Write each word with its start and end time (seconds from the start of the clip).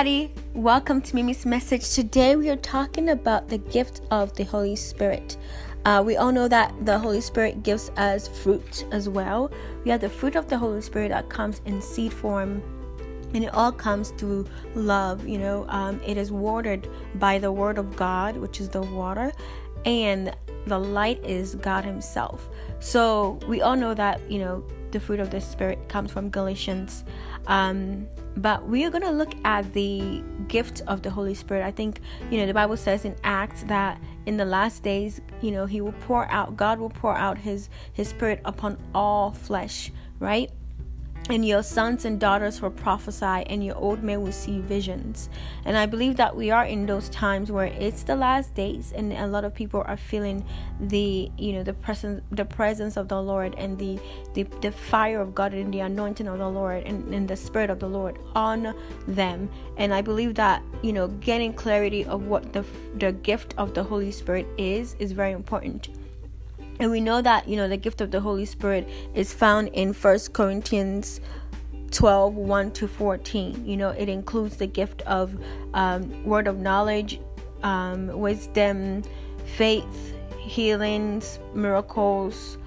everybody. 0.00 0.32
Welcome 0.54 1.02
to 1.02 1.14
Mimi's 1.14 1.44
message. 1.44 1.90
Today, 1.90 2.34
we 2.34 2.48
are 2.48 2.56
talking 2.56 3.10
about 3.10 3.50
the 3.50 3.58
gift 3.58 4.00
of 4.10 4.34
the 4.34 4.44
Holy 4.44 4.74
Spirit. 4.74 5.36
Uh, 5.84 6.02
we 6.06 6.16
all 6.16 6.32
know 6.32 6.48
that 6.48 6.74
the 6.86 6.98
Holy 6.98 7.20
Spirit 7.20 7.62
gives 7.62 7.90
us 7.98 8.26
fruit 8.26 8.86
as 8.92 9.10
well. 9.10 9.52
We 9.84 9.90
have 9.90 10.00
the 10.00 10.08
fruit 10.08 10.36
of 10.36 10.48
the 10.48 10.56
Holy 10.56 10.80
Spirit 10.80 11.10
that 11.10 11.28
comes 11.28 11.60
in 11.66 11.82
seed 11.82 12.14
form, 12.14 12.62
and 13.34 13.44
it 13.44 13.52
all 13.52 13.72
comes 13.72 14.12
through 14.12 14.46
love. 14.74 15.28
You 15.28 15.36
know, 15.36 15.66
um, 15.68 16.00
it 16.06 16.16
is 16.16 16.32
watered 16.32 16.88
by 17.16 17.38
the 17.38 17.52
Word 17.52 17.76
of 17.76 17.94
God, 17.94 18.38
which 18.38 18.58
is 18.58 18.70
the 18.70 18.80
water, 18.80 19.32
and 19.84 20.34
the 20.66 20.78
light 20.78 21.22
is 21.26 21.56
God 21.56 21.84
Himself. 21.84 22.48
So 22.78 23.38
we 23.46 23.60
all 23.60 23.76
know 23.76 23.92
that 23.92 24.18
you 24.30 24.38
know 24.38 24.64
the 24.92 25.00
fruit 25.00 25.20
of 25.20 25.28
the 25.28 25.42
Spirit 25.42 25.90
comes 25.90 26.10
from 26.10 26.30
Galatians. 26.30 27.04
Um, 27.46 28.08
but 28.36 28.66
we 28.68 28.84
are 28.84 28.90
going 28.90 29.02
to 29.02 29.10
look 29.10 29.34
at 29.44 29.72
the 29.72 30.22
gift 30.48 30.82
of 30.86 31.02
the 31.02 31.10
Holy 31.10 31.34
Spirit. 31.34 31.64
I 31.64 31.70
think, 31.70 32.00
you 32.30 32.38
know, 32.38 32.46
the 32.46 32.54
Bible 32.54 32.76
says 32.76 33.04
in 33.04 33.14
Acts 33.24 33.62
that 33.64 34.00
in 34.26 34.36
the 34.36 34.44
last 34.44 34.82
days, 34.82 35.20
you 35.40 35.50
know, 35.50 35.66
he 35.66 35.80
will 35.80 35.92
pour 35.92 36.30
out, 36.30 36.56
God 36.56 36.78
will 36.78 36.90
pour 36.90 37.16
out 37.16 37.38
his 37.38 37.68
his 37.92 38.08
spirit 38.08 38.40
upon 38.44 38.78
all 38.94 39.32
flesh, 39.32 39.90
right? 40.18 40.50
And 41.30 41.46
your 41.46 41.62
sons 41.62 42.04
and 42.04 42.18
daughters 42.18 42.60
will 42.60 42.70
prophesy 42.70 43.24
and 43.24 43.64
your 43.64 43.76
old 43.76 44.02
men 44.02 44.20
will 44.22 44.32
see 44.32 44.60
visions. 44.60 45.28
And 45.64 45.76
i 45.76 45.86
believe 45.86 46.16
that 46.16 46.34
we 46.34 46.50
are 46.50 46.64
in 46.64 46.86
those 46.86 47.08
times 47.08 47.52
where 47.52 47.66
it's 47.66 48.02
the 48.02 48.16
last 48.16 48.54
days 48.54 48.92
and 48.92 49.12
a 49.12 49.26
lot 49.26 49.44
of 49.44 49.54
people 49.54 49.82
are 49.86 49.96
feeling 49.96 50.44
the 50.80 51.30
you 51.38 51.52
know 51.52 51.62
the 51.62 51.74
presence 51.74 52.22
the 52.32 52.44
presence 52.44 52.96
of 52.96 53.08
the 53.08 53.20
lord 53.20 53.54
and 53.56 53.78
the 53.78 53.98
the, 54.34 54.44
the 54.60 54.72
fire 54.72 55.20
of 55.20 55.34
god 55.34 55.54
and 55.54 55.72
the 55.72 55.80
anointing 55.80 56.26
of 56.26 56.38
the 56.38 56.48
lord 56.48 56.84
and, 56.84 57.12
and 57.14 57.28
the 57.28 57.36
spirit 57.36 57.70
of 57.70 57.78
the 57.78 57.88
lord 57.88 58.18
on 58.34 58.74
them. 59.06 59.48
And 59.76 59.94
i 59.94 60.02
believe 60.02 60.34
that 60.34 60.62
you 60.82 60.92
know 60.92 61.08
getting 61.08 61.52
clarity 61.52 62.04
of 62.04 62.26
what 62.26 62.52
the 62.52 62.64
the 62.96 63.12
gift 63.12 63.54
of 63.58 63.74
the 63.74 63.82
holy 63.82 64.10
spirit 64.10 64.46
is 64.58 64.96
is 64.98 65.12
very 65.12 65.32
important 65.32 65.90
and 66.80 66.90
we 66.90 67.00
know 67.00 67.20
that 67.20 67.46
you 67.46 67.56
know 67.56 67.68
the 67.68 67.76
gift 67.76 68.00
of 68.00 68.10
the 68.10 68.20
holy 68.20 68.46
spirit 68.46 68.88
is 69.14 69.32
found 69.32 69.68
in 69.68 69.92
first 69.92 70.32
corinthians 70.32 71.20
12 71.90 72.34
1 72.34 72.70
to 72.72 72.88
14 72.88 73.66
you 73.66 73.76
know 73.76 73.90
it 73.90 74.08
includes 74.08 74.56
the 74.56 74.66
gift 74.66 75.02
of 75.02 75.36
um, 75.74 76.24
word 76.24 76.46
of 76.48 76.58
knowledge 76.58 77.20
um, 77.62 78.06
wisdom 78.18 79.02
faith 79.56 80.14
healings 80.38 81.38
miracles 81.54 82.58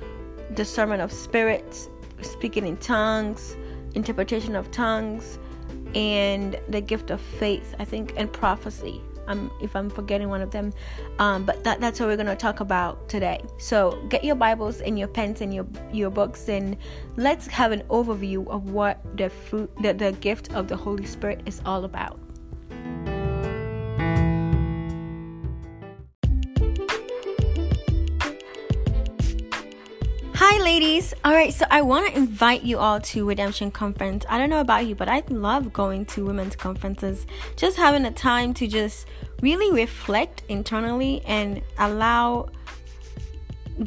discernment 0.53 1.01
of 1.01 1.11
spirits 1.11 1.89
speaking 2.21 2.67
in 2.67 2.77
tongues 2.77 3.57
interpretation 3.95 4.55
of 4.55 4.69
tongues 4.71 5.39
and 5.95 6.59
the 6.69 6.81
gift 6.81 7.09
of 7.09 7.19
faith 7.19 7.75
i 7.79 7.85
think 7.85 8.13
and 8.15 8.31
prophecy 8.31 9.01
um, 9.27 9.51
if 9.61 9.75
I'm 9.75 9.89
forgetting 9.89 10.29
one 10.29 10.41
of 10.41 10.51
them. 10.51 10.73
Um, 11.19 11.45
but 11.45 11.63
that, 11.63 11.79
that's 11.81 11.99
what 11.99 12.07
we're 12.07 12.15
going 12.15 12.27
to 12.27 12.35
talk 12.35 12.59
about 12.59 13.07
today. 13.09 13.41
So 13.57 13.99
get 14.09 14.23
your 14.23 14.35
Bibles 14.35 14.81
and 14.81 14.97
your 14.97 15.07
pens 15.07 15.41
and 15.41 15.53
your 15.53 15.65
your 15.91 16.09
books, 16.09 16.49
and 16.49 16.77
let's 17.17 17.47
have 17.47 17.71
an 17.71 17.83
overview 17.89 18.47
of 18.47 18.71
what 18.71 18.99
the 19.17 19.29
fruit, 19.29 19.71
the, 19.81 19.93
the 19.93 20.11
gift 20.13 20.53
of 20.53 20.67
the 20.67 20.75
Holy 20.75 21.05
Spirit 21.05 21.41
is 21.45 21.61
all 21.65 21.85
about. 21.85 22.19
Hi, 30.55 30.61
ladies. 30.61 31.15
All 31.25 31.33
right, 31.33 31.51
so 31.51 31.65
I 31.71 31.81
want 31.81 32.07
to 32.07 32.15
invite 32.15 32.61
you 32.61 32.77
all 32.77 32.99
to 32.99 33.27
Redemption 33.27 33.71
Conference. 33.71 34.23
I 34.29 34.37
don't 34.37 34.51
know 34.51 34.59
about 34.59 34.85
you, 34.85 34.93
but 34.93 35.09
I 35.09 35.23
love 35.29 35.73
going 35.73 36.05
to 36.05 36.27
women's 36.27 36.55
conferences. 36.55 37.25
Just 37.55 37.75
having 37.75 38.05
a 38.05 38.11
time 38.11 38.53
to 38.53 38.67
just 38.67 39.07
really 39.41 39.71
reflect 39.71 40.43
internally 40.49 41.23
and 41.25 41.63
allow 41.79 42.49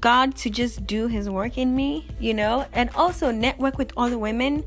God 0.00 0.34
to 0.38 0.50
just 0.50 0.88
do 0.88 1.06
His 1.06 1.30
work 1.30 1.56
in 1.56 1.76
me, 1.76 2.08
you 2.18 2.34
know, 2.34 2.66
and 2.72 2.90
also 2.96 3.30
network 3.30 3.78
with 3.78 3.92
other 3.96 4.18
women 4.18 4.64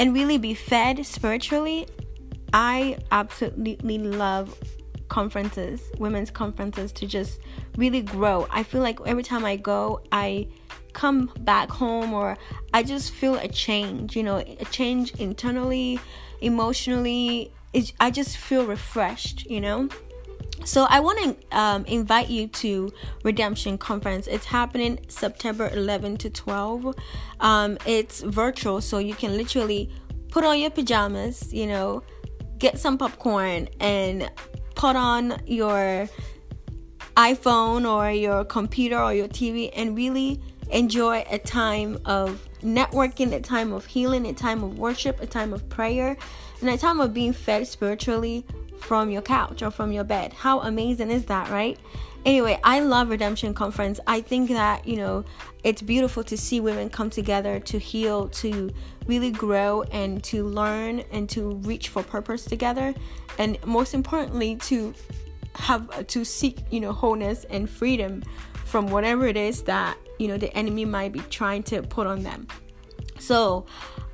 and 0.00 0.12
really 0.12 0.38
be 0.38 0.52
fed 0.52 1.06
spiritually. 1.06 1.86
I 2.52 2.98
absolutely 3.12 3.98
love 3.98 4.52
conferences, 5.06 5.80
women's 6.00 6.32
conferences, 6.32 6.90
to 6.94 7.06
just 7.06 7.38
really 7.76 8.02
grow. 8.02 8.48
I 8.50 8.64
feel 8.64 8.82
like 8.82 8.98
every 9.06 9.22
time 9.22 9.44
I 9.44 9.54
go, 9.54 10.00
I 10.10 10.48
come 10.96 11.30
back 11.40 11.70
home 11.70 12.14
or 12.14 12.38
I 12.72 12.82
just 12.82 13.12
feel 13.12 13.34
a 13.36 13.48
change, 13.48 14.16
you 14.16 14.22
know, 14.22 14.38
a 14.38 14.64
change 14.70 15.12
internally, 15.20 16.00
emotionally. 16.40 17.52
I 18.00 18.10
just 18.10 18.38
feel 18.38 18.64
refreshed, 18.64 19.44
you 19.44 19.60
know. 19.60 19.90
So 20.64 20.86
I 20.88 21.00
want 21.00 21.18
to 21.22 21.56
um, 21.56 21.84
invite 21.84 22.30
you 22.30 22.48
to 22.48 22.90
Redemption 23.24 23.76
Conference. 23.76 24.26
It's 24.26 24.46
happening 24.46 24.98
September 25.08 25.68
11 25.68 26.16
to 26.16 26.30
12. 26.30 26.94
Um, 27.40 27.76
it's 27.84 28.22
virtual, 28.22 28.80
so 28.80 28.96
you 28.96 29.14
can 29.14 29.36
literally 29.36 29.90
put 30.30 30.44
on 30.44 30.58
your 30.58 30.70
pajamas, 30.70 31.52
you 31.52 31.66
know, 31.66 32.02
get 32.58 32.78
some 32.78 32.96
popcorn 32.96 33.68
and 33.80 34.30
put 34.74 34.96
on 34.96 35.42
your 35.46 36.08
iPhone 37.16 37.86
or 37.90 38.10
your 38.10 38.44
computer 38.46 38.98
or 38.98 39.12
your 39.12 39.28
TV 39.28 39.70
and 39.76 39.94
really 39.94 40.40
enjoy 40.70 41.24
a 41.30 41.38
time 41.38 41.98
of 42.04 42.48
networking, 42.62 43.32
a 43.32 43.40
time 43.40 43.72
of 43.72 43.86
healing, 43.86 44.26
a 44.26 44.32
time 44.32 44.62
of 44.62 44.78
worship, 44.78 45.20
a 45.20 45.26
time 45.26 45.52
of 45.52 45.68
prayer, 45.68 46.16
and 46.60 46.70
a 46.70 46.78
time 46.78 47.00
of 47.00 47.14
being 47.14 47.32
fed 47.32 47.66
spiritually 47.66 48.44
from 48.78 49.10
your 49.10 49.22
couch 49.22 49.62
or 49.62 49.70
from 49.70 49.92
your 49.92 50.04
bed. 50.04 50.32
How 50.32 50.60
amazing 50.60 51.10
is 51.10 51.24
that, 51.26 51.50
right? 51.50 51.78
Anyway, 52.24 52.58
I 52.64 52.80
love 52.80 53.10
Redemption 53.10 53.54
Conference. 53.54 54.00
I 54.06 54.20
think 54.20 54.50
that, 54.50 54.86
you 54.86 54.96
know, 54.96 55.24
it's 55.62 55.80
beautiful 55.80 56.24
to 56.24 56.36
see 56.36 56.58
women 56.58 56.90
come 56.90 57.08
together 57.08 57.60
to 57.60 57.78
heal, 57.78 58.28
to 58.30 58.70
really 59.06 59.30
grow, 59.30 59.82
and 59.92 60.22
to 60.24 60.44
learn 60.44 61.04
and 61.12 61.28
to 61.30 61.54
reach 61.58 61.88
for 61.88 62.02
purpose 62.02 62.44
together. 62.44 62.94
And 63.38 63.58
most 63.64 63.94
importantly, 63.94 64.56
to 64.56 64.92
have 65.54 66.06
to 66.08 66.24
seek, 66.24 66.58
you 66.70 66.80
know, 66.80 66.92
wholeness 66.92 67.44
and 67.44 67.70
freedom 67.70 68.24
from 68.76 68.88
whatever 68.88 69.26
it 69.26 69.38
is 69.38 69.62
that, 69.62 69.96
you 70.18 70.28
know, 70.28 70.36
the 70.36 70.54
enemy 70.54 70.84
might 70.84 71.10
be 71.10 71.20
trying 71.30 71.62
to 71.62 71.80
put 71.80 72.06
on 72.06 72.22
them. 72.22 72.46
So, 73.18 73.64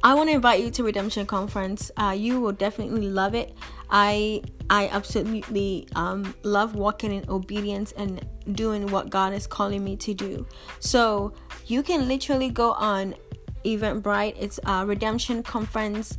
I 0.05 0.15
want 0.15 0.29
to 0.29 0.37
invite 0.37 0.63
you 0.63 0.71
to 0.71 0.85
Redemption 0.85 1.27
Conference. 1.27 1.91
Uh, 1.97 2.15
you 2.17 2.41
will 2.41 2.53
definitely 2.53 3.09
love 3.09 3.35
it. 3.35 3.57
I 3.91 4.41
I 4.71 4.87
absolutely 4.87 5.89
um, 5.97 6.33
love 6.45 6.77
walking 6.77 7.13
in 7.13 7.29
obedience 7.29 7.91
and 7.97 8.25
doing 8.53 8.87
what 8.87 9.11
God 9.11 9.33
is 9.33 9.49
calling 9.49 9.83
me 9.83 9.97
to 9.97 10.15
do. 10.15 10.47
So 10.79 11.35
you 11.67 11.83
can 11.83 12.07
literally 12.07 12.49
go 12.49 12.71
on 12.75 13.17
Eventbrite. 13.65 14.37
It's 14.39 14.61
uh, 14.65 14.85
Redemption 14.87 15.43
Conference 15.43 16.19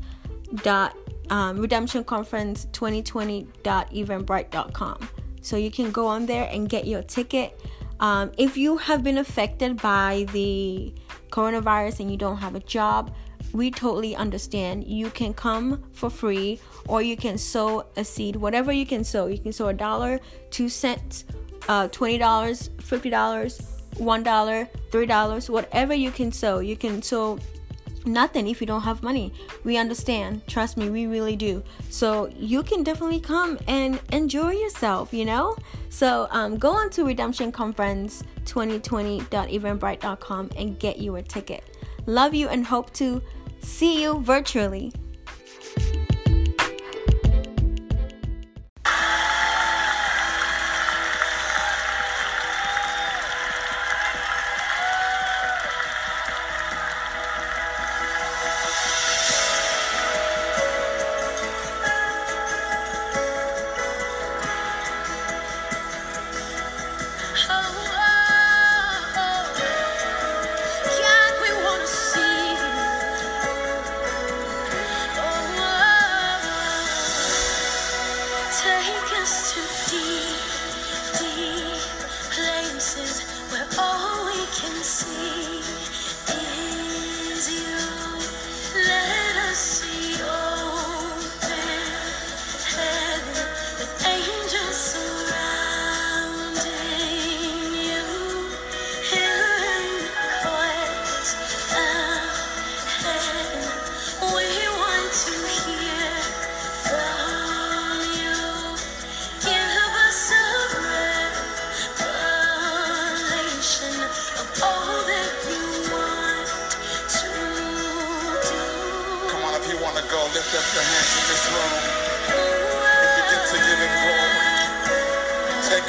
dot 0.55 0.97
um, 1.29 1.59
Redemption 1.59 2.03
Conference 2.03 2.67
2020 2.73 3.47
dot 3.63 3.89
eventbrite.com. 3.93 5.07
So 5.39 5.55
you 5.55 5.71
can 5.71 5.91
go 5.91 6.07
on 6.07 6.25
there 6.25 6.49
and 6.51 6.67
get 6.67 6.87
your 6.87 7.03
ticket. 7.03 7.57
Um, 8.03 8.33
if 8.37 8.57
you 8.57 8.75
have 8.75 9.01
been 9.01 9.19
affected 9.19 9.81
by 9.81 10.25
the 10.33 10.93
coronavirus 11.29 12.01
and 12.01 12.11
you 12.11 12.17
don't 12.17 12.35
have 12.35 12.53
a 12.53 12.59
job, 12.59 13.15
we 13.53 13.71
totally 13.71 14.13
understand. 14.13 14.83
You 14.83 15.09
can 15.09 15.33
come 15.33 15.81
for 15.93 16.09
free 16.09 16.59
or 16.89 17.01
you 17.01 17.15
can 17.15 17.37
sow 17.37 17.85
a 17.95 18.03
seed, 18.03 18.35
whatever 18.35 18.73
you 18.73 18.85
can 18.85 19.05
sow. 19.05 19.27
You 19.27 19.37
can 19.37 19.53
sow 19.53 19.69
a 19.69 19.73
dollar, 19.73 20.19
two 20.49 20.67
cents, 20.67 21.23
uh, 21.69 21.87
$20, 21.87 22.19
$50, 22.19 23.65
$1, 23.95 24.69
$3, 24.91 25.49
whatever 25.49 25.93
you 25.93 26.11
can 26.11 26.29
sow. 26.29 26.59
You 26.59 26.75
can 26.75 27.01
sow 27.01 27.39
nothing 28.05 28.47
if 28.47 28.61
you 28.61 28.67
don't 28.67 28.81
have 28.81 29.01
money. 29.03 29.33
We 29.63 29.77
understand. 29.77 30.45
Trust 30.47 30.77
me, 30.77 30.89
we 30.89 31.05
really 31.07 31.35
do. 31.35 31.61
So 31.89 32.31
you 32.37 32.63
can 32.63 32.83
definitely 32.83 33.19
come 33.19 33.59
and 33.67 33.99
enjoy 34.11 34.53
yourself, 34.53 35.13
you 35.13 35.25
know? 35.25 35.55
So 35.89 36.27
um, 36.31 36.57
go 36.57 36.71
on 36.71 36.89
to 36.91 37.03
Redemption 37.05 37.51
Conference 37.51 38.23
2020.eventbrite.com 38.45 40.49
and 40.57 40.79
get 40.79 40.97
you 40.97 41.17
a 41.17 41.21
ticket. 41.21 41.63
Love 42.05 42.33
you 42.33 42.49
and 42.49 42.65
hope 42.65 42.91
to 42.93 43.21
See 43.63 44.01
you 44.01 44.19
virtually. 44.19 44.91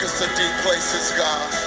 us 0.04 0.18
to 0.18 0.26
deep 0.36 0.52
places, 0.62 1.16
God. 1.16 1.63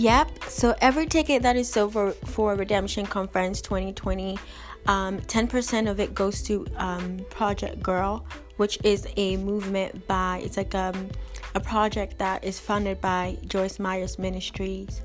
Yep. 0.00 0.44
So 0.44 0.74
every 0.80 1.04
ticket 1.04 1.42
that 1.42 1.56
is 1.56 1.68
sold 1.68 1.92
for, 1.92 2.12
for 2.12 2.54
Redemption 2.54 3.04
Conference 3.04 3.60
2020, 3.60 4.38
um, 4.86 5.18
10% 5.18 5.90
of 5.90 6.00
it 6.00 6.14
goes 6.14 6.40
to 6.44 6.66
um, 6.76 7.20
Project 7.28 7.82
Girl, 7.82 8.24
which 8.56 8.78
is 8.82 9.06
a 9.18 9.36
movement 9.36 10.06
by, 10.06 10.40
it's 10.42 10.56
like 10.56 10.74
um, 10.74 11.10
a 11.54 11.60
project 11.60 12.16
that 12.16 12.42
is 12.42 12.58
funded 12.58 12.98
by 13.02 13.36
Joyce 13.44 13.78
Myers 13.78 14.18
Ministries. 14.18 15.02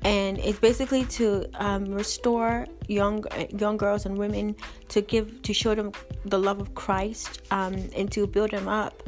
And 0.00 0.38
it's 0.38 0.58
basically 0.58 1.04
to 1.04 1.44
um, 1.62 1.92
restore 1.92 2.66
young 2.86 3.24
young 3.50 3.76
girls 3.76 4.06
and 4.06 4.16
women 4.16 4.56
to 4.88 5.02
give 5.02 5.42
to 5.42 5.52
show 5.52 5.74
them 5.74 5.92
the 6.24 6.38
love 6.38 6.58
of 6.58 6.74
Christ 6.74 7.42
um, 7.50 7.74
and 7.94 8.10
to 8.12 8.26
build 8.26 8.52
them 8.52 8.66
up 8.66 9.02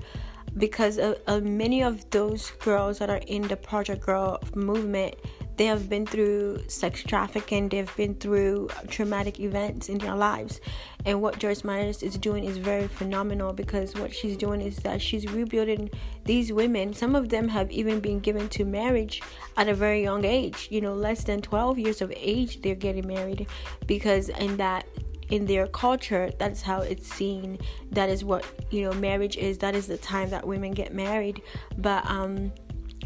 because 0.57 0.99
many 1.42 1.83
of 1.83 2.09
those 2.11 2.50
girls 2.50 2.99
that 2.99 3.11
are 3.11 3.21
in 3.26 3.42
the 3.42 3.57
Project 3.57 4.04
Girl 4.04 4.38
movement, 4.54 5.14
they 5.57 5.66
have 5.66 5.88
been 5.90 6.07
through 6.07 6.62
sex 6.69 7.02
trafficking, 7.02 7.69
they've 7.69 7.95
been 7.97 8.14
through 8.14 8.69
traumatic 8.88 9.40
events 9.40 9.88
in 9.88 9.99
their 9.99 10.16
lives. 10.16 10.61
And 11.04 11.21
what 11.21 11.38
Joyce 11.38 11.64
Myers 11.64 12.02
is 12.02 12.16
doing 12.16 12.45
is 12.45 12.57
very 12.57 12.88
phenomenal 12.88 13.52
because 13.52 13.95
what 13.95 14.14
she's 14.14 14.37
doing 14.37 14.61
is 14.61 14.76
that 14.78 15.02
she's 15.02 15.30
rebuilding 15.30 15.90
these 16.25 16.52
women. 16.52 16.95
Some 16.95 17.14
of 17.14 17.28
them 17.28 17.49
have 17.49 17.71
even 17.71 18.00
been 18.00 18.21
given 18.21 18.49
to 18.50 18.64
marriage 18.64 19.23
at 19.57 19.69
a 19.69 19.75
very 19.75 20.02
young 20.02 20.25
age, 20.25 20.69
you 20.71 20.80
know, 20.80 20.95
less 20.95 21.25
than 21.25 21.42
12 21.42 21.78
years 21.78 22.00
of 22.00 22.12
age, 22.16 22.62
they're 22.62 22.75
getting 22.75 23.07
married 23.07 23.47
because 23.87 24.30
in 24.30 24.57
that 24.57 24.87
in 25.31 25.47
their 25.47 25.67
culture 25.67 26.31
that's 26.39 26.63
how 26.63 26.81
it's 26.81 27.13
seen. 27.13 27.59
That 27.93 28.09
is 28.09 28.25
what 28.25 28.45
you 28.71 28.83
know 28.83 28.93
marriage 28.93 29.37
is. 29.37 29.59
That 29.59 29.75
is 29.75 29.87
the 29.87 29.99
time 29.99 30.31
that 30.31 30.47
women 30.47 30.73
get 30.73 30.93
married. 30.93 31.43
But 31.79 32.05
um 32.07 32.53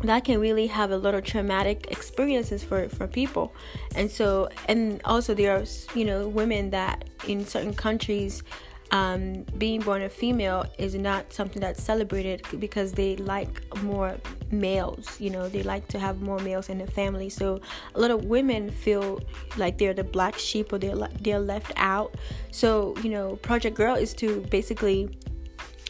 that 0.03 0.25
can 0.25 0.41
really 0.41 0.67
have 0.67 0.91
a 0.91 0.97
lot 0.97 1.15
of 1.15 1.25
traumatic 1.25 1.87
experiences 1.91 2.65
for 2.65 2.89
for 2.89 3.07
people. 3.07 3.55
And 3.95 4.11
so 4.11 4.49
and 4.69 5.01
also 5.05 5.35
there 5.35 5.57
are 5.57 5.65
you 5.95 6.05
know 6.05 6.29
women 6.29 6.71
that 6.71 7.05
in 7.27 7.47
certain 7.47 7.75
countries 7.75 8.43
um, 8.91 9.45
being 9.59 9.81
born 9.81 10.03
a 10.03 10.09
female 10.09 10.67
is 10.79 10.95
not 10.95 11.33
something 11.33 11.61
that's 11.61 11.83
celebrated 11.83 12.43
because 12.59 12.93
they 12.93 13.17
like 13.17 13.63
more 13.83 14.17
males 14.51 15.19
you 15.21 15.31
know 15.31 15.49
they 15.49 15.63
like 15.63 15.89
to 15.89 15.99
have 15.99 16.21
more 16.21 16.39
males 16.41 16.69
in 16.69 16.79
the 16.79 16.87
family. 16.87 17.29
So 17.29 17.61
a 17.95 18.01
lot 18.01 18.11
of 18.11 18.25
women 18.27 18.71
feel 18.71 19.21
like 19.57 19.79
they're 19.79 19.95
the 19.95 20.05
black 20.05 20.39
sheep 20.39 20.73
or 20.73 20.79
they're 20.79 20.97
they're 21.21 21.41
left 21.41 21.73
out. 21.77 22.15
So 22.51 22.95
you 23.03 23.11
know 23.11 23.37
project 23.37 23.77
girl 23.77 23.97
is 23.97 24.15
to 24.15 24.41
basically 24.51 25.11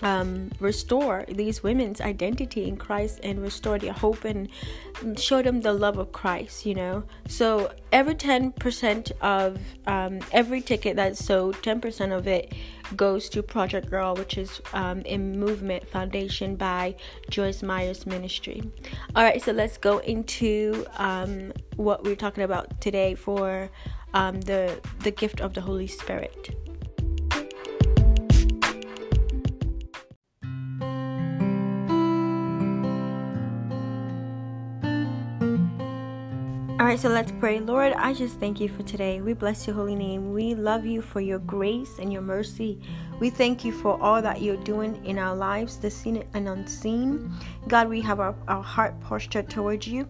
um, 0.02 0.50
restore 0.60 1.24
these 1.28 1.62
women's 1.62 2.00
identity 2.00 2.66
in 2.66 2.76
Christ 2.76 3.20
and 3.22 3.40
restore 3.40 3.78
their 3.78 3.92
hope 3.92 4.24
and 4.24 4.48
show 5.16 5.42
them 5.42 5.60
the 5.60 5.72
love 5.72 5.98
of 5.98 6.12
Christ, 6.12 6.66
you 6.66 6.74
know. 6.74 7.04
So 7.28 7.72
every 7.92 8.14
10% 8.14 9.12
of 9.20 9.58
um, 9.86 10.20
every 10.32 10.60
ticket 10.60 10.96
that's 10.96 11.24
sold, 11.24 11.56
10% 11.56 12.16
of 12.16 12.26
it 12.26 12.52
goes 12.96 13.28
to 13.30 13.42
Project 13.42 13.90
Girl, 13.90 14.14
which 14.14 14.36
is 14.36 14.60
um, 14.72 15.02
a 15.06 15.16
movement 15.16 15.86
foundation 15.88 16.56
by 16.56 16.96
Joyce 17.30 17.62
Myers 17.62 18.06
Ministry. 18.06 18.62
All 19.14 19.22
right, 19.22 19.40
so 19.40 19.52
let's 19.52 19.78
go 19.78 19.98
into 19.98 20.86
um, 20.98 21.52
what 21.76 22.04
we're 22.04 22.16
talking 22.16 22.44
about 22.44 22.80
today 22.80 23.14
for 23.14 23.70
um, 24.12 24.40
the 24.42 24.80
the 25.00 25.10
gift 25.10 25.40
of 25.40 25.54
the 25.54 25.60
Holy 25.60 25.88
Spirit. 25.88 26.63
All 36.84 36.90
right, 36.90 37.00
so 37.00 37.08
let's 37.08 37.32
pray. 37.40 37.60
Lord, 37.60 37.94
I 37.94 38.12
just 38.12 38.38
thank 38.38 38.60
you 38.60 38.68
for 38.68 38.82
today. 38.82 39.22
We 39.22 39.32
bless 39.32 39.66
your 39.66 39.74
holy 39.74 39.94
name. 39.94 40.34
We 40.34 40.54
love 40.54 40.84
you 40.84 41.00
for 41.00 41.22
your 41.22 41.38
grace 41.38 41.98
and 41.98 42.12
your 42.12 42.20
mercy. 42.20 42.78
We 43.20 43.30
thank 43.30 43.64
you 43.64 43.72
for 43.72 43.98
all 44.02 44.20
that 44.20 44.42
you're 44.42 44.62
doing 44.64 45.02
in 45.06 45.18
our 45.18 45.34
lives, 45.34 45.78
the 45.78 45.90
seen 45.90 46.22
and 46.34 46.46
unseen. 46.46 47.32
God, 47.68 47.88
we 47.88 48.02
have 48.02 48.20
our, 48.20 48.34
our 48.48 48.62
heart 48.62 49.00
posture 49.00 49.42
towards 49.42 49.88
you. 49.88 50.06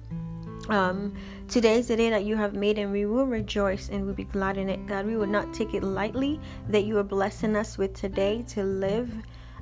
Um, 0.68 1.14
today 1.46 1.78
is 1.78 1.86
the 1.86 1.96
day 1.96 2.10
that 2.10 2.24
you 2.24 2.34
have 2.34 2.54
made, 2.54 2.76
and 2.78 2.90
we 2.90 3.06
will 3.06 3.26
rejoice 3.26 3.88
and 3.88 4.04
we'll 4.04 4.16
be 4.16 4.24
glad 4.24 4.58
in 4.58 4.68
it. 4.68 4.84
God, 4.88 5.06
we 5.06 5.16
will 5.16 5.28
not 5.28 5.54
take 5.54 5.74
it 5.74 5.84
lightly 5.84 6.40
that 6.70 6.82
you 6.82 6.98
are 6.98 7.04
blessing 7.04 7.54
us 7.54 7.78
with 7.78 7.94
today 7.94 8.42
to 8.48 8.64
live 8.64 9.14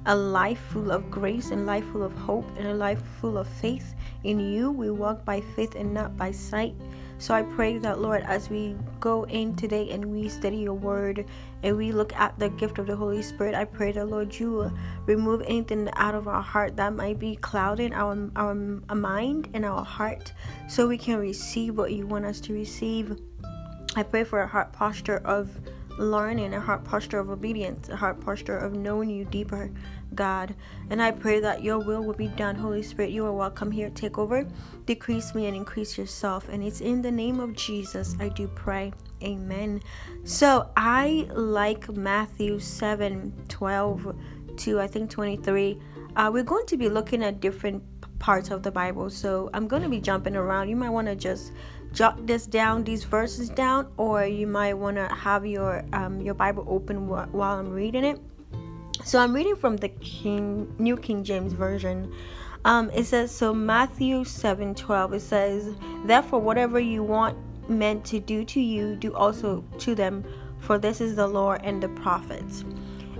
a 0.06 0.16
life 0.16 0.58
full 0.72 0.90
of 0.90 1.10
grace 1.10 1.50
and 1.50 1.66
life 1.66 1.84
full 1.92 2.02
of 2.02 2.16
hope 2.16 2.46
and 2.56 2.66
a 2.68 2.74
life 2.74 3.02
full 3.20 3.36
of 3.36 3.46
faith 3.46 3.94
in 4.24 4.40
you. 4.40 4.70
We 4.70 4.90
walk 4.90 5.26
by 5.26 5.42
faith 5.54 5.74
and 5.74 5.92
not 5.92 6.16
by 6.16 6.32
sight. 6.32 6.74
So 7.22 7.32
I 7.34 7.42
pray 7.42 7.78
that, 7.78 8.00
Lord, 8.00 8.24
as 8.24 8.50
we 8.50 8.74
go 8.98 9.22
in 9.26 9.54
today 9.54 9.90
and 9.90 10.06
we 10.06 10.28
study 10.28 10.56
your 10.56 10.74
word 10.74 11.24
and 11.62 11.76
we 11.76 11.92
look 11.92 12.12
at 12.16 12.36
the 12.36 12.48
gift 12.48 12.80
of 12.80 12.88
the 12.88 12.96
Holy 12.96 13.22
Spirit, 13.22 13.54
I 13.54 13.64
pray 13.64 13.92
that, 13.92 14.08
Lord, 14.08 14.34
you 14.34 14.72
remove 15.06 15.40
anything 15.42 15.88
out 15.94 16.16
of 16.16 16.26
our 16.26 16.42
heart 16.42 16.74
that 16.78 16.94
might 16.94 17.20
be 17.20 17.36
clouding 17.36 17.94
our, 17.94 18.28
our 18.34 18.56
mind 18.56 19.50
and 19.54 19.64
our 19.64 19.84
heart 19.84 20.32
so 20.68 20.88
we 20.88 20.98
can 20.98 21.16
receive 21.20 21.78
what 21.78 21.92
you 21.92 22.08
want 22.08 22.24
us 22.24 22.40
to 22.40 22.52
receive. 22.54 23.16
I 23.94 24.02
pray 24.02 24.24
for 24.24 24.40
a 24.40 24.46
heart 24.48 24.72
posture 24.72 25.18
of 25.18 25.48
learning, 25.98 26.54
a 26.54 26.60
heart 26.60 26.82
posture 26.82 27.20
of 27.20 27.30
obedience, 27.30 27.88
a 27.88 27.94
heart 27.94 28.20
posture 28.20 28.58
of 28.58 28.72
knowing 28.72 29.10
you 29.10 29.24
deeper, 29.26 29.70
God. 30.14 30.54
And 30.90 31.02
I 31.02 31.10
pray 31.10 31.40
that 31.40 31.62
your 31.62 31.78
will 31.78 32.02
will 32.02 32.14
be 32.14 32.28
done. 32.28 32.56
Holy 32.56 32.82
Spirit, 32.82 33.10
you 33.10 33.24
are 33.26 33.32
welcome 33.32 33.70
here. 33.70 33.90
Take 33.90 34.18
over, 34.18 34.46
decrease 34.86 35.34
me, 35.34 35.46
and 35.46 35.56
increase 35.56 35.98
yourself. 35.98 36.48
And 36.48 36.62
it's 36.62 36.80
in 36.80 37.02
the 37.02 37.10
name 37.10 37.40
of 37.40 37.54
Jesus 37.54 38.16
I 38.20 38.28
do 38.28 38.48
pray. 38.48 38.92
Amen. 39.22 39.82
So 40.24 40.70
I 40.76 41.26
like 41.32 41.88
Matthew 41.90 42.58
7 42.58 43.32
12 43.48 44.02
to 44.58 44.80
I 44.80 44.86
think 44.86 45.10
23. 45.10 45.78
Uh, 46.16 46.30
we're 46.32 46.42
going 46.42 46.66
to 46.66 46.76
be 46.76 46.88
looking 46.88 47.22
at 47.24 47.40
different 47.40 47.82
parts 48.18 48.50
of 48.50 48.62
the 48.62 48.70
Bible. 48.70 49.10
So 49.10 49.50
I'm 49.52 49.66
going 49.66 49.82
to 49.82 49.88
be 49.88 50.00
jumping 50.00 50.36
around. 50.36 50.68
You 50.68 50.76
might 50.76 50.90
want 50.90 51.08
to 51.08 51.16
just 51.16 51.52
jot 51.92 52.26
this 52.26 52.46
down, 52.46 52.84
these 52.84 53.04
verses 53.04 53.50
down, 53.50 53.88
or 53.96 54.24
you 54.24 54.46
might 54.46 54.74
want 54.74 54.96
to 54.96 55.08
have 55.08 55.44
your 55.44 55.84
um, 55.92 56.20
your 56.20 56.34
Bible 56.34 56.64
open 56.68 57.08
wh- 57.08 57.32
while 57.34 57.58
I'm 57.58 57.70
reading 57.70 58.04
it. 58.04 58.20
So 59.04 59.18
I'm 59.18 59.34
reading 59.34 59.56
from 59.56 59.76
the 59.76 59.88
King 59.88 60.72
New 60.78 60.96
King 60.96 61.24
James 61.24 61.52
Version. 61.52 62.14
Um, 62.64 62.88
it 62.90 63.04
says 63.04 63.32
so 63.32 63.52
Matthew 63.52 64.24
7 64.24 64.74
12 64.74 65.14
it 65.14 65.20
says, 65.20 65.74
Therefore 66.04 66.40
whatever 66.40 66.78
you 66.78 67.02
want 67.02 67.36
men 67.68 68.00
to 68.02 68.20
do 68.20 68.44
to 68.44 68.60
you, 68.60 68.94
do 68.94 69.12
also 69.14 69.64
to 69.78 69.96
them, 69.96 70.24
for 70.60 70.78
this 70.78 71.00
is 71.00 71.16
the 71.16 71.26
law 71.26 71.54
and 71.54 71.82
the 71.82 71.88
prophets. 71.88 72.64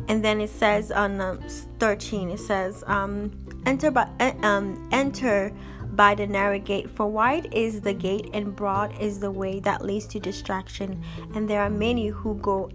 And 0.08 0.24
then 0.24 0.40
it 0.40 0.50
says 0.50 0.92
on 0.92 1.20
um, 1.20 1.40
13, 1.80 2.30
it 2.30 2.38
says, 2.38 2.84
um, 2.86 3.32
enter 3.66 3.90
by 3.90 4.08
um, 4.42 4.88
enter 4.92 5.52
by 5.92 6.14
the 6.14 6.26
narrow 6.26 6.58
gate, 6.58 6.88
for 6.90 7.06
wide 7.06 7.52
is 7.52 7.80
the 7.80 7.92
gate 7.92 8.30
and 8.32 8.54
broad 8.54 8.96
is 9.00 9.18
the 9.18 9.30
way 9.30 9.60
that 9.60 9.84
leads 9.84 10.06
to 10.06 10.20
distraction, 10.20 11.02
and 11.34 11.50
there 11.50 11.60
are 11.60 11.68
many 11.68 12.06
who 12.06 12.36
go 12.36 12.70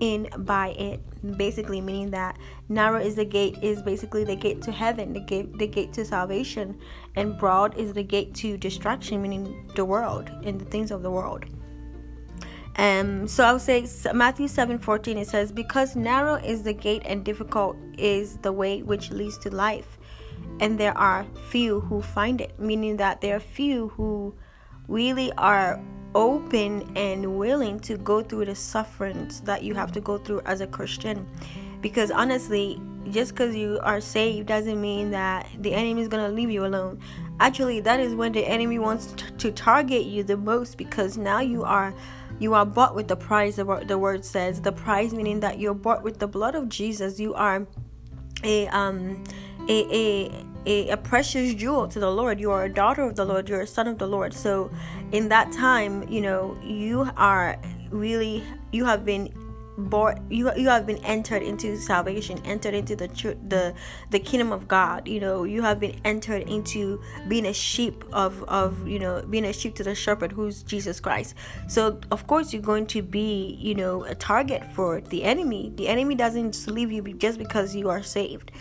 in 0.00 0.28
by 0.38 0.68
it. 0.70 1.00
Basically, 1.38 1.80
meaning 1.80 2.10
that 2.10 2.38
narrow 2.68 3.00
is 3.00 3.14
the 3.14 3.24
gate 3.24 3.56
is 3.62 3.80
basically 3.80 4.24
the 4.24 4.36
gate 4.36 4.60
to 4.62 4.72
heaven, 4.72 5.12
the 5.12 5.20
gate 5.20 5.56
the 5.58 5.66
gate 5.66 5.92
to 5.94 6.04
salvation, 6.04 6.78
and 7.16 7.38
broad 7.38 7.76
is 7.78 7.92
the 7.94 8.02
gate 8.02 8.34
to 8.34 8.58
destruction 8.58 9.22
meaning 9.22 9.70
the 9.74 9.84
world 9.84 10.30
and 10.44 10.60
the 10.60 10.66
things 10.66 10.90
of 10.90 11.02
the 11.02 11.10
world. 11.10 11.46
Um, 12.76 13.28
so 13.28 13.44
I'll 13.44 13.60
say 13.60 13.86
Matthew 14.12 14.48
7 14.48 14.78
14 14.78 15.18
it 15.18 15.28
says, 15.28 15.52
Because 15.52 15.94
narrow 15.94 16.34
is 16.34 16.62
the 16.62 16.72
gate 16.72 17.02
and 17.04 17.24
difficult 17.24 17.76
is 17.96 18.36
the 18.38 18.52
way 18.52 18.82
which 18.82 19.10
leads 19.10 19.38
to 19.38 19.50
life, 19.54 19.98
and 20.60 20.78
there 20.78 20.96
are 20.98 21.24
few 21.48 21.80
who 21.80 22.02
find 22.02 22.40
it, 22.40 22.58
meaning 22.58 22.96
that 22.96 23.20
there 23.20 23.36
are 23.36 23.40
few 23.40 23.88
who 23.90 24.34
really 24.88 25.32
are 25.38 25.80
open 26.14 26.96
and 26.96 27.38
willing 27.38 27.80
to 27.80 27.96
go 27.96 28.22
through 28.22 28.46
the 28.46 28.54
sufferings 28.54 29.40
that 29.42 29.62
you 29.62 29.74
have 29.74 29.92
to 29.92 30.00
go 30.00 30.18
through 30.18 30.40
as 30.46 30.60
a 30.60 30.66
Christian. 30.66 31.26
Because 31.80 32.10
honestly, 32.10 32.80
just 33.10 33.32
because 33.32 33.54
you 33.54 33.78
are 33.82 34.00
saved 34.00 34.48
doesn't 34.48 34.80
mean 34.80 35.10
that 35.10 35.46
the 35.58 35.74
enemy 35.74 36.02
is 36.02 36.08
going 36.08 36.24
to 36.24 36.34
leave 36.34 36.50
you 36.50 36.64
alone. 36.64 37.00
Actually, 37.40 37.80
that 37.80 38.00
is 38.00 38.14
when 38.14 38.32
the 38.32 38.46
enemy 38.46 38.78
wants 38.78 39.12
t- 39.16 39.26
to 39.38 39.50
target 39.50 40.04
you 40.04 40.22
the 40.22 40.36
most 40.36 40.78
because 40.78 41.18
now 41.18 41.40
you 41.40 41.62
are 41.64 41.94
you 42.38 42.54
are 42.54 42.66
bought 42.66 42.94
with 42.94 43.08
the 43.08 43.16
price 43.16 43.56
the 43.56 43.98
word 43.98 44.24
says 44.24 44.60
the 44.60 44.72
price 44.72 45.12
meaning 45.12 45.40
that 45.40 45.58
you're 45.60 45.74
bought 45.74 46.02
with 46.02 46.18
the 46.18 46.26
blood 46.26 46.56
of 46.56 46.68
jesus 46.68 47.20
you 47.20 47.32
are 47.34 47.64
a 48.42 48.66
um 48.68 49.22
a, 49.68 49.94
a 49.94 50.44
a, 50.66 50.88
a, 50.90 50.96
precious 50.96 51.54
jewel 51.54 51.88
to 51.88 52.00
the 52.00 52.10
Lord. 52.10 52.40
You 52.40 52.50
are 52.50 52.64
a 52.64 52.72
daughter 52.72 53.02
of 53.02 53.16
the 53.16 53.24
Lord. 53.24 53.48
You're 53.48 53.62
a 53.62 53.66
son 53.66 53.88
of 53.88 53.98
the 53.98 54.06
Lord. 54.06 54.32
So, 54.32 54.70
in 55.12 55.28
that 55.28 55.52
time, 55.52 56.08
you 56.08 56.20
know, 56.20 56.56
you 56.62 57.08
are 57.16 57.58
really, 57.90 58.42
you 58.72 58.84
have 58.84 59.04
been 59.04 59.32
born 59.76 60.24
you 60.30 60.50
you 60.56 60.68
have 60.68 60.86
been 60.86 61.02
entered 61.04 61.42
into 61.42 61.76
salvation 61.76 62.40
entered 62.44 62.74
into 62.74 62.94
the 62.94 63.08
the 63.48 63.74
the 64.10 64.18
kingdom 64.18 64.52
of 64.52 64.68
god 64.68 65.06
you 65.08 65.18
know 65.18 65.44
you 65.44 65.62
have 65.62 65.80
been 65.80 65.98
entered 66.04 66.48
into 66.48 67.00
being 67.28 67.46
a 67.46 67.52
sheep 67.52 68.04
of 68.12 68.42
of 68.44 68.86
you 68.86 68.98
know 68.98 69.22
being 69.30 69.44
a 69.44 69.52
sheep 69.52 69.74
to 69.74 69.82
the 69.82 69.94
shepherd 69.94 70.30
who's 70.30 70.62
jesus 70.62 71.00
christ 71.00 71.34
so 71.66 71.98
of 72.10 72.26
course 72.26 72.52
you're 72.52 72.62
going 72.62 72.86
to 72.86 73.02
be 73.02 73.58
you 73.60 73.74
know 73.74 74.04
a 74.04 74.14
target 74.14 74.64
for 74.74 75.00
the 75.00 75.24
enemy 75.24 75.72
the 75.76 75.88
enemy 75.88 76.14
doesn't 76.14 76.66
leave 76.68 76.92
you 76.92 77.02
just 77.14 77.38
because 77.38 77.74
you 77.74 77.90
are 77.90 78.02
saved 78.02 78.52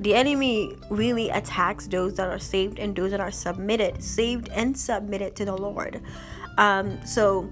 the 0.00 0.14
enemy 0.14 0.76
really 0.90 1.28
attacks 1.30 1.86
those 1.86 2.14
that 2.14 2.28
are 2.28 2.38
saved 2.38 2.78
and 2.78 2.94
those 2.94 3.10
that 3.10 3.20
are 3.20 3.30
submitted 3.30 4.02
saved 4.02 4.48
and 4.50 4.76
submitted 4.76 5.34
to 5.36 5.44
the 5.44 5.56
lord. 5.56 6.00
Um 6.56 7.04
so 7.04 7.50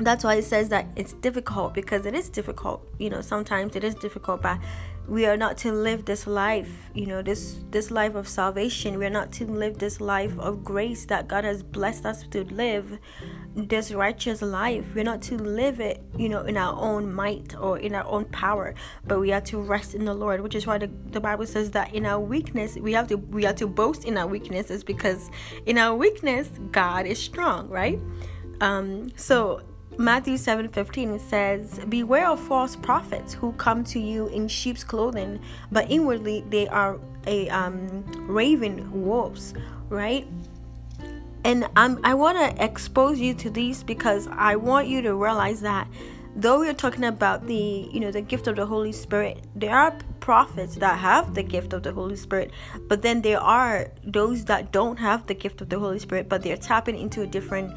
that's 0.00 0.24
why 0.24 0.34
it 0.36 0.44
says 0.44 0.68
that 0.70 0.86
it's 0.96 1.12
difficult 1.14 1.74
because 1.74 2.06
it 2.06 2.14
is 2.14 2.28
difficult. 2.28 2.86
You 2.98 3.10
know 3.10 3.20
sometimes 3.20 3.76
it 3.76 3.84
is 3.84 3.94
difficult 3.94 4.42
but 4.42 4.58
we 5.08 5.26
are 5.26 5.36
not 5.36 5.58
to 5.58 5.72
live 5.72 6.04
this 6.04 6.26
life 6.26 6.70
you 6.94 7.06
know 7.06 7.22
this 7.22 7.60
this 7.70 7.90
life 7.90 8.14
of 8.14 8.28
salvation. 8.28 8.98
We 8.98 9.06
are 9.06 9.10
not 9.10 9.32
to 9.32 9.46
live 9.46 9.78
this 9.78 10.00
life 10.00 10.38
of 10.38 10.62
grace 10.62 11.06
that 11.06 11.28
god 11.28 11.44
has 11.44 11.62
blessed 11.62 12.06
us 12.06 12.24
to 12.28 12.44
live 12.44 12.98
this 13.54 13.92
righteous 13.92 14.40
life. 14.42 14.84
We're 14.94 15.04
not 15.04 15.22
to 15.22 15.36
live 15.36 15.80
it 15.80 16.02
you 16.16 16.28
know 16.28 16.42
in 16.42 16.56
our 16.56 16.78
own 16.78 17.12
might 17.12 17.54
or 17.58 17.78
in 17.78 17.94
our 17.94 18.06
own 18.06 18.26
power 18.26 18.74
but 19.06 19.20
we 19.20 19.32
are 19.32 19.40
to 19.42 19.58
rest 19.58 19.94
in 19.94 20.04
the 20.04 20.14
lord 20.14 20.40
which 20.40 20.54
is 20.54 20.66
why 20.66 20.78
the, 20.78 20.90
the 21.10 21.20
bible 21.20 21.46
says 21.46 21.70
that 21.72 21.94
in 21.94 22.06
our 22.06 22.20
weakness 22.20 22.76
we 22.76 22.92
have 22.92 23.06
to 23.08 23.16
we 23.16 23.46
are 23.46 23.52
to 23.54 23.66
boast 23.66 24.04
in 24.04 24.16
our 24.16 24.26
weaknesses 24.26 24.84
because 24.84 25.30
in 25.66 25.78
our 25.78 25.96
weakness 25.96 26.48
god 26.70 27.06
is 27.06 27.18
strong 27.18 27.68
right? 27.68 27.98
Um 28.60 29.10
so 29.16 29.62
Matthew 29.98 30.36
7:15 30.36 31.18
says, 31.18 31.80
"Beware 31.88 32.28
of 32.28 32.40
false 32.40 32.76
prophets 32.76 33.34
who 33.34 33.52
come 33.52 33.84
to 33.84 34.00
you 34.00 34.28
in 34.28 34.48
sheep's 34.48 34.84
clothing, 34.84 35.40
but 35.70 35.90
inwardly 35.90 36.44
they 36.48 36.66
are 36.68 36.98
a 37.26 37.48
um, 37.50 38.04
raven 38.26 38.90
wolves." 39.04 39.54
Right? 39.88 40.26
And 41.44 41.68
I'm, 41.76 41.98
I 42.04 42.14
want 42.14 42.38
to 42.38 42.64
expose 42.64 43.18
you 43.18 43.34
to 43.34 43.50
these 43.50 43.82
because 43.82 44.28
I 44.30 44.56
want 44.56 44.86
you 44.86 45.02
to 45.02 45.14
realize 45.14 45.60
that 45.62 45.88
though 46.34 46.60
we're 46.60 46.72
talking 46.72 47.04
about 47.04 47.46
the 47.46 47.88
you 47.92 48.00
know 48.00 48.10
the 48.10 48.22
gift 48.22 48.46
of 48.46 48.56
the 48.56 48.66
Holy 48.66 48.92
Spirit, 48.92 49.44
there 49.54 49.76
are 49.76 49.94
prophets 50.20 50.76
that 50.76 50.98
have 50.98 51.34
the 51.34 51.42
gift 51.42 51.72
of 51.72 51.82
the 51.82 51.92
Holy 51.92 52.16
Spirit, 52.16 52.50
but 52.88 53.02
then 53.02 53.22
there 53.22 53.40
are 53.40 53.88
those 54.04 54.44
that 54.46 54.72
don't 54.72 54.98
have 54.98 55.26
the 55.26 55.34
gift 55.34 55.60
of 55.60 55.68
the 55.68 55.78
Holy 55.78 55.98
Spirit, 55.98 56.28
but 56.28 56.42
they're 56.42 56.56
tapping 56.56 56.98
into 56.98 57.22
a 57.22 57.26
different 57.26 57.76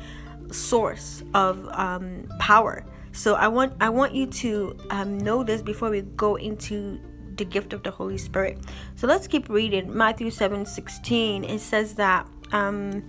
source 0.51 1.23
of 1.33 1.67
um, 1.69 2.27
power. 2.39 2.85
So 3.11 3.35
I 3.35 3.47
want 3.47 3.73
I 3.79 3.89
want 3.89 4.13
you 4.13 4.27
to 4.27 4.77
um, 4.89 5.17
know 5.17 5.43
this 5.43 5.61
before 5.61 5.89
we 5.89 6.01
go 6.01 6.35
into 6.35 6.99
the 7.37 7.45
gift 7.45 7.73
of 7.73 7.83
the 7.83 7.91
Holy 7.91 8.17
Spirit. 8.17 8.59
So 8.95 9.07
let's 9.07 9.27
keep 9.27 9.49
reading 9.49 9.95
Matthew 9.95 10.29
seven 10.31 10.65
sixteen. 10.65 11.43
It 11.43 11.59
says 11.59 11.95
that. 11.95 12.27
Um, 12.51 13.03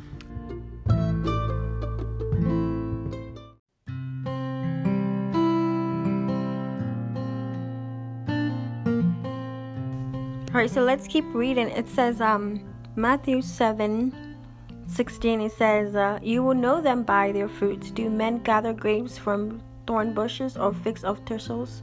all 10.49 10.63
right, 10.63 10.71
so 10.71 10.83
let's 10.83 11.07
keep 11.07 11.25
reading. 11.35 11.69
It 11.69 11.89
says 11.89 12.21
um, 12.21 12.65
Matthew 12.97 13.43
7 13.43 14.26
16 14.89 15.41
it 15.41 15.53
says 15.53 15.95
uh, 15.95 16.19
you 16.23 16.43
will 16.43 16.55
know 16.55 16.81
them 16.81 17.03
by 17.03 17.33
their 17.33 17.49
fruits. 17.49 17.91
Do 17.91 18.09
men 18.09 18.39
gather 18.39 18.73
grapes 18.73 19.19
from 19.19 19.63
thorn 19.87 20.15
bushes 20.15 20.57
or 20.57 20.73
figs 20.73 21.05
of 21.05 21.19
thistles? 21.27 21.83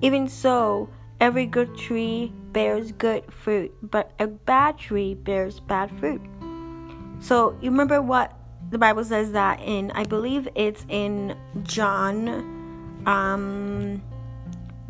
Even 0.00 0.28
so 0.28 0.88
every 1.20 1.46
good 1.46 1.76
tree 1.76 2.32
bears 2.52 2.92
good 2.92 3.24
fruit 3.32 3.72
but 3.90 4.12
a 4.18 4.26
bad 4.26 4.78
tree 4.78 5.14
bears 5.14 5.60
bad 5.60 5.90
fruit. 5.98 6.20
So 7.20 7.56
you 7.62 7.70
remember 7.70 8.02
what 8.02 8.36
the 8.72 8.78
bible 8.78 9.04
says 9.04 9.32
that 9.32 9.60
in 9.60 9.90
i 9.92 10.02
believe 10.02 10.48
it's 10.54 10.86
in 10.88 11.36
john 11.62 12.26
um 13.06 14.02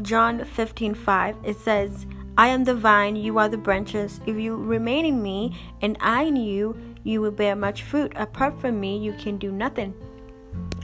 john 0.02 0.44
15 0.44 0.94
5 0.94 1.36
it 1.42 1.56
says 1.58 2.06
i 2.38 2.46
am 2.46 2.62
the 2.64 2.74
vine 2.74 3.16
you 3.16 3.38
are 3.38 3.48
the 3.48 3.58
branches. 3.58 4.20
If 4.24 4.36
you 4.36 4.56
remain 4.56 5.04
in 5.04 5.22
me 5.22 5.58
and 5.82 5.98
i 6.00 6.22
in 6.22 6.36
you 6.36 6.91
you 7.04 7.20
will 7.20 7.30
bear 7.30 7.56
much 7.56 7.82
fruit. 7.82 8.12
Apart 8.16 8.60
from 8.60 8.80
me, 8.80 8.98
you 8.98 9.12
can 9.14 9.38
do 9.38 9.50
nothing. 9.50 9.94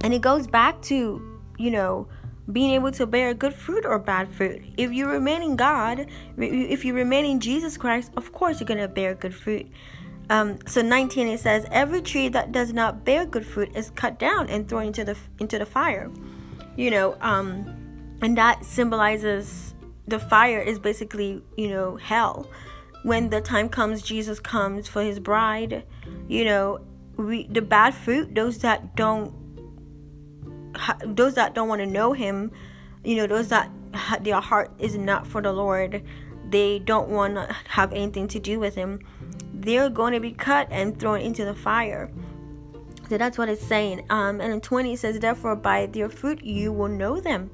And 0.03 0.15
it 0.15 0.21
goes 0.21 0.47
back 0.47 0.81
to, 0.83 1.41
you 1.59 1.71
know, 1.71 2.09
being 2.53 2.71
able 2.71 2.91
to 2.93 3.07
bear 3.07 3.35
good 3.35 3.53
fruit 3.53 3.85
or 3.85 3.99
bad 3.99 4.33
fruit. 4.33 4.63
If 4.77 4.93
you 4.93 5.07
remain 5.07 5.43
in 5.43 5.57
God, 5.57 6.07
if 6.39 6.85
you 6.85 6.95
remain 6.95 7.25
in 7.25 7.41
Jesus 7.41 7.77
Christ, 7.77 8.13
of 8.17 8.33
course 8.33 8.61
you're 8.61 8.67
going 8.67 8.81
to 8.81 8.89
bear 8.89 9.15
good 9.15 9.35
fruit. 9.35 9.67
Um, 10.31 10.59
so 10.67 10.83
19 10.83 11.27
it 11.27 11.41
says 11.41 11.67
every 11.71 12.03
tree 12.03 12.29
that 12.29 12.53
does 12.53 12.73
not 12.75 13.03
bear 13.03 13.25
good 13.25 13.47
fruit 13.47 13.75
is 13.75 13.91
cut 13.91 14.19
down 14.19 14.51
and 14.51 14.69
thrown 14.69 14.89
into 14.89 15.03
the 15.03 15.17
into 15.39 15.59
the 15.59 15.65
fire 15.65 16.11
you 16.77 16.91
know 16.91 17.17
um, 17.23 17.65
and 18.21 18.37
that 18.37 18.63
symbolizes 18.63 19.75
the 20.07 20.19
fire 20.19 20.61
is 20.61 20.79
basically 20.79 21.43
you 21.57 21.69
know 21.69 21.97
hell 21.97 22.47
when 23.03 23.31
the 23.31 23.41
time 23.41 23.69
comes 23.69 24.03
jesus 24.03 24.41
comes 24.41 24.89
for 24.89 25.03
his 25.03 25.19
bride 25.19 25.85
you 26.29 26.45
know 26.45 26.81
we 27.17 27.47
the 27.49 27.63
bad 27.63 27.95
fruit 27.95 28.35
those 28.35 28.59
that 28.59 28.97
don't 28.97 29.35
those 31.05 31.35
that 31.35 31.55
don't 31.55 31.69
want 31.69 31.81
to 31.81 31.87
know 31.87 32.13
him 32.13 32.51
you 33.05 33.17
know 33.17 33.27
those 33.27 33.49
that 33.49 33.71
their 34.21 34.41
heart 34.41 34.71
is 34.79 34.97
not 34.97 35.27
for 35.27 35.41
the 35.41 35.53
lord 35.53 36.03
they 36.51 36.79
don't 36.79 37.09
want 37.09 37.35
to 37.35 37.57
have 37.69 37.93
anything 37.93 38.27
to 38.27 38.39
do 38.39 38.59
with 38.59 38.75
him 38.75 38.99
they're 39.61 39.91
going 39.91 40.13
to 40.13 40.21
be 40.21 40.33
cut 40.33 40.69
and 40.71 40.99
thrown 40.99 41.21
into 41.21 41.45
the 41.45 41.55
fire. 41.55 42.11
So 43.09 43.19
that's 43.19 43.39
what 43.39 43.49
it's 43.49 43.65
saying. 43.65 44.05
Um 44.11 44.41
and 44.41 44.53
in 44.53 44.61
20 44.61 44.93
it 44.93 44.99
says 44.99 45.19
therefore 45.19 45.57
by 45.57 45.87
their 45.87 46.09
fruit 46.09 46.45
you 46.45 46.73
will 46.73 46.89
know 46.89 47.21
them. 47.21 47.51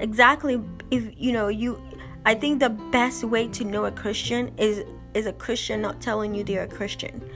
Exactly 0.00 0.62
if 0.90 1.12
you 1.16 1.32
know 1.32 1.48
you 1.48 1.80
i 2.26 2.34
think 2.34 2.60
the 2.60 2.68
best 2.68 3.24
way 3.24 3.48
to 3.48 3.64
know 3.64 3.86
a 3.86 3.90
christian 3.90 4.52
is 4.58 4.84
is 5.16 5.26
a 5.26 5.32
christian 5.32 5.80
not 5.80 6.00
telling 6.00 6.34
you 6.34 6.44
they're 6.44 6.64
a 6.64 6.68
christian. 6.68 7.28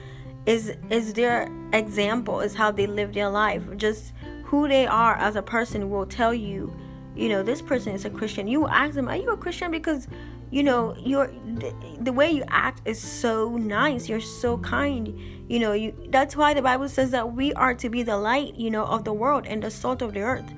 Is 0.45 0.73
is 0.89 1.13
their 1.13 1.49
example 1.73 2.39
is 2.39 2.53
how 2.53 2.71
they 2.71 2.87
live 2.87 3.13
their 3.13 3.29
life. 3.29 3.63
Just 3.75 4.13
who 4.43 4.67
they 4.67 4.85
are 4.85 5.15
as 5.15 5.35
a 5.35 5.41
person 5.41 5.89
will 5.89 6.05
tell 6.05 6.33
you 6.33 6.73
you 7.15 7.27
know 7.27 7.43
this 7.43 7.61
person 7.61 7.93
is 7.93 8.05
a 8.05 8.09
christian. 8.09 8.47
You 8.47 8.67
ask 8.67 8.93
them 8.93 9.07
are 9.07 9.17
you 9.17 9.29
a 9.31 9.37
christian? 9.37 9.71
Because 9.71 10.07
you 10.51 10.63
know 10.63 10.95
you're 10.97 11.31
the, 11.55 11.73
the 12.01 12.13
way 12.13 12.29
you 12.31 12.43
act 12.49 12.81
is 12.85 12.99
so 12.99 13.57
nice. 13.57 14.07
You're 14.07 14.21
so 14.21 14.57
kind. 14.59 15.07
You 15.49 15.59
know 15.59 15.73
you 15.73 15.93
that's 16.09 16.35
why 16.35 16.53
the 16.53 16.61
bible 16.61 16.87
says 16.87 17.11
that 17.11 17.33
we 17.33 17.51
are 17.53 17.73
to 17.73 17.89
be 17.89 18.03
the 18.03 18.17
light 18.17 18.55
you 18.55 18.69
know 18.69 18.85
of 18.85 19.03
the 19.03 19.13
world 19.13 19.45
and 19.47 19.63
the 19.63 19.71
salt 19.71 20.01
of 20.01 20.13
the 20.13 20.21
earth 20.21 20.49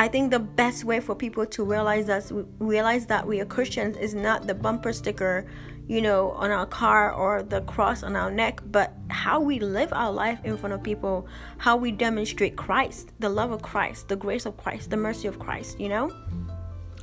I 0.00 0.08
think 0.08 0.30
the 0.30 0.38
best 0.38 0.84
way 0.84 0.98
for 0.98 1.14
people 1.14 1.44
to 1.44 1.62
realize 1.62 2.08
us 2.08 2.32
realize 2.58 3.04
that 3.08 3.26
we 3.26 3.38
are 3.42 3.44
Christians 3.44 3.98
is 3.98 4.14
not 4.14 4.46
the 4.46 4.54
bumper 4.54 4.94
sticker, 4.94 5.44
you 5.88 6.00
know, 6.00 6.30
on 6.30 6.50
our 6.50 6.64
car 6.64 7.12
or 7.12 7.42
the 7.42 7.60
cross 7.60 8.02
on 8.02 8.16
our 8.16 8.30
neck, 8.30 8.62
but 8.64 8.94
how 9.08 9.40
we 9.40 9.58
live 9.60 9.92
our 9.92 10.10
life 10.10 10.38
in 10.42 10.56
front 10.56 10.72
of 10.72 10.82
people, 10.82 11.26
how 11.58 11.76
we 11.76 11.92
demonstrate 11.92 12.56
Christ, 12.56 13.12
the 13.18 13.28
love 13.28 13.50
of 13.52 13.60
Christ, 13.60 14.08
the 14.08 14.16
grace 14.16 14.46
of 14.46 14.56
Christ, 14.56 14.88
the 14.88 14.96
mercy 14.96 15.28
of 15.28 15.38
Christ, 15.38 15.78
you 15.78 15.90
know? 15.90 16.10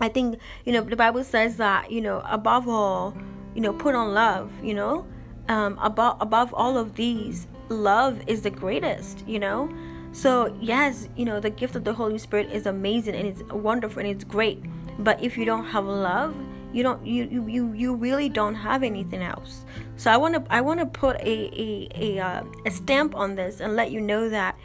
I 0.01 0.09
think, 0.09 0.39
you 0.65 0.73
know, 0.73 0.81
the 0.81 0.95
Bible 0.95 1.23
says 1.23 1.57
that, 1.57 1.91
you 1.91 2.01
know, 2.01 2.23
above 2.25 2.67
all, 2.67 3.15
you 3.53 3.61
know, 3.61 3.73
put 3.73 3.93
on 3.93 4.15
love, 4.15 4.51
you 4.63 4.73
know? 4.73 5.05
Um, 5.49 5.77
above 5.83 6.17
above 6.19 6.51
all 6.51 6.79
of 6.79 6.95
these, 6.95 7.45
love 7.69 8.19
is 8.25 8.41
the 8.41 8.49
greatest, 8.49 9.23
you 9.27 9.37
know? 9.37 9.69
So, 10.17 10.51
yes, 10.59 11.07
you 11.15 11.25
know, 11.25 11.39
the 11.39 11.51
gift 11.51 11.75
of 11.75 11.83
the 11.83 11.93
Holy 11.93 12.17
Spirit 12.17 12.51
is 12.51 12.65
amazing 12.65 13.13
and 13.13 13.27
it's 13.27 13.43
wonderful 13.53 13.99
and 13.99 14.09
it's 14.09 14.23
great. 14.23 14.59
But 14.97 15.21
if 15.21 15.37
you 15.37 15.45
don't 15.45 15.65
have 15.65 15.85
love, 15.85 16.35
you 16.73 16.81
don't 16.81 17.05
you 17.05 17.45
you 17.47 17.71
you 17.73 17.93
really 17.93 18.27
don't 18.27 18.55
have 18.55 18.81
anything 18.81 19.21
else. 19.21 19.63
So 19.95 20.09
I 20.09 20.17
want 20.17 20.33
to 20.33 20.43
I 20.51 20.61
want 20.61 20.79
to 20.79 20.87
put 20.87 21.17
a 21.17 21.61
a 21.61 21.87
a, 21.93 22.19
uh, 22.19 22.43
a 22.65 22.71
stamp 22.71 23.15
on 23.15 23.35
this 23.35 23.59
and 23.59 23.75
let 23.75 23.91
you 23.91 24.01
know 24.01 24.27
that 24.27 24.57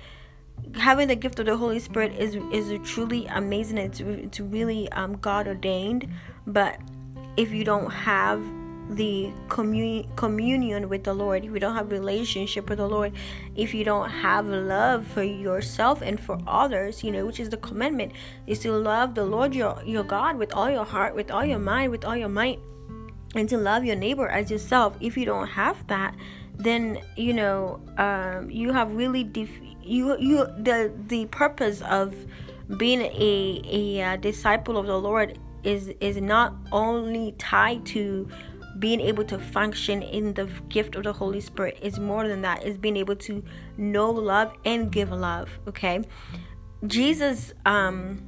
having 0.74 1.08
the 1.08 1.16
gift 1.16 1.38
of 1.38 1.44
the 1.44 1.56
Holy 1.58 1.80
Spirit 1.80 2.12
is 2.18 2.36
is 2.50 2.72
truly 2.88 3.26
amazing. 3.26 3.76
It's 3.76 4.00
it's 4.00 4.40
really 4.40 4.90
um, 4.92 5.18
God 5.18 5.46
ordained, 5.46 6.08
but 6.46 6.78
if 7.36 7.52
you 7.52 7.62
don't 7.62 7.90
have 7.90 8.42
the 8.96 9.32
communion 9.48 10.88
with 10.88 11.04
the 11.04 11.14
Lord, 11.14 11.44
if 11.44 11.52
you 11.52 11.58
don't 11.58 11.74
have 11.74 11.90
relationship 11.90 12.68
with 12.68 12.78
the 12.78 12.88
Lord, 12.88 13.12
if 13.56 13.74
you 13.74 13.84
don't 13.84 14.10
have 14.10 14.46
love 14.46 15.06
for 15.06 15.22
yourself 15.22 16.02
and 16.02 16.18
for 16.18 16.38
others, 16.46 17.02
you 17.02 17.10
know, 17.10 17.26
which 17.26 17.40
is 17.40 17.50
the 17.50 17.56
commandment, 17.56 18.12
is 18.46 18.60
to 18.60 18.72
love 18.72 19.14
the 19.14 19.24
Lord 19.24 19.54
your 19.54 19.82
your 19.84 20.04
God 20.04 20.36
with 20.36 20.54
all 20.54 20.70
your 20.70 20.84
heart, 20.84 21.14
with 21.14 21.30
all 21.30 21.44
your 21.44 21.58
mind, 21.58 21.90
with 21.90 22.04
all 22.04 22.16
your 22.16 22.28
might, 22.28 22.58
and 23.34 23.48
to 23.48 23.56
love 23.56 23.84
your 23.84 23.96
neighbor 23.96 24.28
as 24.28 24.50
yourself. 24.50 24.96
If 25.00 25.16
you 25.16 25.24
don't 25.24 25.48
have 25.48 25.86
that, 25.88 26.14
then 26.56 27.00
you 27.16 27.32
know 27.32 27.80
um, 27.98 28.50
you 28.50 28.72
have 28.72 28.94
really 28.94 29.24
def- 29.24 29.60
you 29.82 30.18
you 30.18 30.46
the 30.58 30.92
the 31.08 31.26
purpose 31.26 31.82
of 31.82 32.14
being 32.76 33.02
a, 33.02 33.62
a, 33.66 34.00
a 34.00 34.16
disciple 34.18 34.78
of 34.78 34.86
the 34.86 34.98
Lord 34.98 35.38
is 35.64 35.88
is 36.00 36.16
not 36.16 36.54
only 36.72 37.32
tied 37.38 37.84
to 37.86 38.28
being 38.82 39.00
able 39.00 39.24
to 39.24 39.38
function 39.38 40.02
in 40.02 40.34
the 40.34 40.46
gift 40.68 40.96
of 40.96 41.04
the 41.04 41.12
Holy 41.12 41.40
Spirit 41.40 41.78
is 41.80 42.00
more 42.00 42.26
than 42.26 42.42
that. 42.42 42.64
Is 42.64 42.76
being 42.76 42.96
able 42.96 43.14
to 43.16 43.42
know 43.78 44.10
love 44.10 44.52
and 44.64 44.90
give 44.90 45.10
love. 45.12 45.48
Okay, 45.68 46.02
Jesus 46.86 47.54
um 47.64 48.20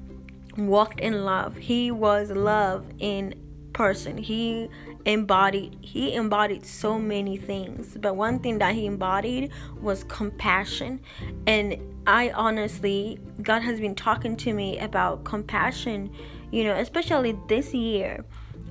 walked 0.57 1.01
in 1.01 1.25
love. 1.25 1.57
He 1.57 1.91
was 1.91 2.31
love 2.31 2.87
in 3.01 3.35
person. 3.73 4.17
He 4.17 4.71
embodied 5.05 5.77
he 5.83 6.15
embodied 6.15 6.65
so 6.65 6.99
many 6.99 7.37
things 7.37 7.95
but 8.01 8.17
one 8.17 8.39
thing 8.39 8.57
that 8.59 8.75
he 8.75 8.87
embodied 8.87 9.51
was 9.83 10.03
compassion 10.05 10.99
and 11.47 11.77
i 12.07 12.31
honestly 12.31 13.19
god 13.43 13.61
has 13.61 13.79
been 13.81 13.95
talking 13.95 14.35
to 14.35 14.55
me 14.55 14.79
about 14.79 15.23
compassion 15.23 16.11
you 16.51 16.65
know 16.65 16.75
especially 16.75 17.37
this 17.49 17.75
year 17.75 18.25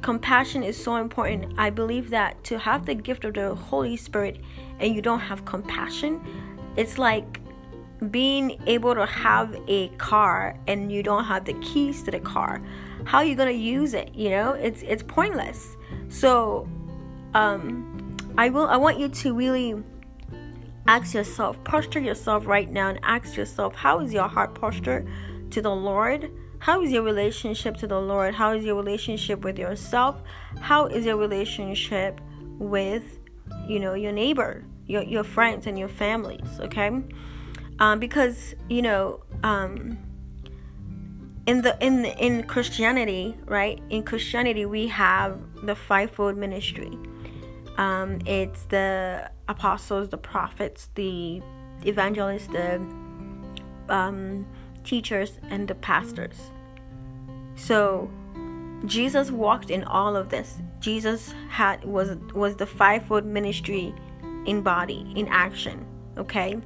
compassion 0.04 0.62
is 0.62 0.82
so 0.82 0.98
important. 0.98 1.54
I 1.58 1.72
believe 1.72 2.12
that 2.12 2.44
to 2.46 2.60
have 2.60 2.86
the 2.86 2.94
gift 2.94 3.26
of 3.26 3.34
the 3.34 3.56
holy 3.56 3.98
spirit 3.98 4.40
and 4.80 4.96
you 4.96 5.02
don't 5.02 5.20
have 5.20 5.46
compassion 5.46 6.22
it's 6.76 6.98
like 6.98 7.40
being 8.12 8.60
able 8.68 8.96
to 8.96 9.06
have 9.06 9.56
a 9.68 9.88
car 9.90 10.60
and 10.68 10.92
you 10.92 11.04
don't 11.04 11.24
have 11.24 11.46
the 11.46 11.54
keys 11.62 12.04
to 12.04 12.12
the 12.12 12.20
car. 12.20 12.62
How 13.06 13.20
are 13.20 13.26
you 13.26 13.36
to 13.36 13.52
use 13.52 13.94
it 13.94 14.14
you 14.14 14.30
know? 14.30 14.54
It's 14.54 14.82
it's 14.84 15.04
pointless. 15.04 15.76
So 16.10 16.68
um 17.34 18.16
i 18.38 18.50
will 18.50 18.68
i 18.68 18.78
want 18.78 19.00
you 19.00 19.08
to 19.08 19.34
really 19.34 19.76
ask 20.88 21.14
yourself 21.14 21.62
posture 21.64 22.00
yourself 22.00 22.46
right 22.46 22.72
now 22.72 22.90
and 22.90 23.00
ask 23.04 23.36
yourself 23.36 23.74
how 23.74 24.00
is 24.00 24.14
your 24.14 24.28
heart 24.28 24.54
posture 24.54 25.06
to 25.50 25.62
the 25.62 25.70
lord 25.70 26.30
how 26.64 26.82
is 26.82 26.92
your 26.92 27.04
relationship 27.04 27.76
to 27.76 27.88
the 27.88 28.00
lord 28.00 28.34
how 28.34 28.54
is 28.54 28.64
your 28.64 28.76
relationship 28.76 29.44
with 29.44 29.60
yourself 29.60 30.22
how 30.62 30.86
is 30.86 31.06
your 31.06 31.18
relationship 31.18 32.22
with 32.58 33.20
you 33.68 33.80
know 33.80 33.94
your 33.94 34.14
neighbor 34.14 34.64
your, 34.88 35.04
your 35.04 35.24
friends 35.24 35.68
and 35.68 35.78
your 35.78 35.90
families 35.90 36.60
okay 36.60 36.90
um, 37.80 38.00
because 38.00 38.56
you 38.70 38.82
know 38.82 39.22
um, 39.44 39.98
in 41.46 41.62
the 41.62 41.78
in 41.82 42.06
in 42.06 42.44
Christianity, 42.44 43.36
right? 43.46 43.82
In 43.90 44.04
Christianity, 44.04 44.66
we 44.66 44.88
have 44.88 45.38
the 45.64 45.76
fivefold 45.76 46.38
ministry. 46.38 46.98
Um, 47.78 48.20
it's 48.26 48.64
the 48.66 49.30
apostles, 49.50 50.10
the 50.10 50.18
prophets, 50.18 50.90
the 50.96 51.42
evangelists, 51.86 52.48
the 52.48 52.76
um, 53.90 54.46
teachers, 54.84 55.40
and 55.50 55.68
the 55.68 55.76
pastors. 55.76 56.53
So 57.56 58.10
Jesus 58.86 59.32
walked 59.32 59.70
in 59.70 59.84
all 59.84 60.16
of 60.16 60.30
this. 60.30 60.60
Jesus 60.80 61.34
had 61.50 61.84
was 61.86 62.16
was 62.34 62.56
the 62.56 62.66
fivefold 62.66 63.26
ministry 63.26 63.94
in 64.46 64.62
body, 64.62 65.12
in 65.16 65.28
action. 65.30 65.86
Okay, 66.18 66.60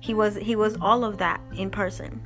he 0.00 0.14
was 0.14 0.36
he 0.36 0.56
was 0.56 0.76
all 0.80 1.04
of 1.04 1.18
that 1.18 1.40
in 1.56 1.70
person. 1.70 2.20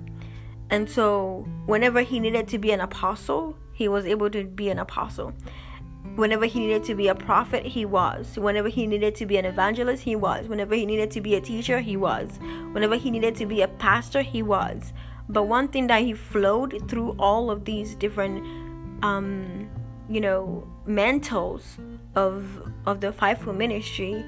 And 0.70 0.88
so, 0.88 1.48
whenever 1.66 2.02
he 2.02 2.20
needed 2.20 2.46
to 2.48 2.58
be 2.58 2.72
an 2.72 2.80
apostle, 2.80 3.56
he 3.72 3.88
was 3.88 4.04
able 4.04 4.28
to 4.30 4.44
be 4.44 4.68
an 4.68 4.78
apostle. 4.78 5.32
Whenever 6.16 6.46
he 6.46 6.60
needed 6.60 6.84
to 6.84 6.94
be 6.94 7.08
a 7.08 7.14
prophet, 7.14 7.64
he 7.64 7.84
was. 7.84 8.36
Whenever 8.36 8.68
he 8.68 8.86
needed 8.86 9.14
to 9.14 9.24
be 9.24 9.36
an 9.36 9.44
evangelist, 9.44 10.02
he 10.02 10.16
was. 10.16 10.46
Whenever 10.46 10.74
he 10.74 10.84
needed 10.84 11.10
to 11.12 11.20
be 11.20 11.36
a 11.36 11.40
teacher, 11.40 11.80
he 11.80 11.96
was. 11.96 12.38
Whenever 12.72 12.96
he 12.96 13.10
needed 13.10 13.34
to 13.36 13.46
be 13.46 13.62
a 13.62 13.68
pastor, 13.68 14.20
he 14.20 14.42
was. 14.42 14.92
But 15.28 15.44
one 15.44 15.68
thing 15.68 15.88
that 15.88 16.02
he 16.02 16.14
flowed 16.14 16.88
through 16.88 17.16
all 17.18 17.50
of 17.50 17.64
these 17.64 17.94
different, 17.94 18.44
um, 19.04 19.68
you 20.08 20.20
know, 20.20 20.66
mantles 20.86 21.78
of 22.14 22.72
of 22.86 23.00
the 23.00 23.12
fivefold 23.12 23.56
ministry 23.56 24.24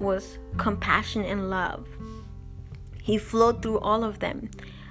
was 0.00 0.38
compassion 0.56 1.24
and 1.24 1.50
love. 1.50 1.86
He 3.02 3.18
flowed 3.18 3.62
through 3.62 3.80
all 3.80 4.02
of 4.02 4.20
them. 4.20 4.50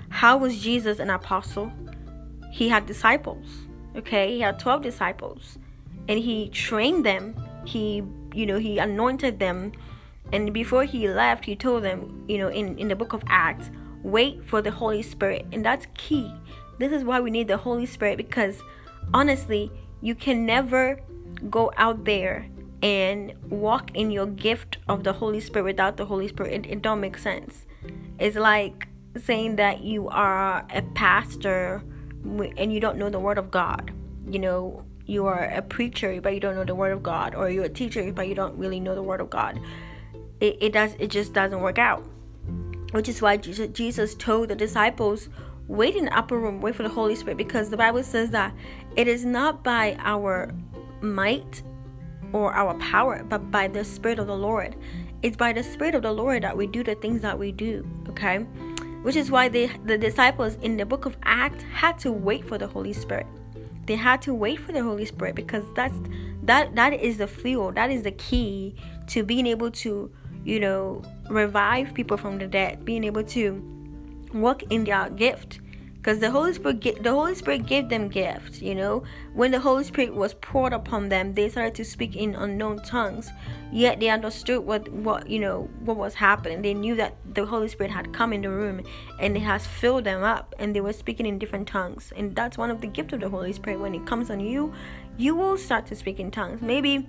How 0.09 0.37
was 0.37 0.59
Jesus 0.61 0.99
an 0.99 1.09
apostle? 1.09 1.71
He 2.51 2.69
had 2.69 2.85
disciples. 2.85 3.47
Okay, 3.95 4.33
he 4.33 4.41
had 4.41 4.59
12 4.59 4.83
disciples 4.83 5.57
and 6.07 6.19
he 6.19 6.49
trained 6.49 7.05
them. 7.05 7.35
He, 7.65 8.03
you 8.33 8.45
know, 8.45 8.59
he 8.59 8.77
anointed 8.77 9.39
them. 9.39 9.71
And 10.31 10.53
before 10.53 10.83
he 10.83 11.07
left, 11.07 11.45
he 11.45 11.55
told 11.55 11.83
them, 11.83 12.23
you 12.27 12.37
know, 12.37 12.49
in, 12.49 12.77
in 12.77 12.87
the 12.87 12.95
book 12.95 13.13
of 13.13 13.23
Acts, 13.27 13.69
wait 14.03 14.43
for 14.45 14.61
the 14.61 14.71
Holy 14.71 15.01
Spirit. 15.01 15.47
And 15.51 15.65
that's 15.65 15.87
key. 15.95 16.31
This 16.77 16.91
is 16.91 17.03
why 17.03 17.19
we 17.19 17.31
need 17.31 17.47
the 17.47 17.57
Holy 17.57 17.85
Spirit 17.85 18.17
because 18.17 18.61
honestly, 19.13 19.71
you 20.01 20.15
can 20.15 20.45
never 20.45 20.99
go 21.49 21.71
out 21.77 22.05
there 22.05 22.47
and 22.81 23.33
walk 23.49 23.91
in 23.95 24.11
your 24.11 24.25
gift 24.25 24.77
of 24.89 25.03
the 25.03 25.13
Holy 25.13 25.39
Spirit 25.39 25.65
without 25.65 25.97
the 25.97 26.05
Holy 26.05 26.27
Spirit. 26.27 26.65
It, 26.65 26.69
it 26.69 26.81
don't 26.81 26.99
make 26.99 27.17
sense. 27.17 27.65
It's 28.19 28.35
like 28.35 28.89
saying 29.17 29.55
that 29.55 29.81
you 29.81 30.09
are 30.09 30.65
a 30.73 30.81
pastor 30.93 31.81
and 32.57 32.73
you 32.73 32.79
don't 32.79 32.97
know 32.97 33.09
the 33.09 33.19
word 33.19 33.37
of 33.37 33.51
God. 33.51 33.91
You 34.27 34.39
know, 34.39 34.85
you 35.05 35.25
are 35.25 35.45
a 35.45 35.61
preacher 35.61 36.19
but 36.21 36.33
you 36.33 36.39
don't 36.39 36.55
know 36.55 36.63
the 36.63 36.75
word 36.75 36.91
of 36.91 37.03
God, 37.03 37.35
or 37.35 37.49
you're 37.49 37.65
a 37.65 37.69
teacher 37.69 38.11
but 38.11 38.27
you 38.27 38.35
don't 38.35 38.57
really 38.57 38.79
know 38.79 38.95
the 38.95 39.03
word 39.03 39.21
of 39.21 39.29
God. 39.29 39.59
It, 40.39 40.57
it 40.61 40.73
does 40.73 40.95
it 40.99 41.07
just 41.07 41.33
doesn't 41.33 41.61
work 41.61 41.77
out. 41.77 42.05
Which 42.93 43.09
is 43.09 43.21
why 43.21 43.37
Jesus, 43.37 44.15
told 44.15 44.49
the 44.49 44.55
disciples, 44.55 45.29
wait 45.67 45.95
in 45.95 46.05
the 46.05 46.17
upper 46.17 46.39
room, 46.39 46.61
wait 46.61 46.75
for 46.75 46.83
the 46.83 46.89
Holy 46.89 47.15
Spirit, 47.15 47.37
because 47.37 47.69
the 47.69 47.77
Bible 47.77 48.03
says 48.03 48.29
that 48.31 48.53
it 48.95 49.07
is 49.07 49.25
not 49.25 49.63
by 49.63 49.97
our 49.99 50.53
might 51.01 51.61
or 52.31 52.53
our 52.53 52.73
power, 52.79 53.23
but 53.23 53.51
by 53.51 53.67
the 53.67 53.83
Spirit 53.83 54.19
of 54.19 54.27
the 54.27 54.37
Lord. 54.37 54.75
It's 55.21 55.37
by 55.37 55.53
the 55.53 55.63
Spirit 55.63 55.95
of 55.95 56.01
the 56.03 56.11
Lord 56.11 56.43
that 56.43 56.55
we 56.55 56.67
do 56.67 56.83
the 56.83 56.95
things 56.95 57.21
that 57.21 57.37
we 57.37 57.51
do. 57.51 57.87
Okay? 58.09 58.45
which 59.03 59.17
is 59.17 59.29
why 59.29 59.49
they, 59.49 59.67
the 59.85 59.97
disciples 59.97 60.55
in 60.61 60.77
the 60.77 60.85
book 60.85 61.05
of 61.05 61.15
Acts 61.23 61.63
had 61.73 61.99
to 61.99 62.11
wait 62.11 62.47
for 62.47 62.57
the 62.57 62.67
Holy 62.67 62.93
Spirit. 62.93 63.27
They 63.85 63.95
had 63.95 64.21
to 64.23 64.33
wait 64.33 64.59
for 64.59 64.71
the 64.71 64.81
Holy 64.81 65.05
Spirit 65.05 65.35
because 65.35 65.65
that's 65.75 65.95
that 66.43 66.75
that 66.75 66.93
is 66.93 67.17
the 67.17 67.27
fuel, 67.27 67.73
that 67.73 67.91
is 67.91 68.03
the 68.03 68.11
key 68.11 68.75
to 69.07 69.23
being 69.23 69.45
able 69.45 69.71
to, 69.71 70.09
you 70.43 70.59
know, 70.59 71.01
revive 71.29 71.93
people 71.93 72.17
from 72.17 72.37
the 72.37 72.47
dead, 72.47 72.85
being 72.85 73.03
able 73.03 73.23
to 73.23 73.61
work 74.33 74.63
in 74.71 74.83
their 74.83 75.09
gift 75.09 75.59
because 76.03 76.19
the 76.19 76.29
Holy 76.29 76.53
Spirit 76.53 77.01
the 77.01 77.11
Holy 77.11 77.33
Spirit 77.33 77.65
gave 77.65 77.87
them 77.87 78.09
gifts. 78.09 78.61
You 78.61 78.75
know, 78.75 79.03
when 79.33 79.51
the 79.51 79.59
Holy 79.59 79.85
Spirit 79.85 80.13
was 80.13 80.33
poured 80.33 80.73
upon 80.73 81.07
them, 81.07 81.33
they 81.33 81.47
started 81.47 81.75
to 81.75 81.85
speak 81.85 82.17
in 82.17 82.35
unknown 82.35 82.83
tongues. 82.83 83.31
Yet 83.71 84.01
they 84.01 84.09
understood 84.09 84.65
what 84.65 84.89
what 84.89 85.29
you 85.29 85.39
know 85.39 85.69
what 85.79 85.95
was 85.95 86.13
happening. 86.13 86.61
They 86.61 86.73
knew 86.73 86.95
that 86.95 87.15
the 87.33 87.45
Holy 87.45 87.69
Spirit 87.69 87.91
had 87.91 88.11
come 88.11 88.33
in 88.33 88.41
the 88.41 88.49
room 88.49 88.81
and 89.17 89.37
it 89.37 89.43
has 89.43 89.65
filled 89.65 90.03
them 90.03 90.23
up, 90.23 90.53
and 90.59 90.75
they 90.75 90.81
were 90.81 90.91
speaking 90.91 91.25
in 91.25 91.39
different 91.39 91.69
tongues. 91.69 92.11
And 92.17 92.35
that's 92.35 92.57
one 92.57 92.69
of 92.69 92.81
the 92.81 92.87
gifts 92.87 93.13
of 93.13 93.21
the 93.21 93.29
Holy 93.29 93.53
Spirit. 93.53 93.79
When 93.79 93.95
it 93.95 94.05
comes 94.05 94.29
on 94.29 94.41
you, 94.41 94.73
you 95.17 95.35
will 95.35 95.57
start 95.57 95.85
to 95.87 95.95
speak 95.95 96.19
in 96.19 96.31
tongues. 96.31 96.61
Maybe 96.61 97.07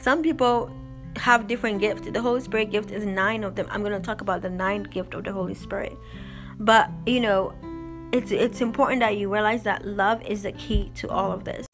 some 0.00 0.22
people 0.22 0.72
have 1.16 1.46
different 1.46 1.80
gifts. 1.80 2.08
The 2.10 2.20
Holy 2.20 2.40
Spirit 2.40 2.70
gift 2.70 2.90
is 2.90 3.04
nine 3.04 3.44
of 3.44 3.54
them. 3.54 3.66
I'm 3.70 3.82
going 3.82 3.92
to 3.92 4.04
talk 4.04 4.20
about 4.20 4.42
the 4.42 4.50
ninth 4.50 4.90
gift 4.90 5.14
of 5.14 5.24
the 5.24 5.32
Holy 5.32 5.54
Spirit. 5.54 5.96
But 6.58 6.90
you 7.06 7.20
know, 7.20 7.52
it's 8.12 8.30
it's 8.30 8.60
important 8.60 9.00
that 9.00 9.16
you 9.16 9.32
realize 9.32 9.62
that 9.64 9.86
love 9.86 10.22
is 10.22 10.42
the 10.42 10.52
key 10.52 10.90
to 10.96 11.08
all 11.08 11.32
of 11.32 11.44
this. 11.44 11.66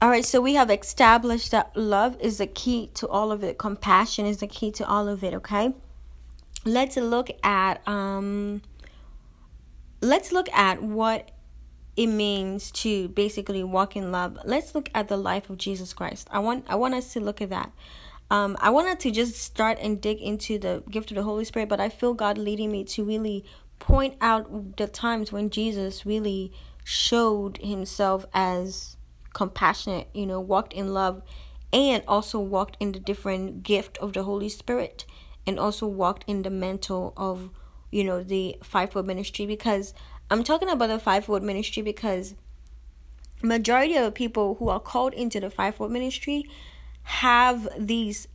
All 0.00 0.08
right, 0.08 0.24
so 0.24 0.40
we 0.40 0.54
have 0.54 0.70
established 0.70 1.50
that 1.50 1.76
love 1.76 2.16
is 2.20 2.38
the 2.38 2.46
key 2.46 2.90
to 2.94 3.08
all 3.08 3.32
of 3.32 3.42
it. 3.42 3.58
Compassion 3.58 4.26
is 4.26 4.38
the 4.38 4.46
key 4.46 4.70
to 4.72 4.86
all 4.86 5.08
of 5.08 5.24
it, 5.24 5.34
okay? 5.34 5.74
Let's 6.64 6.96
look 6.96 7.30
at 7.42 7.86
um 7.88 8.62
let's 10.00 10.30
look 10.30 10.48
at 10.52 10.82
what 10.82 11.32
it 11.96 12.06
means 12.06 12.70
to 12.70 13.08
basically 13.08 13.64
walk 13.64 13.96
in 13.96 14.12
love. 14.12 14.38
Let's 14.44 14.72
look 14.72 14.88
at 14.94 15.08
the 15.08 15.16
life 15.16 15.50
of 15.50 15.58
Jesus 15.58 15.92
Christ. 15.92 16.28
I 16.30 16.38
want 16.38 16.64
I 16.68 16.76
want 16.76 16.94
us 16.94 17.12
to 17.14 17.20
look 17.20 17.42
at 17.42 17.50
that. 17.50 17.72
Um, 18.30 18.56
I 18.60 18.70
wanted 18.70 19.00
to 19.00 19.10
just 19.10 19.36
start 19.36 19.78
and 19.80 20.00
dig 20.00 20.20
into 20.20 20.58
the 20.58 20.82
gift 20.90 21.10
of 21.10 21.14
the 21.14 21.22
Holy 21.22 21.44
Spirit, 21.44 21.68
but 21.68 21.80
I 21.80 21.88
feel 21.88 22.12
God 22.14 22.36
leading 22.36 22.70
me 22.70 22.84
to 22.84 23.04
really 23.04 23.44
point 23.78 24.16
out 24.20 24.76
the 24.76 24.86
times 24.86 25.32
when 25.32 25.50
Jesus 25.50 26.04
really 26.04 26.52
showed 26.84 27.58
himself 27.58 28.26
as 28.34 28.96
compassionate, 29.32 30.08
you 30.12 30.26
know, 30.26 30.40
walked 30.40 30.72
in 30.72 30.92
love 30.92 31.22
and 31.72 32.02
also 32.06 32.38
walked 32.38 32.76
in 32.80 32.92
the 32.92 32.98
different 32.98 33.62
gift 33.62 33.96
of 33.98 34.12
the 34.12 34.24
Holy 34.24 34.48
Spirit 34.48 35.04
and 35.46 35.58
also 35.58 35.86
walked 35.86 36.24
in 36.26 36.42
the 36.42 36.50
mantle 36.50 37.14
of, 37.16 37.50
you 37.90 38.04
know, 38.04 38.22
the 38.22 38.56
fivefold 38.62 39.06
ministry 39.06 39.46
because 39.46 39.94
I'm 40.30 40.44
talking 40.44 40.68
about 40.68 40.88
the 40.88 40.98
fivefold 40.98 41.42
ministry 41.42 41.82
because 41.82 42.34
majority 43.42 43.96
of 43.96 44.14
people 44.14 44.56
who 44.56 44.68
are 44.68 44.80
called 44.80 45.14
into 45.14 45.40
the 45.40 45.50
fivefold 45.50 45.92
ministry 45.92 46.44
have 47.08 47.68
these 47.78 48.28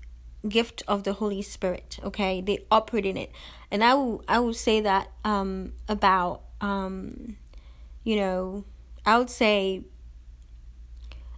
gift 0.49 0.81
of 0.87 1.03
the 1.03 1.13
Holy 1.13 1.41
Spirit. 1.41 1.99
Okay, 2.03 2.41
they 2.41 2.65
operate 2.71 3.05
in 3.05 3.17
it, 3.17 3.31
and 3.69 3.83
I 3.83 3.93
will 3.93 4.23
I 4.27 4.39
will 4.39 4.53
say 4.53 4.81
that 4.81 5.09
um, 5.23 5.73
about 5.87 6.41
um, 6.59 7.37
you 8.03 8.15
know, 8.15 8.65
I 9.05 9.17
would 9.17 9.29
say 9.29 9.83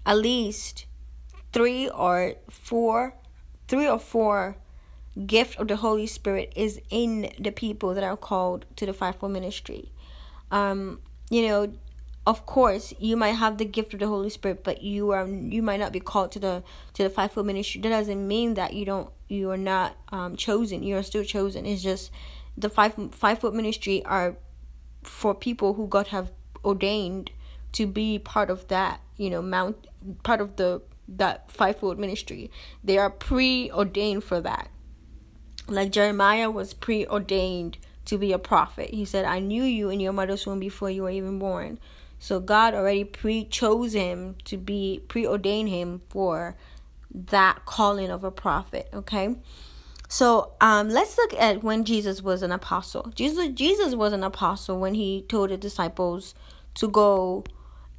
at 0.05 0.17
least 0.17 0.85
three 1.51 1.89
or 1.89 2.35
four, 2.49 3.15
three 3.67 3.87
or 3.87 3.99
four 3.99 4.57
gift 5.25 5.57
of 5.59 5.67
the 5.67 5.77
Holy 5.77 6.07
Spirit 6.07 6.53
is 6.55 6.79
in 6.89 7.31
the 7.39 7.51
people 7.51 7.93
that 7.93 8.03
are 8.03 8.17
called 8.17 8.65
to 8.75 8.85
the 8.85 8.93
fivefold 8.93 9.31
ministry. 9.31 9.91
Um, 10.51 11.01
you 11.29 11.47
know, 11.47 11.73
of 12.27 12.45
course, 12.45 12.93
you 12.97 13.15
might 13.15 13.33
have 13.33 13.57
the 13.57 13.65
gift 13.65 13.93
of 13.93 13.99
the 13.99 14.07
Holy 14.07 14.29
Spirit, 14.29 14.63
but 14.63 14.81
you 14.81 15.11
are 15.11 15.27
you 15.27 15.61
might 15.61 15.79
not 15.79 15.91
be 15.91 15.99
called 15.99 16.31
to 16.31 16.39
the 16.39 16.63
to 16.93 17.03
the 17.03 17.09
fivefold 17.09 17.45
ministry. 17.45 17.81
That 17.81 17.89
doesn't 17.89 18.27
mean 18.27 18.55
that 18.55 18.73
you 18.73 18.85
don't 18.85 19.11
you 19.27 19.51
are 19.51 19.57
not 19.57 19.95
um, 20.09 20.35
chosen. 20.35 20.81
You 20.81 20.97
are 20.97 21.03
still 21.03 21.23
chosen. 21.23 21.65
It's 21.65 21.83
just 21.83 22.11
the 22.57 22.69
five 22.69 22.95
fivefold 23.11 23.53
ministry 23.53 24.03
are 24.05 24.37
for 25.03 25.35
people 25.35 25.75
who 25.75 25.87
God 25.87 26.07
have 26.07 26.31
ordained 26.63 27.29
to 27.73 27.85
be 27.85 28.17
part 28.17 28.49
of 28.49 28.67
that. 28.69 29.01
You 29.17 29.29
know, 29.29 29.41
mount 29.43 29.87
part 30.23 30.41
of 30.41 30.55
the 30.55 30.81
that 31.07 31.51
fivefold 31.51 31.99
ministry. 31.99 32.49
They 32.83 32.97
are 32.97 33.11
preordained 33.11 34.23
for 34.23 34.41
that. 34.41 34.69
Like 35.67 35.91
Jeremiah 35.91 36.49
was 36.49 36.73
preordained 36.73 37.77
to 38.05 38.17
be 38.17 38.31
a 38.31 38.39
prophet. 38.39 38.91
He 38.91 39.05
said, 39.05 39.25
I 39.25 39.39
knew 39.39 39.63
you 39.63 39.89
in 39.89 39.99
your 39.99 40.13
mother's 40.13 40.45
womb 40.45 40.59
before 40.59 40.89
you 40.89 41.03
were 41.03 41.09
even 41.09 41.39
born. 41.39 41.79
So 42.19 42.39
God 42.39 42.73
already 42.73 43.03
pre 43.03 43.45
chose 43.45 43.93
him 43.93 44.35
to 44.45 44.57
be 44.57 45.01
preordained 45.07 45.69
him 45.69 46.01
for 46.09 46.55
that 47.13 47.65
calling 47.65 48.09
of 48.09 48.23
a 48.23 48.31
prophet. 48.31 48.89
Okay. 48.93 49.35
So 50.07 50.53
um, 50.61 50.89
let's 50.89 51.17
look 51.17 51.33
at 51.33 51.63
when 51.63 51.83
Jesus 51.83 52.21
was 52.21 52.41
an 52.41 52.51
apostle. 52.51 53.11
Jesus 53.15 53.49
Jesus 53.49 53.95
was 53.95 54.13
an 54.13 54.23
apostle 54.23 54.79
when 54.79 54.93
he 54.93 55.25
told 55.27 55.49
the 55.49 55.57
disciples 55.57 56.35
to 56.75 56.87
go 56.87 57.43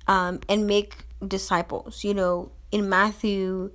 um, 0.07 0.40
and 0.48 0.66
make 0.66 1.05
disciples. 1.26 2.05
You 2.05 2.14
know, 2.14 2.52
in 2.70 2.88
Matthew 2.88 3.72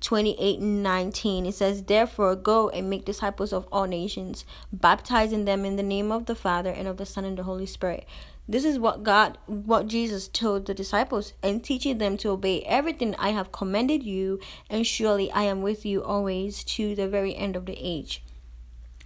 28 0.00 0.60
and 0.60 0.82
19 0.82 1.46
it 1.46 1.54
says 1.54 1.84
therefore 1.84 2.36
go 2.36 2.68
and 2.68 2.90
make 2.90 3.06
disciples 3.06 3.54
of 3.54 3.66
all 3.72 3.86
nations 3.86 4.44
baptizing 4.70 5.46
them 5.46 5.64
in 5.64 5.76
the 5.76 5.82
name 5.82 6.12
of 6.12 6.26
the 6.26 6.34
father 6.34 6.68
and 6.68 6.86
of 6.86 6.98
the 6.98 7.06
son 7.06 7.24
and 7.24 7.38
the 7.38 7.42
holy 7.44 7.64
spirit 7.64 8.06
this 8.46 8.64
is 8.64 8.78
what 8.78 9.02
god 9.02 9.38
what 9.46 9.86
jesus 9.86 10.28
told 10.28 10.66
the 10.66 10.74
disciples 10.74 11.32
and 11.42 11.64
teaching 11.64 11.98
them 11.98 12.16
to 12.16 12.28
obey 12.28 12.62
everything 12.62 13.14
i 13.16 13.30
have 13.30 13.52
commanded 13.52 14.02
you 14.02 14.38
and 14.68 14.86
surely 14.86 15.30
i 15.32 15.42
am 15.42 15.62
with 15.62 15.86
you 15.86 16.02
always 16.02 16.62
to 16.62 16.94
the 16.94 17.08
very 17.08 17.34
end 17.34 17.56
of 17.56 17.66
the 17.66 17.76
age. 17.78 18.22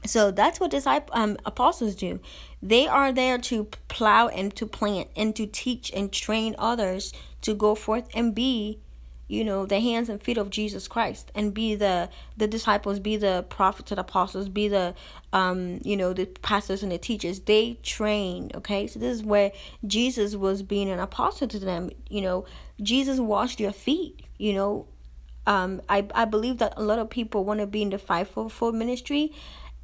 So 0.04 0.30
that's 0.30 0.60
what 0.60 0.70
disciples 0.70 1.10
um 1.12 1.36
apostles 1.44 1.96
do. 1.96 2.20
They 2.62 2.86
are 2.86 3.12
there 3.12 3.38
to 3.38 3.64
plow 3.88 4.28
and 4.28 4.54
to 4.56 4.66
plant 4.66 5.08
and 5.16 5.34
to 5.36 5.46
teach 5.46 5.90
and 5.92 6.12
train 6.12 6.54
others 6.58 7.12
to 7.42 7.54
go 7.54 7.74
forth 7.74 8.08
and 8.14 8.34
be 8.34 8.78
you 9.28 9.44
know 9.44 9.66
the 9.66 9.78
hands 9.78 10.08
and 10.08 10.22
feet 10.22 10.38
of 10.38 10.50
jesus 10.50 10.88
christ 10.88 11.30
and 11.34 11.52
be 11.52 11.74
the 11.74 12.08
the 12.36 12.46
disciples 12.46 12.98
be 12.98 13.16
the 13.16 13.44
prophets 13.50 13.90
and 13.90 14.00
apostles 14.00 14.48
be 14.48 14.68
the 14.68 14.94
um 15.32 15.78
you 15.84 15.96
know 15.96 16.12
the 16.12 16.26
pastors 16.26 16.82
and 16.82 16.92
the 16.92 16.98
teachers. 16.98 17.40
They 17.40 17.78
trained 17.82 18.54
okay? 18.56 18.86
So 18.86 18.98
this 18.98 19.16
is 19.18 19.22
where 19.22 19.52
jesus 19.86 20.34
was 20.34 20.62
being 20.62 20.90
an 20.90 20.98
apostle 20.98 21.48
to 21.48 21.58
them 21.58 21.90
you 22.08 22.20
know? 22.20 22.44
Jesus 22.80 23.18
washed 23.20 23.60
your 23.60 23.72
feet 23.72 24.24
you 24.38 24.52
know? 24.54 24.86
Um 25.46 25.82
i 25.88 26.06
i 26.14 26.24
believe 26.24 26.58
that 26.58 26.74
a 26.76 26.82
lot 26.82 26.98
of 26.98 27.10
people 27.10 27.44
want 27.44 27.60
to 27.60 27.66
be 27.66 27.82
in 27.82 27.90
the 27.90 27.98
fivefold 27.98 28.74
ministry 28.74 29.32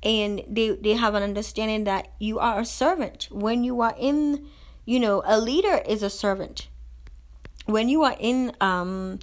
and 0.02 0.42
they 0.48 0.70
they 0.70 0.94
have 0.94 1.14
an 1.14 1.22
understanding 1.22 1.84
that 1.84 2.08
you 2.18 2.38
are 2.38 2.60
a 2.60 2.64
servant. 2.64 3.28
When 3.30 3.64
you 3.64 3.80
are 3.80 3.94
in 3.98 4.46
you 4.84 5.00
know 5.00 5.22
a 5.24 5.40
leader 5.40 5.80
is 5.86 6.02
a 6.02 6.10
servant. 6.10 6.68
When 7.66 7.88
you 7.88 8.02
are 8.02 8.16
in 8.20 8.52
um 8.60 9.20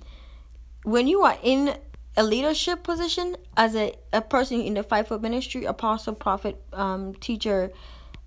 when 0.83 1.07
you 1.07 1.21
are 1.21 1.37
in 1.43 1.77
a 2.17 2.23
leadership 2.23 2.83
position 2.83 3.35
as 3.55 3.75
a, 3.75 3.95
a 4.11 4.21
person 4.21 4.59
in 4.59 4.73
the 4.73 4.83
five 4.83 5.07
fivefold 5.07 5.21
ministry 5.21 5.65
apostle 5.65 6.13
prophet 6.13 6.61
um 6.73 7.13
teacher 7.15 7.71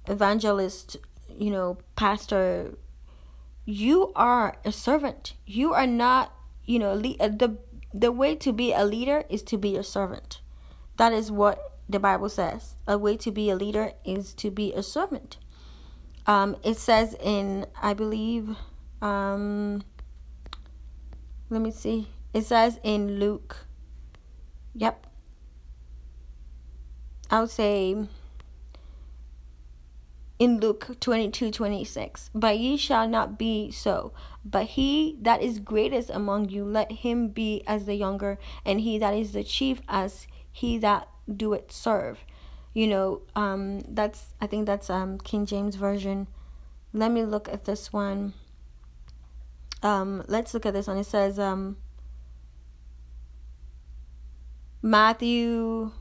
evangelist 0.09 0.97
you 1.29 1.51
know 1.51 1.77
pastor 1.97 2.75
you 3.65 4.13
are 4.15 4.57
a 4.65 4.73
servant. 4.73 5.35
You 5.47 5.73
are 5.73 5.87
not 5.87 6.33
you 6.65 6.79
know 6.79 6.95
le- 6.95 7.17
uh, 7.21 7.29
the 7.29 7.59
the 7.93 8.13
way 8.13 8.35
to 8.37 8.53
be 8.53 8.73
a 8.73 8.85
leader 8.85 9.25
is 9.29 9.43
to 9.45 9.57
be 9.59 9.77
a 9.77 9.83
servant. 9.83 10.41
That 10.97 11.13
is 11.13 11.31
what 11.31 11.79
the 11.89 11.99
bible 11.99 12.29
says. 12.29 12.77
A 12.87 12.99
way 12.99 13.17
to 13.19 13.31
be 13.31 13.51
a 13.51 13.57
leader 13.57 13.93
is 14.05 14.35
to 14.35 14.51
be 14.51 14.73
a 14.75 14.83
servant. 14.83 15.39
Um 16.27 16.57
it 16.65 16.77
says 16.77 17.15
in 17.23 17.67
i 17.81 17.93
believe 17.95 18.57
um 19.03 19.83
let 21.51 21.61
me 21.61 21.71
see 21.71 22.09
it 22.35 22.45
says 22.45 22.81
in 22.83 23.21
Luke, 23.21 23.65
yep, 24.75 25.07
I 27.31 27.41
would 27.41 27.51
say 27.51 27.97
in 30.41 30.59
Luke 30.59 30.97
22 30.99 31.53
26. 31.53 32.31
But 32.35 32.59
ye 32.59 32.77
shall 32.77 33.09
not 33.09 33.39
be 33.39 33.71
so. 33.71 34.13
But 34.45 34.67
he 34.67 35.17
that 35.23 35.43
is 35.43 35.61
greatest 35.61 36.11
among 36.11 36.49
you, 36.49 36.65
let 36.65 36.91
him 36.91 37.29
be 37.29 37.63
as 37.69 37.87
the 37.87 37.95
younger, 37.95 38.39
and 38.65 38.81
he 38.81 38.99
that 38.99 39.15
is 39.15 39.33
the 39.33 39.45
chief 39.45 39.81
as 39.89 40.27
he 40.51 40.77
that 40.79 41.09
do 41.35 41.53
it 41.53 41.71
serve. 41.71 42.19
You 42.73 42.89
know, 42.89 43.23
um, 43.37 43.81
that's 43.89 44.35
I 44.41 44.49
think 44.49 44.67
that's 44.67 44.91
um 44.91 45.19
King 45.19 45.47
James 45.47 45.77
version. 45.77 46.27
Let 46.93 47.13
me 47.13 47.25
look 47.25 47.49
at 47.49 47.65
this 47.65 47.93
one. 47.93 48.35
Um, 49.83 50.25
let's 50.27 50.53
look 50.53 50.67
at 50.67 50.75
this 50.75 50.89
one. 50.89 50.99
It 50.99 51.07
says 51.07 51.39
um 51.39 51.77
Matthew 54.85 55.93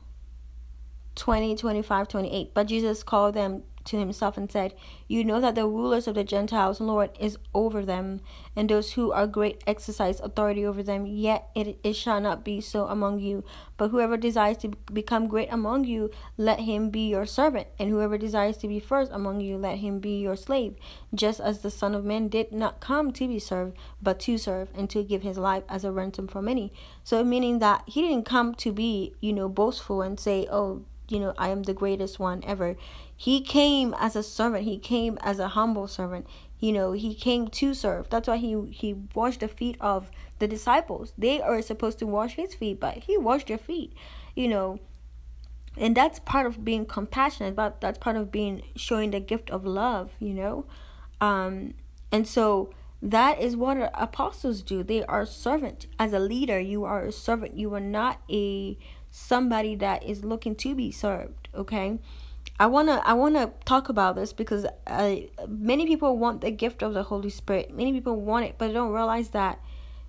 20, 1.14 1.56
25, 1.56 2.06
28. 2.06 2.52
But 2.52 2.66
Jesus 2.66 3.02
called 3.02 3.34
them 3.34 3.62
to 3.84 3.98
himself 3.98 4.36
and 4.36 4.50
said, 4.50 4.74
You 5.08 5.24
know 5.24 5.40
that 5.40 5.54
the 5.54 5.66
rulers 5.66 6.06
of 6.06 6.14
the 6.14 6.24
Gentiles 6.24 6.80
Lord 6.80 7.10
is 7.18 7.38
over 7.54 7.84
them, 7.84 8.20
and 8.56 8.68
those 8.68 8.92
who 8.92 9.12
are 9.12 9.26
great 9.26 9.62
exercise 9.66 10.20
authority 10.20 10.64
over 10.64 10.82
them. 10.82 11.06
Yet 11.06 11.48
it, 11.54 11.78
it 11.82 11.94
shall 11.94 12.20
not 12.20 12.44
be 12.44 12.60
so 12.60 12.86
among 12.86 13.20
you. 13.20 13.44
But 13.76 13.88
whoever 13.88 14.16
desires 14.16 14.58
to 14.58 14.68
become 14.92 15.26
great 15.26 15.48
among 15.50 15.84
you, 15.84 16.10
let 16.36 16.60
him 16.60 16.90
be 16.90 17.08
your 17.08 17.26
servant. 17.26 17.66
And 17.78 17.90
whoever 17.90 18.16
desires 18.16 18.56
to 18.58 18.68
be 18.68 18.80
first 18.80 19.10
among 19.12 19.40
you, 19.40 19.56
let 19.56 19.78
him 19.78 19.98
be 19.98 20.20
your 20.20 20.36
slave. 20.36 20.76
Just 21.14 21.40
as 21.40 21.60
the 21.60 21.70
Son 21.70 21.94
of 21.94 22.04
Man 22.04 22.28
did 22.28 22.52
not 22.52 22.80
come 22.80 23.12
to 23.12 23.28
be 23.28 23.38
served, 23.38 23.76
but 24.00 24.20
to 24.20 24.38
serve, 24.38 24.68
and 24.74 24.88
to 24.90 25.02
give 25.02 25.22
his 25.22 25.38
life 25.38 25.64
as 25.68 25.84
a 25.84 25.92
ransom 25.92 26.28
for 26.28 26.40
many. 26.40 26.72
So, 27.02 27.24
meaning 27.24 27.58
that 27.58 27.82
he 27.86 28.02
didn't 28.02 28.26
come 28.26 28.54
to 28.56 28.72
be, 28.72 29.14
you 29.20 29.32
know, 29.32 29.48
boastful 29.48 30.02
and 30.02 30.18
say, 30.18 30.46
Oh, 30.50 30.82
you 31.08 31.20
know, 31.20 31.34
I 31.36 31.48
am 31.48 31.64
the 31.64 31.74
greatest 31.74 32.18
one 32.18 32.42
ever. 32.46 32.76
He 33.16 33.40
came 33.40 33.94
as 33.98 34.16
a 34.16 34.22
servant. 34.22 34.64
He 34.64 34.78
came 34.78 35.18
as 35.22 35.38
a 35.38 35.48
humble 35.48 35.88
servant. 35.88 36.26
You 36.58 36.72
know, 36.72 36.92
he 36.92 37.14
came 37.14 37.48
to 37.48 37.74
serve. 37.74 38.08
That's 38.10 38.28
why 38.28 38.36
he 38.38 38.70
he 38.70 38.94
washed 39.14 39.40
the 39.40 39.48
feet 39.48 39.76
of 39.80 40.10
the 40.38 40.48
disciples. 40.48 41.12
They 41.16 41.40
are 41.40 41.60
supposed 41.62 41.98
to 42.00 42.06
wash 42.06 42.34
his 42.34 42.54
feet, 42.54 42.80
but 42.80 43.04
he 43.04 43.16
washed 43.16 43.48
their 43.48 43.58
feet. 43.58 43.92
You 44.34 44.48
know, 44.48 44.78
and 45.76 45.96
that's 45.96 46.18
part 46.20 46.46
of 46.46 46.64
being 46.64 46.86
compassionate. 46.86 47.54
But 47.54 47.80
that's 47.80 47.98
part 47.98 48.16
of 48.16 48.32
being 48.32 48.62
showing 48.76 49.10
the 49.10 49.20
gift 49.20 49.50
of 49.50 49.64
love. 49.64 50.10
You 50.18 50.34
know, 50.34 50.66
um, 51.20 51.74
and 52.10 52.26
so 52.26 52.70
that 53.02 53.40
is 53.40 53.56
what 53.56 53.90
apostles 53.94 54.62
do. 54.62 54.82
They 54.82 55.04
are 55.04 55.26
servant. 55.26 55.86
As 55.98 56.12
a 56.12 56.18
leader, 56.18 56.58
you 56.58 56.84
are 56.84 57.04
a 57.04 57.12
servant. 57.12 57.56
You 57.56 57.74
are 57.74 57.80
not 57.80 58.20
a 58.30 58.78
somebody 59.10 59.76
that 59.76 60.02
is 60.02 60.24
looking 60.24 60.56
to 60.56 60.74
be 60.74 60.90
served 60.90 61.48
okay 61.54 62.00
i 62.58 62.66
want 62.66 62.88
to 62.88 63.02
i 63.06 63.12
want 63.12 63.34
to 63.34 63.50
talk 63.64 63.88
about 63.88 64.14
this 64.14 64.32
because 64.32 64.66
uh, 64.86 65.16
many 65.48 65.86
people 65.86 66.16
want 66.16 66.40
the 66.40 66.50
gift 66.50 66.82
of 66.82 66.94
the 66.94 67.02
holy 67.04 67.30
spirit. 67.30 67.74
Many 67.74 67.92
people 67.92 68.16
want 68.20 68.44
it 68.46 68.56
but 68.58 68.72
don't 68.72 68.92
realize 68.92 69.30
that 69.30 69.60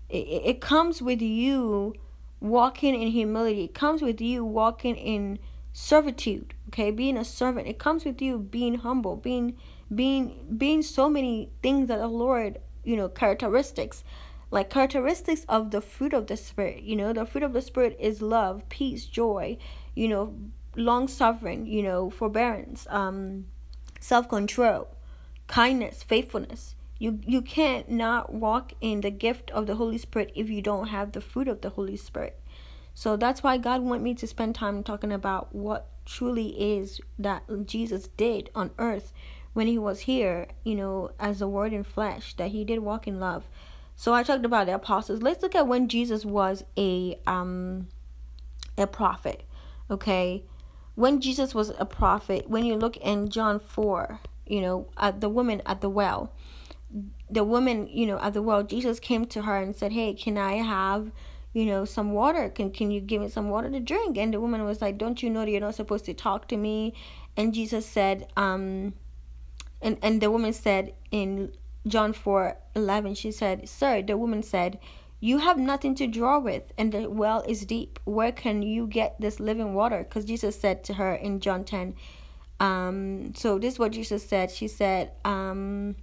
it, 0.10 0.28
it 0.46 0.62
comes 0.62 1.02
with 1.02 1.22
you 1.22 1.96
walking 2.40 3.02
in 3.02 3.08
humility. 3.10 3.64
It 3.64 3.74
comes 3.74 4.02
with 4.02 4.22
you 4.22 4.46
walking 4.46 4.96
in 4.96 5.40
servitude 5.74 6.54
okay? 6.70 6.92
Being 6.92 7.18
a 7.18 7.26
servant. 7.26 7.68
It 7.68 7.80
comes 7.80 8.06
with 8.06 8.22
you 8.22 8.38
being 8.38 8.76
humble 8.76 9.16
being 9.16 9.58
being 9.94 10.46
being 10.58 10.82
so 10.82 11.10
many 11.10 11.50
things 11.62 11.88
that 11.88 12.00
the 12.00 12.08
lord 12.08 12.60
you 12.84 12.96
know 12.96 13.08
characteristics 13.08 14.04
like 14.52 14.70
characteristics 14.70 15.46
of 15.48 15.72
the 15.72 15.82
fruit 15.82 16.14
of 16.14 16.28
the 16.28 16.38
spirit 16.38 16.84
you 16.84 16.96
know? 16.96 17.14
The 17.14 17.26
fruit 17.26 17.44
of 17.44 17.54
the 17.54 17.62
spirit 17.62 17.98
is 18.00 18.22
love 18.22 18.68
peace 18.70 19.06
joy 19.06 19.58
you 19.96 20.08
know 20.08 20.36
long 20.76 21.08
suffering 21.08 21.66
you 21.66 21.82
know 21.82 22.10
forbearance 22.10 22.86
um 22.90 23.46
self-control 24.00 24.88
kindness 25.48 26.04
faithfulness 26.04 26.76
you 26.98 27.20
you 27.26 27.42
can't 27.42 27.90
not 27.90 28.34
walk 28.34 28.74
in 28.82 29.02
the 29.02 29.12
gift 29.12 29.52
of 29.52 29.68
the 29.68 29.76
holy 29.76 29.98
spirit 29.98 30.32
if 30.36 30.50
you 30.50 30.62
don't 30.62 30.88
have 30.88 31.12
the 31.12 31.22
fruit 31.22 31.48
of 31.48 31.62
the 31.62 31.70
holy 31.70 31.98
spirit 31.98 32.40
so 32.94 33.16
that's 33.16 33.44
why 33.44 33.58
god 33.58 33.82
want 33.82 34.02
me 34.02 34.14
to 34.14 34.28
spend 34.28 34.56
time 34.56 34.84
talking 34.84 35.12
about 35.12 35.54
what 35.54 35.88
truly 36.06 36.78
is 36.78 37.02
that 37.18 37.44
jesus 37.66 38.08
did 38.16 38.50
on 38.56 38.72
earth 38.78 39.12
when 39.56 39.68
he 39.68 39.78
was 39.78 40.02
here, 40.02 40.48
you 40.66 40.76
know, 40.76 41.12
as 41.18 41.40
the 41.40 41.48
word 41.48 41.72
in 41.72 41.86
flesh, 41.86 42.34
that 42.36 42.50
he 42.50 42.66
did 42.66 42.80
walk 42.80 43.08
in 43.08 43.22
love. 43.22 43.48
So 43.96 44.14
I 44.14 44.22
talked 44.22 44.44
about 44.44 44.66
the 44.66 44.76
apostles. 44.76 45.22
Let's 45.22 45.42
look 45.42 45.56
at 45.56 45.66
when 45.66 45.88
Jesus 45.88 46.26
was 46.26 46.66
a 46.78 47.18
um 47.26 47.88
a 48.78 48.86
prophet. 48.86 49.44
Okay. 49.90 50.44
When 50.96 51.20
Jesus 51.22 51.54
was 51.54 51.72
a 51.78 51.86
prophet, 51.86 52.50
when 52.50 52.66
you 52.66 52.76
look 52.76 52.98
in 52.98 53.30
John 53.30 53.60
4, 53.60 54.20
you 54.46 54.62
know, 54.62 54.88
at 54.98 55.22
the 55.22 55.30
woman 55.30 55.62
at 55.66 55.82
the 55.82 55.90
well, 55.90 56.32
the 57.30 57.44
woman, 57.44 57.88
you 57.88 58.06
know, 58.06 58.20
at 58.20 58.34
the 58.34 58.42
well, 58.42 58.64
Jesus 58.64 59.00
came 59.00 59.26
to 59.28 59.42
her 59.44 59.58
and 59.58 59.76
said, 59.76 59.92
Hey, 59.92 60.14
can 60.14 60.38
I 60.38 60.54
have, 60.54 61.12
you 61.54 61.66
know, 61.66 61.84
some 61.86 62.14
water? 62.14 62.50
Can 62.50 62.72
can 62.72 62.92
you 62.92 63.02
give 63.02 63.22
me 63.22 63.30
some 63.30 63.50
water 63.50 63.70
to 63.70 63.80
drink? 63.80 64.18
And 64.18 64.34
the 64.34 64.40
woman 64.40 64.64
was 64.64 64.82
like, 64.82 64.98
Don't 64.98 65.22
you 65.22 65.30
know 65.30 65.42
that 65.42 65.52
you're 65.52 65.62
not 65.62 65.76
supposed 65.76 66.06
to 66.06 66.14
talk 66.14 66.48
to 66.50 66.58
me? 66.58 66.94
And 67.36 67.54
Jesus 67.54 67.86
said, 67.86 68.28
um 68.38 68.94
and, 69.82 69.98
and 70.02 70.22
the 70.22 70.32
woman 70.32 70.54
said 70.54 70.94
in 71.12 71.52
John 71.86 72.14
four 72.14 72.58
eleven, 72.76 73.14
she 73.16 73.32
said, 73.32 73.68
Sir, 73.68 74.02
the 74.02 74.18
woman 74.18 74.42
said, 74.42 74.80
You 75.20 75.40
have 75.40 75.58
nothing 75.58 75.96
to 75.96 76.08
draw 76.08 76.40
with, 76.40 76.72
and 76.78 76.92
the 76.92 77.10
well 77.10 77.44
is 77.48 77.66
deep. 77.66 78.00
Where 78.04 78.32
can 78.32 78.62
you 78.62 78.88
get 78.88 79.20
this 79.20 79.40
living 79.40 79.74
water? 79.74 80.04
Because 80.04 80.26
Jesus 80.26 80.60
said 80.60 80.84
to 80.86 80.94
her 80.96 81.16
in 81.16 81.40
John 81.40 81.64
10, 81.64 81.96
um, 82.60 83.34
so 83.36 83.58
this 83.60 83.74
is 83.74 83.80
what 83.80 83.92
Jesus 83.92 84.28
said. 84.28 84.52
She 84.52 84.68
said, 84.68 85.12
um, 85.24 85.96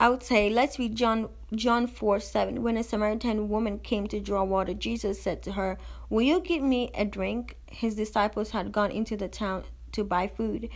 I 0.00 0.08
would 0.08 0.22
say 0.22 0.48
let's 0.48 0.78
read 0.78 0.94
John 0.94 1.28
John 1.54 1.88
four 1.88 2.20
seven. 2.20 2.62
When 2.62 2.76
a 2.76 2.84
Samaritan 2.84 3.48
woman 3.48 3.80
came 3.80 4.06
to 4.08 4.20
draw 4.20 4.44
water, 4.44 4.72
Jesus 4.72 5.20
said 5.20 5.42
to 5.42 5.52
her, 5.52 5.76
Will 6.08 6.22
you 6.22 6.40
give 6.40 6.62
me 6.62 6.90
a 6.94 7.04
drink? 7.04 7.56
His 7.66 7.96
disciples 7.96 8.50
had 8.50 8.70
gone 8.70 8.92
into 8.92 9.16
the 9.16 9.28
town 9.28 9.64
to 9.92 10.04
buy 10.04 10.28
food. 10.28 10.68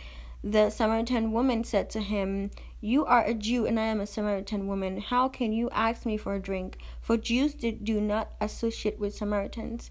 The 0.43 0.69
Samaritan 0.69 1.31
woman 1.31 1.63
said 1.63 1.89
to 1.91 2.01
him, 2.01 2.51
You 2.85 3.05
are 3.05 3.23
a 3.23 3.33
Jew 3.33 3.65
and 3.65 3.79
I 3.79 3.85
am 3.85 4.01
a 4.01 4.05
Samaritan 4.05 4.67
woman. 4.67 4.99
How 4.99 5.29
can 5.29 5.53
you 5.53 5.69
ask 5.69 6.05
me 6.05 6.17
for 6.17 6.35
a 6.35 6.41
drink? 6.41 6.79
For 6.99 7.15
Jews 7.15 7.53
do 7.53 8.01
not 8.01 8.33
associate 8.41 8.99
with 8.99 9.15
Samaritans. 9.15 9.89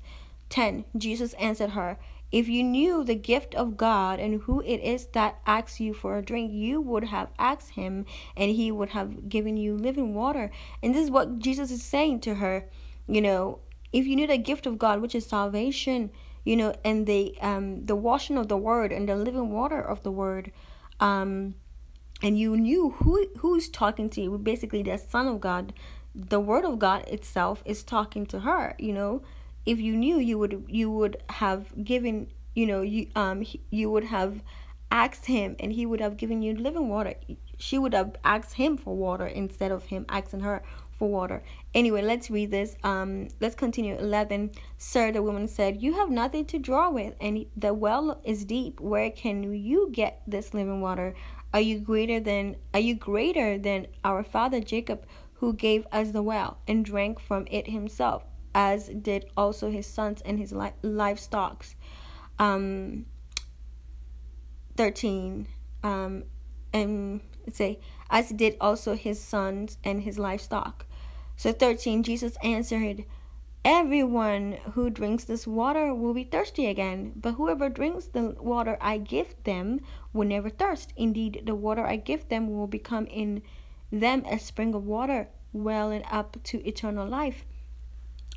10. 0.50 0.84
Jesus 0.98 1.32
answered 1.34 1.70
her, 1.70 1.98
if 2.30 2.50
you 2.50 2.62
knew 2.62 3.02
the 3.02 3.14
gift 3.14 3.54
of 3.54 3.78
God 3.78 4.20
and 4.20 4.42
who 4.42 4.60
it 4.60 4.76
is 4.82 5.06
that 5.14 5.38
asks 5.46 5.80
you 5.80 5.94
for 5.94 6.18
a 6.18 6.22
drink, 6.22 6.52
you 6.52 6.82
would 6.82 7.04
have 7.04 7.30
asked 7.38 7.70
him 7.70 8.04
and 8.36 8.50
he 8.50 8.70
would 8.70 8.90
have 8.90 9.26
given 9.26 9.56
you 9.56 9.74
living 9.74 10.14
water. 10.14 10.50
And 10.82 10.94
this 10.94 11.04
is 11.04 11.10
what 11.10 11.38
Jesus 11.38 11.70
is 11.70 11.82
saying 11.82 12.20
to 12.20 12.34
her. 12.34 12.68
You 13.06 13.22
know, 13.22 13.60
if 13.94 14.06
you 14.06 14.16
knew 14.16 14.26
the 14.26 14.36
gift 14.36 14.66
of 14.66 14.76
God, 14.76 15.00
which 15.00 15.14
is 15.14 15.24
salvation, 15.24 16.10
you 16.44 16.58
know, 16.58 16.74
and 16.84 17.06
the 17.06 17.38
um 17.40 17.86
the 17.86 17.96
washing 17.96 18.36
of 18.36 18.48
the 18.48 18.58
word 18.58 18.92
and 18.92 19.08
the 19.08 19.16
living 19.16 19.50
water 19.50 19.80
of 19.80 20.02
the 20.02 20.12
word, 20.12 20.52
um, 21.00 21.54
and 22.22 22.38
you 22.38 22.56
knew 22.56 22.90
who 22.90 23.26
who's 23.38 23.68
talking 23.68 24.08
to 24.10 24.20
you, 24.20 24.38
basically 24.38 24.82
the 24.82 24.96
Son 24.96 25.26
of 25.26 25.40
God, 25.40 25.72
the 26.14 26.40
Word 26.40 26.64
of 26.64 26.78
God 26.78 27.06
itself 27.08 27.62
is 27.64 27.82
talking 27.82 28.26
to 28.26 28.40
her, 28.40 28.74
you 28.78 28.92
know? 28.92 29.22
If 29.66 29.80
you 29.80 29.96
knew 29.96 30.18
you 30.18 30.38
would 30.38 30.64
you 30.68 30.90
would 30.90 31.22
have 31.30 31.84
given 31.84 32.28
you 32.54 32.66
know 32.66 32.82
you 32.82 33.08
um 33.14 33.44
you 33.70 33.90
would 33.90 34.04
have 34.04 34.42
asked 34.90 35.26
him 35.26 35.56
and 35.58 35.72
he 35.72 35.86
would 35.86 36.00
have 36.00 36.16
given 36.16 36.42
you 36.42 36.54
living 36.54 36.88
water. 36.88 37.14
She 37.58 37.78
would 37.78 37.94
have 37.94 38.16
asked 38.24 38.54
him 38.54 38.76
for 38.76 38.96
water 38.96 39.26
instead 39.26 39.70
of 39.72 39.86
him 39.86 40.04
asking 40.08 40.40
her 40.40 40.62
for 40.98 41.08
water. 41.08 41.42
Anyway 41.74 42.02
let's 42.02 42.28
read 42.28 42.50
this. 42.50 42.76
Um 42.82 43.28
let's 43.40 43.54
continue. 43.54 43.96
11 43.96 44.50
sir 44.78 45.12
the 45.12 45.22
woman 45.22 45.48
said 45.48 45.80
you 45.80 45.94
have 45.94 46.10
nothing 46.10 46.44
to 46.46 46.58
draw 46.58 46.90
with 46.90 47.14
and 47.20 47.46
the 47.56 47.72
well 47.72 48.20
is 48.24 48.44
deep. 48.44 48.80
Where 48.80 49.10
can 49.10 49.54
you 49.54 49.90
get 49.92 50.22
this 50.26 50.52
living 50.52 50.80
water 50.80 51.14
are 51.52 51.60
you 51.60 51.78
greater 51.78 52.20
than 52.20 52.56
are 52.74 52.80
you 52.80 52.94
greater 52.94 53.58
than 53.58 53.86
our 54.04 54.22
father 54.22 54.60
jacob 54.60 55.06
who 55.34 55.52
gave 55.52 55.86
us 55.92 56.10
the 56.12 56.22
well 56.22 56.58
and 56.68 56.84
drank 56.84 57.18
from 57.18 57.46
it 57.50 57.66
himself 57.66 58.24
as 58.54 58.88
did 58.88 59.26
also 59.36 59.70
his 59.70 59.86
sons 59.86 60.22
and 60.22 60.38
his 60.38 60.52
li- 60.52 60.72
livestock. 60.82 61.64
Um, 62.38 63.06
13. 64.76 65.48
Um, 65.82 66.24
and 66.72 67.20
say, 67.52 67.80
as 68.10 68.30
did 68.30 68.56
also 68.60 68.94
his 68.94 69.20
sons 69.20 69.78
and 69.84 70.02
his 70.02 70.18
livestock. 70.18 70.86
So 71.36 71.52
13, 71.52 72.02
Jesus 72.02 72.36
answered, 72.42 73.04
Everyone 73.64 74.58
who 74.72 74.90
drinks 74.90 75.24
this 75.24 75.46
water 75.46 75.94
will 75.94 76.14
be 76.14 76.24
thirsty 76.24 76.66
again, 76.66 77.12
but 77.14 77.34
whoever 77.34 77.68
drinks 77.68 78.06
the 78.06 78.34
water 78.40 78.76
I 78.80 78.98
give 78.98 79.34
them 79.44 79.80
will 80.12 80.26
never 80.26 80.50
thirst. 80.50 80.92
Indeed, 80.96 81.42
the 81.46 81.54
water 81.54 81.84
I 81.84 81.96
give 81.96 82.28
them 82.28 82.54
will 82.54 82.66
become 82.66 83.06
in 83.06 83.42
them 83.90 84.24
a 84.26 84.38
spring 84.38 84.74
of 84.74 84.86
water, 84.86 85.28
welling 85.52 86.04
up 86.10 86.36
to 86.44 86.66
eternal 86.66 87.06
life. 87.06 87.44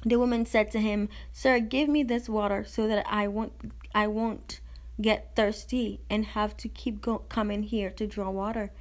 The 0.04 0.20
woman 0.20 0.46
said 0.46 0.70
to 0.72 0.80
him, 0.80 1.10
"Sir, 1.32 1.60
give 1.60 1.90
me 1.90 2.04
this 2.04 2.30
water 2.30 2.64
so 2.64 2.88
that 2.88 3.06
I 3.08 3.28
won't 3.28 3.54
I 3.94 4.08
won't 4.08 4.60
get 5.02 5.36
thirsty 5.36 6.00
and 6.10 6.26
have 6.26 6.56
to 6.58 6.70
keep 6.70 7.02
go- 7.02 7.26
coming 7.30 7.64
here 7.64 7.90
to 7.92 8.06
draw 8.06 8.30
water." 8.30 8.72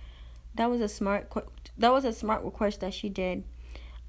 That 0.54 0.70
was 0.70 0.80
a 0.80 0.88
smart 0.88 1.32
that 1.78 1.92
was 1.92 2.04
a 2.04 2.12
smart 2.12 2.44
request 2.44 2.80
that 2.80 2.94
she 2.94 3.08
did. 3.08 3.44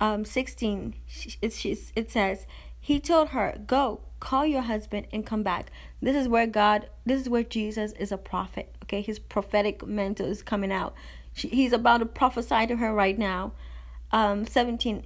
Um, 0.01 0.25
16 0.25 0.95
it, 1.41 1.65
it 1.95 2.11
says 2.11 2.45
he 2.79 2.99
told 2.99 3.29
her, 3.29 3.57
"Go, 3.65 4.01
call 4.29 4.45
your 4.45 4.63
husband 4.63 5.07
and 5.13 5.25
come 5.25 5.43
back." 5.43 5.71
This 6.01 6.15
is 6.15 6.27
where 6.27 6.47
God, 6.47 6.89
this 7.05 7.21
is 7.21 7.29
where 7.29 7.43
Jesus 7.43 7.91
is 7.93 8.11
a 8.11 8.17
prophet. 8.17 8.75
Okay, 8.83 9.01
his 9.01 9.19
prophetic 9.19 9.85
mantle 9.85 10.27
is 10.27 10.41
coming 10.43 10.71
out. 10.71 10.93
She, 11.33 11.47
he's 11.49 11.73
about 11.73 11.99
to 11.99 12.05
prophesy 12.05 12.67
to 12.67 12.77
her 12.77 12.93
right 12.93 13.17
now. 13.17 13.53
Um, 14.11 14.45
17 14.45 15.03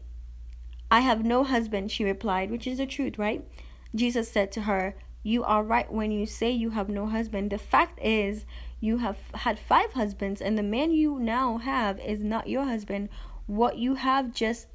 I 0.92 1.02
have 1.02 1.24
no 1.24 1.44
husband, 1.44 1.92
she 1.92 2.04
replied, 2.04 2.50
which 2.50 2.66
is 2.66 2.80
the 2.80 2.88
truth, 2.88 3.20
right? 3.20 3.46
Jesus 3.94 4.32
said 4.32 4.52
to 4.54 4.62
her, 4.62 4.96
You 5.22 5.44
are 5.44 5.64
right 5.64 5.92
when 5.92 6.12
you 6.12 6.26
say 6.26 6.50
you 6.50 6.72
have 6.72 6.90
no 6.90 7.06
husband. 7.06 7.52
The 7.52 7.60
fact 7.60 8.00
is, 8.02 8.46
you 8.80 8.98
have 8.98 9.18
had 9.36 9.60
five 9.60 9.94
husbands, 9.94 10.42
and 10.42 10.58
the 10.58 10.64
man 10.64 10.92
you 10.92 11.20
now 11.20 11.58
have 11.58 12.00
is 12.00 12.24
not 12.24 12.50
your 12.50 12.64
husband. 12.64 13.10
What 13.46 13.78
you 13.78 13.96
have 13.96 14.34
just 14.34 14.68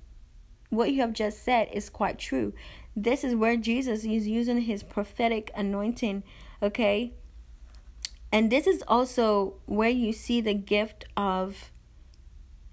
what 0.70 0.90
you 0.90 1.00
have 1.00 1.12
just 1.12 1.42
said 1.44 1.68
is 1.72 1.88
quite 1.88 2.18
true. 2.18 2.52
This 2.96 3.24
is 3.24 3.34
where 3.34 3.56
Jesus 3.56 4.04
is 4.04 4.26
using 4.28 4.62
his 4.62 4.82
prophetic 4.82 5.50
anointing, 5.56 6.22
okay? 6.62 7.12
And 8.30 8.50
this 8.50 8.66
is 8.66 8.82
also 8.86 9.54
where 9.66 9.90
you 9.90 10.12
see 10.12 10.40
the 10.40 10.54
gift 10.54 11.04
of 11.16 11.70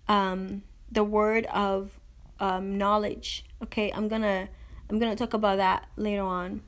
um 0.08 0.64
the 0.92 1.04
word 1.04 1.46
of 1.48 2.00
um, 2.40 2.78
knowledge. 2.78 3.46
Okay, 3.64 3.92
I'm 3.92 4.08
gonna 4.08 4.50
I'm 4.90 5.00
gonna 5.00 5.16
talk 5.16 5.34
about 5.34 5.58
that 5.58 5.88
later 5.96 6.24
on. 6.24 6.62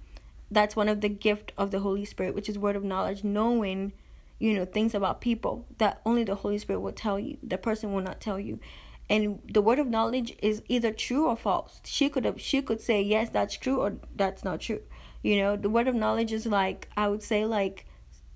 That's 0.49 0.75
one 0.75 0.87
of 0.87 1.01
the 1.01 1.09
gift 1.09 1.51
of 1.57 1.71
the 1.71 1.79
Holy 1.79 2.05
Spirit, 2.05 2.35
which 2.35 2.47
is 2.47 2.57
word 2.57 2.75
of 2.75 2.83
knowledge, 2.83 3.23
knowing 3.23 3.91
you 4.39 4.53
know 4.53 4.65
things 4.65 4.93
about 4.93 5.19
people 5.19 5.65
that 5.79 5.99
only 6.05 6.23
the 6.23 6.35
Holy 6.35 6.59
Spirit 6.59 6.79
will 6.79 6.91
tell 6.93 7.19
you. 7.19 7.37
The 7.43 7.57
person 7.57 7.91
will 7.91 8.01
not 8.01 8.21
tell 8.21 8.39
you. 8.39 8.59
And 9.09 9.39
the 9.51 9.61
word 9.61 9.79
of 9.79 9.87
knowledge 9.87 10.35
is 10.41 10.61
either 10.67 10.91
true 10.91 11.27
or 11.27 11.35
false. 11.35 11.81
She 11.83 12.09
could 12.09 12.25
have 12.25 12.39
she 12.39 12.61
could 12.61 12.81
say 12.81 13.01
yes, 13.01 13.29
that's 13.29 13.57
true 13.57 13.81
or 13.81 13.97
that's 14.15 14.43
not 14.43 14.61
true. 14.61 14.81
You 15.21 15.37
know, 15.37 15.55
the 15.55 15.69
word 15.69 15.87
of 15.87 15.95
knowledge 15.95 16.31
is 16.31 16.45
like 16.45 16.89
I 16.95 17.07
would 17.07 17.23
say 17.23 17.45
like 17.45 17.85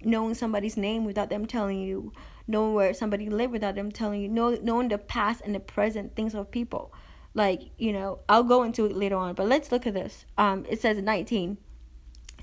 knowing 0.03 0.35
somebody's 0.35 0.77
name 0.77 1.05
without 1.05 1.29
them 1.29 1.45
telling 1.45 1.81
you, 1.81 2.11
knowing 2.47 2.73
where 2.73 2.93
somebody 2.93 3.29
lived 3.29 3.53
without 3.53 3.75
them 3.75 3.91
telling 3.91 4.21
you, 4.21 4.29
know, 4.29 4.57
knowing 4.61 4.89
the 4.89 4.97
past 4.97 5.41
and 5.43 5.55
the 5.55 5.59
present 5.59 6.15
things 6.15 6.35
of 6.35 6.51
people 6.51 6.93
like 7.37 7.69
you 7.77 7.93
know 7.93 8.19
i'll 8.27 8.43
go 8.43 8.63
into 8.63 8.85
it 8.85 8.95
later 8.95 9.15
on 9.15 9.35
but 9.35 9.47
let's 9.47 9.71
look 9.71 9.85
at 9.85 9.93
this 9.93 10.25
um 10.37 10.65
it 10.67 10.81
says 10.81 10.97
19 10.97 11.57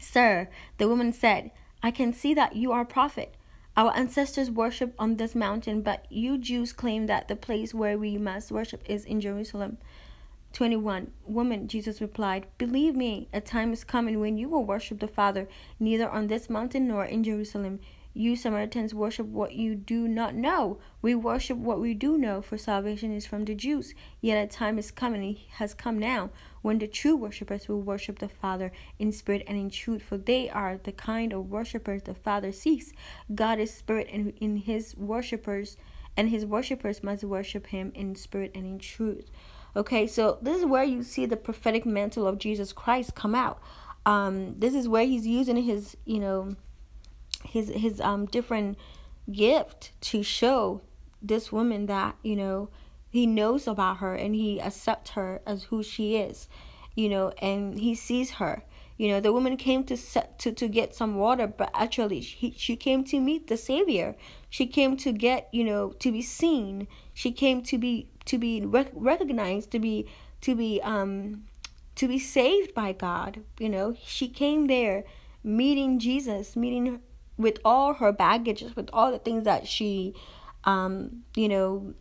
sir 0.01 0.49
the 0.79 0.89
woman 0.89 1.13
said 1.13 1.51
i 1.83 1.91
can 1.91 2.13
see 2.13 2.33
that 2.33 2.55
you 2.55 2.71
are 2.71 2.83
a 2.83 2.87
prophet 2.87 3.34
our 3.77 3.95
ancestors 3.97 4.51
worshiped 4.51 4.95
on 4.99 5.17
this 5.17 5.35
mountain 5.35 5.83
but 5.83 6.07
you 6.11 6.39
jews 6.39 6.73
claim 6.73 7.07
that 7.07 7.29
the 7.29 7.37
place 7.37 7.75
where 7.75 7.99
we 7.99 8.17
must 8.17 8.53
worship 8.53 8.83
is 8.87 9.05
in 9.05 9.21
jerusalem 9.21 9.79
21 10.53 11.11
woman 11.27 11.67
jesus 11.67 12.01
replied 12.01 12.47
believe 12.59 12.95
me 12.95 13.29
a 13.33 13.41
time 13.41 13.73
is 13.73 13.85
coming 13.85 14.21
when 14.21 14.39
you 14.39 14.49
will 14.49 14.65
worship 14.65 15.01
the 15.01 15.09
father 15.09 15.49
neither 15.81 16.09
on 16.09 16.29
this 16.29 16.49
mountain 16.49 16.87
nor 16.87 17.05
in 17.05 17.25
jerusalem 17.25 17.81
you 18.17 18.37
Samaritans 18.37 18.95
worship 18.95 19.27
what 19.27 19.55
you 19.55 19.75
do 19.75 20.07
not 20.07 20.37
know. 20.37 20.79
We 21.03 21.17
worship 21.17 21.59
what 21.59 21.81
we 21.81 21.95
do 21.95 22.17
know, 22.17 22.41
for 22.41 22.57
salvation 22.57 23.13
is 23.13 23.27
from 23.27 23.45
the 23.45 23.57
Jews. 23.57 23.93
Yet 24.21 24.43
a 24.43 24.47
time 24.47 24.79
is 24.79 24.93
coming, 24.93 25.21
and 25.25 25.37
has 25.55 25.75
come 25.75 25.99
now, 25.99 26.31
when 26.65 26.79
the 26.79 26.87
true 26.87 27.15
worshippers 27.15 27.69
will 27.69 27.83
worship 27.83 28.21
the 28.21 28.29
Father 28.29 28.73
in 28.99 29.13
spirit 29.13 29.45
and 29.47 29.59
in 29.59 29.69
truth, 29.69 30.03
for 30.03 30.17
they 30.17 30.49
are 30.49 30.79
the 30.83 30.93
kind 30.93 31.35
of 31.35 31.51
worshippers 31.51 32.05
the 32.05 32.15
Father 32.15 32.53
seeks. 32.53 32.91
God 33.35 33.59
is 33.59 33.71
spirit, 33.71 34.09
and 34.11 34.33
in 34.41 34.57
his 34.57 34.97
worshippers, 34.97 35.77
and 36.17 36.31
his 36.31 36.47
worshippers 36.47 37.03
must 37.03 37.23
worship 37.23 37.67
him 37.67 37.93
in 37.95 38.15
spirit 38.15 38.53
and 38.55 38.65
in 38.65 38.79
truth. 38.79 39.31
Okay, 39.77 40.07
so 40.07 40.39
this 40.41 40.57
is 40.57 40.65
where 40.65 40.85
you 40.85 41.03
see 41.03 41.27
the 41.27 41.37
prophetic 41.37 41.85
mantle 41.85 42.27
of 42.27 42.39
Jesus 42.39 42.73
Christ 42.73 43.15
come 43.15 43.35
out. 43.35 43.61
Um, 44.07 44.59
this 44.59 44.75
is 44.75 44.89
where 44.89 45.05
he's 45.05 45.27
using 45.27 45.57
his, 45.57 45.99
you 46.07 46.19
know, 46.19 46.57
his 47.45 47.69
his 47.69 48.01
um 48.01 48.25
different 48.25 48.79
gift 49.31 49.93
to 50.01 50.23
show 50.23 50.81
this 51.21 51.53
woman 51.53 51.85
that, 51.87 52.17
you 52.23 52.37
know, 52.37 52.71
he 53.15 53.29
knows 53.29 53.69
about 53.69 53.99
her 53.99 54.17
and 54.17 54.35
he 54.35 54.61
accepts 54.61 55.11
her 55.11 55.41
as 55.47 55.63
who 55.65 55.85
she 55.85 56.17
is, 56.17 56.49
you 56.97 57.09
know, 57.09 57.33
and 57.39 57.79
he 57.79 57.95
sees 57.95 58.33
her. 58.33 58.65
You 58.97 59.07
know, 59.07 59.21
the 59.21 59.33
woman 59.33 59.57
came 59.57 59.85
to 59.85 59.97
set, 59.97 60.37
to 60.41 60.51
to 60.51 60.67
get 60.67 60.97
some 60.97 61.15
water, 61.15 61.47
but 61.47 61.71
actually 61.75 62.21
she 62.23 62.53
she 62.57 62.75
came 62.75 63.05
to 63.05 63.21
meet 63.21 63.47
the 63.47 63.57
Savior. 63.57 64.17
She 64.51 64.67
came 64.67 64.97
to 64.97 65.13
get, 65.13 65.49
you 65.53 65.63
know, 65.63 65.91
to 66.01 66.11
be 66.11 66.23
seen. 66.23 66.89
She 67.13 67.31
came 67.31 67.63
to 67.63 67.79
be 67.79 68.09
to 68.25 68.37
be 68.37 68.67
rec- 68.67 68.91
recognized, 68.93 69.71
to 69.71 69.79
be 69.79 70.09
to 70.41 70.57
be 70.57 70.81
um 70.83 71.45
to 71.95 72.09
be 72.09 72.19
saved 72.19 72.75
by 72.75 72.91
God. 72.93 73.43
You 73.61 73.69
know, 73.69 73.97
she 74.05 74.27
came 74.27 74.67
there 74.67 75.05
meeting 75.45 76.01
Jesus, 76.01 76.57
meeting 76.57 76.99
with 77.37 77.59
all 77.65 77.95
her 77.95 78.11
baggages, 78.11 78.75
with 78.75 78.91
all 78.93 79.13
the 79.13 79.21
things 79.21 79.45
that 79.45 79.69
she, 79.69 80.15
um, 80.65 81.23
you 81.37 81.49
know, 81.49 81.95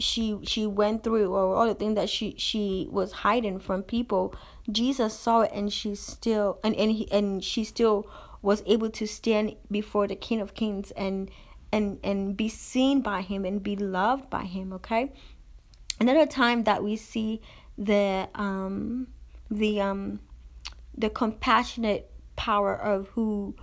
she 0.00 0.38
she 0.42 0.66
went 0.66 1.04
through, 1.04 1.32
or 1.32 1.54
all 1.54 1.66
the 1.66 1.74
things 1.74 1.94
that 1.94 2.08
she 2.10 2.34
she 2.36 2.88
was 2.90 3.12
hiding 3.12 3.60
from 3.60 3.82
people. 3.82 4.34
Jesus 4.70 5.18
saw 5.18 5.42
it, 5.42 5.52
and 5.54 5.72
she 5.72 5.94
still 5.94 6.58
and 6.64 6.74
and 6.76 6.90
he, 6.90 7.10
and 7.12 7.44
she 7.44 7.64
still 7.64 8.06
was 8.42 8.62
able 8.66 8.90
to 8.90 9.06
stand 9.06 9.56
before 9.70 10.08
the 10.08 10.16
King 10.16 10.40
of 10.40 10.54
Kings 10.54 10.90
and 10.92 11.30
and 11.72 11.98
and 12.02 12.36
be 12.36 12.48
seen 12.48 13.00
by 13.00 13.20
him 13.20 13.44
and 13.44 13.62
be 13.62 13.76
loved 13.76 14.30
by 14.30 14.44
him. 14.44 14.72
Okay. 14.72 15.12
Another 16.00 16.26
time 16.26 16.64
that 16.64 16.82
we 16.82 16.96
see 16.96 17.40
the 17.76 18.28
um 18.34 19.08
the 19.50 19.80
um 19.80 20.20
the 20.96 21.10
compassionate 21.10 22.10
power 22.36 22.74
of 22.74 23.08
who 23.08 23.54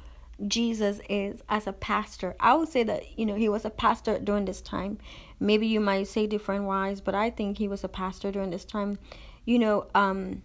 Jesus 0.45 0.99
is 1.09 1.41
as 1.49 1.65
a 1.65 1.73
pastor. 1.73 2.35
I 2.39 2.55
would 2.55 2.69
say 2.69 2.83
that, 2.83 3.17
you 3.17 3.25
know, 3.25 3.35
he 3.35 3.49
was 3.49 3.65
a 3.65 3.69
pastor 3.69 4.19
during 4.19 4.45
this 4.45 4.61
time. 4.61 4.99
Maybe 5.39 5.67
you 5.67 5.79
might 5.79 6.07
say 6.07 6.27
different 6.27 6.65
wise, 6.65 7.01
but 7.01 7.15
I 7.15 7.29
think 7.29 7.57
he 7.57 7.67
was 7.67 7.83
a 7.83 7.89
pastor 7.89 8.31
during 8.31 8.49
this 8.49 8.65
time. 8.65 8.97
You 9.45 9.59
know, 9.59 9.87
um 9.93 10.41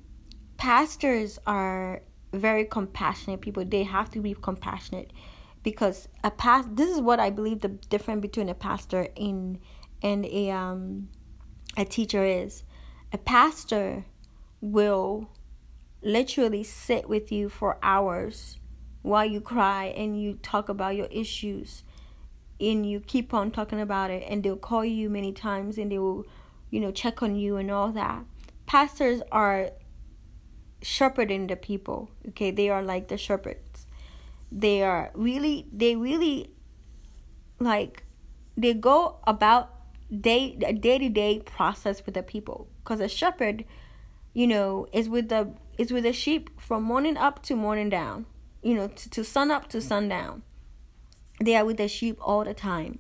pastors 0.57 1.39
are 1.47 2.03
very 2.33 2.65
compassionate 2.65 3.41
people. 3.41 3.65
They 3.65 3.83
have 3.83 4.11
to 4.11 4.21
be 4.21 4.35
compassionate 4.35 5.13
because 5.63 6.09
a 6.25 6.31
past 6.31 6.77
this 6.77 6.91
is 6.91 7.01
what 7.01 7.21
I 7.21 7.31
believe 7.31 7.61
the 7.61 7.69
difference 7.69 8.21
between 8.21 8.49
a 8.49 8.55
pastor 8.55 9.09
and 9.17 9.59
and 10.03 10.25
a 10.27 10.51
um 10.51 11.09
a 11.77 11.85
teacher 11.85 12.25
is. 12.25 12.65
A 13.13 13.19
pastor 13.19 14.05
will 14.61 15.31
literally 16.03 16.65
sit 16.65 17.09
with 17.09 17.31
you 17.31 17.49
for 17.49 17.79
hours 17.83 18.59
while 19.03 19.25
you 19.25 19.41
cry 19.41 19.87
and 19.87 20.21
you 20.21 20.35
talk 20.35 20.69
about 20.69 20.97
your 20.97 21.07
issues 21.07 21.85
and 22.63 22.89
you 22.89 23.01
keep 23.01 23.35
on 23.35 23.51
talking 23.51 23.81
about 23.81 24.11
it 24.11 24.23
and 24.29 24.43
they'll 24.43 24.57
call 24.57 24.85
you 24.85 25.11
many 25.11 25.33
times 25.33 25.79
and 25.79 25.91
they 25.91 25.99
will 25.99 26.25
you 26.71 26.81
know 26.81 26.91
check 26.91 27.23
on 27.23 27.37
you 27.37 27.57
and 27.57 27.71
all 27.71 27.93
that. 27.93 28.25
Pastors 28.67 29.21
are 29.31 29.71
shepherding 30.81 31.47
the 31.47 31.57
people 31.57 32.11
okay? 32.29 32.51
They 32.51 32.69
are 32.69 32.83
like 32.83 33.09
the 33.09 33.19
shepherds. 33.19 33.87
They 34.51 34.83
are 34.83 35.11
really 35.15 35.67
they 35.73 35.97
really 35.97 36.51
like 37.59 38.05
they 38.57 38.75
go 38.75 39.19
about 39.27 39.71
day 40.11 40.59
a 40.65 40.73
day-to-day 40.73 41.43
process 41.45 42.05
with 42.05 42.15
the 42.15 42.23
people. 42.23 42.69
Because 42.83 43.01
a 43.01 43.09
shepherd 43.09 43.65
you 44.35 44.47
know 44.47 44.87
is 44.93 45.09
with 45.09 45.29
the 45.29 45.53
is 45.79 45.93
with 45.93 46.05
the 46.05 46.13
sheep 46.13 46.51
from 46.61 46.83
morning 46.83 47.17
up 47.17 47.43
to 47.43 47.57
morning 47.57 47.89
down 47.89 48.27
you 48.63 48.75
know 48.75 48.89
to, 48.89 49.11
to 49.11 49.25
sun 49.25 49.51
up 49.51 49.69
to 49.69 49.81
sundown 49.81 50.43
they 51.43 51.57
are 51.57 51.65
with 51.65 51.77
the 51.77 51.89
sheep 51.89 52.19
all 52.21 52.45
the 52.45 52.55
time. 52.55 52.99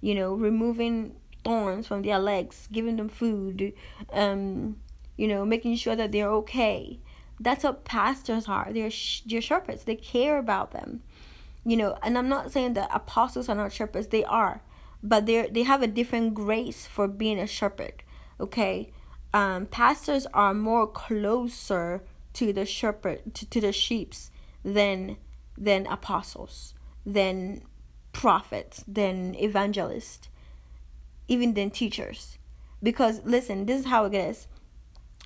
You 0.00 0.14
know 0.14 0.34
removing 0.34 1.16
thorns 1.44 1.86
from 1.86 2.02
their 2.02 2.18
legs 2.18 2.68
giving 2.70 2.94
them 2.94 3.08
food 3.08 3.72
um 4.12 4.76
you 5.16 5.26
know 5.26 5.44
making 5.44 5.76
sure 5.76 5.96
that 5.96 6.12
they're 6.12 6.30
okay. 6.30 6.98
That's 7.40 7.64
what 7.64 7.84
pastors 7.84 8.48
are. 8.48 8.70
They're, 8.72 8.90
sh- 8.90 9.22
they're 9.26 9.40
shepherds. 9.40 9.82
They 9.82 9.96
care 9.96 10.38
about 10.38 10.70
them. 10.70 11.02
You 11.64 11.76
know 11.76 11.98
and 12.02 12.16
i'm 12.18 12.28
not 12.28 12.52
saying 12.52 12.74
that 12.74 12.90
apostles 12.92 13.48
are 13.48 13.54
not 13.56 13.72
shepherds. 13.72 14.08
They 14.08 14.24
are. 14.24 14.62
But 15.02 15.26
they 15.26 15.48
they 15.48 15.64
have 15.64 15.82
a 15.82 15.86
different 15.86 16.34
grace 16.34 16.86
for 16.86 17.08
being 17.08 17.38
a 17.38 17.46
shepherd 17.46 18.02
okay? 18.42 18.92
Um, 19.32 19.66
pastors 19.66 20.26
are 20.34 20.52
more 20.52 20.86
closer 20.86 22.02
to 22.34 22.52
the 22.52 22.66
shepherd 22.66 23.34
to, 23.34 23.48
to 23.48 23.60
the 23.60 23.72
sheep's 23.72 24.30
than 24.64 25.16
than 25.56 25.86
apostles 25.86 26.74
than 27.04 27.62
prophets 28.12 28.84
than 28.86 29.34
evangelists 29.36 30.28
even 31.28 31.54
than 31.54 31.70
teachers. 31.70 32.38
Because 32.82 33.22
listen 33.24 33.66
this 33.66 33.80
is 33.80 33.86
how 33.86 34.04
it 34.06 34.14
is. 34.14 34.46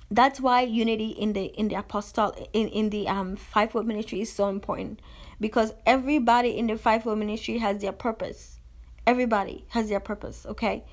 That's 0.09 0.39
why 0.39 0.61
unity 0.61 1.09
in 1.09 1.33
the 1.33 1.45
in 1.45 1.67
the 1.67 1.75
apostle 1.75 2.33
in 2.53 2.67
in 2.69 2.89
the 2.89 3.07
um 3.07 3.35
fivefold 3.35 3.85
ministry 3.85 4.21
is 4.21 4.31
so 4.31 4.49
important. 4.49 5.01
Because 5.39 5.73
everybody 5.85 6.57
in 6.57 6.67
the 6.67 6.77
fivefold 6.77 7.19
ministry 7.19 7.57
has 7.57 7.81
their 7.81 7.91
purpose. 7.91 8.59
Everybody 9.05 9.65
has 9.69 9.89
their 9.89 9.99
purpose 9.99 10.45
okay? 10.45 10.83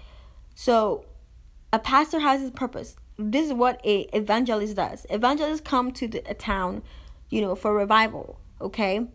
So 0.54 1.04
a 1.72 1.78
pastor 1.78 2.20
has 2.20 2.40
his 2.40 2.50
purpose. 2.50 2.96
This 3.18 3.46
is 3.46 3.52
what 3.52 3.80
a 3.84 4.02
evangelist 4.16 4.76
does. 4.76 5.06
Evangelists 5.10 5.60
come 5.60 5.92
to 5.92 6.08
the, 6.08 6.22
a 6.28 6.34
town 6.34 6.82
you 7.30 7.40
know 7.40 7.54
for 7.54 7.74
revival 7.74 8.38
okay 8.60 9.06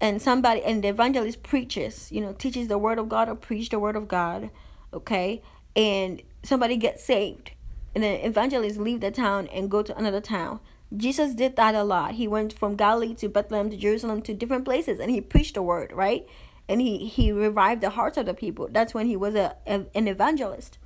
and 0.00 0.20
somebody 0.20 0.62
and 0.62 0.84
the 0.84 0.88
evangelist 0.88 1.42
preaches 1.42 2.10
you 2.12 2.20
know 2.20 2.32
teaches 2.32 2.68
the 2.68 2.78
word 2.78 2.98
of 2.98 3.08
god 3.08 3.28
or 3.28 3.34
preach 3.34 3.70
the 3.70 3.78
word 3.78 3.96
of 3.96 4.08
god 4.08 4.50
okay? 4.96 5.42
And 5.76 6.22
somebody 6.42 6.76
gets 6.76 7.04
saved. 7.04 7.52
And 7.94 8.02
then 8.02 8.20
evangelists 8.20 8.78
leave 8.78 9.00
the 9.00 9.10
town 9.10 9.46
and 9.48 9.70
go 9.70 9.82
to 9.82 9.96
another 9.96 10.20
town. 10.20 10.60
Jesus 10.96 11.34
did 11.34 11.56
that 11.56 11.74
a 11.74 11.82
lot. 11.82 12.12
He 12.12 12.28
went 12.28 12.52
from 12.52 12.76
galilee 12.76 13.14
to 13.14 13.28
bethlehem 13.28 13.70
to 13.70 13.76
jerusalem 13.76 14.22
to 14.22 14.34
different 14.34 14.64
places 14.64 15.00
and 15.00 15.10
he 15.10 15.20
preached 15.20 15.54
the 15.54 15.62
word 15.62 15.92
right? 15.92 16.26
And 16.68 16.80
he 16.80 17.06
he 17.06 17.32
revived 17.32 17.80
the 17.80 17.90
hearts 17.90 18.16
of 18.16 18.26
the 18.26 18.34
people. 18.34 18.68
That's 18.70 18.94
when 18.94 19.06
he 19.06 19.16
was 19.16 19.34
a, 19.34 19.56
a 19.66 19.86
an 19.94 20.08
evangelist. 20.08 20.78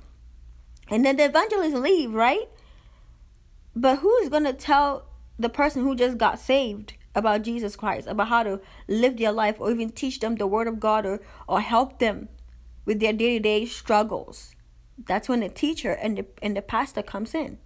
And 0.89 1.05
then 1.05 1.17
the 1.17 1.25
evangelists 1.25 1.73
leave, 1.73 2.13
right? 2.13 2.49
But 3.75 3.99
who 3.99 4.13
is 4.17 4.29
going 4.29 4.43
to 4.43 4.53
tell 4.53 5.05
the 5.39 5.47
person 5.47 5.83
who 5.83 5.95
just 5.95 6.17
got 6.17 6.39
saved 6.39 6.95
about 7.13 7.43
Jesus 7.43 7.75
Christ, 7.75 8.07
about 8.07 8.29
how 8.29 8.43
to 8.43 8.61
live 8.87 9.17
their 9.17 9.31
life, 9.31 9.57
or 9.59 9.71
even 9.71 9.89
teach 9.89 10.19
them 10.19 10.35
the 10.35 10.47
Word 10.47 10.67
of 10.67 10.79
God, 10.79 11.05
or, 11.05 11.21
or 11.47 11.61
help 11.61 11.99
them 11.99 12.29
with 12.85 12.99
their 12.99 13.13
day 13.13 13.37
to 13.37 13.39
day 13.39 13.65
struggles? 13.65 14.55
That's 14.97 15.27
when 15.27 15.39
the 15.39 15.49
teacher 15.49 15.91
and 15.91 16.17
the, 16.17 16.25
and 16.41 16.55
the 16.55 16.61
pastor 16.61 17.01
comes 17.01 17.33
in. 17.33 17.57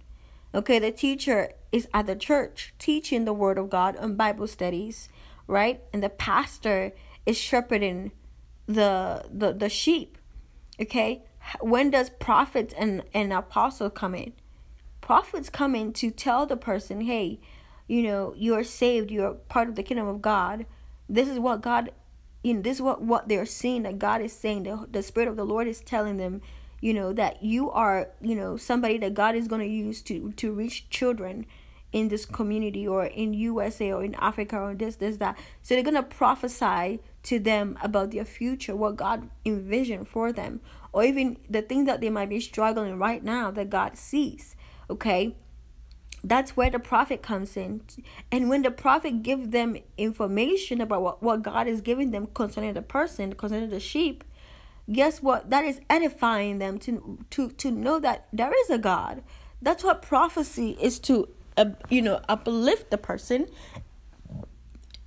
Okay, 0.54 0.78
the 0.78 0.90
teacher 0.90 1.52
is 1.70 1.86
at 1.92 2.06
the 2.06 2.16
church 2.16 2.72
teaching 2.78 3.24
the 3.24 3.32
Word 3.32 3.58
of 3.58 3.68
God 3.68 3.96
on 3.98 4.16
Bible 4.16 4.46
studies, 4.46 5.08
right? 5.46 5.82
And 5.92 6.02
the 6.02 6.08
pastor 6.08 6.92
is 7.26 7.36
shepherding 7.36 8.12
the 8.66 9.26
the, 9.30 9.52
the 9.52 9.68
sheep. 9.68 10.18
Okay, 10.80 11.24
when 11.60 11.90
does 11.90 12.10
prophets 12.10 12.74
and, 12.76 13.02
and 13.12 13.32
apostles 13.32 13.92
come 13.94 14.14
in? 14.14 14.32
Prophets 15.00 15.48
come 15.50 15.74
in 15.74 15.92
to 15.94 16.10
tell 16.10 16.46
the 16.46 16.56
person, 16.56 17.02
hey, 17.02 17.38
you 17.86 18.02
know, 18.02 18.34
you're 18.36 18.64
saved, 18.64 19.10
you're 19.10 19.34
part 19.34 19.68
of 19.68 19.74
the 19.74 19.82
kingdom 19.82 20.06
of 20.06 20.22
God. 20.22 20.66
This 21.08 21.28
is 21.28 21.38
what 21.38 21.60
God 21.60 21.90
you 22.42 22.54
know, 22.54 22.62
this 22.62 22.76
is 22.76 22.82
what, 22.82 23.02
what 23.02 23.28
they're 23.28 23.44
seeing 23.44 23.82
that 23.82 23.98
God 23.98 24.20
is 24.20 24.32
saying. 24.32 24.62
The, 24.62 24.86
the 24.88 25.02
Spirit 25.02 25.28
of 25.28 25.36
the 25.36 25.44
Lord 25.44 25.66
is 25.66 25.80
telling 25.80 26.16
them, 26.16 26.42
you 26.80 26.94
know, 26.94 27.12
that 27.12 27.42
you 27.42 27.72
are, 27.72 28.10
you 28.20 28.36
know, 28.36 28.56
somebody 28.56 28.98
that 28.98 29.14
God 29.14 29.34
is 29.34 29.48
going 29.48 29.62
to 29.62 29.66
use 29.66 30.00
to 30.02 30.32
to 30.32 30.52
reach 30.52 30.88
children 30.88 31.46
in 31.92 32.08
this 32.08 32.24
community 32.24 32.86
or 32.86 33.06
in 33.06 33.34
USA 33.34 33.90
or 33.90 34.04
in 34.04 34.14
Africa 34.16 34.58
or 34.58 34.74
this, 34.74 34.96
this, 34.96 35.16
that. 35.16 35.36
So 35.62 35.74
they're 35.74 35.82
going 35.82 35.94
to 35.94 36.02
prophesy 36.02 37.00
to 37.24 37.38
them 37.40 37.78
about 37.82 38.10
their 38.12 38.24
future, 38.24 38.76
what 38.76 38.96
God 38.96 39.28
envisioned 39.44 40.06
for 40.06 40.32
them, 40.32 40.60
or 40.92 41.02
even 41.04 41.38
the 41.48 41.62
things 41.62 41.86
that 41.86 42.00
they 42.00 42.10
might 42.10 42.28
be 42.28 42.38
struggling 42.38 42.98
right 42.98 43.24
now 43.24 43.50
that 43.50 43.70
God 43.70 43.96
sees. 43.96 44.54
Okay? 44.90 45.34
That's 46.26 46.56
where 46.56 46.70
the 46.70 46.80
prophet 46.80 47.22
comes 47.22 47.56
in. 47.56 47.82
And 48.32 48.50
when 48.50 48.62
the 48.62 48.72
prophet 48.72 49.22
gives 49.22 49.50
them 49.50 49.76
information 49.96 50.80
about 50.80 51.02
what, 51.02 51.22
what 51.22 51.42
God 51.44 51.68
is 51.68 51.80
giving 51.80 52.10
them 52.10 52.26
concerning 52.34 52.74
the 52.74 52.82
person, 52.82 53.34
concerning 53.34 53.70
the 53.70 53.78
sheep, 53.78 54.24
guess 54.90 55.22
what? 55.22 55.50
That 55.50 55.64
is 55.64 55.80
edifying 55.88 56.58
them 56.58 56.78
to 56.80 57.18
to 57.30 57.50
to 57.50 57.70
know 57.70 58.00
that 58.00 58.26
there 58.32 58.52
is 58.62 58.70
a 58.70 58.78
God. 58.78 59.22
That's 59.62 59.84
what 59.84 60.02
prophecy 60.02 60.76
is 60.80 60.98
to 61.00 61.28
uh, 61.56 61.66
you 61.90 62.02
know 62.02 62.20
uplift 62.28 62.90
the 62.90 62.98
person. 62.98 63.46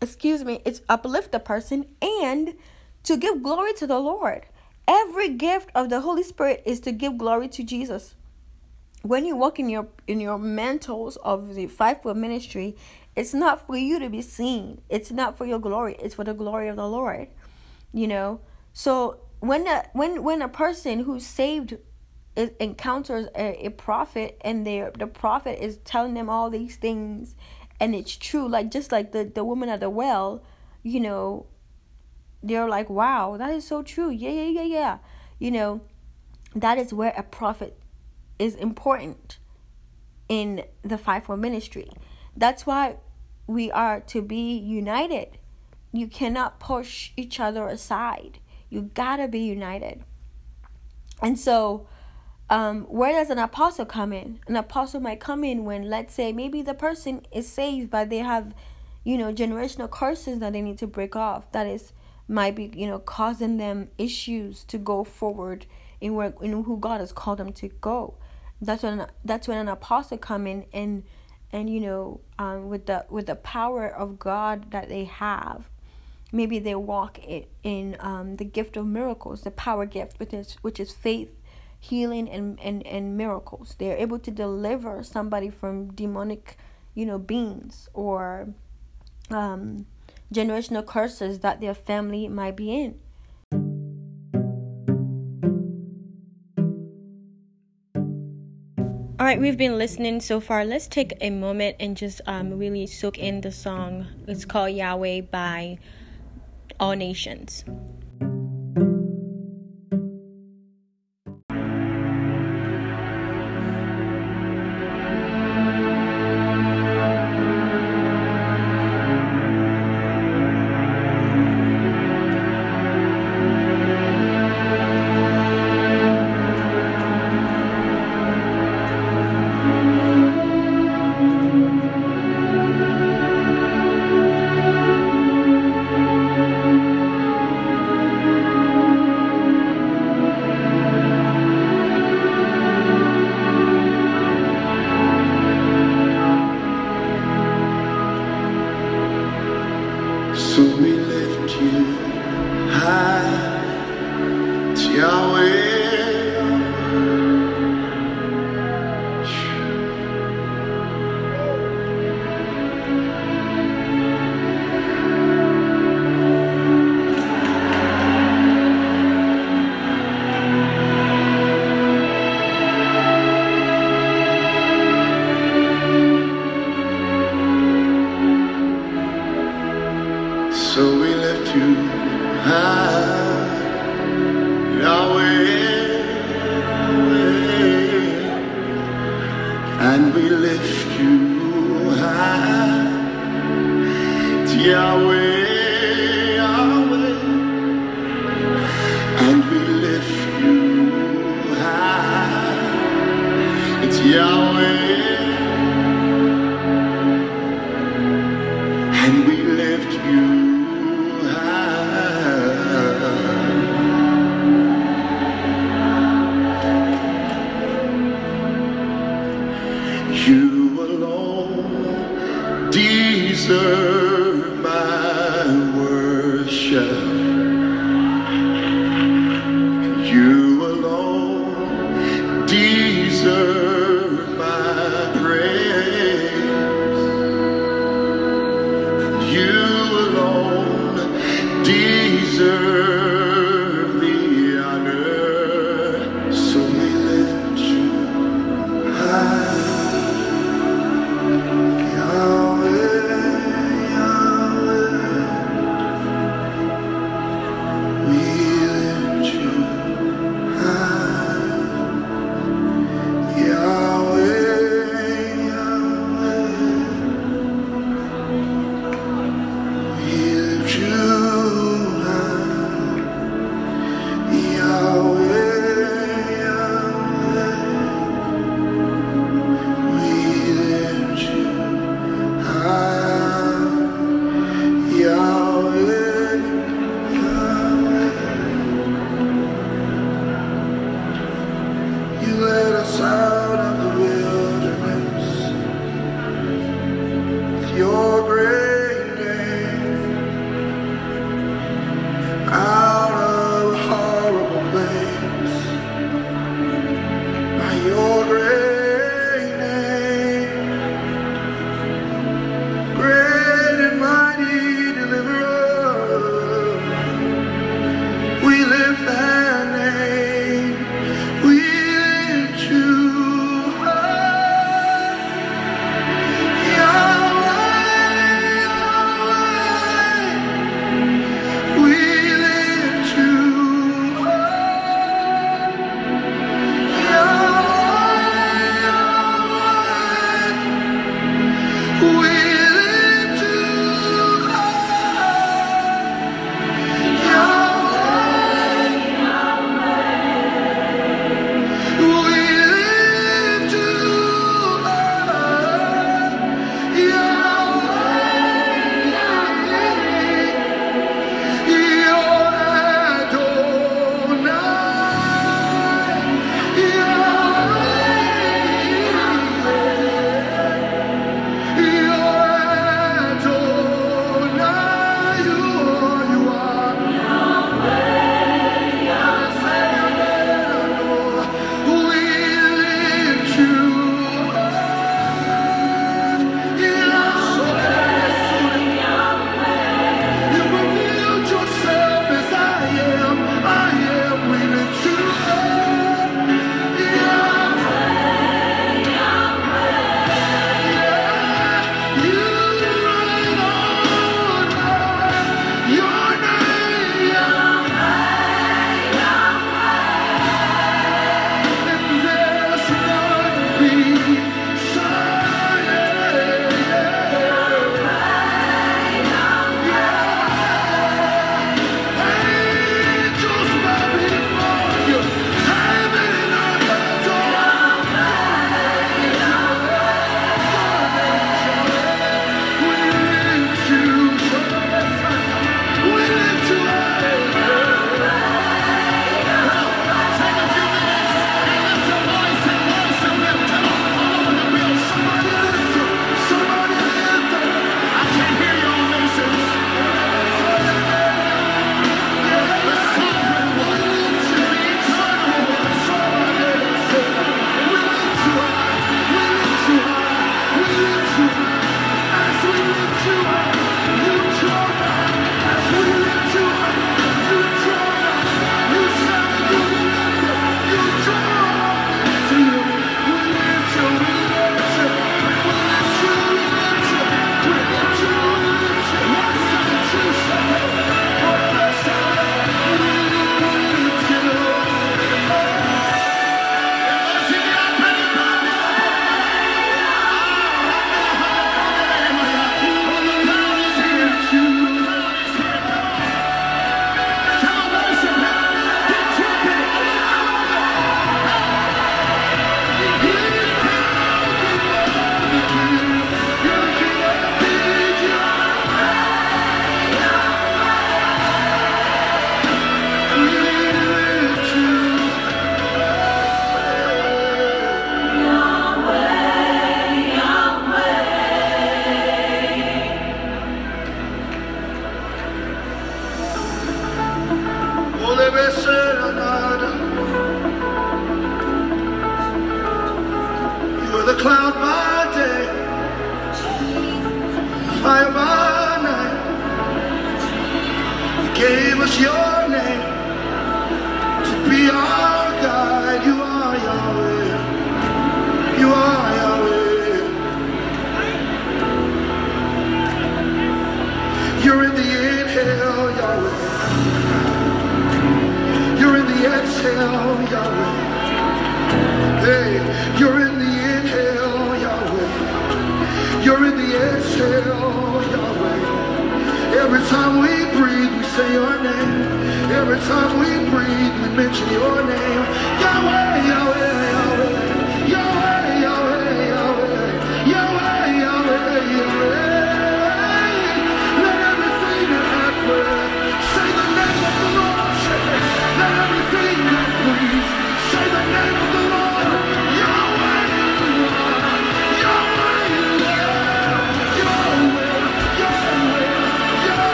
Excuse 0.00 0.44
me, 0.44 0.62
it's 0.64 0.80
uplift 0.88 1.30
the 1.30 1.40
person 1.40 1.84
and 2.00 2.54
to 3.02 3.18
give 3.18 3.42
glory 3.42 3.74
to 3.74 3.86
the 3.86 3.98
Lord. 3.98 4.46
Every 4.88 5.28
gift 5.28 5.68
of 5.74 5.90
the 5.90 6.00
Holy 6.00 6.22
Spirit 6.22 6.62
is 6.64 6.80
to 6.80 6.92
give 6.92 7.18
glory 7.18 7.48
to 7.48 7.62
Jesus. 7.62 8.14
When 9.02 9.24
you 9.24 9.36
walk 9.36 9.58
in 9.58 9.68
your 9.68 9.88
in 10.06 10.20
your 10.20 10.38
mantles 10.38 11.16
of 11.16 11.54
the 11.54 11.66
fivefold 11.66 12.16
ministry, 12.16 12.76
it's 13.16 13.34
not 13.34 13.66
for 13.66 13.76
you 13.76 13.98
to 13.98 14.08
be 14.08 14.22
seen. 14.22 14.80
It's 14.88 15.10
not 15.10 15.36
for 15.36 15.44
your 15.44 15.58
glory. 15.58 15.96
It's 15.98 16.14
for 16.14 16.24
the 16.24 16.34
glory 16.34 16.68
of 16.68 16.76
the 16.76 16.88
Lord. 16.88 17.28
You 17.92 18.06
know. 18.06 18.40
So 18.72 19.20
when 19.40 19.66
a 19.66 19.84
when 19.92 20.22
when 20.22 20.40
a 20.40 20.48
person 20.48 21.00
who's 21.00 21.26
saved 21.26 21.76
encounters 22.36 23.26
a, 23.36 23.66
a 23.66 23.70
prophet 23.70 24.40
and 24.42 24.66
they 24.66 24.88
the 24.96 25.06
prophet 25.06 25.62
is 25.62 25.78
telling 25.78 26.14
them 26.14 26.30
all 26.30 26.48
these 26.48 26.76
things 26.76 27.34
and 27.78 27.94
it's 27.94 28.16
true 28.16 28.48
like 28.48 28.70
just 28.70 28.90
like 28.90 29.12
the 29.12 29.24
the 29.24 29.44
woman 29.44 29.68
at 29.68 29.80
the 29.80 29.90
well 29.90 30.42
you 30.82 30.98
know 30.98 31.44
they're 32.42 32.68
like 32.68 32.88
wow 32.88 33.36
that 33.36 33.50
is 33.50 33.66
so 33.66 33.82
true 33.82 34.08
yeah 34.08 34.30
yeah 34.30 34.48
yeah 34.48 34.62
yeah 34.62 34.98
you 35.38 35.50
know 35.50 35.80
that 36.54 36.78
is 36.78 36.94
where 36.94 37.12
a 37.16 37.22
prophet 37.22 37.78
is 38.42 38.54
important 38.54 39.38
in 40.28 40.64
the 40.82 40.98
fivefold 40.98 41.40
ministry 41.40 41.90
that's 42.36 42.66
why 42.66 42.96
we 43.46 43.70
are 43.70 44.00
to 44.00 44.22
be 44.22 44.56
united 44.56 45.38
you 45.92 46.06
cannot 46.06 46.58
push 46.58 47.10
each 47.16 47.38
other 47.38 47.66
aside 47.66 48.38
you 48.70 48.82
gotta 48.94 49.28
be 49.28 49.40
united 49.40 50.02
and 51.22 51.38
so 51.38 51.86
um, 52.52 52.84
where 52.84 53.12
does 53.12 53.30
an 53.30 53.38
apostle 53.38 53.86
come 53.86 54.12
in? 54.12 54.38
An 54.46 54.56
apostle 54.56 55.00
might 55.00 55.20
come 55.20 55.42
in 55.42 55.64
when, 55.64 55.88
let's 55.88 56.12
say, 56.12 56.34
maybe 56.34 56.60
the 56.60 56.74
person 56.74 57.24
is 57.32 57.48
saved, 57.48 57.90
but 57.90 58.10
they 58.10 58.18
have, 58.18 58.52
you 59.04 59.16
know, 59.16 59.32
generational 59.32 59.88
curses 59.90 60.38
that 60.40 60.52
they 60.52 60.60
need 60.60 60.76
to 60.76 60.86
break 60.86 61.16
off. 61.16 61.50
That 61.52 61.66
is, 61.66 61.94
might 62.28 62.54
be, 62.54 62.70
you 62.74 62.86
know, 62.86 62.98
causing 62.98 63.56
them 63.56 63.88
issues 63.96 64.64
to 64.64 64.76
go 64.76 65.02
forward 65.02 65.64
in 65.98 66.14
where 66.14 66.34
in 66.42 66.64
who 66.64 66.76
God 66.76 67.00
has 67.00 67.10
called 67.10 67.38
them 67.38 67.54
to 67.54 67.68
go. 67.68 68.18
That's 68.62 68.82
when 68.82 69.06
that's 69.24 69.46
when 69.46 69.58
an 69.58 69.68
apostle 69.68 70.16
come 70.16 70.46
in 70.46 70.64
and 70.72 71.02
and 71.52 71.68
you 71.68 71.80
know 71.80 72.20
um, 72.38 72.68
with 72.68 72.86
the 72.86 73.04
with 73.10 73.26
the 73.26 73.34
power 73.36 73.86
of 73.86 74.18
God 74.18 74.70
that 74.70 74.88
they 74.88 75.04
have, 75.04 75.68
maybe 76.30 76.58
they 76.58 76.74
walk 76.76 77.18
in, 77.18 77.44
in 77.62 77.96
um, 78.00 78.36
the 78.36 78.44
gift 78.44 78.76
of 78.78 78.86
miracles, 78.86 79.42
the 79.42 79.50
power 79.50 79.84
gift, 79.84 80.18
which 80.18 80.32
is 80.32 80.56
which 80.62 80.80
is 80.80 80.92
faith 80.92 81.28
healing 81.82 82.30
and, 82.30 82.60
and, 82.62 82.86
and 82.86 83.16
miracles. 83.16 83.74
They're 83.76 83.96
able 83.96 84.20
to 84.20 84.30
deliver 84.30 85.02
somebody 85.02 85.50
from 85.50 85.92
demonic, 85.92 86.56
you 86.94 87.04
know, 87.04 87.18
beings 87.18 87.88
or 87.92 88.54
um, 89.30 89.86
generational 90.32 90.86
curses 90.86 91.40
that 91.40 91.60
their 91.60 91.74
family 91.74 92.28
might 92.28 92.54
be 92.54 92.72
in. 92.72 93.00
Right, 99.32 99.40
we've 99.40 99.56
been 99.56 99.78
listening 99.78 100.20
so 100.20 100.40
far. 100.40 100.62
Let's 100.62 100.86
take 100.86 101.14
a 101.22 101.30
moment 101.30 101.76
and 101.80 101.96
just 101.96 102.20
um, 102.26 102.58
really 102.58 102.86
soak 102.86 103.16
in 103.16 103.40
the 103.40 103.50
song. 103.50 104.06
It's 104.26 104.44
called 104.44 104.72
Yahweh 104.72 105.22
by 105.22 105.78
All 106.78 106.92
Nations. 106.92 107.64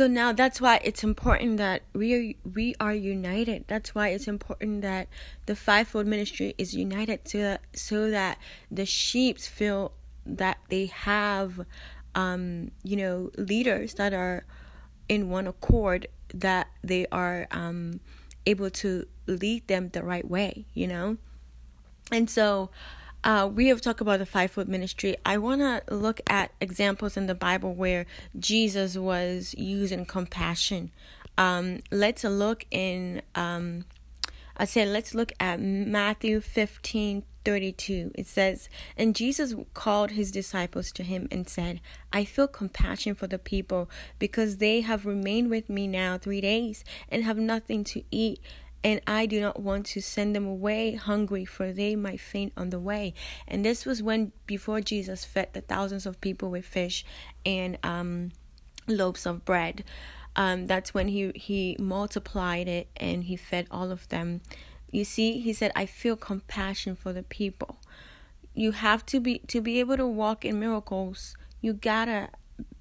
So 0.00 0.06
now 0.06 0.32
that's 0.32 0.62
why 0.62 0.80
it's 0.82 1.04
important 1.04 1.58
that 1.58 1.82
we 1.92 2.14
are, 2.14 2.50
we 2.54 2.74
are 2.80 2.94
united. 2.94 3.66
That's 3.68 3.94
why 3.94 4.08
it's 4.08 4.26
important 4.26 4.80
that 4.80 5.08
the 5.44 5.54
fivefold 5.54 6.06
ministry 6.06 6.54
is 6.56 6.74
united 6.74 7.28
so 7.28 7.36
that 7.40 7.60
so 7.74 8.10
that 8.10 8.38
the 8.70 8.86
sheep 8.86 9.38
feel 9.38 9.92
that 10.24 10.56
they 10.70 10.86
have 10.86 11.66
um 12.14 12.70
you 12.82 12.96
know 12.96 13.30
leaders 13.36 13.92
that 14.00 14.14
are 14.14 14.46
in 15.10 15.28
one 15.28 15.46
accord 15.46 16.06
that 16.32 16.68
they 16.82 17.06
are 17.12 17.46
um 17.50 18.00
able 18.46 18.70
to 18.70 19.06
lead 19.26 19.68
them 19.68 19.90
the 19.90 20.02
right 20.02 20.26
way, 20.26 20.64
you 20.72 20.86
know? 20.86 21.18
And 22.10 22.30
so 22.30 22.70
uh, 23.24 23.50
we 23.52 23.68
have 23.68 23.80
talked 23.80 24.00
about 24.00 24.18
the 24.18 24.26
fivefold 24.26 24.68
ministry. 24.68 25.16
I 25.24 25.38
want 25.38 25.60
to 25.60 25.82
look 25.94 26.20
at 26.28 26.52
examples 26.60 27.16
in 27.16 27.26
the 27.26 27.34
Bible 27.34 27.74
where 27.74 28.06
Jesus 28.38 28.96
was 28.96 29.54
using 29.58 30.06
compassion. 30.06 30.90
Um, 31.36 31.80
let's 31.90 32.24
look 32.24 32.66
in, 32.70 33.22
um, 33.34 33.84
I 34.56 34.64
said, 34.64 34.88
let's 34.88 35.14
look 35.14 35.32
at 35.40 35.60
Matthew 35.60 36.40
15 36.40 37.24
32. 37.44 38.12
It 38.14 38.26
says, 38.26 38.68
And 38.96 39.14
Jesus 39.14 39.54
called 39.74 40.10
his 40.12 40.30
disciples 40.30 40.92
to 40.92 41.02
him 41.02 41.28
and 41.30 41.48
said, 41.48 41.80
I 42.12 42.24
feel 42.24 42.48
compassion 42.48 43.14
for 43.14 43.26
the 43.26 43.38
people 43.38 43.88
because 44.18 44.58
they 44.58 44.82
have 44.82 45.06
remained 45.06 45.50
with 45.50 45.70
me 45.70 45.86
now 45.86 46.18
three 46.18 46.40
days 46.40 46.84
and 47.08 47.24
have 47.24 47.38
nothing 47.38 47.84
to 47.84 48.02
eat 48.10 48.40
and 48.82 49.00
I 49.06 49.26
do 49.26 49.40
not 49.40 49.60
want 49.60 49.86
to 49.86 50.00
send 50.00 50.34
them 50.34 50.46
away 50.46 50.94
hungry, 50.94 51.44
for 51.44 51.72
they 51.72 51.96
might 51.96 52.20
faint 52.20 52.52
on 52.56 52.70
the 52.70 52.78
way. 52.78 53.14
And 53.46 53.64
this 53.64 53.84
was 53.84 54.02
when, 54.02 54.32
before 54.46 54.80
Jesus 54.80 55.24
fed 55.24 55.52
the 55.52 55.60
thousands 55.60 56.06
of 56.06 56.20
people 56.20 56.50
with 56.50 56.64
fish 56.64 57.04
and 57.44 57.78
um, 57.82 58.30
loaves 58.86 59.26
of 59.26 59.44
bread. 59.44 59.84
Um, 60.36 60.66
that's 60.66 60.94
when 60.94 61.08
he 61.08 61.32
he 61.34 61.76
multiplied 61.78 62.68
it 62.68 62.88
and 62.96 63.24
he 63.24 63.36
fed 63.36 63.66
all 63.70 63.90
of 63.90 64.08
them. 64.08 64.40
You 64.90 65.04
see, 65.04 65.40
he 65.40 65.52
said, 65.52 65.72
"I 65.74 65.86
feel 65.86 66.16
compassion 66.16 66.94
for 66.94 67.12
the 67.12 67.24
people." 67.24 67.78
You 68.54 68.72
have 68.72 69.04
to 69.06 69.20
be 69.20 69.40
to 69.48 69.60
be 69.60 69.80
able 69.80 69.96
to 69.96 70.06
walk 70.06 70.44
in 70.44 70.60
miracles. 70.60 71.36
You 71.60 71.72
gotta 71.72 72.28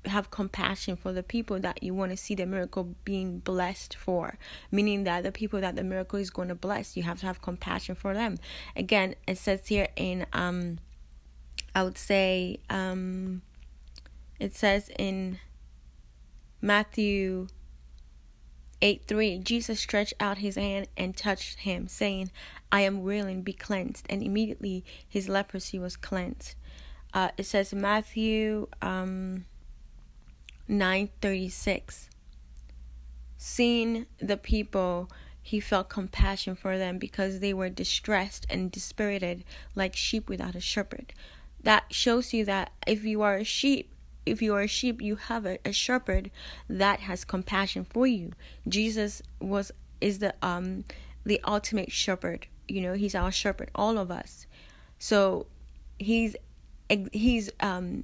have 0.05 0.31
compassion 0.31 0.95
for 0.95 1.11
the 1.11 1.23
people 1.23 1.59
that 1.59 1.83
you 1.83 1.93
want 1.93 2.11
to 2.11 2.17
see 2.17 2.35
the 2.35 2.45
miracle 2.45 2.95
being 3.03 3.39
blessed 3.39 3.95
for. 3.95 4.37
Meaning 4.71 5.03
that 5.03 5.23
the 5.23 5.31
people 5.31 5.59
that 5.61 5.75
the 5.75 5.83
miracle 5.83 6.19
is 6.19 6.29
going 6.29 6.47
to 6.47 6.55
bless 6.55 6.95
you 6.95 7.03
have 7.03 7.19
to 7.19 7.25
have 7.25 7.41
compassion 7.41 7.95
for 7.95 8.13
them. 8.13 8.37
Again 8.75 9.15
it 9.27 9.37
says 9.37 9.67
here 9.67 9.87
in 9.95 10.25
um 10.33 10.79
i 11.75 11.83
would 11.83 11.97
say 11.97 12.59
um 12.69 13.41
it 14.39 14.55
says 14.55 14.89
in 14.97 15.39
matthew 16.61 17.47
8 18.81 19.03
3 19.07 19.39
jesus 19.39 19.79
stretched 19.79 20.13
out 20.19 20.37
his 20.39 20.55
hand 20.55 20.87
and 20.97 21.15
touched 21.15 21.59
him 21.59 21.87
saying 21.87 22.31
i 22.71 22.81
am 22.81 23.03
willing 23.03 23.41
be 23.41 23.53
cleansed. 23.53 24.05
And 24.09 24.23
immediately 24.23 24.83
his 25.07 25.27
leprosy 25.29 25.79
was 25.79 25.95
cleansed. 25.95 26.55
Uh, 27.13 27.29
it 27.37 27.45
says 27.45 27.73
matthew 27.73 28.67
um 28.81 29.45
936 30.69 32.09
seeing 33.41 34.05
the 34.19 34.35
people 34.35 35.09
he 35.41 35.61
felt 35.61 35.89
compassion 35.89 36.55
for 36.55 36.77
them 36.77 36.99
because 36.99 37.39
they 37.39 37.53
were 37.53 37.69
distressed 37.69 38.45
and 38.49 38.69
dispirited 38.69 39.43
like 39.73 39.95
sheep 39.95 40.29
without 40.29 40.53
a 40.53 40.59
shepherd. 40.59 41.13
That 41.63 41.85
shows 41.89 42.33
you 42.33 42.43
that 42.45 42.71
if 42.85 43.03
you 43.05 43.21
are 43.21 43.37
a 43.37 43.43
sheep 43.43 43.91
if 44.25 44.41
you 44.41 44.53
are 44.53 44.61
a 44.61 44.67
sheep 44.67 45.01
you 45.01 45.15
have 45.15 45.45
a, 45.45 45.57
a 45.65 45.71
shepherd 45.71 46.29
that 46.69 46.99
has 46.99 47.23
compassion 47.23 47.85
for 47.85 48.05
you. 48.05 48.33
Jesus 48.67 49.21
was 49.39 49.71
is 50.01 50.19
the 50.19 50.35
um 50.41 50.83
the 51.25 51.39
ultimate 51.45 51.93
shepherd. 51.93 52.45
You 52.67 52.81
know 52.81 52.93
he's 52.93 53.15
our 53.15 53.31
shepherd 53.31 53.71
all 53.73 53.97
of 53.97 54.11
us. 54.11 54.45
So 54.99 55.47
he's 55.97 56.35
he's 57.13 57.49
um 57.61 58.03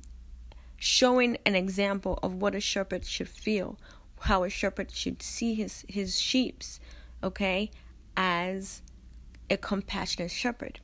showing 0.77 1.37
an 1.45 1.55
example 1.55 2.19
of 2.21 2.33
what 2.33 2.55
a 2.55 2.59
shepherd 2.59 3.05
should 3.05 3.29
feel, 3.29 3.77
how 4.21 4.43
a 4.43 4.49
shepherd 4.49 4.91
should 4.91 5.21
see 5.21 5.53
his 5.53 5.85
his 5.87 6.19
sheep's, 6.19 6.79
okay, 7.23 7.71
as 8.17 8.81
a 9.49 9.57
compassionate 9.57 10.31
shepherd. 10.31 10.79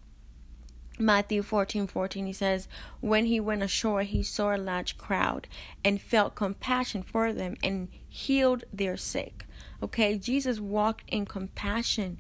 Matthew 1.00 1.42
14 1.42 1.88
14, 1.88 2.26
he 2.28 2.34
says, 2.34 2.68
When 3.00 3.26
he 3.26 3.40
went 3.40 3.64
ashore, 3.64 4.04
he 4.04 4.22
saw 4.22 4.56
a 4.56 4.58
large 4.58 4.98
crowd 4.98 5.48
and 5.84 6.02
felt 6.02 6.36
compassion 6.36 7.02
for 7.02 7.34
them 7.34 7.56
and 7.64 7.88
healed 8.08 8.66
their 8.72 8.98
sick. 8.98 9.46
Okay, 9.82 10.18
Jesus 10.18 10.60
walked 10.60 11.10
in 11.10 11.26
compassion. 11.26 12.20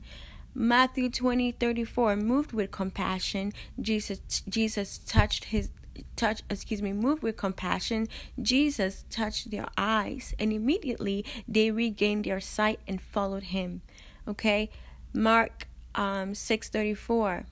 Matthew 0.53 1.09
20 1.09 1.51
34, 1.51 2.15
moved 2.15 2.53
with 2.53 2.71
compassion, 2.71 3.53
Jesus, 3.79 4.19
Jesus 4.49 4.97
touched 4.97 5.45
his 5.45 5.69
touch 6.15 6.41
excuse 6.49 6.81
me 6.81 6.93
moved 6.93 7.21
with 7.21 7.35
compassion 7.35 8.07
jesus 8.41 9.03
touched 9.09 9.51
their 9.51 9.67
eyes 9.77 10.33
and 10.39 10.53
immediately 10.53 11.25
they 11.47 11.71
regained 11.71 12.25
their 12.25 12.39
sight 12.39 12.79
and 12.87 13.01
followed 13.01 13.43
him. 13.43 13.81
Okay? 14.27 14.69
Mark 15.13 15.67
um 15.93 16.33
634 16.33 17.45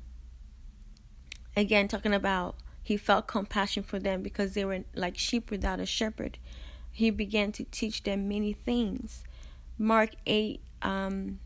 again 1.58 1.88
talking 1.88 2.14
about 2.14 2.56
he 2.82 2.96
felt 2.98 3.28
compassion 3.28 3.84
for 3.84 4.00
them 4.00 4.24
because 4.24 4.54
they 4.54 4.66
were 4.66 4.84
like 4.96 5.18
sheep 5.18 5.52
without 5.52 5.80
a 5.80 5.86
shepherd. 5.86 6.38
He 6.92 7.12
began 7.12 7.52
to 7.52 7.64
teach 7.66 8.04
them 8.04 8.28
many 8.28 8.54
things. 8.54 9.24
Mark 9.78 10.12
8 10.26 10.60
um, 10.82 11.40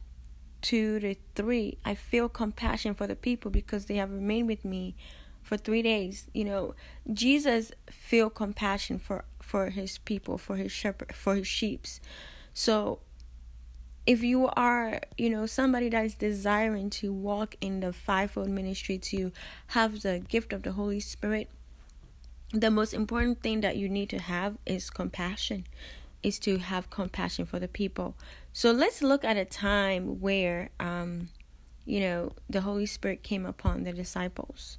2 0.62 1.00
to 1.02 1.16
3 1.36 1.78
I 1.84 1.96
feel 1.96 2.30
compassion 2.30 2.94
for 2.94 3.08
the 3.08 3.16
people 3.16 3.52
because 3.52 3.86
they 3.86 3.96
have 3.96 4.12
remained 4.12 4.48
with 4.48 4.64
me 4.64 4.96
for 5.44 5.58
3 5.58 5.82
days. 5.82 6.28
You 6.34 6.46
know, 6.46 6.76
Jesus 7.12 7.72
feel 7.90 8.30
compassion 8.30 9.00
for 9.00 9.26
for 9.40 9.70
his 9.70 9.98
people, 10.00 10.38
for 10.38 10.56
his 10.56 10.72
shepherd, 10.72 11.14
for 11.14 11.36
his 11.36 11.48
sheeps. 11.48 12.00
So 12.54 13.00
if 14.06 14.24
you 14.24 14.48
are, 14.48 15.00
you 15.18 15.30
know, 15.30 15.46
somebody 15.46 15.90
that 15.90 16.06
is 16.06 16.16
desiring 16.16 16.90
to 16.90 17.14
walk 17.14 17.56
in 17.62 17.80
the 17.80 17.94
fivefold 17.94 18.50
ministry, 18.50 18.98
to 18.98 19.32
have 19.68 20.02
the 20.02 20.20
gift 20.20 20.54
of 20.54 20.64
the 20.64 20.74
Holy 20.74 21.00
Spirit, 21.00 21.50
the 22.52 22.70
most 22.72 22.94
important 22.94 23.42
thing 23.42 23.62
that 23.62 23.78
you 23.78 23.90
need 23.90 24.10
to 24.10 24.20
have 24.20 24.58
is 24.66 24.90
compassion, 24.90 25.66
is 26.22 26.38
to 26.40 26.58
have 26.58 26.90
compassion 26.90 27.46
for 27.46 27.60
the 27.60 27.68
people. 27.68 28.16
So 28.52 28.72
let's 28.72 29.02
look 29.02 29.24
at 29.24 29.38
a 29.38 29.46
time 29.46 30.20
where, 30.20 30.70
um, 30.80 31.30
you 31.86 32.00
know, 32.00 32.34
the 32.50 32.62
Holy 32.62 32.86
Spirit 32.86 33.24
came 33.24 33.46
upon 33.46 33.84
the 33.84 33.94
disciples. 33.94 34.78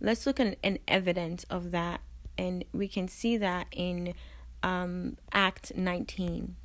Let's 0.00 0.26
look 0.26 0.38
at 0.40 0.56
an 0.62 0.78
evidence 0.86 1.44
of 1.50 1.70
that, 1.72 2.00
and 2.36 2.64
we 2.72 2.88
can 2.88 3.08
see 3.08 3.36
that 3.36 3.66
in 3.72 4.14
um, 4.62 5.16
Act 5.32 5.72
19. 5.76 6.56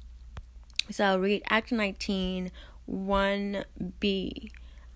So 0.91 1.05
I'll 1.05 1.19
read 1.19 1.43
Act 1.49 1.71
19, 1.71 2.51
1b. 2.89 4.51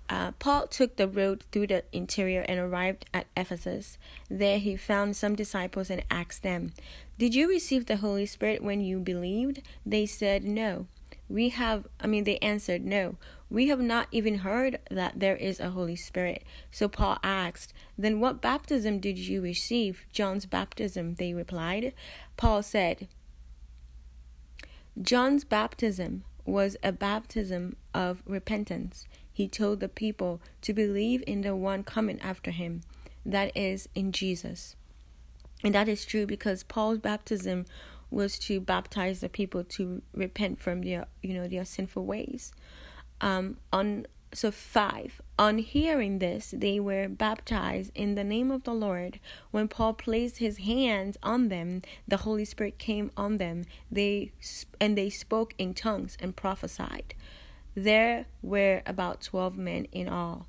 Uh, 0.10 0.32
Paul 0.40 0.68
took 0.68 0.96
the 0.96 1.08
road 1.08 1.44
through 1.52 1.68
the 1.68 1.84
interior 1.92 2.42
and 2.48 2.60
arrived 2.60 3.06
at 3.14 3.28
Ephesus. 3.36 3.98
There 4.30 4.60
he 4.60 4.78
found 4.78 5.18
some 5.18 5.36
disciples 5.36 5.90
and 5.90 6.04
asked 6.10 6.44
them, 6.44 6.74
Did 7.18 7.36
you 7.36 7.50
receive 7.50 7.86
the 7.86 7.98
Holy 7.98 8.26
Spirit 8.26 8.64
when 8.64 8.80
you 8.82 9.00
believed? 9.00 9.62
They 9.86 10.06
said, 10.06 10.44
No. 10.44 10.88
We 11.30 11.50
have, 11.50 11.88
I 12.00 12.08
mean, 12.08 12.24
they 12.24 12.38
answered, 12.38 12.86
No. 12.86 13.18
We 13.50 13.68
have 13.68 13.82
not 13.82 14.08
even 14.12 14.40
heard 14.40 14.80
that 14.90 15.20
there 15.20 15.36
is 15.36 15.60
a 15.60 15.72
Holy 15.72 15.96
Spirit. 15.96 16.44
So 16.72 16.88
Paul 16.88 17.18
asked, 17.24 17.74
Then 17.98 18.20
what 18.20 18.42
baptism 18.42 19.00
did 19.00 19.18
you 19.18 19.42
receive? 19.42 20.06
John's 20.12 20.46
baptism, 20.46 21.16
they 21.16 21.34
replied. 21.34 21.94
Paul 22.36 22.62
said, 22.62 23.08
John's 25.02 25.44
baptism 25.44 26.24
was 26.46 26.78
a 26.84 26.92
baptism 26.92 27.76
of 27.94 28.24
repentance. 28.26 29.08
He 29.32 29.48
told 29.48 29.80
the 29.80 29.90
people 29.90 30.42
to 30.62 30.74
believe 30.74 31.24
in 31.28 31.42
the 31.42 31.56
one 31.56 31.84
coming 31.84 32.20
after 32.22 32.52
him, 32.52 32.82
that 33.26 33.56
is, 33.56 33.90
in 33.94 34.12
Jesus. 34.12 34.76
And 35.64 35.76
that 35.76 35.90
is 35.90 36.06
true 36.06 36.26
because 36.26 36.64
Paul's 36.64 37.00
baptism 37.00 37.66
was 38.10 38.40
to 38.40 38.60
baptize 38.60 39.20
the 39.20 39.30
people 39.30 39.64
to 39.64 40.02
repent 40.14 40.60
from 40.60 40.82
their, 40.82 41.08
you 41.22 41.34
know, 41.34 41.48
their 41.48 41.66
sinful 41.66 42.06
ways. 42.06 42.52
Um, 43.20 43.58
on 43.74 44.06
so, 44.34 44.52
five, 44.52 45.22
on 45.40 45.60
hearing 45.60 46.20
this, 46.20 46.54
they 46.56 46.80
were 46.80 47.08
baptized 47.08 47.92
in 47.96 48.16
the 48.16 48.24
name 48.24 48.52
of 48.52 48.64
the 48.64 48.74
Lord. 48.74 49.20
When 49.52 49.68
Paul 49.68 49.94
placed 49.94 50.38
his 50.38 50.58
hands 50.58 51.18
on 51.24 51.48
them, 51.48 51.82
the 52.08 52.18
Holy 52.18 52.44
Spirit 52.44 52.78
came 52.78 53.12
on 53.16 53.38
them. 53.38 53.66
They 53.90 54.32
and 54.82 54.98
they 54.98 55.10
spoke 55.10 55.54
in 55.58 55.74
tongues 55.74 56.18
and 56.20 56.36
prophesied. 56.36 57.14
There 57.74 58.26
were 58.42 58.82
about 58.86 59.22
12 59.22 59.58
men 59.58 59.86
in 59.92 60.10
all. 60.10 60.48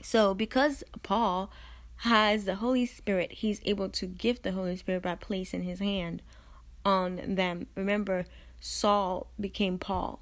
So, 0.00 0.32
because 0.32 0.84
Paul 1.02 1.50
has 2.02 2.44
the 2.44 2.56
Holy 2.56 2.86
Spirit, 2.86 3.32
he's 3.32 3.60
able 3.64 3.88
to 3.88 4.06
give 4.06 4.42
the 4.42 4.52
Holy 4.52 4.76
Spirit 4.76 5.02
by 5.02 5.16
placing 5.16 5.62
his 5.62 5.80
hand 5.80 6.22
on 6.84 7.34
them. 7.34 7.66
Remember, 7.74 8.24
Saul 8.60 9.26
became 9.40 9.78
Paul. 9.78 10.20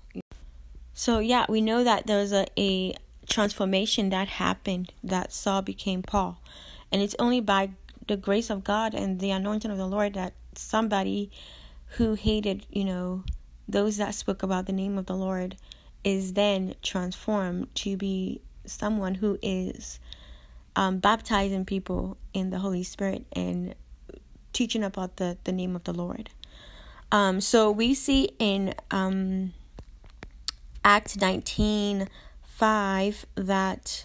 So 0.98 1.18
yeah, 1.18 1.44
we 1.46 1.60
know 1.60 1.84
that 1.84 2.06
there's 2.06 2.32
a, 2.32 2.46
a 2.58 2.94
transformation 3.28 4.08
that 4.08 4.28
happened 4.28 4.94
that 5.04 5.30
Saul 5.30 5.60
became 5.60 6.00
Paul. 6.00 6.40
And 6.90 7.02
it's 7.02 7.14
only 7.18 7.40
by 7.40 7.72
the 8.08 8.16
grace 8.16 8.48
of 8.48 8.64
God 8.64 8.94
and 8.94 9.20
the 9.20 9.30
anointing 9.30 9.70
of 9.70 9.76
the 9.76 9.86
Lord 9.86 10.14
that 10.14 10.32
somebody 10.54 11.30
who 11.98 12.14
hated, 12.14 12.64
you 12.70 12.82
know, 12.82 13.24
those 13.68 13.98
that 13.98 14.14
spoke 14.14 14.42
about 14.42 14.64
the 14.64 14.72
name 14.72 14.96
of 14.96 15.04
the 15.04 15.14
Lord 15.14 15.56
is 16.02 16.32
then 16.32 16.74
transformed 16.82 17.74
to 17.74 17.98
be 17.98 18.40
someone 18.64 19.16
who 19.16 19.38
is 19.42 20.00
um, 20.76 20.96
baptizing 20.96 21.66
people 21.66 22.16
in 22.32 22.48
the 22.48 22.60
Holy 22.60 22.82
Spirit 22.82 23.26
and 23.34 23.74
teaching 24.54 24.82
about 24.82 25.18
the, 25.18 25.36
the 25.44 25.52
name 25.52 25.76
of 25.76 25.84
the 25.84 25.92
Lord. 25.92 26.30
Um, 27.12 27.42
so 27.42 27.70
we 27.70 27.92
see 27.92 28.30
in 28.38 28.74
um, 28.90 29.52
Act 30.86 31.20
19 31.20 32.08
5 32.42 33.26
that 33.34 34.04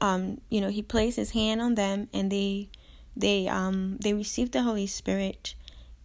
um 0.00 0.40
you 0.48 0.60
know 0.60 0.68
he 0.68 0.80
placed 0.80 1.16
his 1.16 1.32
hand 1.32 1.60
on 1.60 1.74
them 1.74 2.08
and 2.14 2.30
they 2.30 2.68
they 3.16 3.48
um 3.48 3.96
they 4.00 4.14
received 4.14 4.52
the 4.52 4.62
Holy 4.62 4.86
Spirit 4.86 5.56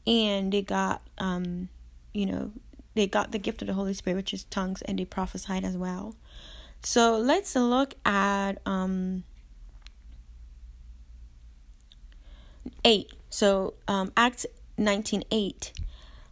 and 0.08 0.52
they 0.52 0.64
got 0.64 1.04
um 1.20 1.70
you 2.14 2.26
know 2.26 2.52
they 2.96 3.06
got 3.06 3.32
the 3.32 3.38
gift 3.38 3.62
of 3.62 3.68
the 3.68 3.76
Holy 3.76 3.94
Spirit 3.94 4.16
which 4.16 4.34
is 4.34 4.46
tongues 4.46 4.82
and 4.82 4.98
they 4.98 5.06
prophesied 5.06 5.64
as 5.64 5.78
well. 5.78 6.16
So 6.82 7.16
let's 7.16 7.56
look 7.56 7.94
at 8.04 8.54
um 8.66 9.24
8. 12.84 13.14
So 13.30 13.76
um 13.88 14.12
Acts 14.18 14.48
19:8 14.80 15.74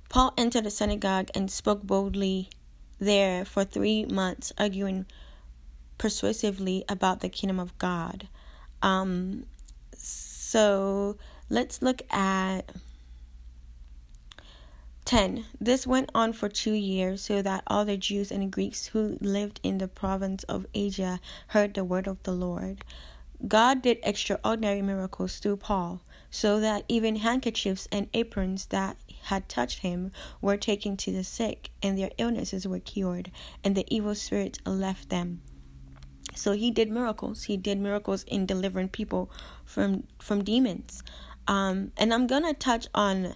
Paul 0.09 0.33
entered 0.37 0.63
the 0.63 0.71
synagogue 0.71 1.29
and 1.35 1.51
spoke 1.51 1.83
boldly 1.83 2.49
there 2.99 3.45
for 3.45 3.63
three 3.63 4.05
months 4.05 4.51
arguing 4.57 5.05
persuasively 5.97 6.83
about 6.87 7.21
the 7.21 7.29
kingdom 7.29 7.59
of 7.59 7.77
God. 7.77 8.27
Um, 8.81 9.45
so 9.95 11.17
let's 11.49 11.81
look 11.81 12.01
at 12.11 12.71
10. 15.05 15.45
This 15.59 15.87
went 15.87 16.11
on 16.13 16.33
for 16.33 16.49
two 16.49 16.73
years, 16.73 17.21
so 17.21 17.41
that 17.41 17.63
all 17.67 17.85
the 17.85 17.95
Jews 17.95 18.29
and 18.29 18.51
Greeks 18.51 18.87
who 18.87 19.17
lived 19.21 19.59
in 19.63 19.77
the 19.77 19.87
province 19.87 20.43
of 20.43 20.67
Asia 20.73 21.21
heard 21.47 21.73
the 21.73 21.85
word 21.85 22.07
of 22.07 22.21
the 22.23 22.33
Lord. 22.33 22.83
God 23.47 23.81
did 23.81 23.99
extraordinary 24.03 24.81
miracles 24.81 25.37
through 25.37 25.57
Paul, 25.57 26.01
so 26.29 26.59
that 26.59 26.83
even 26.89 27.17
handkerchiefs 27.17 27.87
and 27.89 28.09
aprons 28.13 28.65
that 28.65 28.97
had 29.27 29.47
touched 29.49 29.79
him 29.79 30.11
were 30.41 30.57
taken 30.57 30.97
to 30.97 31.11
the 31.11 31.23
sick, 31.23 31.71
and 31.81 31.97
their 31.97 32.11
illnesses 32.17 32.67
were 32.67 32.79
cured, 32.79 33.31
and 33.63 33.75
the 33.75 33.85
evil 33.93 34.15
spirits 34.15 34.59
left 34.65 35.09
them. 35.09 35.41
So 36.35 36.51
he 36.53 36.71
did 36.71 36.89
miracles. 36.89 37.43
He 37.43 37.57
did 37.57 37.79
miracles 37.79 38.23
in 38.23 38.45
delivering 38.45 38.89
people 38.89 39.31
from 39.65 40.03
from 40.19 40.43
demons. 40.43 41.03
Um, 41.47 41.91
and 41.97 42.13
I'm 42.13 42.27
gonna 42.27 42.53
touch 42.53 42.87
on 42.93 43.33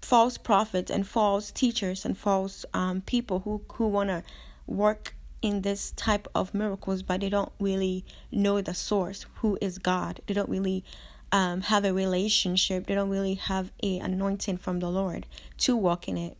false 0.00 0.36
prophets 0.38 0.90
and 0.90 1.06
false 1.06 1.50
teachers 1.52 2.04
and 2.04 2.16
false 2.16 2.64
um, 2.74 3.02
people 3.02 3.40
who 3.40 3.62
who 3.74 3.88
wanna 3.88 4.22
work 4.66 5.14
in 5.40 5.62
this 5.62 5.92
type 5.92 6.28
of 6.34 6.54
miracles, 6.54 7.02
but 7.02 7.20
they 7.20 7.28
don't 7.28 7.52
really 7.58 8.04
know 8.30 8.60
the 8.60 8.74
source, 8.74 9.26
who 9.36 9.58
is 9.60 9.78
God. 9.78 10.20
They 10.26 10.34
don't 10.34 10.48
really 10.48 10.84
um, 11.32 11.62
have 11.62 11.84
a 11.84 11.92
relationship. 11.92 12.86
They 12.86 12.94
don't 12.94 13.08
really 13.08 13.34
have 13.34 13.72
a 13.82 13.98
anointing 13.98 14.58
from 14.58 14.78
the 14.78 14.90
Lord 14.90 15.26
to 15.58 15.76
walk 15.76 16.06
in 16.06 16.18
it. 16.18 16.36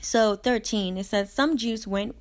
So 0.00 0.36
13 0.36 0.98
it 0.98 1.06
says 1.06 1.32
some 1.32 1.56
Jews 1.56 1.86
went 1.86 2.14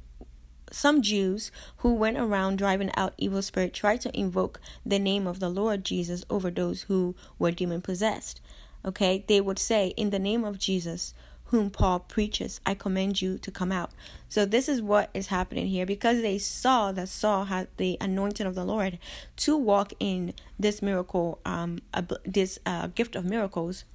some 0.72 1.02
Jews 1.02 1.52
who 1.78 1.94
went 1.94 2.18
around 2.18 2.58
driving 2.58 2.92
out 2.98 3.14
evil 3.18 3.42
spirit 3.42 3.74
tried 3.74 4.02
to 4.02 4.20
invoke 4.20 4.60
the 4.86 5.00
name 5.00 5.28
of 5.28 5.40
the 5.40 5.50
Lord 5.50 5.86
Jesus 5.86 6.26
over 6.30 6.50
those 6.50 6.84
who 6.84 7.16
were 7.38 7.52
demon 7.52 7.82
possessed. 7.82 8.42
Okay, 8.84 9.24
they 9.28 9.40
would 9.40 9.60
say 9.60 9.94
in 9.98 10.10
the 10.10 10.20
name 10.20 10.44
of 10.44 10.58
Jesus 10.58 11.14
whom 11.48 11.70
Paul 11.70 12.00
preaches, 12.00 12.60
I 12.66 12.74
commend 12.74 13.22
you 13.22 13.38
to 13.38 13.52
come 13.52 13.72
out. 13.72 13.92
So 14.28 14.46
this 14.46 14.68
is 14.68 14.82
what 14.82 15.10
is 15.14 15.28
happening 15.28 15.68
here 15.68 15.86
because 15.86 16.22
they 16.22 16.38
saw 16.38 16.92
that 16.92 17.10
Saul 17.10 17.46
had 17.46 17.70
the 17.78 17.98
anointing 18.02 18.46
of 18.46 18.56
the 18.56 18.66
Lord 18.66 19.00
to 19.38 19.58
walk 19.58 19.94
in 20.00 20.34
this 20.60 20.82
miracle, 20.82 21.40
um, 21.46 21.80
this 22.26 22.60
uh, 22.66 22.88
gift 22.88 23.16
of 23.16 23.24
miracles. 23.26 23.86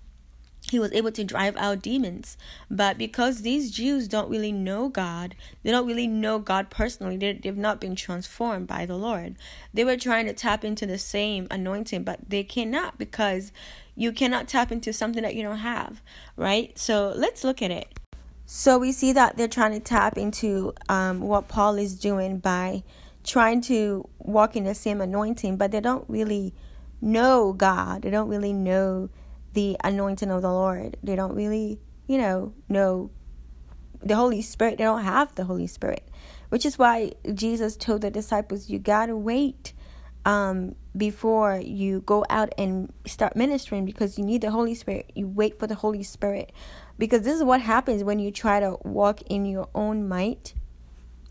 He 0.70 0.78
was 0.78 0.92
able 0.92 1.12
to 1.12 1.24
drive 1.24 1.56
out 1.56 1.82
demons. 1.82 2.38
But 2.70 2.96
because 2.96 3.42
these 3.42 3.70
Jews 3.70 4.08
don't 4.08 4.30
really 4.30 4.52
know 4.52 4.88
God, 4.88 5.34
they 5.62 5.70
don't 5.70 5.86
really 5.86 6.06
know 6.06 6.38
God 6.38 6.70
personally, 6.70 7.16
they, 7.16 7.34
they've 7.34 7.56
not 7.56 7.80
been 7.80 7.96
transformed 7.96 8.68
by 8.68 8.86
the 8.86 8.96
Lord. 8.96 9.34
They 9.74 9.84
were 9.84 9.96
trying 9.96 10.26
to 10.26 10.32
tap 10.32 10.64
into 10.64 10.86
the 10.86 10.98
same 10.98 11.48
anointing, 11.50 12.04
but 12.04 12.20
they 12.30 12.44
cannot 12.44 12.96
because 12.96 13.52
you 13.94 14.12
cannot 14.12 14.48
tap 14.48 14.72
into 14.72 14.92
something 14.92 15.22
that 15.22 15.34
you 15.34 15.42
don't 15.42 15.58
have, 15.58 16.02
right? 16.36 16.76
So 16.78 17.12
let's 17.16 17.44
look 17.44 17.60
at 17.62 17.70
it. 17.70 17.88
So 18.46 18.78
we 18.78 18.92
see 18.92 19.12
that 19.12 19.36
they're 19.36 19.48
trying 19.48 19.72
to 19.72 19.80
tap 19.80 20.18
into 20.18 20.74
um, 20.88 21.20
what 21.20 21.48
Paul 21.48 21.76
is 21.76 21.98
doing 21.98 22.38
by 22.38 22.82
trying 23.24 23.60
to 23.62 24.08
walk 24.18 24.56
in 24.56 24.64
the 24.64 24.74
same 24.74 25.00
anointing, 25.00 25.56
but 25.56 25.70
they 25.70 25.80
don't 25.80 26.04
really 26.08 26.54
know 27.00 27.52
God. 27.52 28.02
They 28.02 28.10
don't 28.10 28.28
really 28.28 28.52
know 28.52 29.10
the 29.52 29.76
anointing 29.84 30.30
of 30.30 30.42
the 30.42 30.52
Lord. 30.52 30.96
They 31.02 31.16
don't 31.16 31.34
really, 31.34 31.80
you 32.06 32.18
know, 32.18 32.54
know 32.68 33.10
the 34.02 34.16
Holy 34.16 34.42
Spirit. 34.42 34.78
They 34.78 34.84
don't 34.84 35.02
have 35.02 35.34
the 35.34 35.44
Holy 35.44 35.66
Spirit, 35.66 36.08
which 36.48 36.66
is 36.66 36.78
why 36.78 37.12
Jesus 37.34 37.76
told 37.76 38.00
the 38.00 38.10
disciples, 38.10 38.70
"You 38.70 38.78
gotta 38.78 39.16
wait 39.16 39.72
um, 40.24 40.74
before 40.96 41.56
you 41.56 42.00
go 42.02 42.24
out 42.30 42.52
and 42.58 42.92
start 43.06 43.34
ministering 43.36 43.84
because 43.84 44.18
you 44.18 44.24
need 44.24 44.42
the 44.42 44.50
Holy 44.50 44.74
Spirit. 44.74 45.10
You 45.14 45.28
wait 45.28 45.58
for 45.58 45.66
the 45.66 45.74
Holy 45.74 46.02
Spirit 46.02 46.52
because 46.98 47.22
this 47.22 47.36
is 47.36 47.44
what 47.44 47.60
happens 47.60 48.04
when 48.04 48.18
you 48.18 48.30
try 48.30 48.60
to 48.60 48.76
walk 48.82 49.22
in 49.22 49.46
your 49.46 49.68
own 49.74 50.08
might 50.08 50.54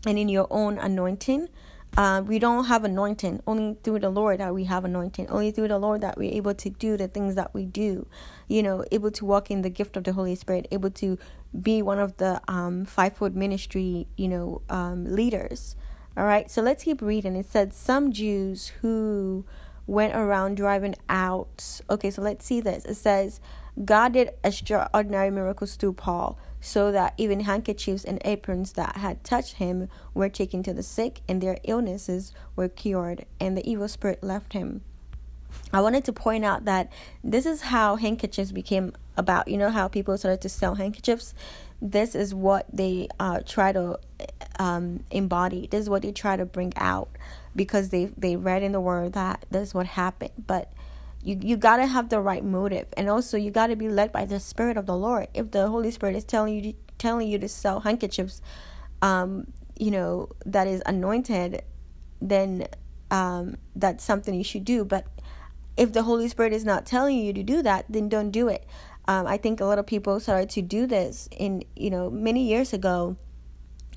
and 0.06 0.18
in 0.18 0.28
your 0.28 0.46
own 0.50 0.78
anointing. 0.78 1.48
Uh, 1.96 2.22
we 2.26 2.38
don't 2.38 2.64
have 2.64 2.84
anointing. 2.84 3.42
Only 3.46 3.76
through 3.82 3.98
the 3.98 4.08
Lord 4.08 4.40
that 4.40 4.54
we 4.54 4.64
have 4.64 4.84
anointing. 4.84 5.28
Only 5.28 5.50
through 5.50 5.68
the 5.68 5.78
Lord 5.78 6.00
that 6.00 6.16
we're 6.16 6.32
able 6.32 6.54
to 6.54 6.70
do 6.70 6.96
the 6.96 7.06
things 7.06 7.34
that 7.34 7.52
we 7.52 7.66
do. 7.66 8.06
You 8.48 8.62
know, 8.62 8.84
able 8.90 9.10
to 9.10 9.24
walk 9.26 9.50
in 9.50 9.60
the 9.60 9.68
gift 9.68 9.96
of 9.96 10.04
the 10.04 10.14
Holy 10.14 10.34
Spirit. 10.34 10.68
Able 10.70 10.90
to 10.90 11.18
be 11.60 11.82
one 11.82 11.98
of 11.98 12.16
the 12.16 12.40
um, 12.48 12.86
fivefold 12.86 13.36
ministry, 13.36 14.06
you 14.16 14.28
know, 14.28 14.62
um, 14.70 15.04
leaders. 15.04 15.76
All 16.16 16.24
right, 16.24 16.50
so 16.50 16.60
let's 16.60 16.84
keep 16.84 17.00
reading. 17.00 17.36
It 17.36 17.46
said 17.46 17.72
some 17.72 18.12
Jews 18.12 18.68
who 18.82 19.46
went 19.86 20.14
around 20.14 20.56
driving 20.56 20.94
out. 21.08 21.80
Okay, 21.88 22.10
so 22.10 22.20
let's 22.20 22.44
see 22.44 22.60
this. 22.60 22.84
It 22.84 22.96
says 22.96 23.40
God 23.82 24.12
did 24.12 24.30
extraordinary 24.44 25.30
miracles 25.30 25.76
through 25.76 25.94
Paul, 25.94 26.38
so 26.60 26.92
that 26.92 27.14
even 27.16 27.40
handkerchiefs 27.40 28.04
and 28.04 28.20
aprons 28.24 28.72
that 28.74 28.96
had 28.96 29.24
touched 29.24 29.54
him 29.54 29.88
were 30.12 30.28
taken 30.28 30.62
to 30.64 30.74
the 30.74 30.82
sick, 30.82 31.22
and 31.26 31.40
their 31.40 31.56
illnesses 31.64 32.34
were 32.56 32.68
cured, 32.68 33.24
and 33.40 33.56
the 33.56 33.68
evil 33.68 33.88
spirit 33.88 34.22
left 34.22 34.52
him. 34.52 34.82
I 35.72 35.80
wanted 35.80 36.04
to 36.04 36.12
point 36.12 36.44
out 36.44 36.66
that 36.66 36.92
this 37.24 37.46
is 37.46 37.62
how 37.62 37.96
handkerchiefs 37.96 38.52
became 38.52 38.92
about. 39.16 39.48
You 39.48 39.56
know 39.56 39.70
how 39.70 39.88
people 39.88 40.16
started 40.18 40.40
to 40.42 40.48
sell 40.48 40.74
handkerchiefs? 40.74 41.34
This 41.84 42.14
is 42.14 42.32
what 42.32 42.66
they 42.72 43.08
uh, 43.18 43.40
try 43.44 43.72
to 43.72 43.98
um, 44.60 45.02
embody. 45.10 45.66
This 45.68 45.82
is 45.82 45.90
what 45.90 46.02
they 46.02 46.12
try 46.12 46.36
to 46.36 46.46
bring 46.46 46.72
out 46.76 47.10
because 47.56 47.88
they 47.88 48.06
they 48.16 48.36
read 48.36 48.62
in 48.62 48.70
the 48.70 48.80
word 48.80 49.14
that 49.14 49.44
this 49.50 49.70
is 49.70 49.74
what 49.74 49.86
happened. 49.86 50.30
But 50.46 50.72
you 51.24 51.36
you 51.42 51.56
gotta 51.56 51.86
have 51.86 52.08
the 52.08 52.20
right 52.20 52.44
motive, 52.44 52.86
and 52.96 53.10
also 53.10 53.36
you 53.36 53.50
gotta 53.50 53.74
be 53.74 53.88
led 53.88 54.12
by 54.12 54.24
the 54.26 54.38
Spirit 54.38 54.76
of 54.76 54.86
the 54.86 54.96
Lord. 54.96 55.26
If 55.34 55.50
the 55.50 55.66
Holy 55.66 55.90
Spirit 55.90 56.14
is 56.14 56.24
telling 56.24 56.62
you 56.62 56.74
telling 56.98 57.26
you 57.26 57.38
to 57.40 57.48
sell 57.48 57.80
handkerchiefs, 57.80 58.40
um, 59.02 59.48
you 59.76 59.90
know 59.90 60.28
that 60.46 60.68
is 60.68 60.82
anointed, 60.86 61.62
then 62.20 62.68
um, 63.10 63.56
that's 63.74 64.04
something 64.04 64.34
you 64.34 64.44
should 64.44 64.64
do. 64.64 64.84
But 64.84 65.04
if 65.76 65.92
the 65.92 66.02
Holy 66.04 66.28
Spirit 66.28 66.52
is 66.52 66.64
not 66.64 66.86
telling 66.86 67.18
you 67.18 67.32
to 67.32 67.42
do 67.42 67.62
that, 67.62 67.86
then 67.88 68.08
don't 68.08 68.30
do 68.30 68.48
it. 68.48 68.64
Um, 69.08 69.26
I 69.26 69.36
think 69.36 69.60
a 69.60 69.64
lot 69.64 69.78
of 69.78 69.86
people 69.86 70.20
started 70.20 70.50
to 70.50 70.62
do 70.62 70.86
this 70.86 71.28
in 71.36 71.64
you 71.74 71.90
know 71.90 72.10
many 72.10 72.46
years 72.46 72.72
ago 72.72 73.16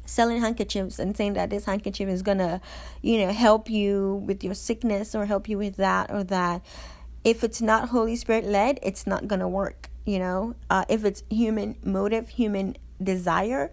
selling 0.05 0.39
handkerchiefs 0.39 0.99
and 0.99 1.15
saying 1.17 1.33
that 1.33 1.49
this 1.49 1.65
handkerchief 1.65 2.07
is 2.07 2.21
gonna, 2.21 2.61
you 3.01 3.25
know, 3.25 3.31
help 3.31 3.69
you 3.69 4.23
with 4.25 4.43
your 4.43 4.53
sickness 4.53 5.15
or 5.15 5.25
help 5.25 5.49
you 5.49 5.57
with 5.57 5.77
that 5.77 6.11
or 6.11 6.23
that. 6.23 6.63
If 7.23 7.43
it's 7.43 7.61
not 7.61 7.89
Holy 7.89 8.15
Spirit 8.15 8.45
led, 8.45 8.79
it's 8.83 9.07
not 9.07 9.27
gonna 9.27 9.49
work. 9.49 9.89
You 10.05 10.19
know, 10.19 10.55
uh, 10.69 10.85
if 10.87 11.03
it's 11.03 11.23
human 11.29 11.75
motive, 11.83 12.29
human 12.29 12.77
desire, 13.01 13.71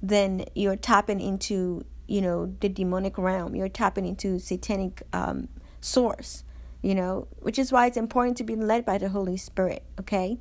then 0.00 0.44
you're 0.54 0.76
tapping 0.76 1.20
into 1.20 1.84
you 2.06 2.20
know 2.20 2.54
the 2.60 2.68
demonic 2.68 3.18
realm. 3.18 3.56
You're 3.56 3.68
tapping 3.68 4.06
into 4.06 4.38
satanic 4.38 5.02
um, 5.12 5.48
source. 5.80 6.44
You 6.82 6.96
know, 6.96 7.28
which 7.38 7.60
is 7.60 7.70
why 7.70 7.86
it's 7.86 7.96
important 7.96 8.36
to 8.38 8.44
be 8.44 8.56
led 8.56 8.84
by 8.84 8.98
the 8.98 9.08
Holy 9.08 9.36
Spirit. 9.36 9.84
Okay. 10.00 10.38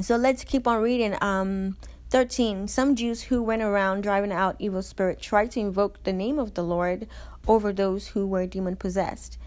So 0.00 0.16
let's 0.16 0.44
keep 0.44 0.66
on 0.66 0.82
reading. 0.82 1.16
Um, 1.20 1.76
13. 2.10 2.66
Some 2.66 2.96
Jews 2.96 3.22
who 3.22 3.40
went 3.40 3.62
around 3.62 4.02
driving 4.02 4.32
out 4.32 4.56
evil 4.58 4.82
spirits 4.82 5.24
tried 5.24 5.52
to 5.52 5.60
invoke 5.60 6.02
the 6.02 6.12
name 6.12 6.40
of 6.40 6.54
the 6.54 6.64
Lord 6.64 7.06
over 7.46 7.72
those 7.72 8.08
who 8.08 8.26
were 8.26 8.46
demon 8.46 8.76
possessed. 8.76 9.38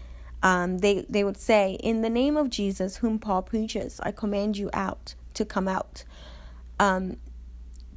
Um, 0.42 0.78
they, 0.78 1.04
they 1.08 1.24
would 1.24 1.36
say, 1.36 1.74
In 1.82 2.00
the 2.00 2.10
name 2.10 2.36
of 2.36 2.48
Jesus, 2.48 2.96
whom 2.96 3.18
Paul 3.18 3.42
preaches, 3.42 4.00
I 4.02 4.12
command 4.12 4.56
you 4.56 4.70
out 4.72 5.14
to 5.34 5.44
come 5.44 5.68
out. 5.68 6.04
Um, 6.80 7.18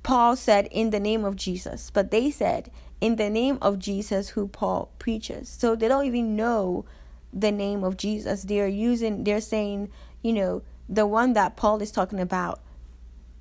Paul 0.03 0.35
said, 0.35 0.67
In 0.71 0.89
the 0.89 0.99
name 0.99 1.23
of 1.23 1.37
Jesus, 1.37 1.89
but 1.89 2.11
they 2.11 2.29
said, 2.29 2.69
In 2.99 3.15
the 3.15 3.29
name 3.29 3.57
of 3.61 3.79
Jesus, 3.79 4.29
who 4.29 4.49
Paul 4.49 4.91
preaches. 4.99 5.47
So 5.47 5.75
they 5.75 5.87
don't 5.87 6.05
even 6.05 6.35
know 6.35 6.85
the 7.31 7.51
name 7.51 7.85
of 7.85 7.95
Jesus. 7.95 8.43
They're 8.43 8.67
using, 8.67 9.23
they're 9.23 9.41
saying, 9.41 9.89
you 10.21 10.33
know, 10.33 10.61
the 10.89 11.05
one 11.05 11.33
that 11.33 11.55
Paul 11.55 11.81
is 11.81 11.91
talking 11.91 12.19
about 12.19 12.61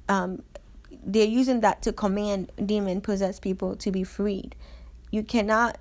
um, 0.09 0.42
they're 1.05 1.26
using 1.26 1.61
that 1.61 1.82
to 1.82 1.92
command 1.92 2.51
demon 2.64 3.01
possessed 3.01 3.42
people 3.42 3.76
to 3.76 3.90
be 3.90 4.05
freed. 4.05 4.55
You 5.11 5.22
cannot 5.22 5.78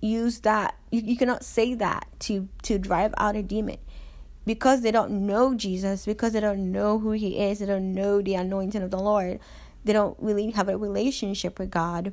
use 0.00 0.40
that. 0.40 0.76
You, 0.90 1.00
you 1.00 1.16
cannot 1.16 1.44
say 1.44 1.74
that 1.74 2.06
to 2.20 2.48
to 2.62 2.78
drive 2.78 3.14
out 3.16 3.36
a 3.36 3.42
demon 3.42 3.78
because 4.46 4.82
they 4.82 4.90
don't 4.90 5.26
know 5.26 5.54
Jesus, 5.54 6.04
because 6.04 6.32
they 6.32 6.40
don't 6.40 6.70
know 6.70 6.98
who 6.98 7.12
He 7.12 7.38
is, 7.38 7.60
they 7.60 7.66
don't 7.66 7.94
know 7.94 8.20
the 8.20 8.34
anointing 8.34 8.82
of 8.82 8.90
the 8.90 8.98
Lord, 8.98 9.40
they 9.84 9.92
don't 9.92 10.16
really 10.20 10.50
have 10.50 10.68
a 10.68 10.76
relationship 10.76 11.58
with 11.58 11.70
God. 11.70 12.12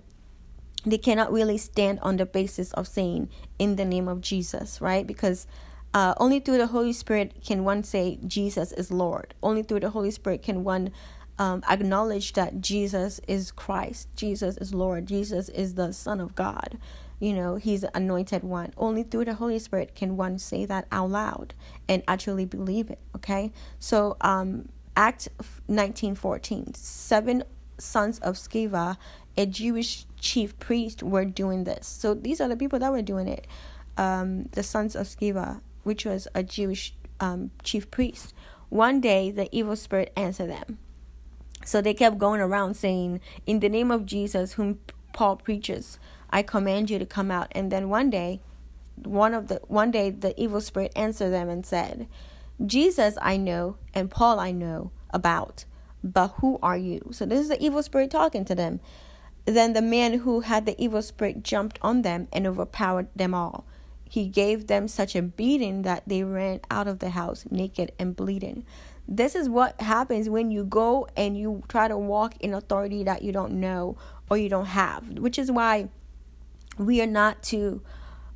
They 0.83 0.97
cannot 0.97 1.31
really 1.31 1.57
stand 1.57 1.99
on 2.01 2.17
the 2.17 2.25
basis 2.25 2.73
of 2.73 2.87
saying 2.87 3.29
in 3.59 3.75
the 3.75 3.85
name 3.85 4.07
of 4.07 4.21
Jesus, 4.21 4.81
right? 4.81 5.05
Because 5.05 5.45
uh, 5.93 6.13
only 6.17 6.39
through 6.39 6.57
the 6.57 6.67
Holy 6.67 6.93
Spirit 6.93 7.35
can 7.45 7.63
one 7.63 7.83
say 7.83 8.19
Jesus 8.25 8.71
is 8.71 8.91
Lord. 8.91 9.33
Only 9.43 9.63
through 9.63 9.81
the 9.81 9.89
Holy 9.89 10.11
Spirit 10.11 10.41
can 10.41 10.63
one 10.63 10.91
um, 11.37 11.63
acknowledge 11.69 12.33
that 12.33 12.61
Jesus 12.61 13.19
is 13.27 13.51
Christ, 13.51 14.07
Jesus 14.15 14.57
is 14.57 14.73
Lord, 14.73 15.07
Jesus 15.07 15.49
is 15.49 15.75
the 15.75 15.91
Son 15.91 16.19
of 16.19 16.35
God. 16.35 16.77
You 17.19 17.33
know, 17.33 17.55
He's 17.55 17.81
the 17.81 17.95
anointed 17.95 18.43
one. 18.43 18.73
Only 18.77 19.03
through 19.03 19.25
the 19.25 19.35
Holy 19.35 19.59
Spirit 19.59 19.95
can 19.95 20.17
one 20.17 20.39
say 20.39 20.65
that 20.65 20.87
out 20.91 21.09
loud 21.09 21.53
and 21.87 22.03
actually 22.07 22.45
believe 22.45 22.89
it. 22.89 22.99
Okay, 23.15 23.51
so 23.79 24.17
um, 24.21 24.69
Act. 24.95 25.29
Seven 26.73 27.43
sons 27.77 28.19
of 28.19 28.35
Sceva, 28.35 28.97
a 29.37 29.45
Jewish 29.45 30.05
chief 30.19 30.57
priest, 30.59 31.01
were 31.01 31.25
doing 31.25 31.63
this. 31.63 31.87
So 31.87 32.13
these 32.13 32.41
are 32.41 32.47
the 32.47 32.57
people 32.57 32.79
that 32.79 32.91
were 32.91 33.01
doing 33.01 33.27
it. 33.27 33.47
Um, 33.97 34.43
the 34.51 34.63
sons 34.63 34.95
of 34.95 35.07
Sceva, 35.07 35.61
which 35.83 36.05
was 36.05 36.27
a 36.33 36.43
Jewish 36.43 36.93
um, 37.19 37.51
chief 37.63 37.89
priest. 37.91 38.33
One 38.69 39.01
day, 39.01 39.31
the 39.31 39.49
evil 39.51 39.75
spirit 39.75 40.13
answered 40.15 40.49
them. 40.49 40.77
So 41.65 41.81
they 41.81 41.93
kept 41.93 42.17
going 42.17 42.41
around 42.41 42.75
saying, 42.75 43.21
In 43.45 43.59
the 43.59 43.69
name 43.69 43.91
of 43.91 44.05
Jesus, 44.05 44.53
whom 44.53 44.79
Paul 45.13 45.35
preaches, 45.35 45.99
I 46.29 46.41
command 46.41 46.89
you 46.89 46.97
to 46.99 47.05
come 47.05 47.29
out. 47.29 47.47
And 47.51 47.71
then 47.71 47.89
one 47.89 48.09
day, 48.09 48.41
one 49.03 49.33
of 49.33 49.47
the 49.47 49.61
one 49.67 49.91
day 49.91 50.09
the 50.09 50.39
evil 50.41 50.61
spirit 50.61 50.91
answered 50.95 51.31
them 51.31 51.49
and 51.49 51.65
said, 51.65 52.07
Jesus 52.63 53.17
I 53.21 53.37
know 53.37 53.77
and 53.93 54.11
Paul 54.11 54.39
I 54.39 54.51
know 54.51 54.91
about, 55.11 55.65
but 56.03 56.29
who 56.39 56.59
are 56.61 56.77
you? 56.77 57.09
So 57.11 57.25
this 57.25 57.39
is 57.39 57.49
the 57.49 57.63
evil 57.63 57.83
spirit 57.83 58.11
talking 58.11 58.45
to 58.45 58.55
them. 58.55 58.79
Then 59.45 59.73
the 59.73 59.81
man 59.81 60.19
who 60.19 60.41
had 60.41 60.65
the 60.65 60.81
evil 60.81 61.01
spirit 61.01 61.43
jumped 61.43 61.79
on 61.81 62.03
them 62.03 62.27
and 62.31 62.45
overpowered 62.45 63.07
them 63.15 63.33
all. 63.33 63.65
He 64.11 64.27
gave 64.27 64.67
them 64.67 64.89
such 64.89 65.15
a 65.15 65.21
beating 65.21 65.83
that 65.83 66.03
they 66.05 66.21
ran 66.21 66.59
out 66.69 66.85
of 66.85 66.99
the 66.99 67.11
house 67.11 67.45
naked 67.49 67.93
and 67.97 68.13
bleeding. 68.13 68.65
This 69.07 69.35
is 69.35 69.47
what 69.47 69.79
happens 69.79 70.27
when 70.27 70.51
you 70.51 70.65
go 70.65 71.07
and 71.15 71.37
you 71.37 71.63
try 71.69 71.87
to 71.87 71.97
walk 71.97 72.35
in 72.41 72.53
authority 72.53 73.05
that 73.05 73.21
you 73.21 73.31
don't 73.31 73.53
know 73.53 73.95
or 74.29 74.37
you 74.37 74.49
don't 74.49 74.65
have, 74.65 75.17
which 75.17 75.39
is 75.39 75.49
why 75.49 75.87
we 76.77 77.01
are 77.01 77.07
not 77.07 77.41
to 77.43 77.81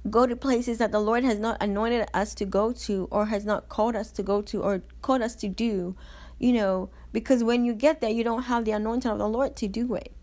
go 0.10 0.26
to 0.26 0.34
places 0.38 0.78
that 0.78 0.94
the 0.94 1.02
Lord 1.02 1.26
has 1.26 1.40
not 1.40 1.62
anointed 1.62 2.08
us 2.14 2.34
to 2.36 2.46
go 2.46 2.72
to 2.72 3.10
or 3.12 3.26
has 3.26 3.44
not 3.44 3.68
called 3.68 3.98
us 3.98 4.12
to 4.14 4.24
go 4.24 4.42
to 4.44 4.62
or 4.62 4.82
called 5.02 5.24
us 5.24 5.36
to 5.36 5.50
do, 5.50 5.94
you 6.40 6.54
know, 6.54 6.90
because 7.12 7.44
when 7.44 7.66
you 7.66 7.74
get 7.74 8.00
there, 8.00 8.10
you 8.10 8.24
don't 8.24 8.44
have 8.44 8.64
the 8.64 8.72
anointing 8.72 9.12
of 9.12 9.18
the 9.18 9.28
Lord 9.28 9.58
to 9.58 9.68
do 9.68 9.94
it. 9.96 10.14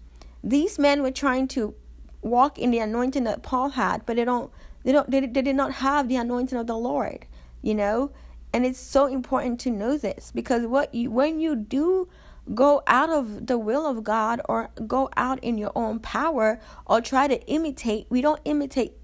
These 0.43 0.79
men 0.79 1.03
were 1.03 1.11
trying 1.11 1.47
to 1.49 1.75
walk 2.23 2.59
in 2.59 2.71
the 2.71 2.79
anointing 2.79 3.25
that 3.25 3.43
Paul 3.43 3.69
had, 3.69 4.07
but 4.07 4.17
they 4.17 4.25
don't 4.25 4.51
they 4.85 4.93
don't 4.93 5.11
they, 5.11 5.21
they 5.21 5.43
did 5.43 5.57
not 5.57 5.75
have 5.75 6.09
the 6.09 6.17
anointing 6.17 6.59
of 6.59 6.67
the 6.67 6.77
Lord, 6.77 7.27
you 7.61 7.75
know? 7.75 8.11
And 8.53 8.67
it's 8.67 8.79
so 8.79 9.07
important 9.07 9.61
to 9.61 9.71
know 9.71 9.97
this 9.97 10.31
because 10.35 10.67
what 10.67 10.95
you 10.95 11.11
when 11.11 11.41
you 11.41 11.57
do 11.57 12.09
go 12.55 12.83
out 12.87 13.11
of 13.11 13.47
the 13.47 13.59
will 13.59 13.87
of 13.87 14.03
God 14.03 14.41
or 14.49 14.71
go 14.87 15.09
out 15.17 15.39
in 15.43 15.59
your 15.59 15.73
own 15.75 16.01
power 16.01 16.61
or 16.87 17.01
try 17.01 17.29
to 17.29 17.41
imitate, 17.47 18.07
we 18.11 18.21
don't 18.21 18.41
imitate 18.45 18.95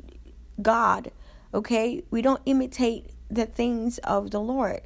God, 0.61 1.12
okay? 1.55 2.03
We 2.11 2.20
don't 2.20 2.43
imitate 2.47 3.11
the 3.31 3.47
things 3.47 3.99
of 3.99 4.31
the 4.31 4.41
Lord. 4.41 4.81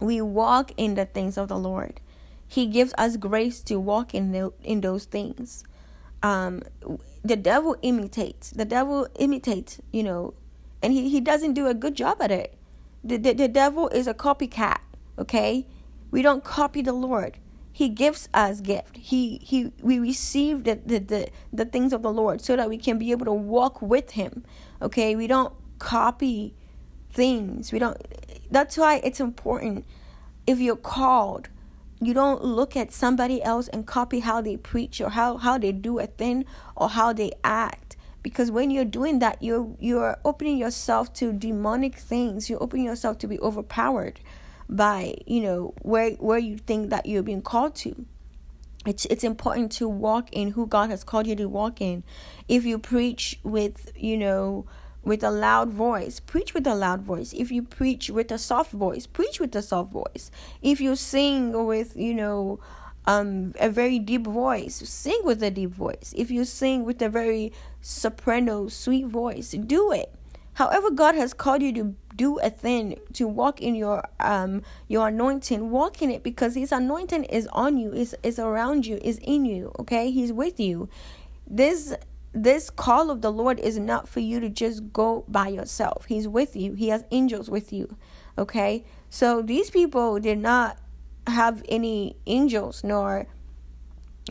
We 0.00 0.20
walk 0.20 0.72
in 0.76 0.94
the 0.94 1.04
things 1.04 1.36
of 1.36 1.48
the 1.48 1.58
Lord. 1.58 2.00
He 2.46 2.66
gives 2.66 2.94
us 2.96 3.16
grace 3.16 3.60
to 3.62 3.78
walk 3.78 4.14
in 4.14 4.32
the, 4.32 4.52
in 4.62 4.80
those 4.80 5.04
things. 5.04 5.64
Um, 6.22 6.62
the 7.24 7.36
devil 7.36 7.76
imitates. 7.82 8.50
The 8.50 8.66
devil 8.66 9.08
imitates, 9.18 9.80
you 9.92 10.04
know, 10.04 10.34
and 10.82 10.92
he, 10.92 11.10
he 11.10 11.20
doesn't 11.20 11.54
do 11.54 11.68
a 11.68 11.74
good 11.74 11.96
job 11.96 12.22
at 12.22 12.32
it 12.32 12.54
The, 13.04 13.18
the, 13.18 13.34
the 13.34 13.48
devil 13.48 13.88
is 13.90 14.06
a 14.08 14.14
copycat, 14.14 14.78
okay? 15.18 15.66
We 16.12 16.22
don't 16.22 16.44
copy 16.44 16.82
the 16.82 16.94
Lord. 16.94 17.38
He 17.72 17.88
gives 17.90 18.28
us 18.34 18.60
gift. 18.60 18.96
He 18.98 19.40
he 19.42 19.72
we 19.82 19.98
receive 19.98 20.64
the, 20.64 20.80
the, 20.86 21.00
the, 21.00 21.28
the 21.52 21.64
things 21.66 21.92
of 21.92 22.02
the 22.02 22.12
Lord 22.12 22.40
so 22.42 22.56
that 22.56 22.68
we 22.68 22.78
can 22.78 22.98
be 22.98 23.12
able 23.12 23.26
to 23.26 23.32
walk 23.32 23.82
with 23.82 24.12
him. 24.12 24.44
Okay? 24.82 25.16
We 25.16 25.26
don't 25.26 25.54
copy 25.80 26.54
things. 27.12 27.72
We 27.72 27.80
don't 27.80 27.98
that's 28.50 28.78
why 28.78 29.00
it's 29.04 29.20
important 29.20 29.86
if 30.46 30.60
you're 30.60 30.76
called 30.76 31.48
you 32.06 32.14
don't 32.14 32.44
look 32.44 32.76
at 32.76 32.92
somebody 32.92 33.42
else 33.42 33.68
and 33.68 33.86
copy 33.86 34.20
how 34.20 34.40
they 34.40 34.56
preach 34.56 35.00
or 35.00 35.10
how, 35.10 35.36
how 35.36 35.58
they 35.58 35.72
do 35.72 35.98
a 35.98 36.06
thing 36.06 36.44
or 36.76 36.88
how 36.88 37.12
they 37.12 37.32
act. 37.42 37.96
Because 38.22 38.50
when 38.50 38.70
you're 38.70 38.86
doing 38.86 39.18
that 39.18 39.42
you're 39.42 39.76
you're 39.78 40.16
opening 40.24 40.56
yourself 40.56 41.12
to 41.14 41.30
demonic 41.30 41.96
things. 41.96 42.48
You're 42.48 42.62
opening 42.62 42.86
yourself 42.86 43.18
to 43.18 43.28
be 43.28 43.38
overpowered 43.40 44.18
by 44.66 45.14
you 45.26 45.42
know 45.42 45.74
where 45.82 46.12
where 46.12 46.38
you 46.38 46.56
think 46.56 46.88
that 46.88 47.04
you're 47.04 47.22
being 47.22 47.42
called 47.42 47.74
to. 47.76 48.06
It's 48.86 49.04
it's 49.06 49.24
important 49.24 49.72
to 49.72 49.88
walk 49.88 50.32
in 50.32 50.52
who 50.52 50.66
God 50.66 50.88
has 50.88 51.04
called 51.04 51.26
you 51.26 51.36
to 51.36 51.48
walk 51.48 51.82
in. 51.82 52.02
If 52.48 52.64
you 52.64 52.78
preach 52.78 53.38
with 53.42 53.92
you 53.94 54.16
know 54.16 54.64
with 55.04 55.22
a 55.22 55.30
loud 55.30 55.70
voice, 55.70 56.20
preach 56.20 56.54
with 56.54 56.66
a 56.66 56.74
loud 56.74 57.02
voice. 57.02 57.32
If 57.32 57.50
you 57.50 57.62
preach 57.62 58.10
with 58.10 58.30
a 58.30 58.38
soft 58.38 58.72
voice, 58.72 59.06
preach 59.06 59.40
with 59.40 59.54
a 59.54 59.62
soft 59.62 59.92
voice. 59.92 60.30
If 60.62 60.80
you 60.80 60.96
sing 60.96 61.66
with, 61.66 61.96
you 61.96 62.14
know, 62.14 62.60
um, 63.06 63.52
a 63.60 63.68
very 63.68 63.98
deep 63.98 64.26
voice, 64.26 64.76
sing 64.76 65.20
with 65.24 65.42
a 65.42 65.50
deep 65.50 65.70
voice. 65.70 66.14
If 66.16 66.30
you 66.30 66.44
sing 66.44 66.84
with 66.84 67.02
a 67.02 67.08
very 67.08 67.52
soprano, 67.80 68.68
sweet 68.68 69.06
voice, 69.06 69.50
do 69.50 69.92
it. 69.92 70.14
However, 70.54 70.90
God 70.90 71.16
has 71.16 71.34
called 71.34 71.62
you 71.62 71.72
to 71.74 71.94
do 72.14 72.38
a 72.38 72.48
thing, 72.48 72.98
to 73.14 73.26
walk 73.26 73.60
in 73.60 73.74
your 73.74 74.04
um 74.20 74.62
your 74.86 75.08
anointing, 75.08 75.70
walk 75.70 76.00
in 76.00 76.10
it 76.10 76.22
because 76.22 76.54
His 76.54 76.70
anointing 76.72 77.24
is 77.24 77.48
on 77.48 77.76
you, 77.76 77.92
is 77.92 78.16
is 78.22 78.38
around 78.38 78.86
you, 78.86 78.98
is 79.02 79.18
in 79.18 79.44
you. 79.44 79.72
Okay, 79.80 80.10
He's 80.10 80.32
with 80.32 80.60
you. 80.60 80.88
This 81.46 81.94
this 82.34 82.68
call 82.68 83.10
of 83.10 83.22
the 83.22 83.30
Lord 83.30 83.60
is 83.60 83.78
not 83.78 84.08
for 84.08 84.20
you 84.20 84.40
to 84.40 84.48
just 84.48 84.92
go 84.92 85.24
by 85.28 85.48
yourself. 85.48 86.06
He's 86.06 86.26
with 86.26 86.56
you. 86.56 86.74
He 86.74 86.88
has 86.88 87.04
angels 87.12 87.48
with 87.48 87.72
you. 87.72 87.96
Okay? 88.36 88.84
So 89.08 89.40
these 89.40 89.70
people 89.70 90.18
did 90.18 90.38
not 90.38 90.78
have 91.28 91.62
any 91.68 92.16
angels 92.26 92.82
nor 92.82 93.26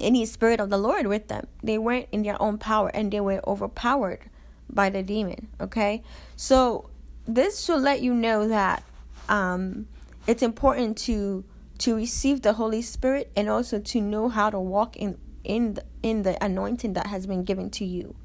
any 0.01 0.25
spirit 0.25 0.59
of 0.59 0.69
the 0.69 0.77
Lord 0.77 1.07
with 1.07 1.29
them. 1.29 1.47
They 1.63 1.77
went 1.77 2.07
in 2.11 2.23
their 2.23 2.39
own 2.41 2.57
power 2.57 2.89
and 2.93 3.11
they 3.11 3.21
were 3.21 3.41
overpowered 3.47 4.29
by 4.69 4.89
the 4.89 5.01
demon. 5.01 5.47
Okay? 5.61 6.03
So 6.35 6.89
this 7.25 7.63
should 7.63 7.81
let 7.81 8.01
you 8.01 8.13
know 8.13 8.49
that 8.49 8.83
um, 9.29 9.87
it's 10.27 10.43
important 10.43 10.97
to 10.99 11.45
to 11.79 11.95
receive 11.95 12.41
the 12.43 12.53
Holy 12.53 12.81
Spirit 12.81 13.31
and 13.35 13.49
also 13.49 13.79
to 13.79 13.99
know 13.99 14.29
how 14.29 14.49
to 14.49 14.59
walk 14.59 14.95
in 14.95 15.17
in 15.43 15.73
the, 15.73 15.83
in 16.03 16.23
the 16.23 16.43
anointing 16.43 16.93
that 16.93 17.07
has 17.07 17.25
been 17.25 17.43
given 17.43 17.69
to 17.71 17.85
you. 17.85 18.15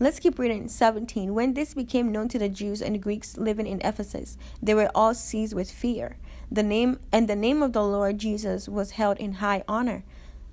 Let's 0.00 0.18
keep 0.18 0.38
reading 0.38 0.68
17. 0.68 1.32
When 1.32 1.54
this 1.54 1.74
became 1.74 2.12
known 2.12 2.28
to 2.28 2.38
the 2.38 2.48
Jews 2.48 2.82
and 2.82 3.02
Greeks 3.02 3.36
living 3.36 3.66
in 3.66 3.80
Ephesus, 3.84 4.36
they 4.62 4.74
were 4.74 4.90
all 4.94 5.14
seized 5.14 5.54
with 5.54 5.70
fear. 5.70 6.18
The 6.50 6.62
name 6.62 6.98
and 7.12 7.28
the 7.28 7.36
name 7.36 7.62
of 7.62 7.72
the 7.72 7.82
Lord 7.82 8.18
Jesus 8.18 8.68
was 8.68 8.92
held 8.92 9.18
in 9.18 9.34
high 9.34 9.64
honor. 9.68 10.04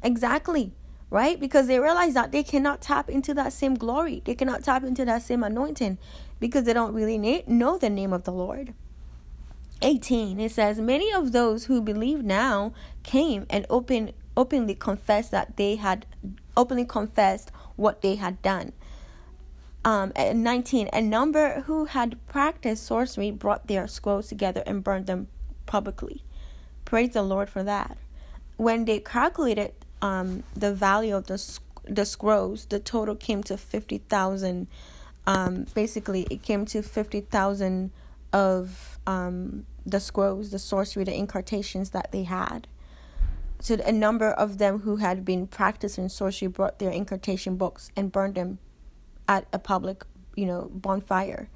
Exactly, 0.02 0.72
right? 1.10 1.40
Because 1.40 1.68
they 1.68 1.80
realize 1.80 2.14
that 2.14 2.32
they 2.32 2.44
cannot 2.44 2.82
tap 2.82 3.10
into 3.10 3.34
that 3.34 3.54
same 3.54 3.76
glory. 3.76 4.22
They 4.26 4.36
cannot 4.36 4.64
tap 4.64 4.84
into 4.84 5.06
that 5.06 5.24
same 5.24 5.44
anointing 5.44 5.98
because 6.40 6.64
they 6.64 6.74
don't 6.74 6.94
really 6.94 7.44
know 7.48 7.78
the 7.78 7.90
name 7.90 8.14
of 8.14 8.24
the 8.24 8.32
Lord. 8.32 8.74
18 9.82 10.40
it 10.40 10.52
says 10.52 10.80
many 10.80 11.12
of 11.12 11.34
those 11.34 11.66
who 11.66 11.82
believe 11.82 12.24
now 12.24 12.72
came 13.04 13.46
and 13.50 13.66
opened 13.70 14.14
openly 14.36 14.76
confessed 14.76 15.32
that 15.32 15.58
they 15.58 15.76
had 15.76 16.06
openly 16.56 16.86
confessed 16.86 17.52
what 17.76 18.02
they 18.02 18.16
had 18.16 18.42
done. 18.42 18.72
Um, 19.86 20.14
at 20.16 20.36
19, 20.36 20.90
a 20.94 21.02
number 21.02 21.62
who 21.62 21.86
had 21.86 22.26
practiced 22.28 22.86
sorcery 22.86 23.32
brought 23.32 23.68
their 23.68 23.88
scrolls 23.88 24.30
together 24.30 24.64
and 24.66 24.84
burned 24.84 25.08
them 25.08 25.28
publicly. 25.66 26.24
Praise 26.86 27.12
the 27.12 27.22
Lord 27.22 27.50
for 27.50 27.64
that. 27.64 27.98
When 28.56 28.86
they 28.86 29.00
calculated 29.00 29.74
um, 30.02 30.44
the 30.56 30.74
value 30.74 31.16
of 31.16 31.28
the 31.28 31.60
the 31.86 32.06
scrolls, 32.06 32.66
the 32.68 32.80
total 32.80 33.16
came 33.16 33.44
to 33.44 33.58
fifty 33.58 33.98
thousand. 33.98 34.68
Um, 35.26 35.66
basically, 35.74 36.28
it 36.30 36.42
came 36.44 36.66
to 36.68 36.82
fifty 36.82 37.22
thousand 37.22 37.92
of 38.32 39.00
um, 39.06 39.66
the 39.86 40.00
scrolls, 40.00 40.52
the 40.52 40.60
sorcery, 40.60 41.04
the 41.04 41.14
incantations 41.14 41.90
that 41.92 42.12
they 42.12 42.24
had. 42.24 42.68
So 43.64 43.76
a 43.76 43.94
number 43.94 44.30
of 44.30 44.58
them 44.58 44.80
who 44.80 44.98
had 44.98 45.24
been 45.24 45.48
practicing 45.48 46.10
sorcery 46.10 46.50
brought 46.50 46.80
their 46.80 46.92
incantation 46.92 47.56
books 47.56 47.92
and 47.96 48.12
burned 48.12 48.36
them 48.36 48.60
at 49.26 49.48
a 49.54 49.58
public, 49.58 50.04
you 50.36 50.46
know, 50.46 50.70
bonfire. 50.74 51.48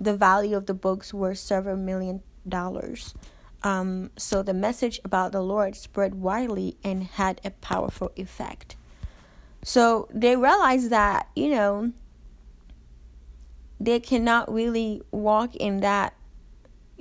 The 0.00 0.16
value 0.16 0.56
of 0.56 0.66
the 0.66 0.74
books 0.74 1.12
were 1.12 1.34
several 1.34 1.76
million 1.76 2.22
dollars. 2.48 3.16
Um, 3.64 4.12
so 4.16 4.44
the 4.44 4.54
message 4.54 5.00
about 5.04 5.32
the 5.32 5.40
Lord 5.40 5.74
spread 5.74 6.14
widely 6.14 6.76
and 6.84 7.02
had 7.02 7.40
a 7.44 7.50
powerful 7.50 8.12
effect. 8.14 8.76
So 9.64 10.08
they 10.14 10.36
realized 10.36 10.90
that, 10.90 11.26
you 11.34 11.48
know, 11.48 11.90
they 13.80 13.98
cannot 13.98 14.54
really 14.54 15.02
walk 15.10 15.56
in 15.56 15.80
that 15.80 16.14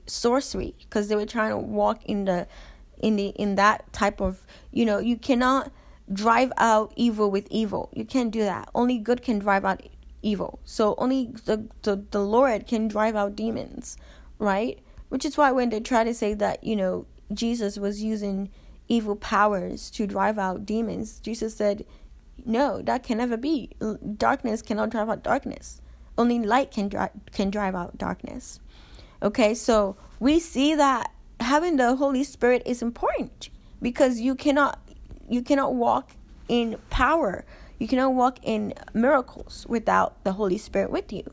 sorcery 0.07 0.73
because 0.79 1.07
they 1.07 1.15
were 1.15 1.27
trying 1.27 1.51
to 1.51 1.57
walk 1.59 2.03
in 2.05 2.25
the 2.25 2.47
in 3.05 3.15
the 3.15 3.27
in 3.29 3.55
that 3.55 3.91
type 3.93 4.19
of 4.19 4.45
you 4.71 4.85
know 4.85 4.99
you 4.99 5.17
cannot 5.17 5.71
drive 6.11 6.51
out 6.57 6.93
evil 6.95 7.29
with 7.31 7.47
evil. 7.49 7.89
You 7.93 8.05
can't 8.05 8.31
do 8.31 8.41
that. 8.41 8.69
Only 8.75 8.97
good 8.97 9.21
can 9.21 9.39
drive 9.39 9.65
out 9.65 9.81
evil. 10.21 10.59
So 10.63 10.95
only 10.97 11.31
the 11.45 11.67
the, 11.83 12.03
the 12.11 12.19
lord 12.19 12.67
can 12.67 12.87
drive 12.87 13.15
out 13.15 13.35
demons 13.35 13.97
right? 14.39 14.79
Which 15.09 15.25
is 15.25 15.37
why 15.37 15.51
when 15.51 15.69
they 15.69 15.79
try 15.79 16.03
to 16.03 16.13
say 16.13 16.33
that 16.33 16.63
you 16.63 16.75
know 16.75 17.05
jesus 17.33 17.77
was 17.77 18.03
using 18.03 18.49
evil 18.87 19.15
powers 19.15 19.89
to 19.89 20.05
drive 20.05 20.37
out 20.37 20.63
demons 20.63 21.19
jesus 21.19 21.55
said 21.55 21.83
no 22.45 22.81
that 22.83 23.03
can 23.03 23.17
never 23.17 23.37
be. 23.37 23.71
Darkness 24.17 24.61
cannot 24.61 24.89
drive 24.89 25.09
out 25.09 25.23
darkness. 25.23 25.81
Only 26.17 26.39
light 26.39 26.71
can 26.71 26.89
drive 26.89 27.11
can 27.31 27.49
drive 27.49 27.75
out 27.75 27.97
darkness. 27.97 28.59
Okay 29.21 29.53
so 29.53 29.95
we 30.19 30.39
see 30.39 30.75
that 30.75 31.11
having 31.39 31.77
the 31.77 31.95
Holy 31.95 32.23
Spirit 32.23 32.63
is 32.65 32.81
important 32.81 33.49
because 33.81 34.19
you 34.19 34.35
cannot 34.35 34.79
you 35.27 35.41
cannot 35.41 35.73
walk 35.75 36.11
in 36.47 36.77
power. 36.89 37.45
You 37.79 37.87
cannot 37.87 38.13
walk 38.13 38.39
in 38.43 38.73
miracles 38.93 39.65
without 39.67 40.23
the 40.23 40.33
Holy 40.33 40.57
Spirit 40.57 40.91
with 40.91 41.11
you. 41.11 41.23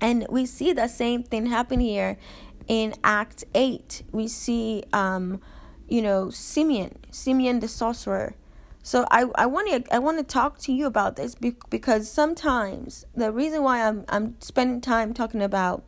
And 0.00 0.26
we 0.30 0.46
see 0.46 0.72
the 0.72 0.88
same 0.88 1.22
thing 1.22 1.46
happen 1.46 1.80
here 1.80 2.18
in 2.66 2.94
Act 3.02 3.44
8. 3.54 4.02
We 4.12 4.28
see 4.28 4.84
um 4.92 5.40
you 5.88 6.02
know 6.02 6.30
Simeon, 6.30 6.98
Simeon 7.10 7.60
the 7.60 7.68
sorcerer. 7.68 8.34
So 8.82 9.06
I 9.10 9.26
I 9.34 9.46
want 9.46 9.68
to 9.70 9.94
I 9.94 9.98
want 9.98 10.18
to 10.18 10.24
talk 10.24 10.58
to 10.60 10.72
you 10.72 10.86
about 10.86 11.16
this 11.16 11.34
because 11.34 12.10
sometimes 12.10 13.06
the 13.14 13.32
reason 13.32 13.62
why 13.62 13.86
I'm 13.86 14.04
I'm 14.08 14.36
spending 14.40 14.80
time 14.80 15.14
talking 15.14 15.42
about 15.42 15.84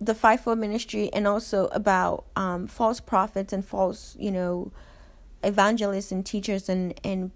the 0.00 0.14
fivefold 0.14 0.58
ministry 0.58 1.10
and 1.12 1.26
also 1.26 1.66
about 1.68 2.24
um, 2.36 2.66
false 2.66 3.00
prophets 3.00 3.52
and 3.52 3.64
false, 3.64 4.16
you 4.18 4.30
know, 4.30 4.72
evangelists 5.42 6.12
and 6.12 6.24
teachers 6.24 6.68
and 6.68 6.98
and 7.04 7.30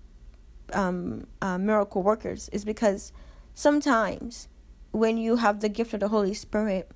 um, 0.72 1.26
uh, 1.40 1.58
miracle 1.58 2.02
workers 2.02 2.48
is 2.50 2.64
because 2.64 3.12
sometimes 3.54 4.48
when 4.92 5.18
you 5.18 5.36
have 5.36 5.60
the 5.60 5.68
gift 5.68 5.94
of 5.94 6.00
the 6.00 6.08
Holy 6.08 6.34
Spirit, 6.34 6.90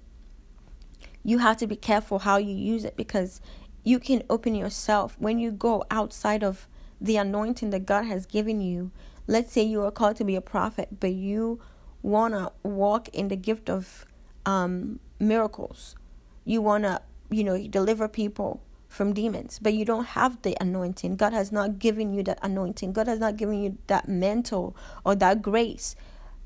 you 1.22 1.38
have 1.38 1.56
to 1.58 1.66
be 1.66 1.76
careful 1.76 2.20
how 2.20 2.36
you 2.36 2.54
use 2.54 2.84
it 2.84 2.96
because 2.96 3.40
you 3.82 3.98
can 3.98 4.22
open 4.30 4.54
yourself 4.54 5.16
when 5.18 5.38
you 5.38 5.50
go 5.50 5.84
outside 5.90 6.42
of 6.42 6.68
the 7.00 7.16
anointing 7.16 7.70
that 7.70 7.86
God 7.86 8.04
has 8.04 8.26
given 8.26 8.60
you. 8.60 8.90
Let's 9.26 9.52
say 9.52 9.62
you 9.62 9.82
are 9.82 9.90
called 9.90 10.16
to 10.16 10.24
be 10.24 10.36
a 10.36 10.40
prophet, 10.40 11.00
but 11.00 11.12
you 11.12 11.60
want 12.02 12.34
to 12.34 12.52
walk 12.62 13.08
in 13.08 13.28
the 13.28 13.36
gift 13.36 13.68
of 13.68 14.06
um, 14.44 15.00
miracles. 15.18 15.96
You 16.44 16.62
want 16.62 16.84
to, 16.84 17.02
you 17.30 17.44
know, 17.44 17.58
deliver 17.66 18.08
people 18.08 18.62
from 18.88 19.12
demons, 19.12 19.58
but 19.60 19.74
you 19.74 19.84
don't 19.84 20.06
have 20.06 20.40
the 20.42 20.56
anointing. 20.60 21.16
God 21.16 21.32
has 21.32 21.52
not 21.52 21.78
given 21.78 22.14
you 22.14 22.22
that 22.24 22.38
anointing. 22.42 22.92
God 22.92 23.08
has 23.08 23.18
not 23.18 23.36
given 23.36 23.62
you 23.62 23.78
that 23.88 24.08
mental 24.08 24.76
or 25.04 25.14
that 25.16 25.42
grace. 25.42 25.96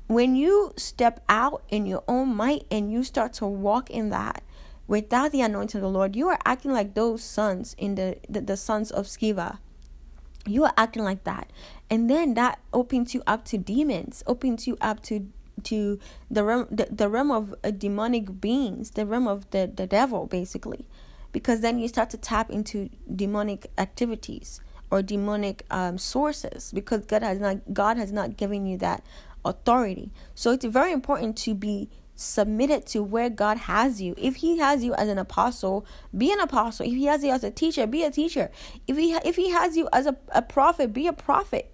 When 0.07 0.35
you 0.35 0.73
step 0.75 1.23
out 1.29 1.63
in 1.69 1.85
your 1.85 2.03
own 2.07 2.35
might 2.35 2.65
and 2.69 2.91
you 2.91 3.03
start 3.03 3.33
to 3.33 3.45
walk 3.45 3.89
in 3.89 4.09
that 4.09 4.43
without 4.87 5.31
the 5.31 5.41
anointing 5.41 5.79
of 5.79 5.83
the 5.83 5.89
Lord, 5.89 6.15
you 6.15 6.27
are 6.27 6.39
acting 6.43 6.73
like 6.73 6.95
those 6.95 7.23
sons 7.23 7.75
in 7.77 7.95
the, 7.95 8.17
the, 8.27 8.41
the 8.41 8.57
sons 8.57 8.91
of 8.91 9.05
Sceva. 9.05 9.59
You 10.45 10.65
are 10.65 10.73
acting 10.75 11.03
like 11.03 11.23
that. 11.23 11.49
And 11.89 12.09
then 12.09 12.33
that 12.33 12.59
opens 12.73 13.13
you 13.13 13.23
up 13.25 13.45
to 13.45 13.57
demons, 13.57 14.23
opens 14.27 14.67
you 14.67 14.77
up 14.81 15.01
to 15.03 15.27
to 15.63 15.99
the 16.29 16.43
realm 16.43 16.67
the, 16.71 16.87
the 16.89 17.09
realm 17.09 17.31
of 17.31 17.53
uh, 17.63 17.71
demonic 17.71 18.39
beings 18.41 18.91
the 18.91 19.05
realm 19.05 19.27
of 19.27 19.49
the 19.51 19.71
the 19.73 19.87
devil 19.87 20.25
basically 20.25 20.87
because 21.31 21.61
then 21.61 21.79
you 21.79 21.87
start 21.87 22.09
to 22.09 22.17
tap 22.17 22.49
into 22.49 22.89
demonic 23.13 23.67
activities 23.77 24.61
or 24.89 25.01
demonic 25.01 25.65
um, 25.71 25.97
sources 25.97 26.71
because 26.71 27.05
god 27.05 27.23
has 27.23 27.39
not 27.39 27.57
god 27.73 27.97
has 27.97 28.11
not 28.11 28.37
given 28.37 28.65
you 28.65 28.77
that 28.77 29.03
authority 29.45 30.11
so 30.35 30.51
it's 30.51 30.65
very 30.65 30.91
important 30.91 31.37
to 31.37 31.53
be 31.53 31.89
submitted 32.21 32.85
to 32.85 33.01
where 33.01 33.29
God 33.29 33.57
has 33.57 34.01
you. 34.01 34.13
If 34.17 34.37
He 34.37 34.59
has 34.59 34.83
you 34.83 34.93
as 34.93 35.09
an 35.09 35.17
apostle, 35.17 35.85
be 36.15 36.31
an 36.31 36.39
apostle. 36.39 36.85
If 36.85 36.93
He 36.93 37.05
has 37.05 37.23
you 37.23 37.31
as 37.31 37.43
a 37.43 37.51
teacher, 37.51 37.87
be 37.87 38.03
a 38.03 38.11
teacher. 38.11 38.51
If 38.87 38.97
He 38.97 39.13
if 39.25 39.35
He 39.35 39.49
has 39.49 39.75
you 39.75 39.89
as 39.91 40.05
a, 40.05 40.15
a 40.29 40.41
prophet, 40.41 40.93
be 40.93 41.07
a 41.07 41.13
prophet. 41.13 41.73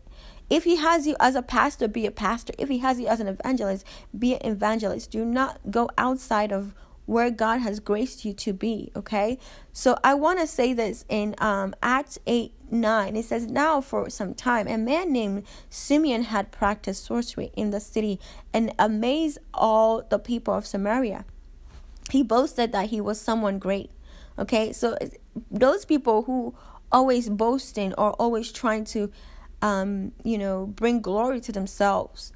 If 0.50 0.64
He 0.64 0.78
has 0.78 1.08
you 1.08 1.16
as 1.20 1.36
a 1.36 1.42
pastor, 1.42 1.88
be 1.88 2.06
a 2.06 2.12
pastor. 2.12 2.54
If 2.58 2.70
He 2.70 2.80
has 2.80 3.00
you 3.00 3.08
as 3.08 3.20
an 3.20 3.28
evangelist, 3.28 3.86
be 4.18 4.36
an 4.36 4.52
evangelist. 4.52 5.12
Do 5.12 5.26
not 5.26 5.60
go 5.70 5.90
outside 5.98 6.52
of 6.52 6.74
where 7.06 7.32
God 7.32 7.60
has 7.60 7.80
graced 7.80 8.26
you 8.26 8.34
to 8.34 8.54
be. 8.54 8.92
Okay, 8.96 9.40
so 9.72 9.98
I 10.04 10.14
want 10.14 10.40
to 10.40 10.48
say 10.48 10.74
this 10.74 11.06
in 11.10 11.36
um, 11.40 11.74
Acts 11.82 12.20
eight 12.28 12.54
9, 12.72 13.16
it 13.16 13.26
says, 13.26 13.48
Now 13.48 13.82
for 13.82 14.10
some 14.10 14.34
time, 14.34 14.68
a 14.68 14.78
man 14.78 15.12
named 15.12 15.44
Simeon 15.70 16.24
had 16.24 16.52
practiced 16.52 17.06
sorcery 17.06 17.52
in 17.56 17.72
the 17.72 17.80
city 17.80 18.20
and 18.54 18.74
amazed 18.78 19.40
all 19.54 20.02
the 20.02 20.20
people 20.20 20.54
of 20.54 20.66
Samaria. 20.66 21.26
He 22.12 22.24
boasted 22.24 22.72
that 22.72 22.90
he 22.90 23.02
was 23.02 23.20
someone 23.20 23.60
great. 23.60 23.92
Okay, 24.40 24.72
so 24.72 24.98
those 25.50 25.86
people 25.86 26.24
who 26.24 26.56
always 26.92 27.30
boasting 27.30 27.94
or 27.96 28.12
always 28.14 28.52
trying 28.52 28.86
to, 28.86 29.12
um, 29.62 30.12
you 30.24 30.38
know, 30.38 30.68
bring 30.68 31.02
glory 31.02 31.40
to 31.42 31.52
themselves. 31.52 32.34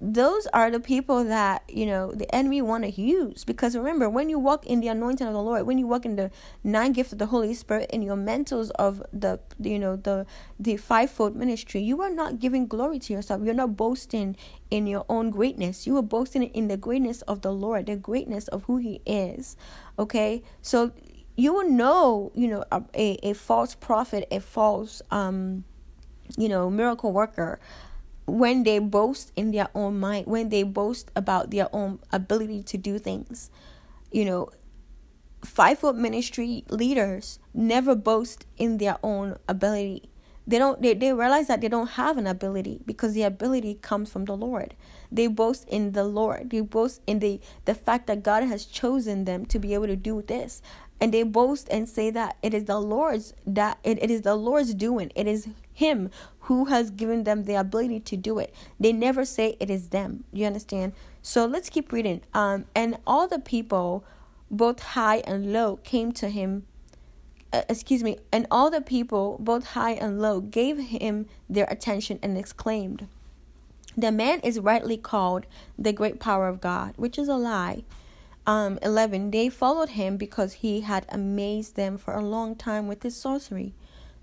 Those 0.00 0.48
are 0.48 0.68
the 0.68 0.80
people 0.80 1.22
that 1.24 1.62
you 1.68 1.86
know 1.86 2.10
the 2.10 2.32
enemy 2.34 2.60
want 2.60 2.82
to 2.82 2.90
use 2.90 3.44
because 3.44 3.76
remember 3.76 4.10
when 4.10 4.28
you 4.28 4.36
walk 4.36 4.66
in 4.66 4.80
the 4.80 4.88
anointing 4.88 5.24
of 5.24 5.32
the 5.32 5.40
lord 5.40 5.64
when 5.64 5.78
you 5.78 5.86
walk 5.86 6.04
in 6.04 6.16
the 6.16 6.32
nine 6.64 6.92
gifts 6.92 7.12
of 7.12 7.20
the 7.20 7.26
holy 7.26 7.54
spirit 7.54 7.88
in 7.92 8.02
your 8.02 8.16
mentors 8.16 8.70
of 8.70 9.00
the 9.12 9.38
you 9.60 9.78
know 9.78 9.94
the 9.94 10.26
the 10.58 10.76
fivefold 10.76 11.36
ministry 11.36 11.80
you 11.80 12.02
are 12.02 12.10
not 12.10 12.40
giving 12.40 12.66
glory 12.66 12.98
to 12.98 13.12
yourself. 13.12 13.42
You're 13.44 13.54
not 13.54 13.76
boasting 13.76 14.36
in 14.72 14.88
your 14.88 15.06
own 15.08 15.30
greatness. 15.30 15.86
You 15.86 15.96
are 15.98 16.02
boasting 16.02 16.42
in 16.42 16.66
the 16.66 16.76
greatness 16.76 17.22
of 17.22 17.42
the 17.42 17.52
lord 17.52 17.86
the 17.86 17.96
greatness 17.96 18.48
of 18.48 18.64
who 18.64 18.78
he 18.78 19.00
is 19.06 19.56
okay? 20.00 20.42
So 20.62 20.90
you 21.36 21.54
will 21.54 21.68
know 21.70 22.32
you 22.34 22.48
know 22.48 22.64
a, 22.72 22.82
a, 22.94 23.30
a 23.30 23.32
false 23.34 23.74
prophet 23.74 24.26
a 24.30 24.40
false 24.40 25.00
um 25.10 25.64
you 26.36 26.48
know 26.48 26.70
miracle 26.70 27.12
worker 27.12 27.60
when 28.30 28.62
they 28.62 28.78
boast 28.78 29.32
in 29.36 29.50
their 29.50 29.68
own 29.74 29.98
mind, 29.98 30.26
when 30.26 30.48
they 30.48 30.62
boast 30.62 31.10
about 31.16 31.50
their 31.50 31.68
own 31.74 31.98
ability 32.12 32.62
to 32.62 32.78
do 32.78 32.98
things. 32.98 33.50
You 34.12 34.24
know, 34.24 34.50
fivefold 35.44 35.96
ministry 35.96 36.64
leaders 36.68 37.38
never 37.52 37.94
boast 37.94 38.46
in 38.56 38.78
their 38.78 38.98
own 39.02 39.36
ability. 39.48 40.10
They 40.46 40.58
don't 40.58 40.80
they, 40.80 40.94
they 40.94 41.12
realize 41.12 41.48
that 41.48 41.60
they 41.60 41.68
don't 41.68 41.90
have 41.90 42.18
an 42.18 42.26
ability 42.26 42.80
because 42.86 43.14
the 43.14 43.22
ability 43.22 43.74
comes 43.82 44.10
from 44.10 44.24
the 44.24 44.36
Lord. 44.36 44.74
They 45.12 45.26
boast 45.26 45.68
in 45.68 45.92
the 45.92 46.04
Lord. 46.04 46.50
They 46.50 46.60
boast 46.60 47.02
in 47.06 47.18
the 47.20 47.40
the 47.66 47.74
fact 47.74 48.06
that 48.08 48.22
God 48.22 48.44
has 48.44 48.64
chosen 48.64 49.24
them 49.24 49.46
to 49.46 49.58
be 49.58 49.74
able 49.74 49.86
to 49.86 49.96
do 49.96 50.22
this 50.22 50.62
and 51.00 51.14
they 51.14 51.22
boast 51.22 51.66
and 51.70 51.88
say 51.88 52.10
that 52.10 52.36
it 52.42 52.52
is 52.52 52.64
the 52.64 52.78
lord's 52.78 53.32
that 53.46 53.78
it, 53.82 54.02
it 54.02 54.10
is 54.10 54.22
the 54.22 54.34
lord's 54.34 54.74
doing 54.74 55.10
it 55.16 55.26
is 55.26 55.48
him 55.80 56.10
who 56.40 56.66
has 56.66 56.90
given 56.90 57.24
them 57.24 57.44
the 57.44 57.54
ability 57.54 58.00
to 58.00 58.16
do 58.16 58.38
it. 58.38 58.54
They 58.78 58.92
never 58.92 59.24
say 59.24 59.56
it 59.58 59.70
is 59.70 59.88
them. 59.88 60.24
You 60.32 60.46
understand? 60.46 60.92
So 61.22 61.46
let's 61.46 61.70
keep 61.70 61.92
reading. 61.92 62.20
Um 62.32 62.66
and 62.74 62.98
all 63.06 63.26
the 63.26 63.38
people 63.38 64.04
both 64.50 64.80
high 64.80 65.18
and 65.26 65.52
low 65.52 65.76
came 65.76 66.10
to 66.12 66.28
him 66.28 66.66
uh, 67.52 67.62
excuse 67.68 68.02
me 68.02 68.16
and 68.32 68.46
all 68.50 68.68
the 68.70 68.80
people 68.80 69.36
both 69.40 69.64
high 69.78 69.92
and 69.92 70.20
low 70.20 70.40
gave 70.40 70.78
him 70.78 71.26
their 71.48 71.66
attention 71.66 72.18
and 72.22 72.36
exclaimed 72.36 73.06
the 73.96 74.10
man 74.10 74.40
is 74.40 74.58
rightly 74.58 74.96
called 74.96 75.46
the 75.78 75.92
great 75.92 76.18
power 76.18 76.48
of 76.48 76.60
god 76.60 76.92
which 76.96 77.18
is 77.18 77.28
a 77.28 77.34
lie. 77.34 77.84
Um, 78.46 78.78
11 78.82 79.30
they 79.30 79.48
followed 79.48 79.90
him 79.90 80.16
because 80.16 80.54
he 80.64 80.80
had 80.80 81.04
amazed 81.10 81.76
them 81.76 81.98
for 81.98 82.14
a 82.14 82.24
long 82.34 82.56
time 82.56 82.88
with 82.88 83.02
his 83.02 83.16
sorcery 83.16 83.74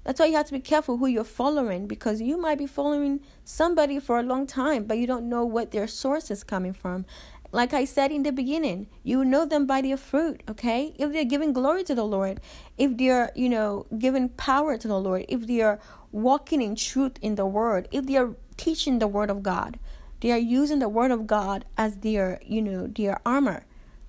that's 0.07 0.21
why 0.21 0.25
you 0.25 0.37
have 0.37 0.45
to 0.45 0.53
be 0.53 0.61
careful 0.61 0.97
who 0.97 1.05
you're 1.05 1.25
following 1.25 1.85
because 1.85 2.21
you 2.21 2.37
might 2.37 2.57
be 2.57 2.65
following 2.65 3.19
somebody 3.43 3.99
for 3.99 4.17
a 4.17 4.23
long 4.23 4.47
time 4.47 4.85
but 4.85 4.97
you 4.97 5.05
don't 5.05 5.27
know 5.27 5.43
what 5.43 5.71
their 5.71 5.85
source 5.85 6.31
is 6.31 6.45
coming 6.45 6.71
from 6.71 7.05
like 7.51 7.73
I 7.73 7.85
said 7.85 8.11
in 8.11 8.23
the 8.23 8.31
beginning, 8.31 8.87
you 9.03 9.23
know 9.23 9.45
them 9.45 9.65
by 9.65 9.81
their 9.81 9.97
fruit, 9.97 10.43
okay? 10.49 10.93
If 10.97 11.13
they're 11.13 11.23
giving 11.23 11.53
glory 11.53 11.83
to 11.85 11.95
the 11.95 12.03
Lord, 12.03 12.41
if 12.77 12.97
they're, 12.97 13.31
you 13.35 13.47
know, 13.47 13.85
giving 13.97 14.29
power 14.29 14.77
to 14.77 14.87
the 14.87 14.99
Lord, 14.99 15.25
if 15.29 15.47
they're 15.47 15.79
walking 16.11 16.61
in 16.61 16.75
truth 16.75 17.13
in 17.21 17.35
the 17.35 17.45
word, 17.45 17.87
if 17.91 18.05
they're 18.05 18.35
teaching 18.57 18.99
the 18.99 19.07
word 19.07 19.29
of 19.29 19.43
God, 19.43 19.79
they 20.19 20.31
are 20.31 20.37
using 20.37 20.79
the 20.79 20.89
word 20.89 21.11
of 21.11 21.27
God 21.27 21.63
as 21.77 21.97
their, 21.97 22.39
you 22.45 22.61
know, 22.61 22.87
their 22.87 23.19
armor. 23.25 23.65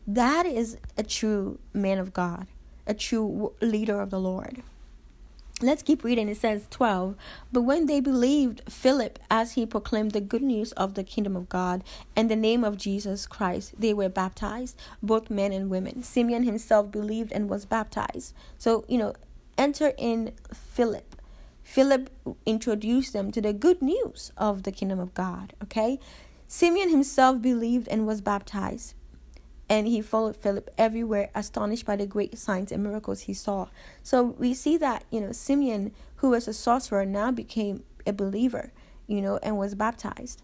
That 0.06 0.46
is 0.46 0.78
a 0.96 1.02
true 1.02 1.58
man 1.72 1.98
of 1.98 2.12
God, 2.12 2.46
a 2.86 2.94
true 2.94 3.52
leader 3.60 4.00
of 4.00 4.10
the 4.10 4.18
Lord. 4.18 4.62
Let's 5.60 5.82
keep 5.82 6.04
reading. 6.04 6.28
It 6.28 6.36
says 6.36 6.68
12. 6.70 7.16
But 7.52 7.62
when 7.62 7.86
they 7.86 7.98
believed 7.98 8.62
Philip 8.68 9.18
as 9.28 9.52
he 9.52 9.66
proclaimed 9.66 10.12
the 10.12 10.20
good 10.20 10.42
news 10.42 10.70
of 10.72 10.94
the 10.94 11.02
kingdom 11.02 11.34
of 11.34 11.48
God 11.48 11.82
and 12.14 12.30
the 12.30 12.36
name 12.36 12.62
of 12.62 12.76
Jesus 12.76 13.26
Christ, 13.26 13.74
they 13.76 13.92
were 13.92 14.08
baptized, 14.08 14.78
both 15.02 15.30
men 15.30 15.52
and 15.52 15.68
women. 15.68 16.04
Simeon 16.04 16.44
himself 16.44 16.92
believed 16.92 17.32
and 17.32 17.50
was 17.50 17.64
baptized. 17.64 18.34
So, 18.56 18.84
you 18.88 18.98
know, 18.98 19.14
enter 19.56 19.94
in 19.98 20.32
Philip. 20.54 21.16
Philip 21.64 22.08
introduced 22.46 23.12
them 23.12 23.32
to 23.32 23.40
the 23.40 23.52
good 23.52 23.82
news 23.82 24.30
of 24.36 24.62
the 24.62 24.70
kingdom 24.72 25.00
of 25.00 25.12
God, 25.12 25.54
okay? 25.64 25.98
Simeon 26.46 26.88
himself 26.88 27.42
believed 27.42 27.88
and 27.88 28.06
was 28.06 28.20
baptized 28.20 28.94
and 29.68 29.86
he 29.86 30.00
followed 30.00 30.36
Philip 30.36 30.70
everywhere, 30.78 31.30
astonished 31.34 31.84
by 31.84 31.96
the 31.96 32.06
great 32.06 32.38
signs 32.38 32.72
and 32.72 32.82
miracles 32.82 33.20
he 33.22 33.34
saw. 33.34 33.68
So 34.02 34.22
we 34.22 34.54
see 34.54 34.76
that, 34.78 35.04
you 35.10 35.20
know, 35.20 35.32
Simeon, 35.32 35.92
who 36.16 36.30
was 36.30 36.48
a 36.48 36.54
sorcerer, 36.54 37.04
now 37.04 37.30
became 37.30 37.84
a 38.06 38.12
believer, 38.12 38.72
you 39.06 39.20
know, 39.20 39.38
and 39.42 39.58
was 39.58 39.74
baptized. 39.74 40.42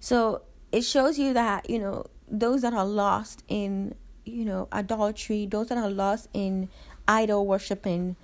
So 0.00 0.42
it 0.72 0.82
shows 0.82 1.18
you 1.18 1.32
that, 1.34 1.70
you 1.70 1.78
know, 1.78 2.06
those 2.28 2.62
that 2.62 2.74
are 2.74 2.86
lost 2.86 3.44
in, 3.48 3.94
you 4.24 4.44
know, 4.44 4.68
idolatry, 4.72 5.46
those 5.46 5.68
that 5.68 5.78
are 5.78 5.90
lost 5.90 6.28
in 6.34 6.68
idol 7.06 7.46
worshiping, 7.46 8.16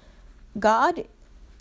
God 0.59 1.05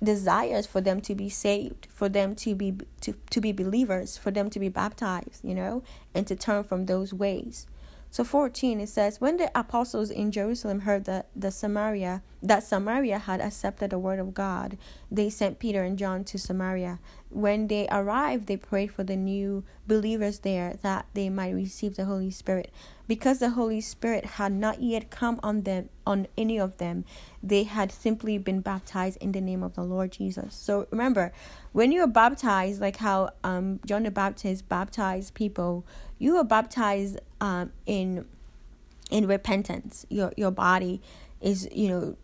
desires 0.03 0.65
for 0.65 0.81
them 0.81 1.01
to 1.01 1.15
be 1.15 1.29
saved, 1.29 1.87
for 1.91 2.09
them 2.09 2.35
to 2.35 2.55
be 2.55 2.75
to, 3.01 3.13
to 3.29 3.41
be 3.41 3.51
believers, 3.51 4.17
for 4.17 4.31
them 4.31 4.49
to 4.49 4.59
be 4.59 4.69
baptized, 4.69 5.43
you 5.43 5.55
know, 5.55 5.83
and 6.13 6.25
to 6.27 6.35
turn 6.35 6.63
from 6.63 6.85
those 6.85 7.13
ways. 7.13 7.67
So 8.11 8.23
14 8.23 8.79
it 8.79 8.89
says 8.89 9.21
when 9.21 9.37
the 9.37 9.51
apostles 9.57 10.09
in 10.09 10.31
Jerusalem 10.31 10.81
heard 10.81 11.05
that 11.05 11.27
the 11.35 11.51
Samaria 11.51 12.23
that 12.41 12.63
Samaria 12.63 13.19
had 13.19 13.41
accepted 13.41 13.89
the 13.89 13.99
word 13.99 14.19
of 14.19 14.33
God, 14.33 14.77
they 15.11 15.29
sent 15.29 15.59
Peter 15.59 15.83
and 15.83 15.97
John 15.97 16.23
to 16.25 16.37
Samaria. 16.39 16.99
When 17.29 17.67
they 17.67 17.87
arrived, 17.91 18.47
they 18.47 18.57
prayed 18.57 18.91
for 18.91 19.03
the 19.03 19.17
new 19.17 19.65
believers 19.87 20.39
there 20.39 20.77
that 20.81 21.05
they 21.13 21.29
might 21.29 21.53
receive 21.53 21.95
the 21.95 22.05
Holy 22.05 22.31
Spirit. 22.31 22.71
Because 23.07 23.39
the 23.39 23.51
Holy 23.51 23.81
Spirit 23.81 24.25
had 24.25 24.53
not 24.53 24.81
yet 24.81 25.09
come 25.09 25.39
on 25.43 25.63
them 25.63 25.89
on 26.07 26.27
any 26.37 26.59
of 26.59 26.77
them, 26.77 27.05
they 27.43 27.63
had 27.63 27.91
simply 27.91 28.37
been 28.37 28.61
baptized 28.61 29.17
in 29.21 29.31
the 29.31 29.41
name 29.41 29.61
of 29.61 29.75
the 29.75 29.83
Lord 29.83 30.11
Jesus. 30.11 30.55
So 30.55 30.87
remember, 30.91 31.31
when 31.71 31.91
you 31.91 32.01
are 32.01 32.07
baptized, 32.07 32.81
like 32.81 32.97
how 32.97 33.29
um, 33.43 33.79
John 33.85 34.03
the 34.03 34.11
Baptist 34.11 34.67
baptized 34.69 35.33
people, 35.33 35.85
you 36.17 36.37
are 36.37 36.43
baptized 36.43 37.19
um, 37.39 37.71
in 37.85 38.25
in 39.11 39.27
repentance. 39.27 40.05
Your 40.09 40.31
your 40.37 40.51
body 40.51 41.01
is 41.41 41.67
you 41.71 41.89
know 41.89 42.17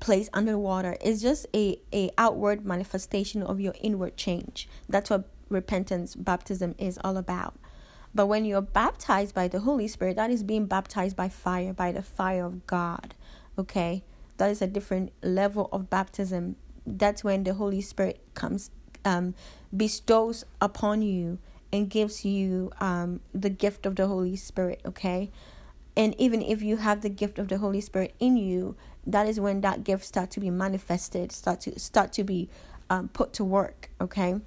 placed 0.00 0.30
underwater. 0.32 0.96
It's 1.00 1.22
just 1.22 1.46
a 1.54 1.78
a 1.92 2.10
outward 2.18 2.64
manifestation 2.64 3.42
of 3.42 3.60
your 3.60 3.74
inward 3.80 4.16
change. 4.16 4.68
That's 4.88 5.10
what 5.10 5.28
repentance 5.48 6.14
baptism 6.14 6.74
is 6.78 6.98
all 7.02 7.16
about. 7.16 7.54
But 8.14 8.26
when 8.26 8.44
you're 8.44 8.62
baptized 8.62 9.34
by 9.34 9.48
the 9.48 9.60
Holy 9.60 9.86
Spirit, 9.86 10.16
that 10.16 10.30
is 10.30 10.42
being 10.42 10.66
baptized 10.66 11.16
by 11.16 11.28
fire, 11.28 11.72
by 11.72 11.92
the 11.92 12.02
fire 12.02 12.44
of 12.44 12.66
God. 12.66 13.14
Okay? 13.58 14.02
That 14.38 14.50
is 14.50 14.62
a 14.62 14.66
different 14.66 15.12
level 15.22 15.68
of 15.72 15.90
baptism. 15.90 16.56
That's 16.86 17.22
when 17.22 17.44
the 17.44 17.54
Holy 17.54 17.80
Spirit 17.80 18.20
comes 18.34 18.70
um, 19.08 19.34
bestows 19.76 20.44
upon 20.60 21.02
you 21.02 21.38
and 21.72 21.90
gives 21.90 22.24
you 22.24 22.70
um, 22.80 23.20
the 23.34 23.50
gift 23.50 23.86
of 23.86 23.96
the 23.96 24.06
Holy 24.06 24.36
Spirit, 24.36 24.80
okay? 24.84 25.30
And 25.96 26.14
even 26.18 26.42
if 26.42 26.62
you 26.62 26.76
have 26.76 27.00
the 27.00 27.08
gift 27.08 27.38
of 27.38 27.48
the 27.48 27.58
Holy 27.58 27.80
Spirit 27.80 28.14
in 28.20 28.36
you, 28.36 28.76
that 29.06 29.26
is 29.26 29.40
when 29.40 29.62
that 29.62 29.84
gift 29.84 30.04
start 30.04 30.30
to 30.32 30.40
be 30.40 30.50
manifested, 30.50 31.32
start 31.32 31.60
to 31.62 31.78
start 31.78 32.12
to 32.12 32.24
be 32.24 32.48
um, 32.90 33.08
put 33.08 33.32
to 33.34 33.44
work, 33.44 33.90
okay? 34.00 34.40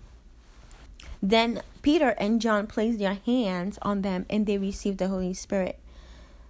Then 1.22 1.62
Peter 1.82 2.10
and 2.18 2.42
John 2.42 2.68
placed 2.68 3.00
their 3.00 3.16
hands 3.26 3.78
on 3.82 4.02
them 4.02 4.26
and 4.30 4.46
they 4.46 4.58
received 4.58 4.98
the 5.00 5.08
Holy 5.08 5.34
Spirit. 5.34 5.78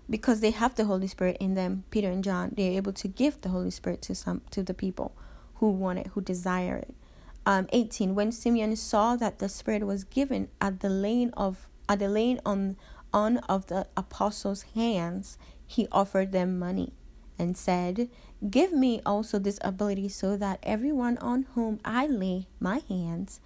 Because 0.10 0.42
they 0.42 0.52
have 0.52 0.76
the 0.76 0.86
Holy 0.86 1.08
Spirit 1.08 1.38
in 1.40 1.56
them, 1.56 1.86
Peter 1.90 2.10
and 2.10 2.24
John, 2.24 2.54
they're 2.56 2.74
able 2.74 2.94
to 2.94 3.08
give 3.08 3.42
the 3.42 3.50
Holy 3.50 3.72
Spirit 3.72 4.02
to 4.04 4.16
some 4.16 4.42
to 4.52 4.62
the 4.62 4.74
people 4.74 5.14
who 5.56 5.70
want 5.70 6.00
it, 6.00 6.08
who 6.08 6.22
desire 6.22 6.76
it. 6.78 6.94
Um, 7.46 7.68
18. 7.74 8.14
When 8.14 8.32
Simeon 8.32 8.76
saw 8.76 9.16
that 9.16 9.40
the 9.40 9.50
Spirit 9.50 9.86
was 9.86 10.04
given 10.04 10.50
at 10.60 10.82
the 10.82 10.90
laying 10.90 11.32
of 11.34 11.68
at 11.90 12.00
the 12.00 12.08
laying 12.08 12.40
on 12.46 12.78
on 13.14 13.38
of 13.40 13.68
the 13.68 13.88
apostles' 13.98 14.64
hands, 14.76 15.38
he 15.66 15.88
offered 15.92 16.32
them 16.32 16.60
money 16.60 16.94
and 17.38 17.58
said, 17.58 18.10
Give 18.50 18.72
me 18.72 19.02
also 19.06 19.40
this 19.40 19.60
ability 19.62 20.10
so 20.10 20.38
that 20.38 20.60
everyone 20.64 21.18
on 21.18 21.48
whom 21.56 21.80
I 21.84 22.08
lay 22.08 22.48
my 22.60 22.82
hands 22.88 23.40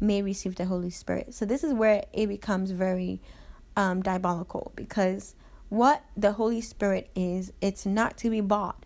may 0.00 0.22
receive 0.22 0.54
the 0.54 0.64
Holy 0.66 0.90
Spirit. 0.90 1.34
So 1.34 1.44
this 1.44 1.62
is 1.62 1.74
where 1.74 2.04
it 2.12 2.28
becomes 2.28 2.70
very 2.70 3.20
um, 3.76 4.02
diabolical 4.02 4.72
because 4.76 5.34
what 5.68 6.04
the 6.16 6.32
Holy 6.32 6.60
Spirit 6.60 7.10
is, 7.14 7.52
it's 7.60 7.86
not 7.86 8.16
to 8.18 8.30
be 8.30 8.40
bought. 8.40 8.84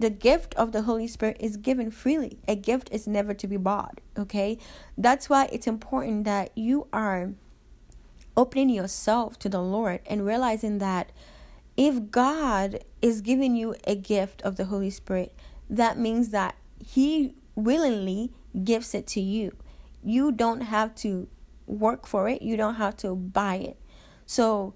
The 0.00 0.08
gift 0.08 0.54
of 0.54 0.72
the 0.72 0.82
Holy 0.82 1.06
Spirit 1.06 1.36
is 1.40 1.58
given 1.58 1.90
freely. 1.90 2.38
A 2.48 2.56
gift 2.56 2.88
is 2.90 3.06
never 3.06 3.34
to 3.34 3.46
be 3.46 3.58
bought. 3.58 4.00
Okay, 4.18 4.56
that's 4.96 5.28
why 5.28 5.50
it's 5.52 5.66
important 5.66 6.24
that 6.24 6.56
you 6.56 6.86
are 6.90 7.34
opening 8.34 8.70
yourself 8.70 9.38
to 9.40 9.50
the 9.50 9.60
Lord 9.60 10.00
and 10.06 10.24
realizing 10.24 10.78
that 10.78 11.12
if 11.76 12.10
God 12.10 12.82
is 13.02 13.20
giving 13.20 13.54
you 13.54 13.74
a 13.86 13.94
gift 13.94 14.40
of 14.40 14.56
the 14.56 14.64
Holy 14.64 14.88
Spirit, 14.88 15.34
that 15.68 15.98
means 15.98 16.30
that 16.30 16.56
He 16.82 17.34
willingly 17.54 18.32
gives 18.64 18.94
it 18.94 19.06
to 19.08 19.20
you. 19.20 19.54
You 20.02 20.32
don't 20.32 20.62
have 20.62 20.94
to 20.96 21.28
work 21.66 22.06
for 22.06 22.26
it, 22.26 22.40
you 22.40 22.56
don't 22.56 22.76
have 22.76 22.96
to 22.98 23.14
buy 23.14 23.56
it. 23.56 23.76
So, 24.24 24.72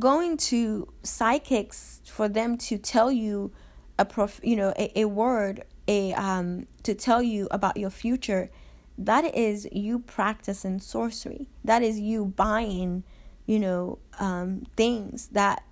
going 0.00 0.38
to 0.38 0.92
psychics 1.04 2.00
for 2.04 2.28
them 2.28 2.58
to 2.58 2.78
tell 2.78 3.12
you 3.12 3.52
a 3.98 4.04
prof, 4.04 4.40
you 4.42 4.56
know, 4.56 4.72
a, 4.76 5.00
a 5.00 5.04
word, 5.06 5.64
a 5.88 6.12
um 6.14 6.66
to 6.82 6.94
tell 6.94 7.22
you 7.22 7.48
about 7.50 7.76
your 7.76 7.90
future, 7.90 8.50
that 8.98 9.34
is 9.34 9.68
you 9.72 9.98
practicing 10.00 10.80
sorcery. 10.80 11.48
That 11.64 11.82
is 11.82 11.98
you 11.98 12.26
buying, 12.26 13.04
you 13.46 13.58
know, 13.58 13.98
um 14.18 14.66
things 14.76 15.28
that 15.28 15.62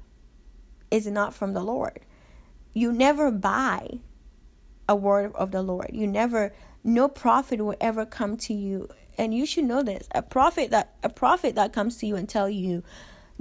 is 0.90 1.06
not 1.06 1.34
from 1.34 1.52
the 1.52 1.62
Lord. 1.62 2.00
You 2.72 2.92
never 2.92 3.30
buy 3.30 4.00
a 4.88 4.96
word 4.96 5.32
of 5.34 5.50
the 5.50 5.62
Lord. 5.62 5.90
You 5.92 6.06
never 6.06 6.52
no 6.82 7.08
prophet 7.08 7.60
will 7.60 7.76
ever 7.80 8.04
come 8.04 8.36
to 8.36 8.52
you 8.52 8.88
and 9.16 9.34
you 9.34 9.46
should 9.46 9.64
know 9.64 9.82
this. 9.82 10.08
A 10.14 10.22
prophet 10.22 10.70
that 10.70 10.94
a 11.02 11.08
prophet 11.08 11.54
that 11.54 11.72
comes 11.72 11.96
to 11.98 12.06
you 12.06 12.16
and 12.16 12.28
tell 12.28 12.48
you, 12.48 12.82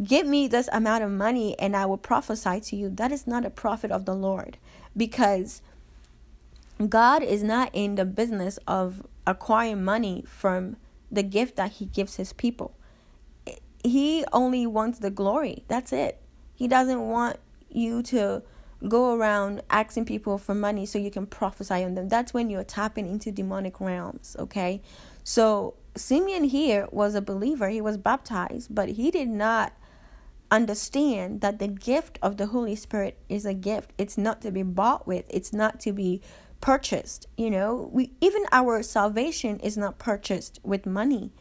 "Give 0.01 0.25
me 0.25 0.47
this 0.47 0.69
amount 0.71 1.03
of 1.03 1.11
money 1.11 1.57
and 1.59 1.75
I 1.75 1.85
will 1.85 1.97
prophesy 1.97 2.59
to 2.61 2.75
you." 2.75 2.89
That 2.89 3.11
is 3.11 3.27
not 3.27 3.45
a 3.45 3.49
prophet 3.49 3.91
of 3.91 4.05
the 4.05 4.15
Lord 4.15 4.57
because 4.95 5.61
God 6.89 7.21
is 7.21 7.43
not 7.43 7.69
in 7.73 7.95
the 7.95 8.05
business 8.05 8.57
of 8.67 9.05
acquiring 9.27 9.83
money 9.83 10.23
from 10.27 10.77
the 11.11 11.23
gift 11.23 11.55
that 11.57 11.73
he 11.73 11.85
gives 11.85 12.15
his 12.15 12.33
people. 12.33 12.73
He 13.83 14.25
only 14.33 14.65
wants 14.65 14.99
the 14.99 15.11
glory. 15.11 15.63
That's 15.67 15.93
it. 15.93 16.19
He 16.55 16.67
doesn't 16.67 17.07
want 17.07 17.37
you 17.69 18.01
to 18.03 18.41
go 18.87 19.15
around 19.15 19.61
asking 19.69 20.05
people 20.05 20.37
for 20.37 20.55
money 20.55 20.85
so 20.85 20.97
you 20.99 21.11
can 21.11 21.25
prophesy 21.25 21.83
on 21.83 21.93
them. 21.95 22.09
That's 22.09 22.33
when 22.33 22.49
you're 22.49 22.63
tapping 22.63 23.07
into 23.07 23.31
demonic 23.31 23.79
realms, 23.79 24.35
okay? 24.39 24.81
So 25.23 25.75
Simeon 25.95 26.45
here 26.45 26.87
was 26.91 27.15
a 27.15 27.21
believer, 27.21 27.69
he 27.69 27.81
was 27.81 27.97
baptized, 27.97 28.73
but 28.73 28.89
he 28.89 29.11
did 29.11 29.29
not 29.29 29.73
understand 30.53 31.41
that 31.41 31.57
the 31.57 31.67
gift 31.67 32.19
of 32.21 32.37
the 32.37 32.47
Holy 32.47 32.75
Spirit 32.75 33.17
is 33.27 33.43
a 33.45 33.55
gift. 33.55 33.91
It's 33.97 34.17
not 34.17 34.41
to 34.43 34.51
be 34.51 34.61
bought 34.61 35.07
with, 35.07 35.25
it's 35.29 35.51
not 35.51 35.79
to 35.81 35.91
be 35.91 36.21
purchased, 36.61 37.27
you 37.35 37.49
know? 37.49 37.89
We 37.91 38.11
even 38.21 38.45
our 38.51 38.83
salvation 38.83 39.59
is 39.59 39.77
not 39.77 39.97
purchased 39.97 40.59
with 40.63 40.85
money. 40.85 41.31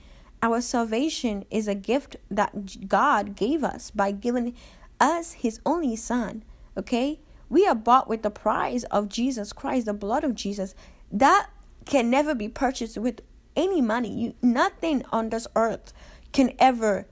Our 0.43 0.63
salvation 0.63 1.45
is 1.51 1.69
a 1.69 1.75
gift 1.75 2.17
that 2.31 2.89
God 2.89 3.37
gave 3.37 3.63
us 3.63 3.91
by 3.91 4.13
giving 4.13 4.55
us 4.99 5.35
his 5.35 5.61
only 5.67 5.95
son, 5.95 6.43
okay? 6.77 7.21
We 7.51 7.67
are 7.67 7.75
bought 7.75 8.09
with 8.09 8.23
the 8.23 8.31
price 8.31 8.85
of 8.85 9.11
Jesus 9.11 9.53
Christ, 9.53 9.87
the 9.87 9.93
blood 9.93 10.25
of 10.25 10.35
Jesus. 10.35 10.75
That 11.13 11.49
can 11.85 12.09
never 12.09 12.35
be 12.35 12.49
purchased 12.49 12.97
with 12.97 13.21
any 13.55 13.83
money. 13.83 14.11
You, 14.11 14.35
nothing 14.41 15.05
on 15.13 15.29
this 15.29 15.47
earth 15.55 15.93
can 16.33 16.55
ever 16.59 17.07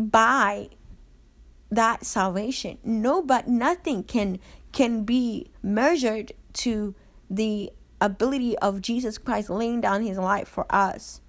buy 0.00 0.70
that 1.70 2.04
salvation. 2.04 2.78
No, 2.84 3.22
but 3.22 3.48
nothing 3.48 4.02
can 4.04 4.38
can 4.72 5.04
be 5.04 5.50
measured 5.62 6.32
to 6.52 6.94
the 7.30 7.72
ability 8.00 8.56
of 8.58 8.82
Jesus 8.82 9.18
Christ 9.18 9.48
laying 9.50 9.80
down 9.80 10.02
his 10.02 10.18
life 10.18 10.48
for 10.48 10.66
us. 10.70 11.20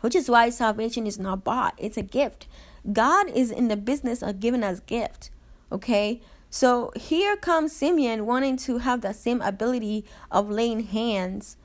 Which 0.00 0.14
is 0.14 0.30
why 0.30 0.50
salvation 0.50 1.06
is 1.06 1.18
not 1.18 1.44
bought. 1.44 1.74
It's 1.76 1.96
a 1.96 2.02
gift. 2.02 2.46
God 2.92 3.28
is 3.30 3.50
in 3.50 3.68
the 3.68 3.76
business 3.76 4.22
of 4.22 4.38
giving 4.38 4.62
us 4.62 4.80
gift. 4.80 5.30
Okay? 5.72 6.20
So 6.50 6.92
here 6.96 7.36
comes 7.36 7.72
Simeon 7.72 8.24
wanting 8.26 8.56
to 8.58 8.78
have 8.78 9.00
the 9.00 9.12
same 9.12 9.42
ability 9.42 10.04
of 10.30 10.48
laying 10.48 10.80
hands 10.80 11.56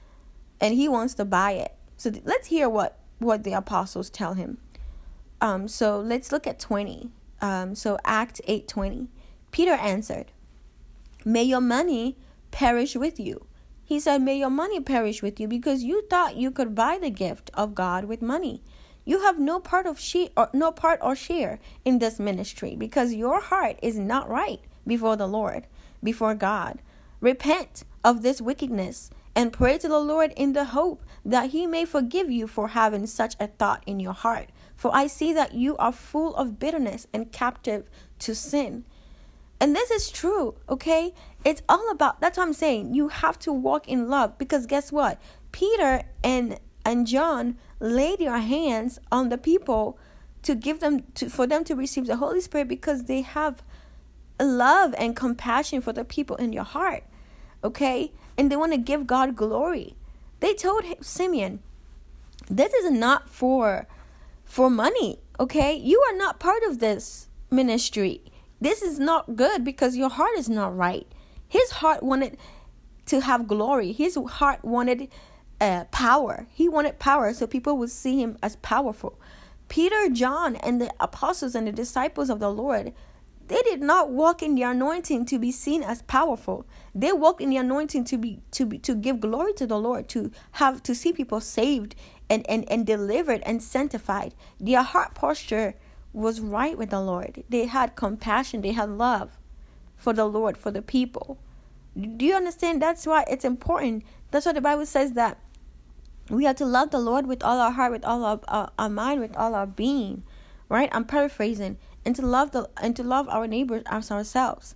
and 0.59 0.73
he 0.73 0.89
wants 0.89 1.13
to 1.15 1.25
buy 1.25 1.51
it. 1.51 1.75
So 1.97 2.11
let's 2.23 2.47
hear 2.47 2.67
what 2.67 2.99
what 3.19 3.43
the 3.43 3.53
apostles 3.53 4.09
tell 4.09 4.33
him. 4.33 4.57
Um 5.39 5.67
so 5.67 5.99
let's 5.99 6.31
look 6.31 6.47
at 6.47 6.59
20. 6.59 7.11
Um 7.43 7.75
so 7.75 7.97
Act 8.05 8.39
8:20. 8.47 9.09
Peter 9.51 9.73
answered, 9.73 10.31
"May 11.25 11.43
your 11.43 11.59
money 11.59 12.17
perish 12.51 12.95
with 12.95 13.19
you." 13.19 13.47
He 13.83 13.99
said, 13.99 14.21
"May 14.21 14.37
your 14.37 14.49
money 14.49 14.79
perish 14.79 15.21
with 15.21 15.41
you 15.41 15.49
because 15.49 15.83
you 15.83 16.03
thought 16.09 16.37
you 16.37 16.51
could 16.51 16.73
buy 16.73 16.97
the 16.97 17.09
gift 17.09 17.51
of 17.53 17.75
God 17.75 18.05
with 18.05 18.21
money." 18.21 18.63
You 19.03 19.23
have 19.23 19.37
no 19.37 19.59
part 19.59 19.85
of 19.85 19.99
she 19.99 20.29
or 20.37 20.49
no 20.53 20.71
part 20.71 20.99
or 21.01 21.17
share 21.17 21.59
in 21.83 21.99
this 21.99 22.17
ministry 22.17 22.77
because 22.77 23.13
your 23.13 23.41
heart 23.41 23.77
is 23.81 23.97
not 23.97 24.29
right 24.29 24.61
before 24.87 25.17
the 25.17 25.27
Lord, 25.27 25.67
before 26.01 26.35
God. 26.35 26.81
Repent 27.19 27.83
of 28.05 28.21
this 28.21 28.39
wickedness 28.39 29.09
and 29.35 29.51
pray 29.51 29.77
to 29.79 29.89
the 29.89 29.99
Lord 29.99 30.31
in 30.37 30.53
the 30.53 30.65
hope 30.65 31.03
that 31.25 31.49
he 31.49 31.67
may 31.67 31.83
forgive 31.83 32.31
you 32.31 32.47
for 32.47 32.69
having 32.69 33.05
such 33.05 33.35
a 33.37 33.47
thought 33.47 33.83
in 33.85 33.99
your 33.99 34.13
heart. 34.13 34.49
For 34.83 34.93
I 34.93 35.07
see 35.07 35.31
that 35.31 35.53
you 35.53 35.77
are 35.77 35.93
full 35.93 36.35
of 36.35 36.59
bitterness 36.59 37.07
and 37.13 37.31
captive 37.31 37.89
to 38.19 38.35
sin. 38.35 38.83
And 39.57 39.73
this 39.73 39.89
is 39.89 40.11
true, 40.11 40.55
okay? 40.67 41.13
It's 41.45 41.61
all 41.69 41.89
about 41.89 42.19
that's 42.19 42.37
what 42.37 42.43
I'm 42.47 42.51
saying. 42.51 42.93
You 42.93 43.07
have 43.07 43.39
to 43.39 43.53
walk 43.53 43.87
in 43.87 44.09
love 44.09 44.37
because 44.37 44.65
guess 44.65 44.91
what? 44.91 45.21
Peter 45.53 46.01
and 46.21 46.59
and 46.83 47.07
John 47.07 47.55
laid 47.79 48.19
their 48.19 48.39
hands 48.39 48.99
on 49.09 49.29
the 49.29 49.37
people 49.37 49.97
to 50.41 50.53
give 50.53 50.81
them 50.81 51.03
to 51.13 51.29
for 51.29 51.47
them 51.47 51.63
to 51.63 51.75
receive 51.75 52.05
the 52.05 52.17
Holy 52.17 52.41
Spirit 52.41 52.67
because 52.67 53.05
they 53.05 53.21
have 53.21 53.63
love 54.37 54.93
and 54.97 55.15
compassion 55.15 55.79
for 55.79 55.93
the 55.93 56.03
people 56.03 56.35
in 56.35 56.51
your 56.51 56.65
heart. 56.65 57.05
Okay? 57.63 58.11
And 58.37 58.51
they 58.51 58.57
want 58.57 58.73
to 58.73 58.77
give 58.77 59.07
God 59.07 59.37
glory. 59.37 59.95
They 60.41 60.53
told 60.53 60.83
Simeon, 60.99 61.61
this 62.49 62.73
is 62.73 62.91
not 62.91 63.29
for 63.29 63.87
for 64.53 64.69
money, 64.69 65.17
okay? 65.39 65.73
You 65.73 65.99
are 66.01 66.15
not 66.15 66.39
part 66.39 66.61
of 66.61 66.77
this 66.77 67.27
ministry. 67.49 68.21
This 68.61 68.83
is 68.83 68.99
not 68.99 69.35
good 69.35 69.63
because 69.63 69.97
your 69.97 70.11
heart 70.11 70.37
is 70.37 70.47
not 70.47 70.77
right. 70.77 71.07
His 71.47 71.71
heart 71.71 72.03
wanted 72.03 72.37
to 73.07 73.21
have 73.21 73.47
glory. 73.47 73.93
His 73.93 74.15
heart 74.15 74.63
wanted 74.63 75.09
uh, 75.59 75.85
power. 75.85 76.45
He 76.53 76.69
wanted 76.69 76.99
power 76.99 77.33
so 77.33 77.47
people 77.47 77.79
would 77.79 77.89
see 77.89 78.21
him 78.21 78.37
as 78.43 78.55
powerful. 78.57 79.19
Peter, 79.69 80.07
John, 80.09 80.55
and 80.57 80.79
the 80.79 80.93
apostles 80.99 81.55
and 81.55 81.65
the 81.65 81.71
disciples 81.71 82.29
of 82.29 82.39
the 82.39 82.51
Lord, 82.51 82.93
they 83.47 83.61
did 83.63 83.81
not 83.81 84.09
walk 84.09 84.41
in 84.41 84.55
the 84.55 84.63
anointing 84.63 85.25
to 85.25 85.37
be 85.37 85.51
seen 85.51 85.83
as 85.83 86.01
powerful. 86.03 86.65
They 86.95 87.11
walked 87.11 87.41
in 87.41 87.49
the 87.49 87.57
anointing 87.57 88.05
to 88.05 88.17
be 88.17 88.39
to 88.51 88.65
be 88.65 88.79
to 88.79 88.95
give 88.95 89.19
glory 89.19 89.53
to 89.53 89.67
the 89.67 89.79
Lord, 89.79 90.07
to 90.09 90.31
have 90.53 90.81
to 90.83 90.95
see 90.95 91.11
people 91.11 91.41
saved 91.41 91.95
and, 92.29 92.45
and, 92.49 92.69
and 92.69 92.85
delivered 92.85 93.41
and 93.45 93.61
sanctified. 93.61 94.33
Their 94.59 94.81
heart 94.81 95.13
posture 95.13 95.75
was 96.13 96.39
right 96.39 96.77
with 96.77 96.91
the 96.91 97.01
Lord. 97.01 97.43
They 97.49 97.65
had 97.65 97.95
compassion, 97.95 98.61
they 98.61 98.71
had 98.71 98.89
love 98.89 99.37
for 99.97 100.13
the 100.13 100.25
Lord, 100.25 100.57
for 100.57 100.71
the 100.71 100.81
people. 100.81 101.39
Do 101.95 102.25
you 102.25 102.35
understand? 102.35 102.81
That's 102.81 103.05
why 103.05 103.25
it's 103.29 103.45
important. 103.45 104.03
That's 104.31 104.45
why 104.45 104.53
the 104.53 104.61
Bible 104.61 104.85
says 104.85 105.13
that 105.13 105.37
we 106.29 106.45
have 106.45 106.55
to 106.57 106.65
love 106.65 106.91
the 106.91 106.99
Lord 106.99 107.27
with 107.27 107.43
all 107.43 107.59
our 107.59 107.71
heart, 107.71 107.91
with 107.91 108.05
all 108.05 108.23
our, 108.23 108.39
uh, 108.47 108.55
our, 108.55 108.71
our 108.79 108.89
mind, 108.89 109.19
with 109.19 109.35
all 109.35 109.53
our 109.53 109.67
being. 109.67 110.23
Right? 110.69 110.89
I'm 110.91 111.05
paraphrasing. 111.05 111.77
And 112.05 112.15
to 112.15 112.21
love 112.21 112.51
the 112.51 112.69
and 112.81 112.95
to 112.95 113.03
love 113.03 113.29
our 113.29 113.47
neighbors 113.47 113.83
as 113.85 114.11
ourselves. 114.11 114.75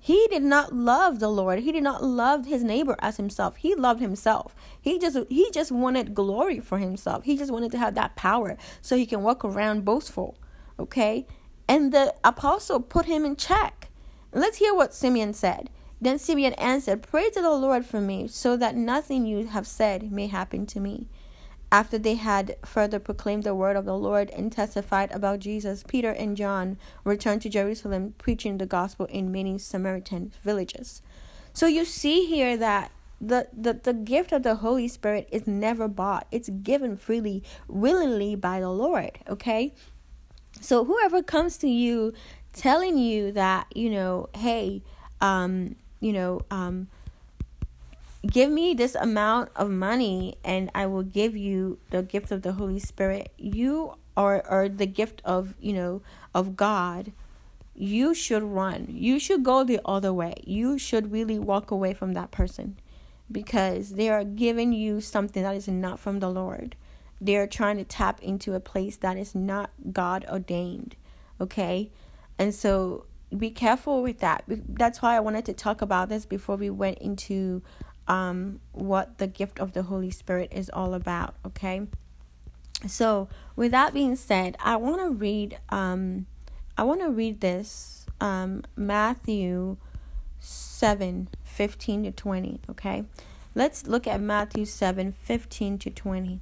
He 0.00 0.28
did 0.30 0.44
not 0.44 0.72
love 0.72 1.18
the 1.18 1.28
Lord. 1.28 1.60
He 1.60 1.72
did 1.72 1.82
not 1.82 2.04
love 2.04 2.46
his 2.46 2.62
neighbor 2.62 2.94
as 3.00 3.16
himself. 3.16 3.56
He 3.56 3.74
loved 3.74 4.00
himself. 4.00 4.54
He 4.80 4.98
just 4.98 5.18
he 5.28 5.50
just 5.50 5.72
wanted 5.72 6.14
glory 6.14 6.60
for 6.60 6.78
himself. 6.78 7.24
He 7.24 7.36
just 7.36 7.50
wanted 7.50 7.72
to 7.72 7.78
have 7.78 7.94
that 7.96 8.16
power 8.16 8.56
so 8.80 8.96
he 8.96 9.06
can 9.06 9.22
walk 9.22 9.44
around 9.44 9.84
boastful. 9.84 10.36
Okay? 10.78 11.26
And 11.66 11.92
the 11.92 12.14
apostle 12.22 12.80
put 12.80 13.06
him 13.06 13.24
in 13.24 13.36
check. 13.36 13.90
Let's 14.32 14.58
hear 14.58 14.74
what 14.74 14.94
Simeon 14.94 15.34
said. 15.34 15.70
Then 16.00 16.18
Simeon 16.18 16.52
answered, 16.54 17.02
Pray 17.02 17.28
to 17.30 17.42
the 17.42 17.50
Lord 17.50 17.84
for 17.84 18.00
me, 18.00 18.28
so 18.28 18.56
that 18.56 18.76
nothing 18.76 19.26
you 19.26 19.46
have 19.46 19.66
said 19.66 20.12
may 20.12 20.28
happen 20.28 20.64
to 20.66 20.80
me. 20.80 21.08
After 21.70 21.98
they 21.98 22.14
had 22.14 22.56
further 22.64 22.98
proclaimed 22.98 23.44
the 23.44 23.54
word 23.54 23.76
of 23.76 23.84
the 23.84 23.96
Lord 23.96 24.30
and 24.30 24.50
testified 24.50 25.10
about 25.12 25.40
Jesus, 25.40 25.84
Peter 25.86 26.10
and 26.10 26.36
John 26.36 26.78
returned 27.04 27.42
to 27.42 27.50
Jerusalem, 27.50 28.14
preaching 28.16 28.56
the 28.56 28.66
gospel 28.66 29.06
in 29.06 29.30
many 29.30 29.58
Samaritan 29.58 30.32
villages. 30.42 31.02
So 31.52 31.66
you 31.66 31.84
see 31.84 32.26
here 32.26 32.56
that 32.56 32.90
the, 33.20 33.48
the, 33.52 33.74
the 33.74 33.92
gift 33.92 34.32
of 34.32 34.44
the 34.44 34.56
Holy 34.56 34.88
Spirit 34.88 35.28
is 35.30 35.46
never 35.46 35.88
bought, 35.88 36.26
it's 36.30 36.48
given 36.48 36.96
freely, 36.96 37.42
willingly 37.66 38.34
by 38.34 38.60
the 38.60 38.70
Lord, 38.70 39.18
okay? 39.28 39.74
So 40.60 40.84
whoever 40.84 41.22
comes 41.22 41.58
to 41.58 41.68
you 41.68 42.14
telling 42.52 42.96
you 42.96 43.32
that, 43.32 43.66
you 43.74 43.90
know, 43.90 44.28
hey, 44.34 44.82
um, 45.20 45.76
you 46.00 46.12
know, 46.12 46.40
um, 46.50 46.88
give 48.26 48.50
me 48.50 48.74
this 48.74 48.94
amount 48.94 49.50
of 49.56 49.70
money 49.70 50.36
and 50.44 50.70
I 50.74 50.86
will 50.86 51.02
give 51.02 51.36
you 51.36 51.78
the 51.90 52.02
gift 52.02 52.30
of 52.30 52.42
the 52.42 52.52
Holy 52.52 52.78
Spirit. 52.78 53.32
You 53.36 53.94
are, 54.16 54.44
are 54.46 54.68
the 54.68 54.86
gift 54.86 55.22
of, 55.24 55.54
you 55.60 55.72
know, 55.72 56.02
of 56.34 56.56
God. 56.56 57.12
You 57.74 58.14
should 58.14 58.42
run. 58.42 58.88
You 58.90 59.20
should 59.20 59.44
go 59.44 59.62
the 59.62 59.80
other 59.84 60.12
way. 60.12 60.34
You 60.44 60.78
should 60.78 61.12
really 61.12 61.38
walk 61.38 61.70
away 61.70 61.94
from 61.94 62.14
that 62.14 62.32
person 62.32 62.78
because 63.30 63.90
they 63.90 64.08
are 64.08 64.24
giving 64.24 64.72
you 64.72 65.00
something 65.00 65.42
that 65.42 65.54
is 65.54 65.68
not 65.68 66.00
from 66.00 66.18
the 66.18 66.30
Lord. 66.30 66.74
They 67.20 67.36
are 67.36 67.46
trying 67.46 67.76
to 67.76 67.84
tap 67.84 68.20
into 68.22 68.54
a 68.54 68.60
place 68.60 68.96
that 68.96 69.16
is 69.16 69.34
not 69.34 69.70
God 69.92 70.26
ordained. 70.28 70.96
Okay? 71.40 71.90
And 72.38 72.52
so 72.52 73.06
be 73.36 73.50
careful 73.50 74.02
with 74.02 74.18
that. 74.20 74.44
That's 74.48 75.02
why 75.02 75.16
I 75.16 75.20
wanted 75.20 75.44
to 75.46 75.52
talk 75.52 75.82
about 75.82 76.08
this 76.08 76.26
before 76.26 76.56
we 76.56 76.70
went 76.70 76.98
into 76.98 77.62
um, 78.08 78.60
what 78.72 79.18
the 79.18 79.26
gift 79.26 79.60
of 79.60 79.72
the 79.72 79.84
Holy 79.84 80.10
Spirit 80.10 80.50
is 80.52 80.70
all 80.70 80.94
about. 80.94 81.36
Okay. 81.46 81.82
So, 82.86 83.28
with 83.56 83.72
that 83.72 83.92
being 83.92 84.16
said, 84.16 84.56
I 84.64 84.76
want 84.76 85.00
to 85.00 85.10
read. 85.10 85.58
Um, 85.68 86.26
I 86.76 86.84
want 86.84 87.00
to 87.00 87.10
read 87.10 87.40
this 87.40 88.06
um, 88.20 88.62
Matthew 88.76 89.76
seven 90.38 91.28
fifteen 91.42 92.04
to 92.04 92.12
twenty. 92.12 92.60
Okay, 92.70 93.04
let's 93.54 93.86
look 93.86 94.06
at 94.06 94.20
Matthew 94.20 94.64
seven 94.64 95.10
fifteen 95.12 95.76
to 95.78 95.90
twenty. 95.90 96.40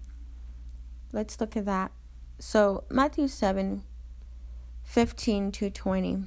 Let's 1.12 1.40
look 1.40 1.56
at 1.56 1.64
that. 1.64 1.90
So 2.38 2.84
Matthew 2.90 3.28
seven 3.28 3.84
fifteen 4.82 5.50
to 5.52 5.70
twenty. 5.70 6.24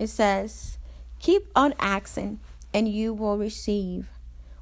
It 0.00 0.08
says, 0.08 0.78
"Keep 1.20 1.52
on 1.54 1.74
asking." 1.78 2.40
And 2.74 2.88
you 2.88 3.14
will 3.14 3.38
receive 3.38 4.08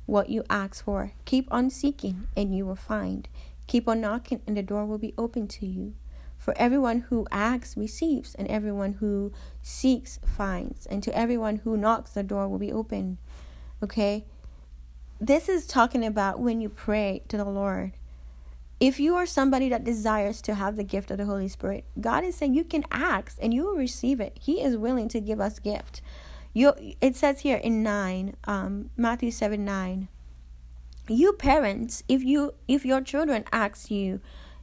what 0.05 0.29
you 0.29 0.45
ask 0.51 0.85
for. 0.85 1.13
Keep 1.25 1.49
on 1.51 1.71
seeking, 1.71 2.29
and 2.37 2.55
you 2.55 2.67
will 2.67 2.77
find. 2.77 3.29
Keep 3.67 3.89
on 3.89 4.03
knocking, 4.03 4.43
and 4.47 4.57
the 4.57 4.63
door 4.63 4.85
will 4.85 4.99
be 4.99 5.15
open 5.17 5.49
to 5.49 5.67
you. 5.67 5.95
For 6.37 6.53
everyone 6.59 7.07
who 7.09 7.27
asks 7.31 7.77
receives, 7.77 8.35
and 8.35 8.47
everyone 8.49 8.95
who 8.95 9.33
seeks 9.63 10.21
finds, 10.27 10.85
and 10.87 11.03
to 11.03 11.17
everyone 11.17 11.57
who 11.65 11.77
knocks, 11.77 12.11
the 12.11 12.23
door 12.23 12.49
will 12.49 12.59
be 12.59 12.73
open. 12.73 13.17
Okay? 13.83 14.27
This 15.19 15.49
is 15.49 15.67
talking 15.67 16.05
about 16.05 16.41
when 16.41 16.61
you 16.61 16.69
pray 16.69 17.23
to 17.29 17.37
the 17.37 17.45
Lord. 17.45 17.93
If 18.81 18.99
you 18.99 19.15
are 19.15 19.27
somebody 19.27 19.69
that 19.69 19.85
desires 19.85 20.43
to 20.43 20.57
have 20.57 20.75
the 20.75 20.83
gift 20.83 21.13
of 21.13 21.19
the 21.19 21.25
Holy 21.25 21.47
Spirit, 21.47 21.85
God 22.01 22.25
is 22.25 22.35
saying 22.35 22.55
you 22.55 22.65
can 22.65 22.85
ask 22.91 23.39
and 23.41 23.55
you 23.55 23.65
will 23.65 23.77
receive 23.77 24.21
it. 24.21 24.37
He 24.41 24.61
is 24.61 24.77
willing 24.77 25.09
to 25.11 25.21
give 25.21 25.41
us 25.41 25.61
gift. 25.61 26.03
You 26.53 26.75
it 27.01 27.17
says 27.17 27.41
here 27.41 27.57
in 27.57 27.83
9, 27.83 28.37
um, 28.45 28.91
Matthew 28.97 29.31
7 29.31 29.65
9. 29.65 30.09
You 31.09 31.33
parents, 31.33 32.03
if 32.09 32.23
you 32.23 32.55
if 32.69 32.85
your 32.85 33.01
children 33.01 33.45
ask 33.53 33.91
you 33.91 34.21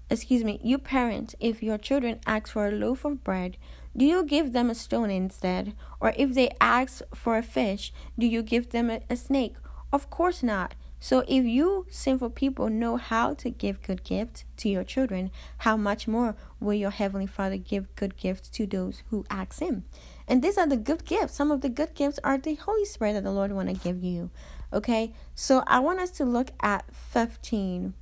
excuse 0.10 0.44
me, 0.44 0.60
you 0.64 0.78
parents, 0.78 1.36
if 1.40 1.62
your 1.62 1.78
children 1.78 2.20
ask 2.26 2.48
for 2.48 2.68
a 2.68 2.72
loaf 2.72 3.06
of 3.06 3.24
bread, 3.24 3.58
do 3.96 4.06
you 4.06 4.24
give 4.24 4.54
them 4.54 4.70
a 4.70 4.76
stone 4.76 5.10
instead? 5.10 5.74
Or 6.00 6.14
if 6.18 6.34
they 6.34 6.50
ask 6.60 7.02
for 7.14 7.38
a 7.38 7.44
fish, 7.44 7.94
do 8.18 8.26
you 8.26 8.42
give 8.42 8.70
them 8.70 8.90
a, 8.90 9.02
a 9.10 9.16
snake? 9.16 9.56
Of 9.92 10.10
course 10.10 10.44
not. 10.44 10.76
So 11.00 11.24
if 11.28 11.46
you 11.46 11.86
sinful 11.90 12.32
people 12.32 12.70
know 12.70 12.98
how 12.98 13.34
to 13.36 13.50
give 13.50 13.82
good 13.82 14.04
gifts 14.04 14.44
to 14.58 14.70
your 14.70 14.84
children, 14.84 15.32
how 15.60 15.78
much 15.78 16.08
more 16.08 16.36
will 16.60 16.74
your 16.74 16.92
heavenly 16.92 17.26
Father 17.26 17.58
give 17.58 17.96
good 17.96 18.18
gifts 18.18 18.50
to 18.50 18.68
those 18.68 19.04
who 19.10 19.26
ask 19.30 19.62
him? 19.62 19.86
And 20.30 20.44
these 20.44 20.60
are 20.60 20.68
the 20.68 20.78
good 20.78 21.06
gifts. 21.06 21.34
Some 21.34 21.50
of 21.50 21.62
the 21.62 21.70
good 21.70 21.96
gifts 21.96 22.20
are 22.24 22.38
the 22.38 22.54
Holy 22.54 22.86
Spirit 22.86 23.14
that 23.14 23.24
the 23.24 23.32
Lord 23.32 23.52
want 23.52 23.68
to 23.68 23.74
give 23.74 24.04
you. 24.04 24.30
Okay? 24.72 25.12
So 25.34 25.64
I 25.66 25.80
want 25.80 26.00
us 26.00 26.12
to 26.12 26.24
look 26.24 26.52
at 26.62 26.86
15. 26.94 27.96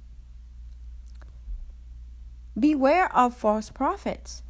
Beware 2.60 3.16
of 3.16 3.34
false 3.34 3.70
prophets. 3.70 4.44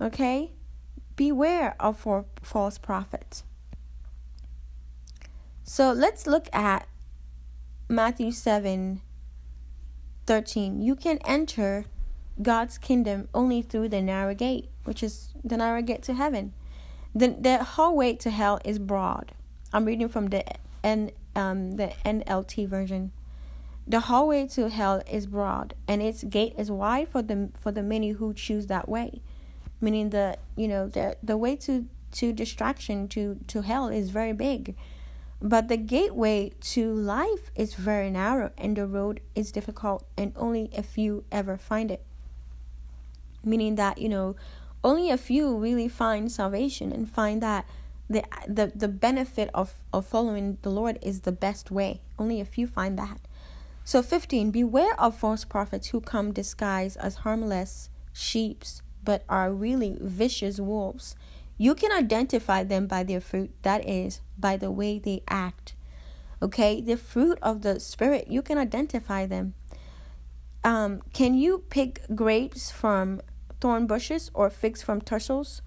Okay? 0.00 0.52
Beware 1.16 1.76
of 1.78 1.98
for 1.98 2.24
false 2.42 2.78
prophets. 2.78 3.44
So 5.64 5.92
let's 5.92 6.26
look 6.26 6.48
at 6.52 6.88
Matthew 7.88 8.32
7 8.32 9.02
13. 10.26 10.80
You 10.80 10.96
can 10.96 11.18
enter 11.26 11.84
God's 12.40 12.78
kingdom 12.78 13.28
only 13.34 13.60
through 13.60 13.90
the 13.90 14.00
narrow 14.00 14.34
gate, 14.34 14.70
which 14.84 15.02
is 15.02 15.30
the 15.42 15.56
narrow 15.56 15.82
gate 15.82 16.02
to 16.04 16.14
heaven. 16.14 16.52
The, 17.14 17.28
the 17.28 17.62
hallway 17.62 18.14
to 18.16 18.30
hell 18.30 18.60
is 18.64 18.78
broad. 18.78 19.32
I'm 19.72 19.84
reading 19.84 20.08
from 20.08 20.26
the 20.26 20.44
N, 20.82 21.10
um, 21.34 21.72
the 21.72 21.92
NLT 22.04 22.68
version. 22.68 23.12
The 23.86 24.00
hallway 24.00 24.46
to 24.48 24.68
hell 24.70 25.02
is 25.10 25.26
broad, 25.26 25.74
and 25.86 26.00
its 26.00 26.24
gate 26.24 26.54
is 26.56 26.70
wide 26.70 27.08
for 27.08 27.20
the 27.20 27.50
for 27.54 27.70
the 27.70 27.82
many 27.82 28.10
who 28.10 28.32
choose 28.32 28.66
that 28.68 28.88
way. 28.88 29.20
Meaning 29.80 30.10
the 30.10 30.38
you 30.56 30.68
know 30.68 30.88
the 30.88 31.16
the 31.22 31.36
way 31.36 31.56
to 31.56 31.86
to 32.12 32.32
distraction 32.32 33.08
to 33.08 33.38
to 33.48 33.60
hell 33.60 33.88
is 33.88 34.08
very 34.08 34.32
big, 34.32 34.74
but 35.42 35.68
the 35.68 35.76
gateway 35.76 36.52
to 36.72 36.94
life 36.94 37.50
is 37.54 37.74
very 37.74 38.10
narrow, 38.10 38.52
and 38.56 38.76
the 38.76 38.86
road 38.86 39.20
is 39.34 39.52
difficult, 39.52 40.06
and 40.16 40.32
only 40.34 40.70
a 40.74 40.82
few 40.82 41.24
ever 41.30 41.58
find 41.58 41.90
it 41.90 42.02
meaning 43.44 43.74
that 43.76 43.98
you 43.98 44.08
know 44.08 44.34
only 44.84 45.10
a 45.10 45.16
few 45.16 45.56
really 45.56 45.88
find 45.88 46.30
salvation 46.30 46.92
and 46.92 47.10
find 47.10 47.42
that 47.42 47.66
the 48.08 48.22
the 48.46 48.70
the 48.74 48.88
benefit 48.88 49.48
of 49.54 49.74
of 49.92 50.06
following 50.06 50.58
the 50.60 50.70
Lord 50.70 50.98
is 51.00 51.22
the 51.22 51.32
best 51.32 51.70
way. 51.70 52.02
Only 52.18 52.40
a 52.40 52.44
few 52.44 52.66
find 52.66 52.98
that. 52.98 53.18
So 53.82 54.02
15 54.02 54.50
beware 54.50 54.98
of 55.00 55.16
false 55.16 55.44
prophets 55.44 55.88
who 55.88 56.00
come 56.00 56.32
disguised 56.32 56.98
as 56.98 57.16
harmless 57.16 57.88
sheeps 58.12 58.82
but 59.02 59.24
are 59.28 59.52
really 59.52 59.96
vicious 60.00 60.60
wolves. 60.60 61.16
You 61.56 61.74
can 61.74 61.92
identify 61.92 62.64
them 62.64 62.86
by 62.86 63.04
their 63.04 63.20
fruit, 63.20 63.50
that 63.62 63.88
is 63.88 64.20
by 64.38 64.56
the 64.56 64.70
way 64.70 64.98
they 64.98 65.22
act. 65.28 65.74
Okay? 66.42 66.80
The 66.80 66.96
fruit 66.96 67.38
of 67.42 67.62
the 67.62 67.78
spirit, 67.78 68.28
you 68.28 68.42
can 68.42 68.58
identify 68.58 69.26
them. 69.26 69.54
Um, 70.64 71.02
can 71.12 71.34
you 71.34 71.64
pick 71.68 72.00
grapes 72.14 72.70
from 72.70 73.20
thorn 73.64 73.86
bushes 73.86 74.30
or 74.34 74.50
figs 74.50 74.82
from 74.82 75.00
thistles. 75.00 75.62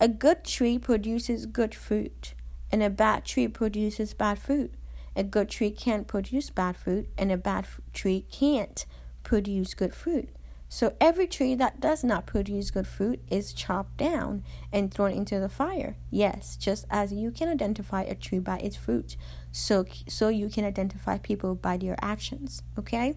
A 0.00 0.08
good 0.08 0.42
tree 0.42 0.78
produces 0.78 1.44
good 1.44 1.74
fruit, 1.74 2.32
and 2.70 2.82
a 2.82 2.88
bad 2.88 3.26
tree 3.26 3.46
produces 3.46 4.14
bad 4.14 4.38
fruit. 4.38 4.72
A 5.14 5.22
good 5.22 5.50
tree 5.50 5.70
can't 5.70 6.06
produce 6.06 6.48
bad 6.48 6.78
fruit, 6.78 7.10
and 7.18 7.30
a 7.30 7.36
bad 7.36 7.66
tree 7.92 8.24
can't 8.32 8.86
produce 9.22 9.74
good 9.74 9.94
fruit. 9.94 10.30
So 10.70 10.94
every 10.98 11.26
tree 11.26 11.54
that 11.56 11.78
does 11.78 12.02
not 12.02 12.24
produce 12.24 12.70
good 12.70 12.86
fruit 12.86 13.20
is 13.28 13.52
chopped 13.52 13.98
down 13.98 14.44
and 14.72 14.90
thrown 14.90 15.12
into 15.12 15.38
the 15.38 15.50
fire. 15.50 15.96
Yes, 16.10 16.56
just 16.56 16.86
as 16.88 17.12
you 17.12 17.30
can 17.30 17.50
identify 17.50 18.04
a 18.04 18.14
tree 18.14 18.38
by 18.38 18.60
its 18.60 18.76
fruit, 18.76 19.18
so 19.50 19.84
so 20.08 20.30
you 20.30 20.48
can 20.48 20.64
identify 20.64 21.18
people 21.18 21.54
by 21.54 21.76
their 21.76 21.96
actions, 22.00 22.62
okay? 22.78 23.14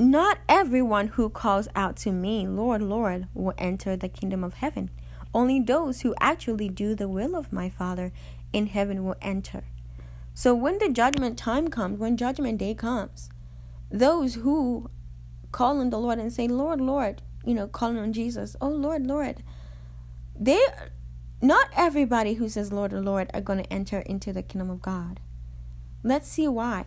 Not 0.00 0.38
everyone 0.48 1.08
who 1.08 1.28
calls 1.28 1.68
out 1.76 1.94
to 1.98 2.10
me, 2.10 2.48
Lord, 2.48 2.80
Lord, 2.80 3.26
will 3.34 3.52
enter 3.58 3.96
the 3.96 4.08
kingdom 4.08 4.42
of 4.42 4.54
heaven. 4.54 4.88
Only 5.34 5.60
those 5.60 6.00
who 6.00 6.14
actually 6.18 6.70
do 6.70 6.94
the 6.94 7.06
will 7.06 7.36
of 7.36 7.52
my 7.52 7.68
Father 7.68 8.10
in 8.50 8.68
heaven 8.68 9.04
will 9.04 9.16
enter. 9.20 9.64
So 10.32 10.54
when 10.54 10.78
the 10.78 10.88
judgment 10.88 11.36
time 11.36 11.68
comes, 11.68 11.98
when 11.98 12.16
judgment 12.16 12.56
day 12.56 12.72
comes, 12.72 13.28
those 13.90 14.36
who 14.36 14.88
call 15.52 15.78
on 15.80 15.90
the 15.90 15.98
Lord 15.98 16.18
and 16.18 16.32
say, 16.32 16.48
Lord, 16.48 16.80
Lord, 16.80 17.20
you 17.44 17.52
know, 17.52 17.66
calling 17.66 17.98
on 17.98 18.14
Jesus, 18.14 18.56
oh 18.58 18.70
Lord, 18.70 19.06
Lord, 19.06 19.42
they 20.34 20.64
not 21.42 21.68
everybody 21.76 22.34
who 22.34 22.48
says 22.48 22.72
Lord, 22.72 22.94
Lord 22.94 23.30
are 23.34 23.42
going 23.42 23.62
to 23.62 23.70
enter 23.70 23.98
into 24.00 24.32
the 24.32 24.42
kingdom 24.42 24.70
of 24.70 24.80
God. 24.80 25.20
Let's 26.02 26.26
see 26.26 26.48
why. 26.48 26.86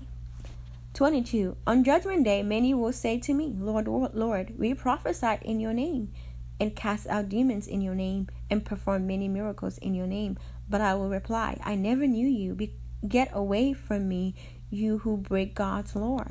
22. 0.93 1.57
On 1.65 1.83
judgment 1.83 2.23
day, 2.23 2.43
many 2.43 2.73
will 2.73 2.93
say 2.93 3.19
to 3.19 3.33
me, 3.33 3.53
Lord, 3.57 3.87
Lord, 3.87 4.53
we 4.57 4.73
prophesied 4.73 5.41
in 5.41 5.59
your 5.59 5.73
name, 5.73 6.11
and 6.59 6.75
cast 6.75 7.07
out 7.07 7.29
demons 7.29 7.67
in 7.67 7.81
your 7.81 7.95
name, 7.95 8.27
and 8.49 8.63
performed 8.63 9.07
many 9.07 9.27
miracles 9.27 9.77
in 9.79 9.95
your 9.95 10.07
name. 10.07 10.37
But 10.69 10.81
I 10.81 10.93
will 10.95 11.09
reply, 11.09 11.59
I 11.63 11.75
never 11.75 12.05
knew 12.05 12.27
you. 12.27 12.53
Be- 12.53 12.75
get 13.07 13.29
away 13.33 13.73
from 13.73 14.07
me, 14.07 14.35
you 14.69 14.99
who 14.99 15.17
break 15.17 15.55
God's 15.55 15.95
law. 15.95 16.25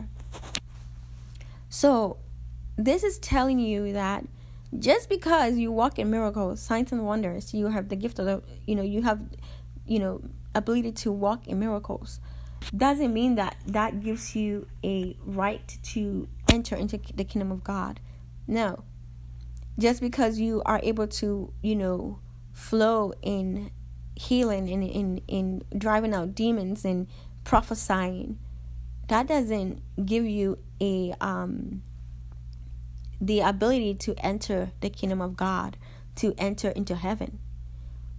So, 1.69 2.19
this 2.77 3.03
is 3.03 3.19
telling 3.19 3.59
you 3.59 3.93
that 3.93 4.25
just 4.79 5.09
because 5.09 5.57
you 5.57 5.71
walk 5.71 5.99
in 5.99 6.11
miracles, 6.11 6.61
signs 6.61 6.93
and 6.93 7.05
wonders, 7.05 7.53
you 7.53 7.67
have 7.67 7.89
the 7.89 7.97
gift 7.97 8.19
of 8.19 8.27
the, 8.27 8.43
you 8.67 8.75
know, 8.75 8.83
you 8.83 9.03
have, 9.03 9.21
you 9.87 9.99
know, 9.99 10.23
ability 10.55 10.93
to 10.93 11.13
walk 11.13 11.47
in 11.47 11.59
miracles, 11.59 12.21
doesn't 12.71 13.13
mean 13.13 13.35
that 13.37 13.57
that 13.67 14.01
gives 14.01 14.37
you 14.37 14.67
a 14.85 15.17
right 15.25 15.79
to 15.83 16.29
enter 16.53 16.77
into 16.77 16.99
the 17.15 17.25
kingdom 17.25 17.51
of 17.51 17.65
God. 17.65 18.01
No. 18.47 18.85
Just 19.79 20.01
because 20.01 20.39
you 20.39 20.63
are 20.67 20.81
able 20.83 21.07
to, 21.07 21.53
you 21.63 21.77
know, 21.77 22.21
flow 22.53 23.15
in 23.23 23.71
healing 24.15 24.71
and 24.71 24.85
in, 24.85 25.19
in 25.29 25.63
driving 25.77 26.15
out 26.15 26.35
demons 26.35 26.85
and 26.85 27.07
prophesying, 27.45 28.39
that 29.09 29.27
doesn't 29.27 29.83
give 30.05 30.27
you 30.27 30.59
a 30.81 31.15
um 31.21 31.83
the 33.21 33.41
ability 33.41 33.95
to 33.95 34.15
enter 34.19 34.73
the 34.81 34.91
kingdom 34.91 35.21
of 35.21 35.37
God, 35.37 35.77
to 36.17 36.35
enter 36.37 36.71
into 36.71 36.97
heaven. 36.97 37.39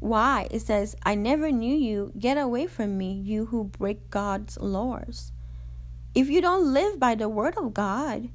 Why? 0.04 0.50
It 0.52 0.60
says, 0.60 0.98
I 1.04 1.16
never 1.16 1.50
knew 1.50 1.74
you. 1.74 2.12
Get 2.20 2.38
away 2.38 2.68
from 2.68 2.98
me, 2.98 3.14
you 3.14 3.46
who 3.46 3.64
break 3.64 4.10
God's 4.10 4.58
laws. 4.58 5.32
If 6.14 6.30
you 6.30 6.42
don't 6.42 6.74
live 6.74 7.00
by 7.00 7.16
the 7.16 7.30
word 7.30 7.58
of 7.58 7.74
God 7.74 8.28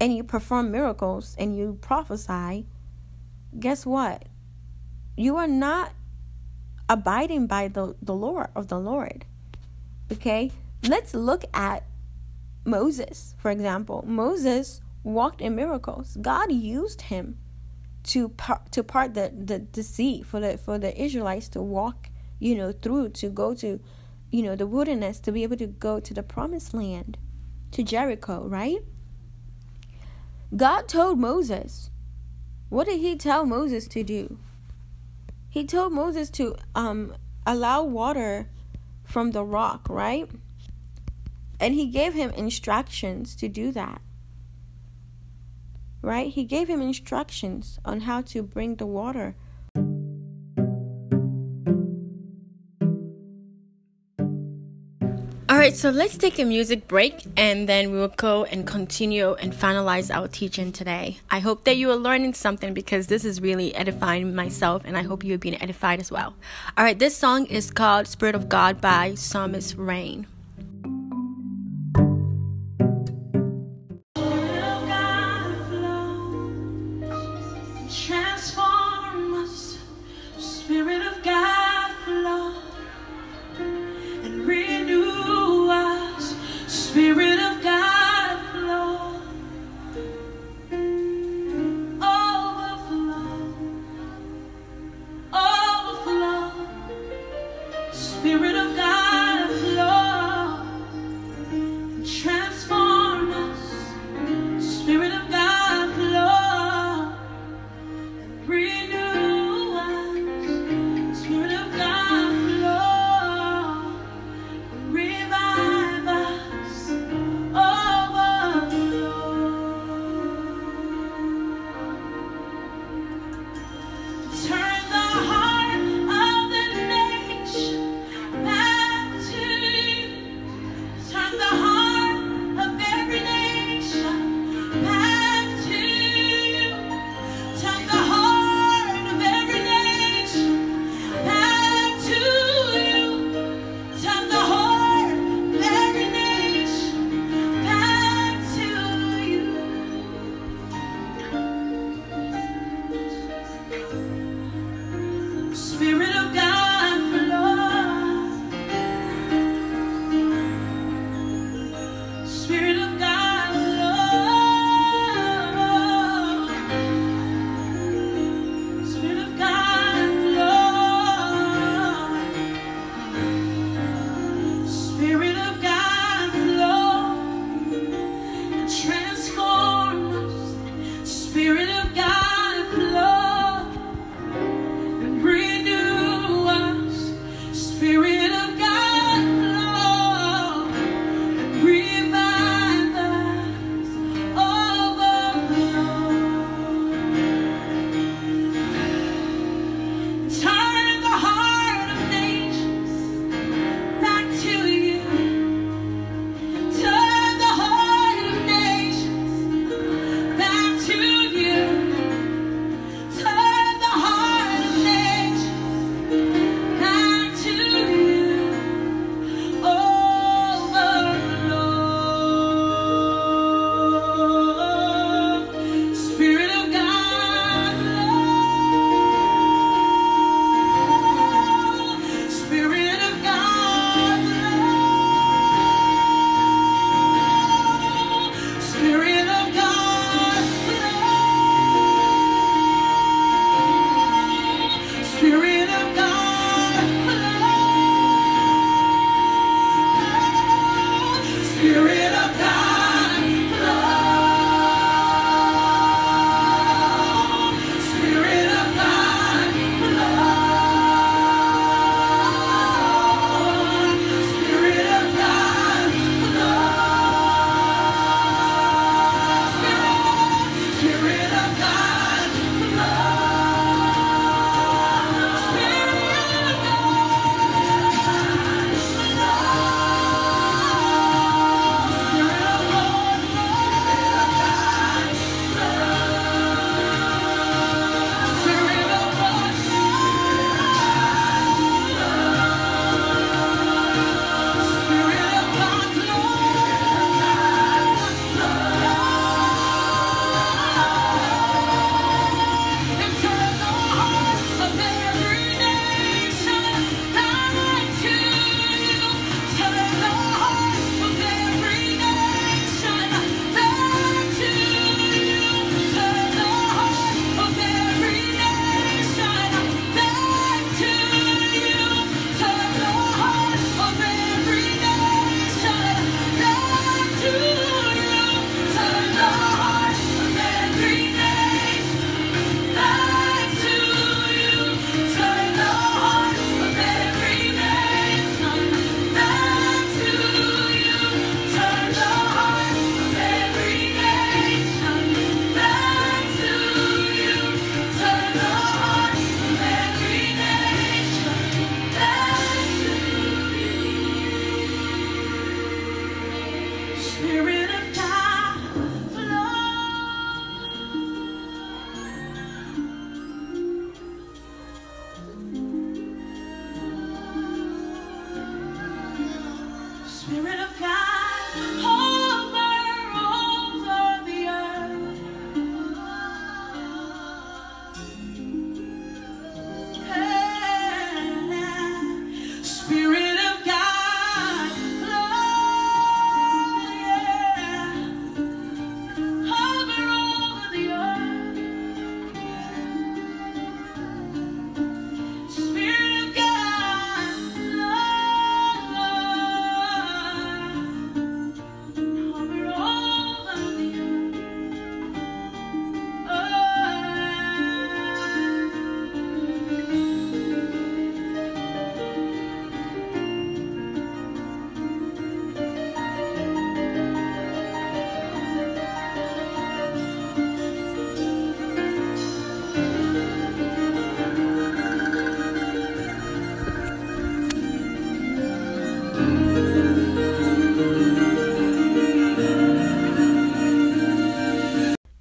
and 0.00 0.16
you 0.16 0.24
perform 0.24 0.70
miracles 0.72 1.36
and 1.38 1.54
you 1.54 1.76
prophesy, 1.82 2.64
guess 3.58 3.84
what? 3.84 4.24
You 5.14 5.36
are 5.36 5.46
not 5.46 5.92
abiding 6.88 7.48
by 7.48 7.68
the, 7.68 7.94
the 8.00 8.14
law 8.14 8.46
of 8.56 8.68
the 8.68 8.80
Lord. 8.80 9.26
Okay? 10.10 10.50
Let's 10.84 11.12
look 11.12 11.44
at 11.52 11.84
Moses, 12.64 13.34
for 13.36 13.50
example. 13.50 14.06
Moses 14.08 14.80
walked 15.02 15.42
in 15.42 15.54
miracles. 15.54 16.16
God 16.18 16.50
used 16.50 17.02
him 17.02 17.36
to 18.04 18.28
part, 18.30 18.72
to 18.72 18.82
part 18.82 19.14
the, 19.14 19.32
the, 19.36 19.66
the 19.72 19.82
sea 19.82 20.22
for 20.22 20.40
the 20.40 20.58
for 20.58 20.78
the 20.78 20.98
Israelites 21.00 21.48
to 21.50 21.62
walk, 21.62 22.08
you 22.38 22.54
know, 22.54 22.72
through 22.72 23.10
to 23.10 23.28
go 23.28 23.54
to, 23.54 23.80
you 24.30 24.42
know, 24.42 24.56
the 24.56 24.66
wilderness 24.66 25.20
to 25.20 25.32
be 25.32 25.42
able 25.42 25.56
to 25.56 25.66
go 25.66 26.00
to 26.00 26.14
the 26.14 26.22
promised 26.22 26.72
land, 26.74 27.18
to 27.72 27.82
Jericho, 27.82 28.46
right? 28.46 28.78
God 30.56 30.88
told 30.88 31.18
Moses, 31.18 31.90
what 32.68 32.86
did 32.86 33.00
he 33.00 33.16
tell 33.16 33.46
Moses 33.46 33.86
to 33.88 34.02
do? 34.02 34.38
He 35.48 35.64
told 35.64 35.92
Moses 35.92 36.30
to 36.30 36.56
um 36.74 37.14
allow 37.46 37.82
water 37.82 38.48
from 39.04 39.32
the 39.32 39.44
rock, 39.44 39.88
right? 39.88 40.28
And 41.58 41.74
he 41.74 41.86
gave 41.86 42.14
him 42.14 42.30
instructions 42.30 43.34
to 43.36 43.48
do 43.48 43.70
that 43.72 44.00
right? 46.02 46.28
He 46.28 46.44
gave 46.44 46.68
him 46.68 46.80
instructions 46.80 47.78
on 47.84 48.02
how 48.02 48.22
to 48.22 48.42
bring 48.42 48.76
the 48.76 48.86
water. 48.86 49.34
Alright, 55.50 55.76
so 55.76 55.90
let's 55.90 56.16
take 56.16 56.38
a 56.38 56.44
music 56.44 56.88
break 56.88 57.22
and 57.36 57.68
then 57.68 57.90
we 57.90 57.98
will 57.98 58.14
go 58.16 58.44
and 58.44 58.66
continue 58.66 59.34
and 59.34 59.52
finalize 59.52 60.08
our 60.08 60.26
teaching 60.26 60.72
today. 60.72 61.18
I 61.28 61.40
hope 61.40 61.64
that 61.64 61.76
you 61.76 61.90
are 61.90 61.96
learning 61.96 62.32
something 62.32 62.72
because 62.72 63.08
this 63.08 63.26
is 63.26 63.42
really 63.42 63.74
edifying 63.74 64.34
myself 64.34 64.82
and 64.86 64.96
I 64.96 65.02
hope 65.02 65.22
you 65.22 65.34
are 65.34 65.38
being 65.38 65.60
edified 65.60 66.00
as 66.00 66.10
well. 66.10 66.34
Alright, 66.78 66.98
this 66.98 67.14
song 67.14 67.44
is 67.44 67.70
called 67.70 68.06
Spirit 68.06 68.36
of 68.36 68.48
God 68.48 68.80
by 68.80 69.14
Psalmist 69.16 69.76
Rain. 69.76 70.28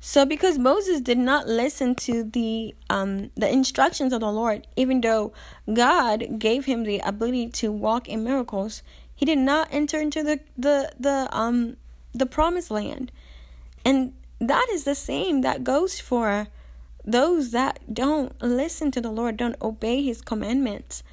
So 0.10 0.26
because 0.26 0.58
Moses 0.58 1.02
did 1.02 1.20
not 1.20 1.48
listen 1.48 1.94
to 2.08 2.24
the 2.24 2.74
um 2.90 3.30
the 3.36 3.48
instructions 3.48 4.12
of 4.12 4.22
the 4.22 4.32
Lord, 4.32 4.66
even 4.76 5.02
though 5.02 5.34
God 5.72 6.40
gave 6.40 6.66
him 6.66 6.82
the 6.82 6.98
ability 7.06 7.50
to 7.62 7.72
walk 7.72 8.10
in 8.10 8.24
miracles, 8.24 8.82
he 9.14 9.24
did 9.24 9.38
not 9.38 9.68
enter 9.70 10.02
into 10.02 10.24
the 10.24 10.40
the 10.58 10.92
the 11.00 11.30
um 11.32 11.78
the 12.12 12.26
promised 12.26 12.72
land. 12.72 13.12
And 13.86 14.14
that 14.40 14.66
is 14.72 14.84
the 14.84 14.96
same 14.96 15.42
that 15.42 15.64
goes 15.64 16.00
for 16.00 16.48
those 17.06 17.52
that 17.52 17.94
don't 17.94 18.34
listen 18.42 18.90
to 18.90 19.02
the 19.02 19.12
Lord, 19.12 19.38
don't 19.38 19.62
obey 19.62 20.02
his 20.02 20.24
commandments. 20.24 21.04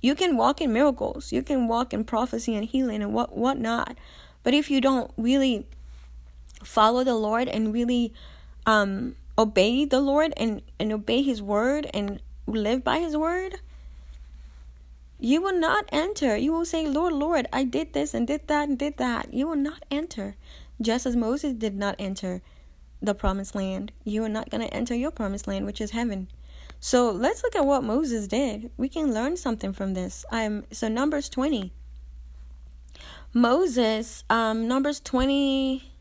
You 0.00 0.14
can 0.14 0.36
walk 0.36 0.60
in 0.60 0.72
miracles, 0.72 1.32
you 1.32 1.42
can 1.42 1.66
walk 1.66 1.92
in 1.92 2.04
prophecy 2.04 2.54
and 2.54 2.64
healing 2.64 3.02
and 3.02 3.12
what 3.12 3.36
whatnot. 3.36 3.98
But 4.44 4.54
if 4.54 4.70
you 4.70 4.80
don't 4.80 5.10
really 5.16 5.66
follow 6.62 7.02
the 7.02 7.16
Lord 7.16 7.48
and 7.48 7.74
really 7.74 8.14
um, 8.66 9.16
obey 9.38 9.84
the 9.84 10.00
Lord 10.00 10.34
and, 10.36 10.62
and 10.78 10.92
obey 10.92 11.22
His 11.22 11.40
word 11.40 11.88
and 11.94 12.20
live 12.46 12.84
by 12.84 12.98
His 12.98 13.16
word, 13.16 13.60
you 15.18 15.40
will 15.40 15.58
not 15.58 15.86
enter. 15.90 16.36
You 16.36 16.52
will 16.52 16.66
say, 16.66 16.86
Lord, 16.86 17.14
Lord, 17.14 17.46
I 17.52 17.64
did 17.64 17.92
this 17.92 18.12
and 18.12 18.26
did 18.26 18.48
that 18.48 18.68
and 18.68 18.78
did 18.78 18.98
that. 18.98 19.32
You 19.32 19.46
will 19.48 19.56
not 19.56 19.84
enter. 19.90 20.36
Just 20.80 21.06
as 21.06 21.16
Moses 21.16 21.54
did 21.54 21.74
not 21.74 21.96
enter 21.98 22.42
the 23.00 23.14
promised 23.14 23.54
land, 23.54 23.92
you 24.04 24.22
are 24.24 24.28
not 24.28 24.50
going 24.50 24.66
to 24.66 24.74
enter 24.74 24.94
your 24.94 25.10
promised 25.10 25.46
land, 25.46 25.64
which 25.64 25.80
is 25.80 25.92
heaven. 25.92 26.28
So 26.80 27.10
let's 27.10 27.42
look 27.42 27.56
at 27.56 27.64
what 27.64 27.84
Moses 27.84 28.26
did. 28.26 28.70
We 28.76 28.88
can 28.88 29.14
learn 29.14 29.36
something 29.36 29.72
from 29.72 29.94
this. 29.94 30.24
Um, 30.30 30.64
so 30.70 30.88
Numbers 30.88 31.28
20. 31.28 31.72
Moses, 33.32 34.24
um, 34.30 34.68
Numbers 34.68 35.00
20 35.00 35.92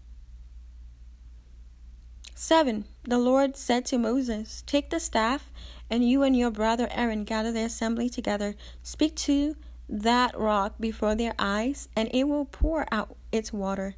7. 2.38 2.84
The 3.04 3.18
Lord 3.18 3.56
said 3.56 3.86
to 3.86 3.98
Moses, 3.98 4.62
Take 4.68 4.90
the 4.90 5.00
staff, 5.00 5.50
and 5.90 6.08
you 6.08 6.22
and 6.22 6.36
your 6.36 6.52
brother 6.52 6.90
Aaron 6.92 7.24
gather 7.24 7.54
the 7.54 7.64
assembly 7.64 8.10
together. 8.10 8.56
Speak 8.84 9.16
to 9.16 9.56
that 9.88 10.38
rock 10.38 10.76
before 10.78 11.16
their 11.16 11.34
eyes, 11.40 11.88
and 11.96 12.10
it 12.14 12.26
will 12.26 12.44
pour 12.44 12.88
out 12.92 13.16
its 13.32 13.54
water. 13.54 13.96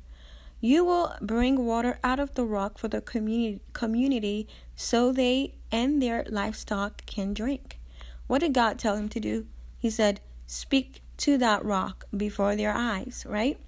You 0.61 0.85
will 0.85 1.15
bring 1.19 1.65
water 1.65 1.97
out 2.03 2.19
of 2.19 2.35
the 2.35 2.45
rock 2.45 2.77
for 2.77 2.87
the 2.87 3.01
community, 3.01 3.59
community 3.73 4.47
so 4.75 5.11
they 5.11 5.55
and 5.71 5.99
their 5.99 6.23
livestock 6.29 7.07
can 7.07 7.33
drink. 7.33 7.79
What 8.27 8.41
did 8.41 8.53
God 8.53 8.77
tell 8.77 8.95
him 8.95 9.09
to 9.09 9.19
do? 9.19 9.47
He 9.79 9.89
said, 9.89 10.21
Speak 10.45 11.01
to 11.17 11.39
that 11.39 11.65
rock 11.65 12.05
before 12.15 12.55
their 12.55 12.73
eyes, 12.73 13.25
right? 13.27 13.59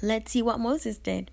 Let's 0.00 0.30
see 0.32 0.42
what 0.42 0.60
Moses 0.60 0.98
did. 0.98 1.30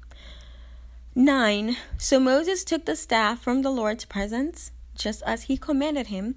9. 1.16 1.78
So 2.00 2.20
Moses 2.20 2.64
took 2.64 2.86
the 2.86 2.96
staff 2.96 3.40
from 3.40 3.62
the 3.62 3.70
Lord's 3.70 4.04
presence, 4.04 4.72
just 4.96 5.22
as 5.28 5.44
he 5.44 5.58
commanded 5.58 6.08
him. 6.08 6.36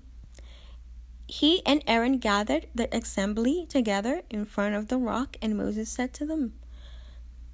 He 1.26 1.62
and 1.64 1.82
Aaron 1.86 2.18
gathered 2.18 2.66
the 2.74 2.94
assembly 2.94 3.66
together 3.70 4.20
in 4.28 4.44
front 4.44 4.74
of 4.74 4.88
the 4.88 4.98
rock, 4.98 5.38
and 5.40 5.56
Moses 5.56 5.88
said 5.88 6.12
to 6.14 6.26
them, 6.26 6.52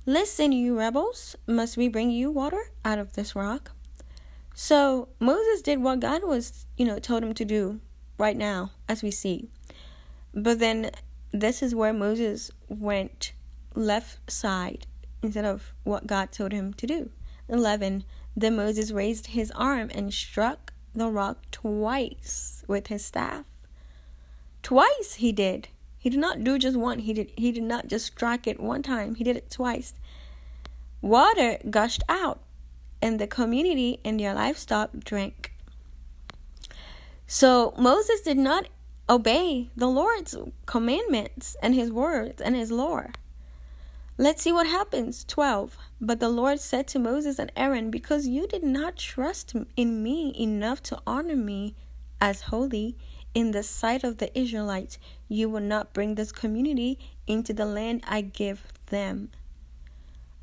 Listen, 0.05 0.51
you 0.51 0.77
rebels, 0.77 1.37
must 1.47 1.77
we 1.77 1.87
bring 1.87 2.11
you 2.11 2.29
water 2.29 2.73
out 2.85 2.99
of 2.99 3.13
this 3.13 3.37
rock? 3.37 3.71
So 4.53 5.09
Moses 5.21 5.63
did 5.63 5.81
what 5.81 6.01
God 6.01 6.25
was, 6.25 6.67
you 6.77 6.85
know, 6.85 6.99
told 6.99 7.23
him 7.23 7.35
to 7.35 7.45
do 7.45 7.81
right 8.19 8.37
now, 8.37 8.73
as 8.89 9.01
we 9.01 9.13
see. 9.13 9.49
But 10.35 10.59
then 10.59 10.91
this 11.31 11.63
is 11.63 11.73
where 11.73 11.93
Moses 11.93 12.51
went 12.69 13.33
left 13.77 14.31
side 14.31 14.87
instead 15.23 15.45
of 15.45 15.73
what 15.85 16.07
God 16.07 16.33
told 16.33 16.53
him 16.53 16.75
to 16.75 16.87
do. 16.87 17.11
11. 17.49 18.05
Then 18.37 18.57
Moses 18.57 18.91
raised 18.91 19.29
his 19.29 19.51
arm 19.53 19.91
and 19.95 20.13
struck 20.13 20.73
the 20.95 21.09
rock 21.09 21.39
twice 21.51 22.65
with 22.67 22.89
his 22.89 23.05
staff. 23.05 23.45
Twice 24.63 25.15
he 25.15 25.33
did. 25.33 25.69
He 25.99 26.11
did 26.11 26.21
not 26.21 26.43
do 26.43 26.59
just 26.59 26.77
one. 26.77 27.01
He 27.01 27.13
did 27.13 27.31
he 27.37 27.53
did 27.53 27.63
not 27.63 27.87
just 27.87 28.07
strike 28.07 28.47
it 28.47 28.59
one 28.59 28.83
time. 28.83 29.15
He 29.15 29.25
did 29.25 29.37
it 29.37 29.51
twice. 29.51 29.95
Water 31.01 31.59
gushed 31.69 32.03
out, 32.09 32.41
and 33.01 33.19
the 33.19 33.27
community 33.27 34.01
and 34.05 34.19
their 34.19 34.35
livestock 34.35 34.91
drank. 35.05 35.53
So 37.27 37.75
Moses 37.79 38.21
did 38.21 38.39
not 38.39 38.69
obey 39.09 39.71
the 39.77 39.89
Lord's 39.89 40.37
commandments 40.67 41.57
and 41.63 41.75
his 41.75 41.91
words 41.91 42.41
and 42.41 42.55
his 42.55 42.71
law. 42.71 43.05
Let's 44.19 44.43
see 44.43 44.53
what 44.53 44.67
happens. 44.67 45.25
12. 45.25 45.77
But 46.01 46.21
the 46.21 46.29
Lord 46.29 46.61
said 46.61 46.87
to 46.89 46.99
Moses 46.99 47.39
and 47.39 47.51
Aaron, 47.57 47.91
Because 47.91 48.27
you 48.27 48.47
did 48.47 48.63
not 48.63 48.97
trust 48.97 49.55
in 49.77 50.03
me 50.03 50.35
enough 50.39 50.83
to 50.85 51.01
honor 51.07 51.37
me 51.37 51.75
as 52.21 52.43
holy 52.43 52.97
in 53.35 53.53
the 53.53 53.63
sight 53.63 54.05
of 54.05 54.19
the 54.19 54.37
Israelites, 54.39 54.99
you 55.29 55.49
will 55.49 55.63
not 55.63 55.95
bring 55.95 56.15
this 56.15 56.33
community 56.33 56.99
into 57.27 57.55
the 57.55 57.65
land 57.65 58.03
I 58.07 58.21
give 58.21 58.67
them. 58.87 59.31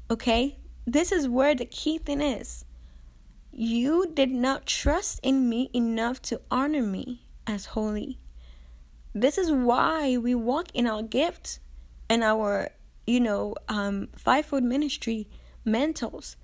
Okay? 0.09 0.57
This 0.87 1.11
is 1.11 1.29
where 1.29 1.53
the 1.53 1.65
key 1.65 1.99
thing 1.99 2.21
is. 2.21 2.65
You 3.51 4.11
did 4.11 4.31
not 4.31 4.65
trust 4.65 5.19
in 5.21 5.47
me 5.47 5.69
enough 5.73 6.21
to 6.23 6.41
honor 6.49 6.81
me 6.81 7.21
as 7.45 7.67
holy. 7.67 8.17
This 9.13 9.37
is 9.37 9.51
why 9.51 10.17
we 10.17 10.33
walk 10.33 10.67
in 10.73 10.87
our 10.87 11.03
gifts 11.03 11.59
and 12.09 12.23
our 12.23 12.69
you 13.09 13.19
know, 13.19 13.55
um, 13.67 14.07
fivefold 14.15 14.63
ministry 14.63 15.27
mentors 15.65 16.35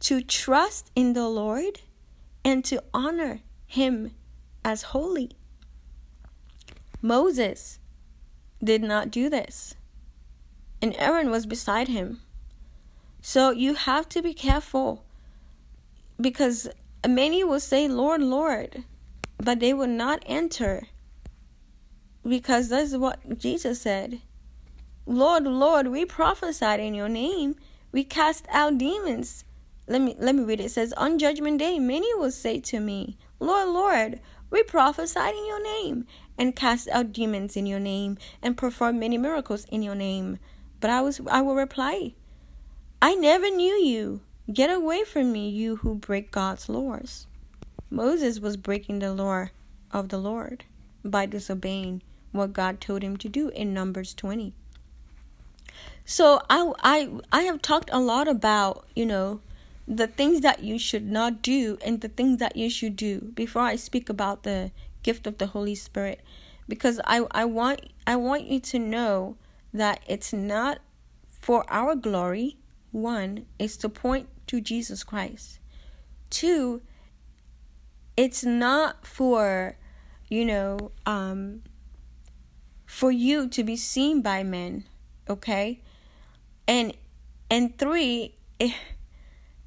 to 0.00 0.20
trust 0.20 0.90
in 0.96 1.12
the 1.12 1.28
Lord 1.28 1.80
and 2.44 2.64
to 2.64 2.82
honor 2.92 3.40
Him 3.66 4.12
as 4.64 4.82
holy. 4.82 5.30
Moses 7.02 7.78
did 8.62 8.82
not 8.82 9.10
do 9.10 9.30
this, 9.30 9.74
and 10.82 10.94
Aaron 10.98 11.30
was 11.30 11.46
beside 11.46 11.88
him. 11.88 12.20
So 13.22 13.50
you 13.50 13.74
have 13.74 14.08
to 14.10 14.22
be 14.22 14.34
careful 14.34 15.04
because 16.20 16.68
many 17.06 17.42
will 17.42 17.60
say, 17.60 17.88
Lord, 17.88 18.20
Lord, 18.20 18.84
but 19.38 19.60
they 19.60 19.72
will 19.72 19.86
not 19.86 20.22
enter 20.26 20.88
because 22.26 22.68
that's 22.68 22.94
what 22.94 23.38
Jesus 23.38 23.80
said. 23.80 24.20
Lord, 25.06 25.44
Lord, 25.44 25.88
we 25.88 26.04
prophesied 26.04 26.80
in 26.80 26.94
your 26.94 27.08
name. 27.08 27.56
We 27.90 28.04
cast 28.04 28.46
out 28.50 28.78
demons. 28.78 29.44
Let 29.88 30.00
me 30.02 30.14
let 30.18 30.34
me 30.34 30.44
read 30.44 30.60
it. 30.60 30.66
It 30.66 30.70
says, 30.70 30.92
On 30.92 31.18
judgment 31.18 31.58
day, 31.58 31.78
many 31.78 32.14
will 32.14 32.30
say 32.30 32.60
to 32.60 32.78
me, 32.78 33.16
Lord, 33.40 33.68
Lord, 33.70 34.20
we 34.50 34.62
prophesied 34.62 35.34
in 35.34 35.46
your 35.46 35.62
name, 35.62 36.06
and 36.36 36.54
cast 36.54 36.88
out 36.88 37.12
demons 37.12 37.56
in 37.56 37.66
your 37.66 37.80
name, 37.80 38.18
and 38.42 38.56
performed 38.56 39.00
many 39.00 39.16
miracles 39.16 39.64
in 39.70 39.82
your 39.82 39.94
name. 39.94 40.38
But 40.80 40.90
I 40.90 41.00
was 41.00 41.20
I 41.30 41.40
will 41.42 41.56
reply, 41.56 42.14
I 43.02 43.14
never 43.14 43.50
knew 43.50 43.74
you. 43.74 44.20
Get 44.52 44.70
away 44.70 45.04
from 45.04 45.32
me, 45.32 45.48
you 45.48 45.76
who 45.76 45.94
break 45.94 46.30
God's 46.30 46.68
laws. 46.68 47.26
Moses 47.88 48.38
was 48.38 48.56
breaking 48.56 48.98
the 48.98 49.12
law 49.12 49.46
of 49.90 50.08
the 50.08 50.18
Lord 50.18 50.64
by 51.04 51.26
disobeying 51.26 52.02
what 52.32 52.52
God 52.52 52.80
told 52.80 53.02
him 53.02 53.16
to 53.16 53.28
do 53.28 53.48
in 53.48 53.74
Numbers 53.74 54.14
20. 54.14 54.54
So 56.10 56.42
I 56.50 56.72
I 56.82 57.08
I 57.30 57.42
have 57.42 57.62
talked 57.62 57.88
a 57.92 58.00
lot 58.00 58.26
about, 58.26 58.84
you 58.96 59.06
know, 59.06 59.42
the 59.86 60.08
things 60.08 60.40
that 60.40 60.58
you 60.58 60.76
should 60.76 61.08
not 61.08 61.40
do 61.40 61.78
and 61.84 62.00
the 62.00 62.08
things 62.08 62.38
that 62.38 62.56
you 62.56 62.68
should 62.68 62.96
do 62.96 63.30
before 63.32 63.62
I 63.62 63.76
speak 63.76 64.08
about 64.08 64.42
the 64.42 64.72
gift 65.04 65.28
of 65.28 65.38
the 65.38 65.46
Holy 65.46 65.76
Spirit 65.76 66.20
because 66.66 67.00
I 67.04 67.24
I 67.30 67.44
want 67.44 67.82
I 68.08 68.16
want 68.16 68.42
you 68.46 68.58
to 68.58 68.78
know 68.80 69.36
that 69.72 70.02
it's 70.08 70.32
not 70.32 70.80
for 71.28 71.64
our 71.70 71.94
glory. 71.94 72.56
One 72.90 73.46
is 73.60 73.76
to 73.76 73.88
point 73.88 74.28
to 74.48 74.60
Jesus 74.60 75.04
Christ. 75.04 75.60
Two, 76.28 76.82
it's 78.16 78.42
not 78.42 79.06
for 79.06 79.76
you 80.26 80.44
know 80.44 80.90
um 81.06 81.62
for 82.84 83.12
you 83.12 83.48
to 83.50 83.62
be 83.62 83.76
seen 83.76 84.22
by 84.22 84.42
men, 84.42 84.88
okay? 85.28 85.78
And 86.66 86.96
and 87.50 87.76
three, 87.78 88.34
it, 88.58 88.74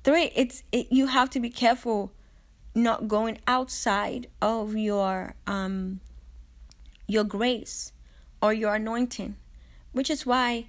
three 0.04 0.32
it's 0.36 0.64
it, 0.72 0.92
you 0.92 1.08
have 1.08 1.30
to 1.32 1.40
be 1.40 1.50
careful 1.50 2.12
not 2.76 3.08
going 3.08 3.38
outside 3.46 4.28
of 4.42 4.76
your 4.76 5.36
um 5.46 6.00
your 7.08 7.24
grace 7.24 7.92
or 8.42 8.52
your 8.52 8.74
anointing 8.76 9.36
which 9.92 10.10
is 10.10 10.26
why 10.26 10.66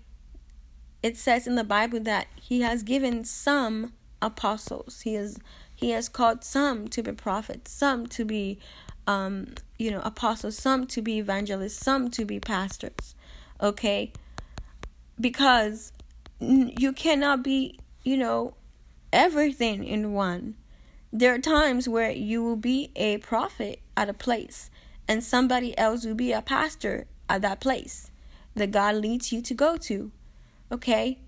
it 1.02 1.16
says 1.16 1.46
in 1.46 1.54
the 1.54 1.64
bible 1.64 2.00
that 2.00 2.26
he 2.34 2.60
has 2.60 2.82
given 2.82 3.24
some 3.24 3.94
apostles. 4.24 5.02
He 5.02 5.14
has 5.14 5.38
he 5.74 5.90
has 5.90 6.08
called 6.08 6.42
some 6.44 6.88
to 6.88 7.02
be 7.02 7.12
prophets 7.12 7.70
some 7.70 8.06
to 8.08 8.24
be 8.24 8.58
um 9.06 9.54
you 9.78 9.90
know 9.90 10.00
apostles 10.02 10.56
some 10.56 10.86
to 10.88 11.02
be 11.02 11.18
evangelists 11.18 11.76
some 11.78 12.10
to 12.10 12.24
be 12.24 12.40
pastors. 12.40 13.14
Okay? 13.60 14.12
Because 15.20 15.92
you 16.78 16.92
cannot 16.92 17.42
be 17.42 17.78
you 18.02 18.16
know 18.16 18.54
everything 19.12 19.84
in 19.84 20.12
one. 20.12 20.56
There 21.12 21.32
are 21.32 21.38
times 21.38 21.88
where 21.88 22.10
you 22.10 22.42
will 22.42 22.56
be 22.56 22.90
a 22.96 23.18
prophet 23.18 23.80
at 23.96 24.08
a 24.08 24.14
place 24.14 24.70
and 25.06 25.22
somebody 25.22 25.76
else 25.78 26.04
will 26.04 26.16
be 26.16 26.32
a 26.32 26.42
pastor 26.42 27.06
at 27.28 27.42
that 27.42 27.60
place 27.60 28.10
that 28.54 28.72
God 28.72 28.96
leads 28.96 29.32
you 29.32 29.40
to 29.42 29.54
go 29.54 29.76
to. 29.76 30.10
Okay? 30.72 31.18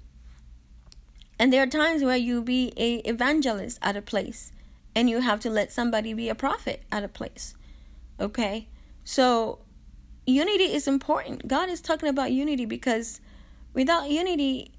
And 1.39 1.53
there 1.53 1.63
are 1.63 1.69
times 1.69 2.03
where 2.03 2.17
you'll 2.17 2.43
be 2.43 2.73
a 2.77 2.97
evangelist 3.09 3.79
at 3.83 3.97
a 3.97 4.03
place 4.03 4.53
and 4.95 5.09
you 5.09 5.21
have 5.21 5.41
to 5.41 5.51
let 5.51 5.73
somebody 5.73 6.15
be 6.15 6.29
a 6.29 6.35
prophet 6.35 6.83
at 6.91 7.05
a 7.05 7.09
place. 7.09 7.55
Okay? 8.19 8.69
So 9.05 9.61
unity 10.27 10.75
is 10.75 10.89
important. 10.89 11.47
God 11.47 11.69
is 11.69 11.81
talking 11.81 12.09
about 12.09 12.33
unity 12.33 12.65
because 12.65 13.21
without 13.75 14.11
unity 14.11 14.73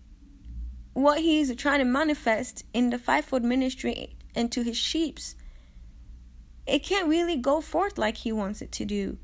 what 0.98 1.20
he's 1.20 1.56
trying 1.56 1.78
to 1.78 1.86
manifest 1.86 2.66
in 2.74 2.90
the 2.90 2.98
fivefold 2.98 3.44
ministry 3.44 4.16
and 4.34 4.52
to 4.52 4.64
his 4.64 4.76
sheeps, 4.76 5.36
it 6.66 6.80
can't 6.80 7.08
really 7.08 7.38
go 7.38 7.62
forth 7.62 8.00
like 8.00 8.18
he 8.18 8.32
wants 8.32 8.64
it 8.64 8.72
to 8.72 8.84
do. 8.84 9.20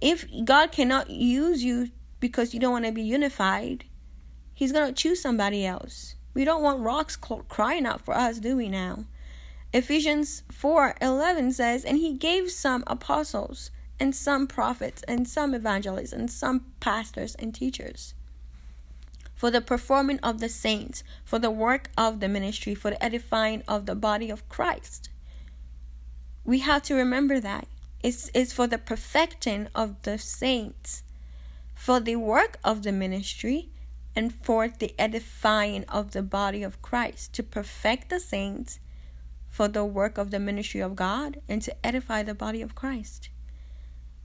If 0.00 0.24
God 0.44 0.70
cannot 0.70 1.10
use 1.10 1.64
you 1.64 1.90
because 2.20 2.54
you 2.54 2.60
don't 2.60 2.70
want 2.70 2.84
to 2.84 2.92
be 2.92 3.02
unified, 3.02 3.86
he's 4.54 4.70
going 4.70 4.86
to 4.86 5.02
choose 5.02 5.20
somebody 5.20 5.66
else. 5.66 6.14
We 6.32 6.44
don't 6.44 6.62
want 6.62 6.78
rocks 6.78 7.16
crying 7.16 7.86
out 7.86 8.02
for 8.02 8.14
us, 8.14 8.38
do 8.38 8.56
we 8.56 8.68
now? 8.68 9.06
Ephesians 9.72 10.44
4:11 10.48 11.52
says, 11.52 11.84
"And 11.84 11.98
he 11.98 12.12
gave 12.12 12.52
some 12.52 12.84
apostles 12.86 13.72
and 13.98 14.14
some 14.14 14.46
prophets 14.46 15.02
and 15.08 15.28
some 15.28 15.54
evangelists 15.54 16.12
and 16.12 16.30
some 16.30 16.72
pastors 16.78 17.34
and 17.34 17.52
teachers." 17.52 18.14
For 19.40 19.50
the 19.50 19.62
performing 19.62 20.18
of 20.18 20.38
the 20.38 20.50
saints, 20.50 21.02
for 21.24 21.38
the 21.38 21.50
work 21.50 21.88
of 21.96 22.20
the 22.20 22.28
ministry, 22.28 22.74
for 22.74 22.90
the 22.90 23.02
edifying 23.02 23.62
of 23.66 23.86
the 23.86 23.94
body 23.94 24.28
of 24.28 24.46
Christ. 24.50 25.08
We 26.44 26.58
have 26.58 26.82
to 26.82 26.94
remember 26.94 27.40
that. 27.40 27.66
It's, 28.02 28.30
it's 28.34 28.52
for 28.52 28.66
the 28.66 28.76
perfecting 28.76 29.68
of 29.74 30.02
the 30.02 30.18
saints, 30.18 31.04
for 31.74 32.00
the 32.00 32.16
work 32.16 32.58
of 32.62 32.82
the 32.82 32.92
ministry, 32.92 33.70
and 34.14 34.30
for 34.30 34.68
the 34.68 34.94
edifying 34.98 35.84
of 35.84 36.10
the 36.10 36.22
body 36.22 36.62
of 36.62 36.82
Christ, 36.82 37.32
to 37.32 37.42
perfect 37.42 38.10
the 38.10 38.20
saints 38.20 38.78
for 39.48 39.68
the 39.68 39.86
work 39.86 40.18
of 40.18 40.30
the 40.30 40.38
ministry 40.38 40.82
of 40.82 40.94
God 40.94 41.40
and 41.48 41.62
to 41.62 41.74
edify 41.86 42.22
the 42.22 42.34
body 42.34 42.60
of 42.60 42.74
Christ. 42.74 43.30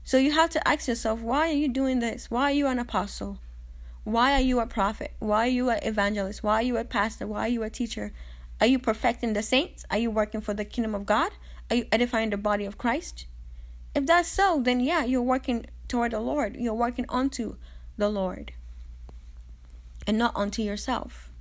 So 0.04 0.18
you 0.18 0.32
have 0.32 0.50
to 0.50 0.68
ask 0.68 0.88
yourself, 0.88 1.22
why 1.22 1.48
are 1.48 1.54
you 1.54 1.68
doing 1.68 2.00
this? 2.00 2.30
Why 2.30 2.50
are 2.50 2.54
you 2.54 2.66
an 2.66 2.78
apostle? 2.78 3.38
Why 4.06 4.34
are 4.34 4.40
you 4.40 4.60
a 4.60 4.66
prophet? 4.66 5.14
Why 5.18 5.46
are 5.46 5.50
you 5.50 5.68
an 5.68 5.80
evangelist? 5.82 6.44
Why 6.44 6.60
are 6.60 6.62
you 6.62 6.76
a 6.76 6.84
pastor? 6.84 7.26
Why 7.26 7.40
are 7.40 7.48
you 7.48 7.64
a 7.64 7.70
teacher? 7.70 8.12
Are 8.60 8.66
you 8.68 8.78
perfecting 8.78 9.32
the 9.32 9.42
saints? 9.42 9.84
Are 9.90 9.98
you 9.98 10.12
working 10.12 10.40
for 10.40 10.54
the 10.54 10.64
kingdom 10.64 10.94
of 10.94 11.06
God? 11.06 11.32
Are 11.68 11.74
you 11.74 11.86
edifying 11.90 12.30
the 12.30 12.36
body 12.36 12.66
of 12.66 12.78
Christ? 12.78 13.26
If 13.96 14.06
that's 14.06 14.28
so, 14.28 14.60
then 14.62 14.78
yeah, 14.78 15.04
you're 15.04 15.22
working 15.22 15.66
toward 15.88 16.12
the 16.12 16.20
Lord. 16.20 16.54
You're 16.54 16.72
working 16.72 17.04
unto 17.08 17.56
the 17.96 18.08
Lord 18.08 18.52
and 20.06 20.16
not 20.16 20.36
unto 20.36 20.62
yourself. 20.62 21.32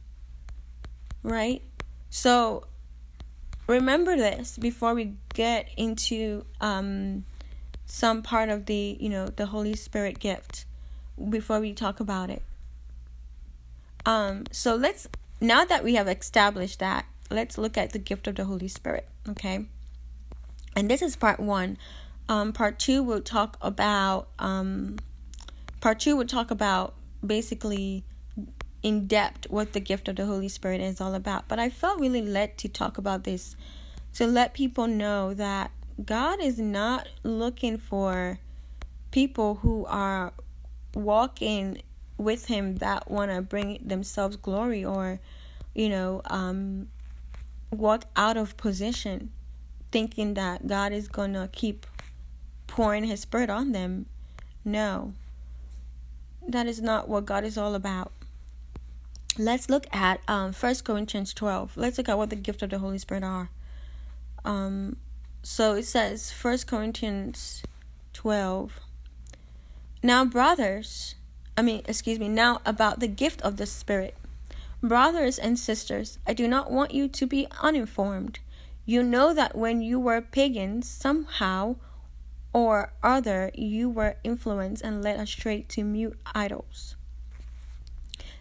Right? 1.22 1.62
So 2.10 2.66
remember 3.68 4.18
this 4.18 4.58
before 4.58 4.96
we 4.96 5.14
get 5.36 5.70
into 5.78 6.48
um, 6.60 7.26
some 7.86 8.24
part 8.24 8.50
of 8.50 8.66
the, 8.66 8.98
you 9.00 9.10
know, 9.10 9.28
the 9.28 9.46
Holy 9.46 9.76
Spirit 9.76 10.18
gift 10.18 10.66
before 11.30 11.60
we 11.60 11.72
talk 11.72 12.00
about 12.00 12.32
it. 12.32 12.42
Um, 14.06 14.46
so 14.52 14.76
let's 14.76 15.08
now 15.42 15.66
that 15.66 15.84
we 15.84 15.96
have 15.96 16.08
established 16.08 16.80
that, 16.80 17.06
let's 17.30 17.58
look 17.58 17.78
at 17.78 17.92
the 17.92 18.00
gift 18.00 18.28
of 18.28 18.36
the 18.36 18.46
Holy 18.46 18.68
Spirit. 18.68 19.08
Okay, 19.30 19.66
and 20.76 20.90
this 20.90 21.02
is 21.02 21.16
part 21.16 21.40
one. 21.40 21.78
Um, 22.28 22.54
part 22.54 22.80
two 22.80 23.04
will 23.04 23.22
talk 23.22 23.58
about 23.62 24.30
um, 24.40 24.98
part 25.82 26.00
two 26.00 26.16
will 26.16 26.26
talk 26.26 26.52
about 26.52 26.96
basically 27.26 28.04
in 28.84 29.08
depth 29.08 29.50
what 29.50 29.74
the 29.74 29.80
gift 29.80 30.08
of 30.08 30.16
the 30.16 30.26
Holy 30.26 30.48
Spirit 30.48 30.80
is 30.82 31.02
all 31.02 31.16
about. 31.16 31.48
But 31.48 31.60
I 31.60 31.70
felt 31.70 32.00
really 32.00 32.22
led 32.22 32.58
to 32.60 32.70
talk 32.70 32.98
about 32.98 33.24
this 33.24 33.56
to 34.14 34.28
let 34.28 34.54
people 34.54 34.88
know 34.88 35.34
that 35.34 35.72
God 36.04 36.42
is 36.42 36.60
not 36.60 37.08
looking 37.24 37.78
for 37.78 38.40
people 39.12 39.56
who 39.56 39.86
are 39.86 40.34
walking 40.94 41.82
with 42.18 42.48
him 42.48 42.78
that 42.78 43.10
want 43.10 43.32
to 43.32 43.42
bring 43.42 43.80
themselves 43.84 44.36
glory 44.38 44.84
or 44.84 45.20
you 45.74 45.90
know 45.90 46.22
um 46.28 46.88
walk 47.72 48.06
out 48.16 48.38
of 48.38 48.56
position 48.58 49.32
thinking 49.92 50.34
that 50.34 50.68
God 50.68 50.92
is 50.92 51.08
going 51.08 51.34
to 51.34 51.50
keep 51.52 51.86
pouring 52.68 53.06
his 53.06 53.22
spirit 53.22 53.50
on 53.50 53.72
them. 53.72 54.06
No. 54.66 55.14
That 56.46 56.68
is 56.68 56.82
not 56.82 57.08
what 57.08 57.26
God 57.26 57.46
is 57.46 57.58
all 57.58 57.76
about. 57.76 58.12
Let's 59.38 59.70
look 59.70 59.86
at 59.94 60.20
um 60.28 60.54
first 60.54 60.84
corinthians 60.86 61.34
12 61.34 61.78
let's 61.78 61.98
look 61.98 62.10
at 62.10 62.18
what 62.18 62.30
the 62.30 62.36
gift 62.36 62.62
of 62.62 62.70
the 62.70 62.80
holy 62.80 62.98
spirit 62.98 63.24
are. 63.24 63.50
Um 64.44 64.98
so 65.44 65.74
it 65.74 65.84
says 65.84 66.32
first 66.32 66.68
corinthians 66.68 67.64
12 68.14 68.80
now 70.04 70.26
brothers 70.26 71.15
I 71.58 71.62
mean, 71.62 71.84
excuse 71.88 72.20
me, 72.20 72.28
now 72.28 72.62
about 72.66 73.00
the 73.00 73.08
gift 73.08 73.42
of 73.42 73.58
the 73.58 73.66
Spirit. 73.66 74.16
Brothers 74.82 75.40
and 75.40 75.58
sisters, 75.58 76.20
I 76.28 76.34
do 76.34 76.48
not 76.48 76.70
want 76.70 76.94
you 76.94 77.08
to 77.08 77.26
be 77.26 77.48
uninformed. 77.62 78.40
You 78.86 79.02
know 79.02 79.34
that 79.34 79.56
when 79.56 79.82
you 79.82 80.00
were 80.00 80.22
pagans, 80.22 80.88
somehow 80.88 81.78
or 82.54 82.94
other, 83.02 83.52
you 83.56 83.90
were 83.90 84.18
influenced 84.24 84.84
and 84.84 85.02
led 85.02 85.20
astray 85.20 85.62
to 85.70 85.84
mute 85.84 86.18
idols. 86.34 86.96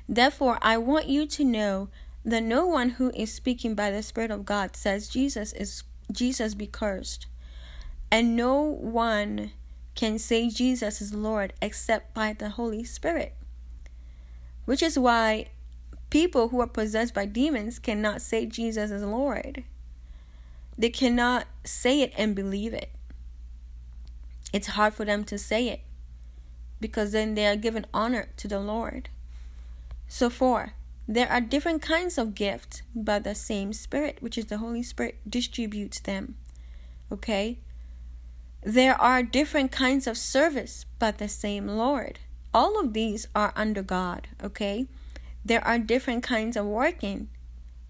Therefore, 0.09 0.59
I 0.61 0.77
want 0.77 1.07
you 1.07 1.27
to 1.27 1.45
know 1.45 1.89
that 2.25 2.43
no 2.43 2.67
one 2.67 2.91
who 2.91 3.11
is 3.15 3.33
speaking 3.33 3.75
by 3.75 3.91
the 3.91 4.03
Spirit 4.03 4.31
of 4.31 4.45
God 4.45 4.77
says 4.77 5.09
Jesus 5.09 5.53
is 5.53 5.83
Jesus 6.13 6.55
be 6.55 6.67
cursed, 6.67 7.27
and 8.11 8.37
no 8.37 8.61
one 8.61 9.53
can 9.95 10.19
say 10.19 10.49
Jesus 10.49 11.01
is 11.01 11.15
Lord 11.15 11.53
except 11.63 12.15
by 12.15 12.33
the 12.33 12.51
Holy 12.51 12.85
Spirit. 12.85 13.35
Which 14.65 14.83
is 14.83 14.99
why 14.99 15.47
people 16.11 16.49
who 16.49 16.61
are 16.61 16.67
possessed 16.67 17.15
by 17.15 17.27
demons 17.27 17.79
cannot 17.79 18.23
say 18.23 18.47
Jesus 18.47 18.91
is 18.91 19.03
Lord. 19.03 19.65
They 20.77 20.91
cannot 20.91 21.47
say 21.65 22.01
it 22.01 22.13
and 22.17 22.35
believe 22.35 22.73
it. 22.73 22.91
It's 24.53 24.69
hard 24.69 24.95
for 24.95 25.05
them 25.05 25.25
to 25.25 25.39
say 25.39 25.69
it 25.69 25.81
because 26.81 27.13
then 27.13 27.35
they 27.35 27.47
are 27.47 27.57
given 27.57 27.87
honor 27.95 28.29
to 28.37 28.49
the 28.49 28.61
Lord. 28.61 29.09
So, 30.07 30.31
four, 30.31 30.75
there 31.09 31.29
are 31.29 31.41
different 31.41 31.83
kinds 31.83 32.19
of 32.19 32.35
gifts, 32.35 32.83
but 32.95 33.25
the 33.25 33.35
same 33.35 33.73
Spirit, 33.73 34.19
which 34.21 34.39
is 34.39 34.47
the 34.47 34.59
Holy 34.59 34.83
Spirit, 34.83 35.19
distributes 35.29 36.01
them. 36.01 36.37
Okay? 37.11 37.59
There 38.65 38.99
are 38.99 39.23
different 39.23 39.73
kinds 39.73 40.07
of 40.07 40.17
service, 40.17 40.87
but 40.99 41.19
the 41.19 41.29
same 41.29 41.69
Lord. 41.69 42.19
All 42.55 42.81
of 42.81 42.95
these 42.95 43.29
are 43.35 43.53
under 43.55 43.83
God, 43.83 44.29
okay? 44.43 44.87
There 45.45 45.63
are 45.67 45.79
different 45.79 46.23
kinds 46.23 46.57
of 46.57 46.65
working, 46.65 47.29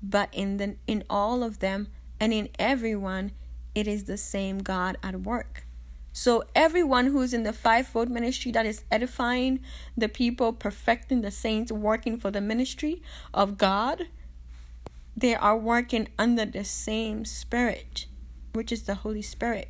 but 0.02 0.30
in 0.32 0.56
the 0.56 0.74
in 0.88 1.04
all 1.08 1.44
of 1.44 1.60
them 1.60 1.86
and 2.18 2.32
in 2.32 2.48
everyone, 2.58 3.30
it 3.76 3.86
is 3.86 4.04
the 4.04 4.16
same 4.16 4.58
God 4.58 4.98
at 5.00 5.20
work. 5.20 5.64
So 6.12 6.42
everyone 6.56 7.06
who's 7.06 7.32
in 7.32 7.44
the 7.44 7.52
fivefold 7.52 8.10
ministry 8.10 8.50
that 8.50 8.66
is 8.66 8.82
edifying 8.90 9.60
the 9.96 10.08
people, 10.08 10.52
perfecting 10.52 11.20
the 11.20 11.30
saints, 11.30 11.70
working 11.70 12.18
for 12.18 12.32
the 12.32 12.40
ministry 12.40 13.00
of 13.32 13.58
God, 13.58 14.08
they 15.16 15.36
are 15.36 15.56
working 15.56 16.08
under 16.18 16.44
the 16.46 16.64
same 16.64 17.24
spirit, 17.24 18.06
which 18.54 18.72
is 18.72 18.82
the 18.82 18.96
Holy 18.96 19.22
Spirit. 19.22 19.68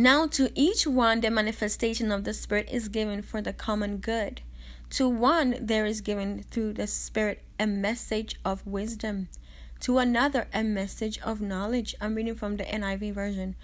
Now, 0.00 0.26
to 0.28 0.50
each 0.54 0.86
one, 0.86 1.20
the 1.20 1.30
manifestation 1.30 2.10
of 2.10 2.24
the 2.24 2.32
Spirit 2.32 2.70
is 2.72 2.88
given 2.88 3.20
for 3.20 3.42
the 3.42 3.52
common 3.52 3.98
good. 3.98 4.40
To 4.96 5.06
one, 5.06 5.56
there 5.60 5.84
is 5.84 6.00
given 6.00 6.42
through 6.42 6.72
the 6.72 6.86
Spirit 6.86 7.42
a 7.58 7.66
message 7.66 8.40
of 8.42 8.66
wisdom. 8.66 9.28
To 9.80 9.98
another, 9.98 10.48
a 10.54 10.62
message 10.62 11.18
of 11.20 11.42
knowledge. 11.42 11.94
I'm 12.00 12.14
reading 12.14 12.34
from 12.34 12.56
the 12.56 12.64
NIV 12.64 13.12
version. 13.12 13.56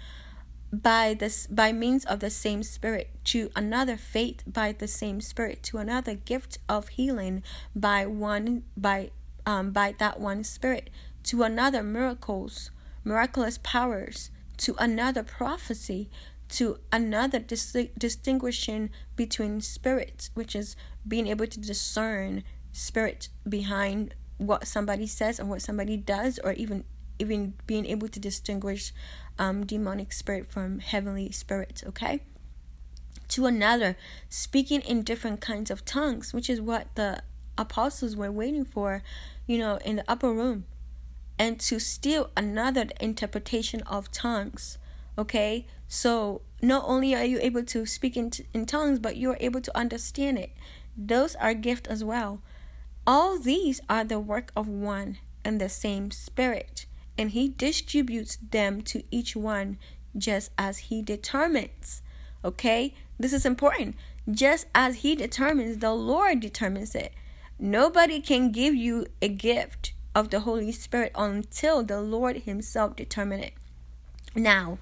By 0.71 1.15
this, 1.15 1.47
by 1.47 1.71
means 1.71 2.05
of 2.05 2.19
the 2.19 2.29
same 2.29 2.61
Spirit. 2.61 3.09
To 3.33 3.49
another, 3.55 3.97
faith 3.97 4.43
by 4.45 4.73
the 4.73 4.87
same 4.87 5.21
Spirit. 5.21 5.63
To 5.63 5.79
another, 5.79 6.13
gift 6.13 6.59
of 6.69 6.89
healing 6.89 7.41
by 7.75 8.05
one 8.05 8.61
by 8.77 9.09
um, 9.47 9.71
by 9.71 9.95
that 9.97 10.19
one 10.19 10.43
Spirit. 10.43 10.91
To 11.23 11.41
another, 11.41 11.81
miracles, 11.81 12.69
miraculous 13.03 13.57
powers 13.63 14.29
to 14.57 14.75
another 14.77 15.23
prophecy, 15.23 16.09
to 16.49 16.79
another 16.91 17.39
dis- 17.39 17.87
distinguishing 17.97 18.89
between 19.15 19.61
spirits, 19.61 20.29
which 20.33 20.55
is 20.55 20.75
being 21.07 21.27
able 21.27 21.47
to 21.47 21.59
discern 21.59 22.43
spirit 22.71 23.29
behind 23.47 24.13
what 24.37 24.67
somebody 24.67 25.07
says 25.07 25.39
or 25.39 25.45
what 25.45 25.61
somebody 25.61 25.97
does, 25.97 26.39
or 26.43 26.53
even 26.53 26.83
even 27.19 27.53
being 27.65 27.87
able 27.87 28.07
to 28.07 28.19
distinguish 28.19 28.93
um, 29.39 29.65
demonic 29.65 30.13
spirit 30.13 30.51
from 30.51 30.79
heavenly 30.79 31.31
spirit. 31.31 31.83
Okay. 31.87 32.21
To 33.29 33.45
another, 33.45 33.97
speaking 34.29 34.81
in 34.81 35.01
different 35.01 35.41
kinds 35.41 35.71
of 35.71 35.83
tongues, 35.83 36.33
which 36.33 36.49
is 36.49 36.61
what 36.61 36.93
the 36.95 37.23
apostles 37.57 38.15
were 38.15 38.31
waiting 38.31 38.63
for, 38.63 39.01
you 39.47 39.57
know, 39.57 39.77
in 39.83 39.97
the 39.97 40.05
upper 40.07 40.31
room 40.31 40.65
and 41.39 41.59
to 41.59 41.79
still 41.79 42.29
another 42.35 42.87
interpretation 42.99 43.81
of 43.81 44.11
tongues. 44.11 44.77
Okay, 45.17 45.65
so 45.87 46.41
not 46.61 46.83
only 46.85 47.15
are 47.15 47.25
you 47.25 47.39
able 47.41 47.63
to 47.63 47.85
speak 47.85 48.17
in, 48.17 48.29
t- 48.29 48.45
in 48.53 48.65
tongues, 48.65 48.99
but 48.99 49.17
you're 49.17 49.37
able 49.39 49.61
to 49.61 49.77
understand 49.77 50.37
it. 50.37 50.51
Those 50.97 51.35
are 51.35 51.53
gifts 51.53 51.89
as 51.89 52.03
well. 52.03 52.41
All 53.05 53.39
these 53.39 53.79
are 53.89 54.03
the 54.03 54.19
work 54.19 54.51
of 54.55 54.67
one 54.67 55.19
and 55.45 55.61
the 55.61 55.69
same 55.69 56.11
Spirit, 56.11 56.85
and 57.17 57.31
He 57.31 57.49
distributes 57.49 58.37
them 58.37 58.81
to 58.83 59.03
each 59.11 59.35
one 59.35 59.77
just 60.17 60.51
as 60.57 60.77
He 60.89 61.01
determines. 61.01 62.01
Okay, 62.43 62.93
this 63.19 63.33
is 63.33 63.45
important. 63.45 63.95
Just 64.29 64.67
as 64.75 64.97
He 64.97 65.15
determines, 65.15 65.77
the 65.77 65.93
Lord 65.93 66.39
determines 66.39 66.95
it. 66.95 67.13
Nobody 67.59 68.19
can 68.19 68.51
give 68.51 68.75
you 68.75 69.07
a 69.21 69.29
gift 69.29 69.93
of 70.17 70.31
the 70.31 70.39
Holy 70.39 70.71
Spirit 70.71 71.11
until 71.13 71.83
the 71.83 72.01
Lord 72.01 72.37
Himself 72.37 72.95
determine 72.95 73.39
it. 73.39 73.53
Now, 74.35 74.79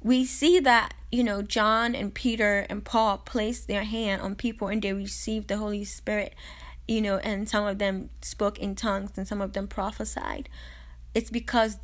we 0.00 0.24
see 0.24 0.58
that, 0.58 0.94
you 1.12 1.22
know, 1.22 1.42
John 1.42 1.94
and 1.94 2.14
Peter 2.14 2.64
and 2.70 2.82
Paul 2.82 3.18
placed 3.18 3.68
their 3.68 3.84
hand 3.84 4.22
on 4.22 4.34
people 4.36 4.68
and 4.68 4.80
they 4.80 4.94
received 4.94 5.48
the 5.48 5.58
Holy 5.58 5.84
Spirit, 5.84 6.34
you 6.88 7.02
know, 7.02 7.18
and 7.18 7.46
some 7.46 7.66
of 7.66 7.78
them 7.78 8.08
spoke 8.22 8.58
in 8.58 8.74
tongues 8.74 9.10
and 9.18 9.28
some 9.28 9.42
of 9.42 9.52
them 9.52 9.68
prophesied. 9.68 10.48
It's 11.14 11.28
because 11.28 11.76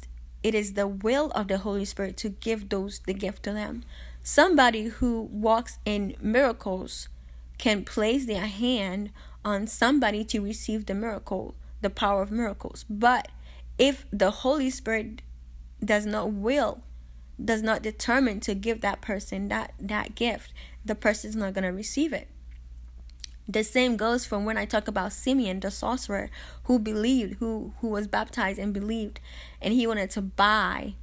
it 0.42 0.54
is 0.54 0.72
the 0.72 0.88
will 0.88 1.30
of 1.32 1.48
the 1.48 1.58
Holy 1.58 1.84
Spirit 1.84 2.16
to 2.18 2.30
give 2.30 2.70
those 2.70 3.00
the 3.00 3.12
gift 3.12 3.42
to 3.42 3.52
them. 3.52 3.84
Somebody 4.22 4.84
who 4.84 5.28
walks 5.30 5.78
in 5.84 6.16
miracles 6.18 7.10
can 7.58 7.84
place 7.84 8.24
their 8.24 8.46
hand 8.46 9.10
on 9.44 9.66
somebody 9.66 10.24
to 10.24 10.40
receive 10.40 10.86
the 10.86 10.94
miracle 10.94 11.54
the 11.80 11.90
power 11.90 12.22
of 12.22 12.30
miracles. 12.30 12.84
But 12.88 13.28
if 13.78 14.06
the 14.12 14.30
Holy 14.30 14.70
Spirit 14.70 15.22
does 15.84 16.06
not 16.06 16.32
will, 16.32 16.82
does 17.42 17.62
not 17.62 17.82
determine 17.82 18.40
to 18.40 18.54
give 18.54 18.80
that 18.82 19.00
person 19.00 19.48
that 19.48 19.72
that 19.80 20.14
gift, 20.14 20.52
the 20.84 20.94
person 20.94 21.30
is 21.30 21.36
not 21.36 21.54
going 21.54 21.64
to 21.64 21.70
receive 21.70 22.12
it. 22.12 22.28
The 23.48 23.64
same 23.64 23.96
goes 23.96 24.24
from 24.24 24.44
when 24.44 24.56
I 24.56 24.64
talk 24.64 24.86
about 24.86 25.12
Simeon, 25.12 25.58
the 25.60 25.70
sorcerer, 25.70 26.30
who 26.64 26.78
believed, 26.78 27.38
who 27.40 27.72
who 27.80 27.88
was 27.88 28.06
baptized 28.06 28.58
and 28.58 28.72
believed, 28.72 29.18
and 29.60 29.74
he 29.74 29.86
wanted 29.86 30.10
to 30.10 30.22
buy, 30.22 30.94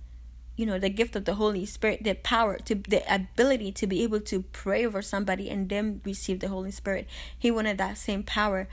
you 0.56 0.66
know, 0.66 0.80
the 0.80 0.90
gift 0.90 1.16
of 1.16 1.26
the 1.26 1.36
Holy 1.36 1.66
Spirit, 1.66 2.04
the 2.04 2.14
power, 2.14 2.58
to 2.60 2.76
the 2.76 3.04
ability 3.14 3.72
to 3.74 3.88
be 3.88 4.04
able 4.04 4.22
to 4.22 4.44
pray 4.44 4.86
over 4.86 5.02
somebody 5.02 5.50
and 5.50 5.68
then 5.68 6.00
receive 6.06 6.40
the 6.40 6.48
Holy 6.48 6.72
Spirit. 6.72 7.08
He 7.38 7.52
wanted 7.52 7.78
that 7.80 7.98
same 7.98 8.24
power 8.24 8.70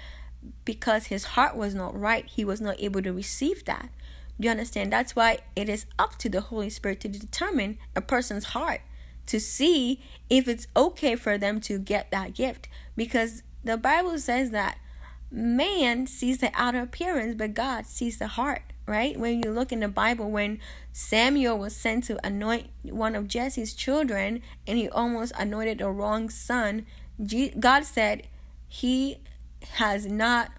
because 0.65 1.07
his 1.07 1.25
heart 1.25 1.57
was 1.57 1.75
not 1.75 1.99
right, 1.99 2.27
he 2.27 2.45
was 2.45 2.61
not 2.61 2.81
able 2.81 3.03
to 3.03 3.13
receive 3.13 3.65
that. 3.65 3.89
Do 4.39 4.47
you 4.47 4.51
understand? 4.51 4.93
That's 4.93 5.15
why 5.15 5.39
it 5.55 5.69
is 5.69 5.87
up 5.99 6.17
to 6.19 6.29
the 6.29 6.41
Holy 6.41 6.71
Spirit 6.71 7.01
to 7.01 7.09
determine 7.09 7.79
a 7.95 8.01
person's 8.01 8.47
heart 8.47 8.81
to 9.27 9.41
see 9.41 10.01
if 10.29 10.49
it's 10.49 10.67
okay 10.77 11.17
for 11.17 11.39
them 11.39 11.61
to 11.63 11.79
get 11.79 12.11
that 12.11 12.35
gift. 12.35 12.69
Because 12.97 13.43
the 13.63 13.77
Bible 13.77 14.19
says 14.19 14.51
that 14.51 14.79
man 15.31 16.07
sees 16.07 16.39
the 16.39 16.51
outer 16.55 16.81
appearance, 16.81 17.35
but 17.37 17.55
God 17.55 17.87
sees 17.87 18.19
the 18.19 18.27
heart, 18.27 18.63
right? 18.87 19.19
When 19.19 19.43
you 19.43 19.51
look 19.51 19.73
in 19.73 19.81
the 19.81 19.89
Bible, 19.89 20.31
when 20.31 20.61
Samuel 20.93 21.59
was 21.59 21.75
sent 21.75 22.05
to 22.05 22.25
anoint 22.27 22.69
one 22.83 23.15
of 23.15 23.29
Jesse's 23.29 23.75
children 23.75 24.43
and 24.67 24.79
he 24.79 24.89
almost 24.89 25.33
anointed 25.39 25.79
the 25.79 25.91
wrong 25.91 26.29
son, 26.29 26.87
God 27.59 27.85
said, 27.85 28.27
He 28.69 29.19
has 29.73 30.07
not 30.07 30.51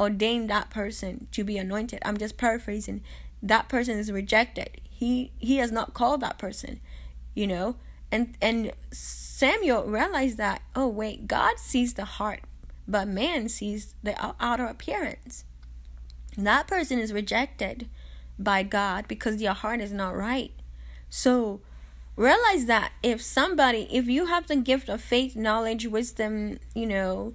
ordained 0.00 0.48
that 0.50 0.70
person 0.70 1.26
to 1.32 1.44
be 1.44 1.58
anointed. 1.58 2.00
I'm 2.04 2.16
just 2.16 2.36
paraphrasing. 2.36 3.02
That 3.42 3.68
person 3.68 3.98
is 3.98 4.12
rejected. 4.12 4.80
He 4.88 5.32
he 5.38 5.58
has 5.58 5.70
not 5.70 5.94
called 5.94 6.20
that 6.20 6.38
person, 6.38 6.80
you 7.34 7.46
know. 7.46 7.76
And 8.10 8.36
and 8.40 8.72
Samuel 8.90 9.84
realized 9.84 10.38
that 10.38 10.62
oh 10.74 10.88
wait, 10.88 11.28
God 11.28 11.58
sees 11.58 11.94
the 11.94 12.04
heart, 12.04 12.40
but 12.86 13.08
man 13.08 13.48
sees 13.48 13.94
the 14.02 14.16
outer 14.40 14.64
appearance. 14.64 15.44
That 16.36 16.66
person 16.66 16.98
is 16.98 17.12
rejected 17.12 17.88
by 18.38 18.62
God 18.62 19.08
because 19.08 19.42
your 19.42 19.54
heart 19.54 19.80
is 19.80 19.92
not 19.92 20.16
right. 20.16 20.52
So 21.10 21.60
realize 22.16 22.66
that 22.66 22.92
if 23.02 23.22
somebody, 23.22 23.88
if 23.90 24.06
you 24.06 24.26
have 24.26 24.46
the 24.46 24.56
gift 24.56 24.88
of 24.88 25.00
faith, 25.00 25.36
knowledge, 25.36 25.86
wisdom, 25.86 26.58
you 26.74 26.86
know, 26.86 27.34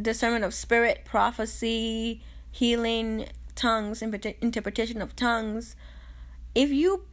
discernment 0.00 0.44
of 0.44 0.54
spirit, 0.54 1.04
prophecy, 1.04 2.22
healing, 2.50 3.26
tongues, 3.54 4.02
interpretation 4.02 5.00
of 5.00 5.16
tongues. 5.16 5.76
If 6.54 6.70
you 6.70 7.04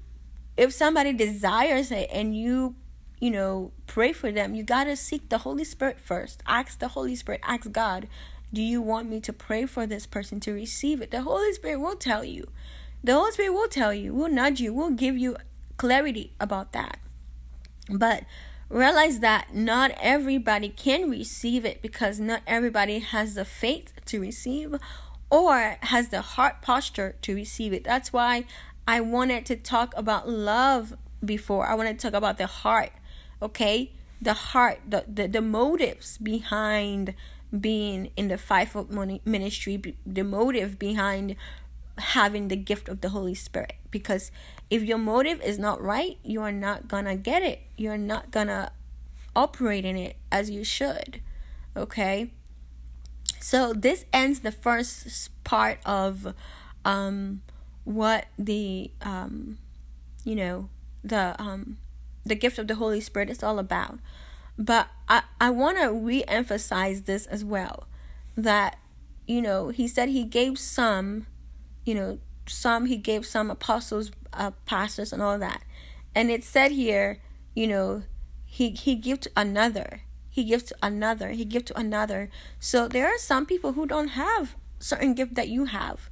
if 0.58 0.74
somebody 0.74 1.14
desires 1.14 1.92
it 1.92 2.10
and 2.12 2.36
you 2.36 2.76
you 3.20 3.32
know 3.32 3.72
pray 3.88 4.14
for 4.14 4.32
them, 4.32 4.56
you 4.56 4.64
got 4.64 4.86
to 4.86 4.96
seek 4.96 5.30
the 5.30 5.40
Holy 5.40 5.64
Spirit 5.64 6.00
first. 6.00 6.44
Ask 6.48 6.80
the 6.80 6.90
Holy 6.90 7.16
Spirit, 7.16 7.42
ask 7.44 7.72
God, 7.72 8.08
do 8.54 8.62
you 8.62 8.82
want 8.82 9.10
me 9.10 9.20
to 9.22 9.34
pray 9.34 9.66
for 9.66 9.86
this 9.86 10.06
person 10.06 10.40
to 10.42 10.52
receive 10.52 11.02
it? 11.02 11.12
The 11.12 11.22
Holy 11.22 11.54
Spirit 11.54 11.80
will 11.80 11.96
tell 11.96 12.24
you. 12.24 12.48
The 13.04 13.14
Holy 13.14 13.32
Spirit 13.32 13.54
will 13.54 13.68
tell 13.68 13.94
you, 13.94 14.14
will 14.14 14.30
nudge 14.30 14.60
you, 14.60 14.74
will 14.74 14.92
give 14.92 15.18
you 15.18 15.38
clarity 15.78 16.34
about 16.40 16.74
that. 16.74 17.00
But 17.90 18.24
realize 18.72 19.20
that 19.20 19.54
not 19.54 19.92
everybody 20.02 20.70
can 20.70 21.10
receive 21.10 21.66
it 21.66 21.82
because 21.82 22.20
not 22.20 22.42
everybody 22.48 23.00
has 23.00 23.36
the 23.36 23.46
faith 23.46 23.94
to 24.06 24.20
receive 24.20 24.76
or 25.30 25.78
has 25.82 26.10
the 26.10 26.22
heart 26.22 26.62
posture 26.62 27.16
to 27.22 27.36
receive 27.36 27.74
it. 27.74 27.84
That's 27.84 28.14
why 28.14 28.46
I 28.88 29.02
wanted 29.02 29.46
to 29.48 29.56
talk 29.56 29.94
about 29.98 30.30
love 30.30 30.94
before. 31.24 31.68
I 31.68 31.76
wanted 31.76 32.00
to 32.00 32.08
talk 32.10 32.18
about 32.18 32.38
the 32.38 32.48
heart, 32.48 32.92
okay? 33.42 33.92
The 34.22 34.34
heart, 34.34 34.80
the, 34.88 35.06
the, 35.08 35.28
the 35.28 35.42
motives 35.42 36.18
behind 36.18 37.14
being 37.58 38.12
in 38.16 38.30
the 38.30 38.38
fivefold 38.38 38.90
ministry, 39.26 39.96
the 40.06 40.24
motive 40.24 40.80
behind 40.80 41.36
having 41.98 42.48
the 42.48 42.56
gift 42.56 42.88
of 42.88 43.02
the 43.02 43.10
Holy 43.10 43.36
Spirit. 43.36 43.74
Because 43.90 44.32
if 44.72 44.82
your 44.84 44.98
motive 44.98 45.40
is 45.42 45.60
not 45.60 45.82
right, 45.82 46.18
you 46.24 46.42
are 46.42 46.52
not 46.52 46.88
gonna 46.88 47.16
get 47.16 47.44
it. 47.44 47.62
You're 47.78 47.98
not 47.98 48.32
gonna 48.32 48.72
operate 49.36 49.86
in 49.86 49.96
it 49.96 50.16
as 50.32 50.50
you 50.50 50.64
should. 50.64 51.22
Okay? 51.78 52.32
So 53.40 53.74
this 53.74 54.06
ends 54.12 54.40
the 54.40 54.52
first 54.52 55.30
part 55.44 55.80
of 55.86 56.34
um 56.84 57.44
what 57.84 58.26
the 58.40 58.90
um 59.02 59.60
you 60.24 60.36
know 60.36 60.70
the 61.04 61.36
um 61.38 61.78
the 62.26 62.36
gift 62.36 62.58
of 62.58 62.68
the 62.68 62.76
Holy 62.76 63.02
Spirit 63.02 63.30
is 63.30 63.44
all 63.44 63.60
about. 63.60 64.00
But 64.58 64.88
I, 65.08 65.24
I 65.40 65.50
want 65.50 65.78
to 65.80 65.92
re 65.92 66.24
emphasize 66.28 67.04
this 67.04 67.26
as 67.28 67.44
well 67.44 67.88
that 68.36 68.78
you 69.28 69.42
know, 69.42 69.70
he 69.70 69.88
said 69.88 70.10
he 70.10 70.24
gave 70.24 70.60
some, 70.60 71.26
you 71.86 71.96
know, 71.96 72.20
some 72.48 72.86
he 72.86 72.98
gave 72.98 73.26
some 73.26 73.52
apostles, 73.52 74.12
uh, 74.34 74.52
pastors, 74.66 75.14
and 75.14 75.22
all 75.22 75.38
that. 75.40 75.62
And 76.16 76.30
it 76.30 76.44
said 76.44 76.72
here, 76.72 77.20
you 77.54 77.68
know, 77.68 78.04
he 78.46 78.72
he 78.72 78.96
gave 78.96 79.22
to 79.22 79.32
another. 79.36 80.02
He 80.30 80.44
gives 80.46 80.64
to 80.64 80.76
another. 80.82 81.30
He 81.32 81.46
gives 81.46 81.66
to 81.66 81.78
another. 81.78 82.30
So 82.60 82.88
there 82.88 83.08
are 83.08 83.18
some 83.18 83.46
people 83.46 83.74
who 83.74 83.86
don't 83.86 84.10
have 84.10 84.56
certain 84.80 85.14
gift 85.14 85.36
that 85.36 85.50
you 85.50 85.66
have. 85.66 86.10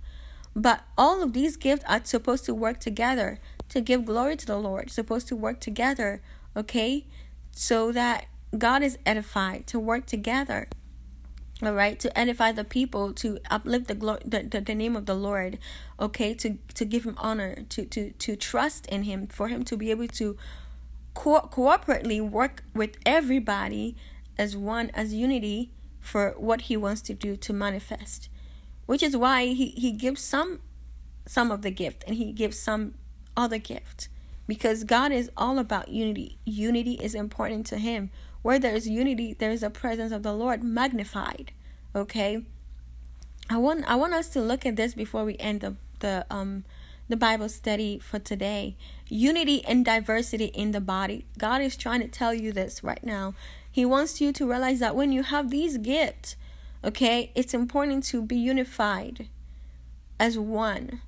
But 0.56 0.84
all 0.98 1.24
of 1.24 1.34
these 1.34 1.56
gifts 1.56 1.86
are 1.88 2.04
supposed 2.04 2.46
to 2.46 2.54
work 2.54 2.80
together 2.80 3.40
to 3.70 3.82
give 3.82 4.06
glory 4.06 4.36
to 4.36 4.46
the 4.46 4.58
Lord, 4.58 4.92
supposed 4.92 5.28
to 5.30 5.36
work 5.36 5.60
together, 5.60 6.22
okay? 6.56 7.06
So 7.52 7.92
that 7.92 8.26
God 8.58 8.82
is 8.82 8.98
edified, 9.06 9.68
to 9.68 9.80
work 9.80 10.06
together. 10.06 10.68
All 11.62 11.74
right, 11.74 12.00
to 12.00 12.18
edify 12.18 12.54
the 12.54 12.64
people, 12.64 13.12
to 13.16 13.40
uplift 13.52 13.88
the 13.88 13.96
glory, 13.96 14.22
the, 14.24 14.44
the, 14.44 14.62
the 14.62 14.76
name 14.76 14.96
of 14.96 15.06
the 15.06 15.14
Lord, 15.14 15.60
okay, 16.00 16.34
to 16.36 16.58
to 16.74 16.86
give 16.86 17.04
him 17.04 17.16
honor, 17.18 17.64
to 17.70 17.86
to 17.86 18.12
to 18.12 18.36
trust 18.36 18.86
in 18.88 19.04
him, 19.04 19.28
for 19.28 19.50
him 19.50 19.64
to 19.66 19.76
be 19.76 19.92
able 19.92 20.08
to 20.08 20.38
co- 21.14 21.50
cooperatively 21.52 22.22
work 22.22 22.64
with 22.74 22.98
everybody 23.06 23.98
as 24.38 24.56
one, 24.56 24.90
as 24.94 25.14
unity 25.14 25.72
for 26.00 26.34
what 26.38 26.62
he 26.62 26.78
wants 26.78 27.02
to 27.02 27.14
do 27.14 27.36
to 27.36 27.52
manifest 27.52 28.30
which 28.90 29.04
is 29.04 29.16
why 29.16 29.46
he, 29.46 29.68
he 29.68 29.92
gives 29.92 30.20
some 30.20 30.62
some 31.28 31.52
of 31.52 31.62
the 31.62 31.70
gift 31.70 32.04
and 32.08 32.16
he 32.16 32.32
gives 32.32 32.58
some 32.58 32.96
other 33.38 33.60
gift 33.60 34.10
because 34.48 34.84
God 34.84 35.12
is 35.12 35.30
all 35.38 35.60
about 35.60 35.90
unity. 35.90 36.40
Unity 36.44 36.94
is 36.94 37.14
important 37.14 37.68
to 37.68 37.78
him. 37.78 38.10
Where 38.42 38.60
there 38.60 38.76
is 38.76 38.88
unity, 38.88 39.34
there 39.34 39.52
is 39.52 39.64
a 39.64 39.70
presence 39.70 40.12
of 40.12 40.24
the 40.24 40.34
Lord 40.34 40.64
magnified. 40.64 41.52
Okay? 41.96 42.46
I 43.50 43.58
want 43.58 43.86
I 43.90 43.96
want 43.96 44.14
us 44.14 44.30
to 44.30 44.42
look 44.42 44.66
at 44.66 44.76
this 44.76 44.94
before 44.94 45.26
we 45.26 45.38
end 45.38 45.62
the 45.62 45.76
the 46.00 46.26
um 46.30 46.64
the 47.08 47.18
Bible 47.18 47.50
study 47.50 48.00
for 48.00 48.20
today. 48.20 48.78
Unity 49.08 49.66
and 49.66 49.84
diversity 49.84 50.46
in 50.46 50.72
the 50.72 50.82
body. 50.82 51.26
God 51.38 51.62
is 51.62 51.76
trying 51.76 52.02
to 52.02 52.08
tell 52.08 52.34
you 52.34 52.52
this 52.52 52.84
right 52.84 53.04
now. 53.04 53.34
He 53.72 53.86
wants 53.86 54.22
you 54.22 54.32
to 54.34 54.50
realize 54.50 54.80
that 54.80 54.96
when 54.96 55.12
you 55.12 55.24
have 55.24 55.50
these 55.50 55.78
gifts, 55.78 56.36
Okay? 56.84 57.32
It's 57.36 57.54
important 57.54 58.04
to 58.06 58.22
be 58.22 58.38
unified 58.38 59.28
as 60.20 60.38
one. 60.38 61.02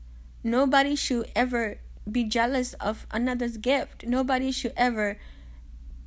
Nobody 0.43 0.95
should 0.95 1.31
ever 1.35 1.77
be 2.09 2.23
jealous 2.23 2.73
of 2.73 3.05
another's 3.11 3.57
gift. 3.57 4.05
Nobody 4.05 4.51
should 4.51 4.73
ever 4.75 5.17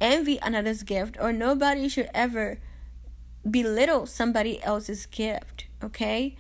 envy 0.01 0.39
another's 0.43 0.83
gift, 0.83 1.17
or 1.21 1.33
nobody 1.33 1.89
should 1.89 2.11
ever 2.15 2.59
belittle 3.49 4.07
somebody 4.07 4.63
else's 4.63 5.07
gift. 5.07 5.67
Okay? 5.83 6.37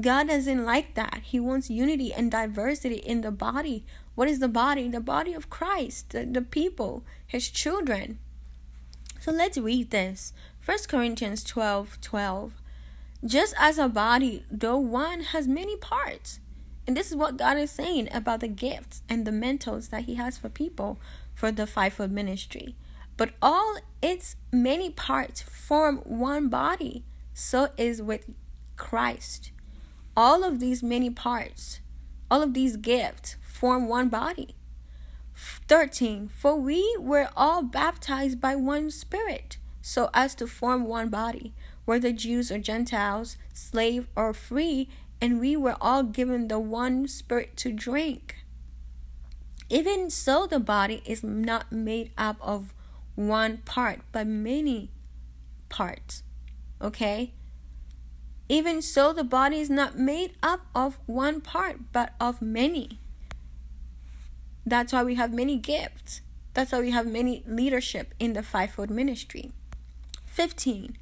God 0.00 0.28
doesn't 0.28 0.64
like 0.64 0.94
that. 0.94 1.20
He 1.24 1.38
wants 1.38 1.70
unity 1.70 2.12
and 2.12 2.30
diversity 2.30 2.96
in 2.96 3.20
the 3.20 3.30
body. 3.30 3.84
What 4.14 4.28
is 4.28 4.38
the 4.38 4.48
body? 4.48 4.88
The 4.88 5.00
body 5.00 5.34
of 5.34 5.50
Christ, 5.50 6.10
the, 6.10 6.24
the 6.24 6.42
people, 6.42 7.04
his 7.26 7.48
children. 7.48 8.18
So 9.20 9.32
let's 9.32 9.58
read 9.58 9.90
this. 9.90 10.32
1 10.64 10.78
Corinthians 10.88 11.44
12 11.44 12.00
12. 12.00 12.52
Just 13.24 13.54
as 13.58 13.78
a 13.78 13.88
body, 13.88 14.44
though 14.50 14.78
one 14.78 15.20
has 15.20 15.46
many 15.46 15.76
parts. 15.76 16.40
And 16.86 16.96
this 16.96 17.10
is 17.10 17.16
what 17.16 17.36
God 17.36 17.56
is 17.56 17.70
saying 17.70 18.08
about 18.12 18.40
the 18.40 18.48
gifts 18.48 19.02
and 19.08 19.24
the 19.24 19.32
mentors 19.32 19.88
that 19.88 20.04
He 20.04 20.16
has 20.16 20.38
for 20.38 20.48
people 20.48 20.98
for 21.34 21.52
the 21.52 21.66
fivefold 21.66 22.10
ministry. 22.10 22.74
But 23.22 23.34
all 23.40 23.76
its 24.02 24.34
many 24.50 24.90
parts 24.90 25.42
form 25.42 25.98
one 25.98 26.48
body. 26.48 27.04
So 27.32 27.68
is 27.76 28.02
with 28.02 28.28
Christ. 28.74 29.52
All 30.16 30.42
of 30.42 30.58
these 30.58 30.82
many 30.82 31.08
parts, 31.08 31.78
all 32.28 32.42
of 32.42 32.52
these 32.52 32.76
gifts 32.76 33.36
form 33.40 33.86
one 33.86 34.08
body. 34.08 34.56
13. 35.36 36.30
For 36.30 36.56
we 36.56 36.96
were 36.98 37.28
all 37.36 37.62
baptized 37.62 38.40
by 38.40 38.56
one 38.56 38.90
Spirit, 38.90 39.56
so 39.80 40.10
as 40.12 40.34
to 40.34 40.48
form 40.48 40.84
one 40.86 41.08
body 41.08 41.54
whether 41.84 42.10
Jews 42.10 42.50
or 42.50 42.58
Gentiles, 42.58 43.36
slave 43.52 44.08
or 44.16 44.34
free, 44.34 44.88
and 45.20 45.38
we 45.38 45.54
were 45.54 45.76
all 45.80 46.02
given 46.02 46.48
the 46.48 46.58
one 46.58 47.06
spirit 47.06 47.56
to 47.58 47.70
drink. 47.70 48.38
Even 49.70 50.10
so, 50.10 50.48
the 50.48 50.58
body 50.58 51.04
is 51.06 51.22
not 51.22 51.70
made 51.70 52.10
up 52.18 52.36
of 52.40 52.74
one 53.14 53.58
part, 53.58 54.00
but 54.12 54.26
many 54.26 54.90
parts. 55.68 56.22
Okay? 56.80 57.32
Even 58.48 58.82
so, 58.82 59.12
the 59.12 59.24
body 59.24 59.60
is 59.60 59.70
not 59.70 59.98
made 59.98 60.34
up 60.42 60.66
of 60.74 60.98
one 61.06 61.40
part, 61.40 61.92
but 61.92 62.12
of 62.20 62.42
many. 62.42 62.98
That's 64.66 64.92
why 64.92 65.02
we 65.02 65.14
have 65.14 65.32
many 65.32 65.56
gifts. 65.56 66.20
That's 66.54 66.72
why 66.72 66.80
we 66.80 66.90
have 66.90 67.06
many 67.06 67.42
leadership 67.46 68.14
in 68.18 68.34
the 68.34 68.42
fivefold 68.42 68.90
ministry. 68.90 69.52
15. 70.26 70.96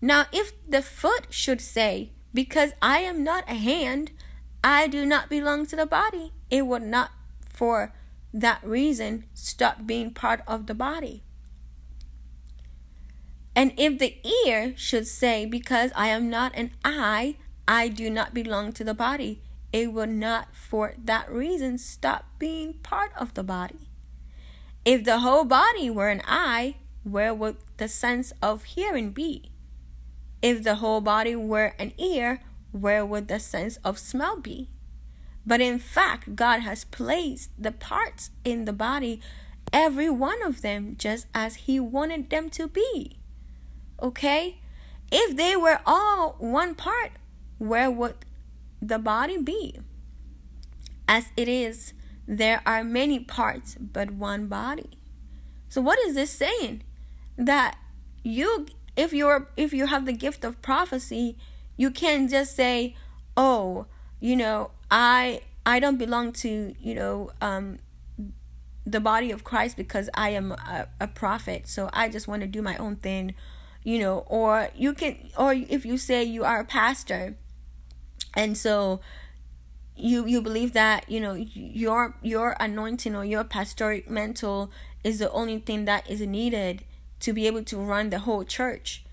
Now, 0.00 0.26
if 0.32 0.52
the 0.68 0.82
foot 0.82 1.26
should 1.30 1.60
say, 1.60 2.10
Because 2.32 2.72
I 2.80 2.98
am 2.98 3.22
not 3.22 3.44
a 3.48 3.54
hand, 3.54 4.10
I 4.62 4.86
do 4.88 5.04
not 5.04 5.28
belong 5.28 5.66
to 5.66 5.76
the 5.76 5.86
body, 5.86 6.32
it 6.50 6.66
would 6.66 6.82
not 6.82 7.10
for 7.48 7.92
that 8.32 8.64
reason 8.64 9.24
stop 9.34 9.86
being 9.86 10.10
part 10.10 10.40
of 10.46 10.66
the 10.66 10.74
body. 10.74 11.22
And 13.56 13.72
if 13.76 13.98
the 13.98 14.16
ear 14.46 14.74
should 14.76 15.06
say, 15.06 15.46
Because 15.46 15.92
I 15.94 16.08
am 16.08 16.28
not 16.28 16.54
an 16.54 16.72
eye, 16.84 17.36
I 17.66 17.88
do 17.88 18.10
not 18.10 18.34
belong 18.34 18.72
to 18.74 18.84
the 18.84 18.94
body, 18.94 19.40
it 19.72 19.92
would 19.92 20.10
not 20.10 20.54
for 20.54 20.94
that 21.02 21.30
reason 21.30 21.78
stop 21.78 22.26
being 22.38 22.74
part 22.74 23.12
of 23.18 23.34
the 23.34 23.42
body. 23.42 23.88
If 24.84 25.04
the 25.04 25.20
whole 25.20 25.44
body 25.44 25.88
were 25.88 26.10
an 26.10 26.22
eye, 26.26 26.76
where 27.04 27.32
would 27.32 27.56
the 27.76 27.88
sense 27.88 28.32
of 28.42 28.64
hearing 28.64 29.10
be? 29.10 29.50
If 30.42 30.62
the 30.62 30.76
whole 30.76 31.00
body 31.00 31.34
were 31.34 31.74
an 31.78 31.92
ear, 31.96 32.40
where 32.72 33.06
would 33.06 33.28
the 33.28 33.40
sense 33.40 33.76
of 33.78 33.98
smell 33.98 34.38
be? 34.38 34.68
But 35.46 35.60
in 35.60 35.78
fact, 35.78 36.36
God 36.36 36.60
has 36.60 36.84
placed 36.84 37.50
the 37.58 37.72
parts 37.72 38.30
in 38.44 38.64
the 38.64 38.72
body, 38.72 39.20
every 39.72 40.10
one 40.10 40.42
of 40.42 40.62
them, 40.62 40.96
just 40.98 41.26
as 41.34 41.66
He 41.66 41.80
wanted 41.80 42.30
them 42.30 42.50
to 42.50 42.68
be. 42.68 43.18
Okay? 44.02 44.60
If 45.10 45.36
they 45.36 45.56
were 45.56 45.80
all 45.86 46.36
one 46.38 46.74
part, 46.74 47.12
where 47.58 47.90
would 47.90 48.16
the 48.80 48.98
body 48.98 49.38
be? 49.38 49.78
As 51.06 51.26
it 51.36 51.48
is, 51.48 51.92
there 52.26 52.62
are 52.66 52.82
many 52.82 53.20
parts, 53.20 53.76
but 53.78 54.10
one 54.10 54.46
body. 54.46 54.98
So, 55.68 55.80
what 55.80 55.98
is 56.00 56.14
this 56.14 56.30
saying? 56.30 56.82
That 57.36 57.76
you 58.22 58.66
if 58.96 59.12
you're 59.12 59.48
if 59.56 59.72
you 59.72 59.86
have 59.86 60.06
the 60.06 60.12
gift 60.12 60.44
of 60.44 60.60
prophecy 60.62 61.36
you 61.76 61.90
can't 61.90 62.30
just 62.30 62.56
say 62.56 62.96
oh 63.36 63.86
you 64.20 64.34
know 64.34 64.70
i 64.90 65.40
i 65.66 65.78
don't 65.78 65.98
belong 65.98 66.32
to 66.32 66.74
you 66.80 66.94
know 66.94 67.30
um 67.40 67.78
the 68.86 69.00
body 69.00 69.30
of 69.30 69.44
christ 69.44 69.76
because 69.76 70.08
i 70.14 70.30
am 70.30 70.52
a, 70.52 70.88
a 71.00 71.08
prophet 71.08 71.68
so 71.68 71.90
i 71.92 72.08
just 72.08 72.28
want 72.28 72.40
to 72.40 72.46
do 72.46 72.62
my 72.62 72.76
own 72.76 72.96
thing 72.96 73.34
you 73.84 73.98
know 73.98 74.24
or 74.26 74.70
you 74.74 74.92
can 74.92 75.16
or 75.38 75.52
if 75.52 75.84
you 75.84 75.96
say 75.96 76.24
you 76.24 76.44
are 76.44 76.60
a 76.60 76.64
pastor 76.64 77.36
and 78.34 78.56
so 78.56 79.00
you 79.96 80.26
you 80.26 80.42
believe 80.42 80.72
that 80.72 81.08
you 81.08 81.20
know 81.20 81.34
your 81.34 82.16
your 82.22 82.56
anointing 82.58 83.14
or 83.14 83.24
your 83.24 83.44
pastoral 83.44 84.00
mantle 84.08 84.70
is 85.04 85.18
the 85.18 85.30
only 85.30 85.58
thing 85.58 85.84
that 85.84 86.08
is 86.10 86.20
needed 86.20 86.84
to 87.20 87.32
be 87.32 87.46
able 87.46 87.62
to 87.62 87.76
run 87.76 88.10
the 88.10 88.20
whole 88.20 88.42
church 88.42 89.04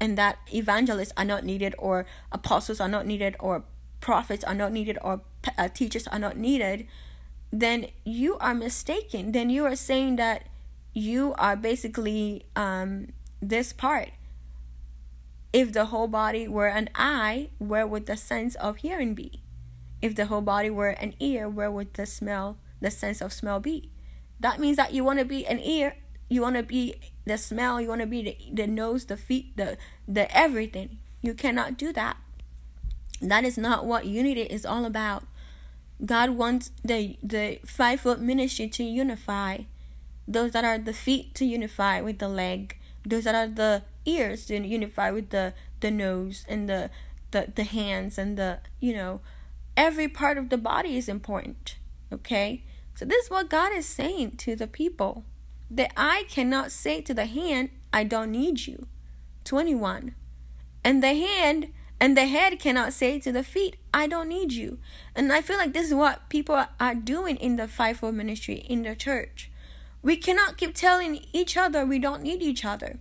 and 0.00 0.16
that 0.16 0.38
evangelists 0.54 1.12
are 1.16 1.24
not 1.24 1.44
needed 1.44 1.74
or 1.76 2.06
apostles 2.32 2.80
are 2.80 2.88
not 2.88 3.06
needed 3.06 3.36
or 3.38 3.64
prophets 4.00 4.42
are 4.44 4.54
not 4.54 4.72
needed 4.72 4.96
or 5.02 5.20
uh, 5.58 5.68
teachers 5.68 6.06
are 6.08 6.18
not 6.18 6.38
needed 6.38 6.86
then 7.52 7.86
you 8.04 8.38
are 8.38 8.54
mistaken. 8.54 9.32
Then 9.32 9.50
you 9.50 9.64
are 9.64 9.76
saying 9.76 10.16
that 10.16 10.46
you 10.92 11.34
are 11.38 11.56
basically 11.56 12.46
um, 12.56 13.08
this 13.40 13.72
part 13.72 14.10
if 15.52 15.72
the 15.72 15.86
whole 15.86 16.08
body 16.08 16.46
were 16.46 16.68
an 16.68 16.88
eye 16.94 17.48
where 17.58 17.86
would 17.86 18.06
the 18.06 18.16
sense 18.16 18.54
of 18.56 18.78
hearing 18.78 19.14
be? 19.14 19.42
If 20.00 20.14
the 20.14 20.26
whole 20.26 20.40
body 20.40 20.70
were 20.70 20.90
an 20.90 21.14
ear 21.20 21.48
where 21.48 21.70
would 21.70 21.94
the 21.94 22.06
smell 22.06 22.58
the 22.80 22.90
sense 22.90 23.20
of 23.20 23.32
smell 23.32 23.60
be? 23.60 23.90
That 24.38 24.58
means 24.58 24.76
that 24.76 24.94
you 24.94 25.04
want 25.04 25.18
to 25.18 25.24
be 25.24 25.46
an 25.46 25.60
ear 25.60 25.96
you 26.28 26.42
want 26.42 26.56
to 26.56 26.62
be 26.62 26.94
the 27.26 27.36
smell 27.36 27.80
you 27.80 27.88
want 27.88 28.00
to 28.00 28.06
be 28.06 28.22
the, 28.22 28.36
the 28.52 28.66
nose 28.66 29.06
the 29.06 29.16
feet 29.16 29.56
the 29.56 29.76
the 30.06 30.34
everything. 30.36 30.98
You 31.20 31.34
cannot 31.34 31.76
do 31.76 31.92
that. 31.92 32.16
That 33.20 33.44
is 33.44 33.58
not 33.58 33.84
what 33.84 34.06
unity 34.06 34.42
is 34.42 34.64
all 34.64 34.84
about. 34.86 35.24
God 36.04 36.30
wants 36.30 36.70
the 36.82 37.18
the 37.22 37.58
fivefold 37.66 38.20
ministry 38.20 38.68
to 38.68 38.84
unify. 38.84 39.58
Those 40.26 40.52
that 40.52 40.64
are 40.64 40.78
the 40.78 40.94
feet 40.94 41.34
to 41.34 41.44
unify 41.44 42.00
with 42.00 42.20
the 42.20 42.28
leg. 42.28 42.78
Those 43.04 43.24
that 43.24 43.34
are 43.34 43.48
the 43.48 43.82
ears 44.04 44.46
to 44.46 44.56
unify 44.56 45.10
with 45.10 45.30
the 45.30 45.54
the 45.80 45.90
nose 45.90 46.44
and 46.48 46.68
the 46.68 46.90
the 47.30 47.52
the 47.54 47.64
hands 47.64 48.18
and 48.18 48.36
the 48.36 48.58
you 48.80 48.92
know 48.94 49.20
every 49.76 50.08
part 50.08 50.36
of 50.38 50.48
the 50.48 50.58
body 50.58 50.96
is 50.96 51.08
important 51.08 51.76
okay? 52.12 52.64
So 52.94 53.04
this 53.04 53.24
is 53.24 53.30
what 53.30 53.48
god 53.48 53.72
is 53.72 53.86
saying 53.86 54.32
to 54.38 54.56
the 54.56 54.66
people. 54.66 55.24
That 55.70 55.92
i 55.96 56.24
cannot 56.28 56.72
say 56.72 57.00
to 57.02 57.14
the 57.14 57.26
hand 57.26 57.70
i 57.92 58.04
don't 58.04 58.32
need 58.32 58.66
you. 58.66 58.86
21 59.44 60.14
and 60.84 61.02
the 61.02 61.14
hand 61.14 61.72
and 61.98 62.16
the 62.16 62.26
head 62.26 62.58
cannot 62.58 62.92
say 62.92 63.18
to 63.18 63.32
the 63.32 63.42
feet 63.42 63.76
i 63.94 64.06
don't 64.06 64.28
need 64.28 64.52
you. 64.52 64.78
And 65.14 65.32
i 65.32 65.40
feel 65.40 65.58
like 65.58 65.72
this 65.72 65.88
is 65.88 65.94
what 65.94 66.28
people 66.28 66.64
are 66.78 66.94
doing 66.94 67.36
in 67.36 67.56
the 67.56 67.68
fivefold 67.68 68.14
ministry 68.14 68.56
in 68.68 68.82
the 68.82 68.96
church. 68.96 69.50
We 70.02 70.16
cannot 70.16 70.56
keep 70.56 70.74
telling 70.74 71.24
each 71.32 71.56
other 71.56 71.84
we 71.84 71.98
don't 71.98 72.22
need 72.22 72.42
each 72.42 72.64
other 72.64 72.98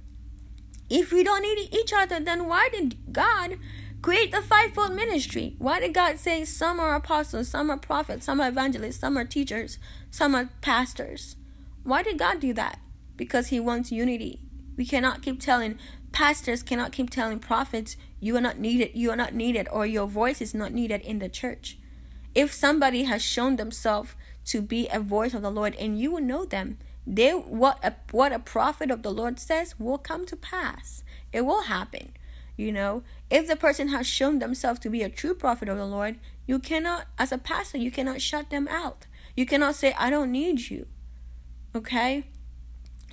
if 0.89 1.11
we 1.11 1.23
don't 1.23 1.41
need 1.41 1.69
each 1.71 1.93
other 1.93 2.19
then 2.19 2.47
why 2.47 2.69
did 2.69 2.97
god 3.13 3.57
Create 4.01 4.31
the 4.31 4.41
fivefold 4.41 4.95
ministry. 4.95 5.55
Why 5.57 5.81
did 5.81 5.93
God 5.93 6.19
say 6.19 6.45
some 6.45 6.79
are 6.79 6.95
apostles, 6.95 7.49
some 7.49 7.69
are 7.69 7.77
prophets, 7.77 8.25
some 8.25 8.39
are 8.39 8.47
evangelists, 8.47 8.99
some 8.99 9.17
are 9.17 9.25
teachers, 9.25 9.77
some 10.09 10.35
are 10.35 10.49
pastors? 10.61 11.35
Why 11.83 12.01
did 12.03 12.17
God 12.17 12.39
do 12.39 12.53
that? 12.53 12.79
Because 13.17 13.47
He 13.47 13.59
wants 13.59 13.91
unity. 13.91 14.39
We 14.77 14.85
cannot 14.85 15.21
keep 15.21 15.41
telling 15.41 15.77
pastors 16.13 16.63
cannot 16.63 16.93
keep 16.93 17.09
telling 17.09 17.39
prophets 17.39 17.97
you 18.21 18.37
are 18.37 18.41
not 18.41 18.57
needed, 18.57 18.91
you 18.93 19.11
are 19.11 19.17
not 19.17 19.33
needed, 19.33 19.67
or 19.69 19.85
your 19.85 20.07
voice 20.07 20.41
is 20.41 20.53
not 20.53 20.73
needed 20.73 21.01
in 21.01 21.19
the 21.19 21.29
church. 21.29 21.77
If 22.33 22.53
somebody 22.53 23.03
has 23.03 23.21
shown 23.21 23.57
themselves 23.57 24.15
to 24.45 24.61
be 24.61 24.87
a 24.87 25.01
voice 25.01 25.33
of 25.33 25.41
the 25.41 25.51
Lord 25.51 25.75
and 25.75 25.99
you 25.99 26.11
will 26.11 26.21
know 26.21 26.45
them, 26.45 26.77
they 27.11 27.31
what 27.31 27.83
a 27.83 27.95
what 28.11 28.31
a 28.31 28.37
prophet 28.37 28.91
of 28.91 29.01
the 29.01 29.11
Lord 29.11 29.39
says 29.39 29.79
will 29.79 29.97
come 29.97 30.27
to 30.27 30.35
pass. 30.35 31.03
It 31.33 31.41
will 31.41 31.63
happen. 31.63 32.11
You 32.55 32.71
know, 32.71 33.03
if 33.31 33.47
the 33.47 33.55
person 33.55 33.87
has 33.87 34.05
shown 34.05 34.39
themselves 34.39 34.79
to 34.81 34.89
be 34.89 35.01
a 35.01 35.09
true 35.09 35.33
prophet 35.33 35.69
of 35.69 35.77
the 35.77 35.85
Lord, 35.85 36.19
you 36.45 36.59
cannot, 36.59 37.05
as 37.17 37.31
a 37.31 37.37
pastor, 37.37 37.77
you 37.77 37.89
cannot 37.89 38.21
shut 38.21 38.49
them 38.49 38.67
out. 38.67 39.07
You 39.35 39.45
cannot 39.45 39.75
say, 39.75 39.93
I 39.97 40.09
don't 40.09 40.31
need 40.31 40.69
you. 40.69 40.85
Okay? 41.73 42.25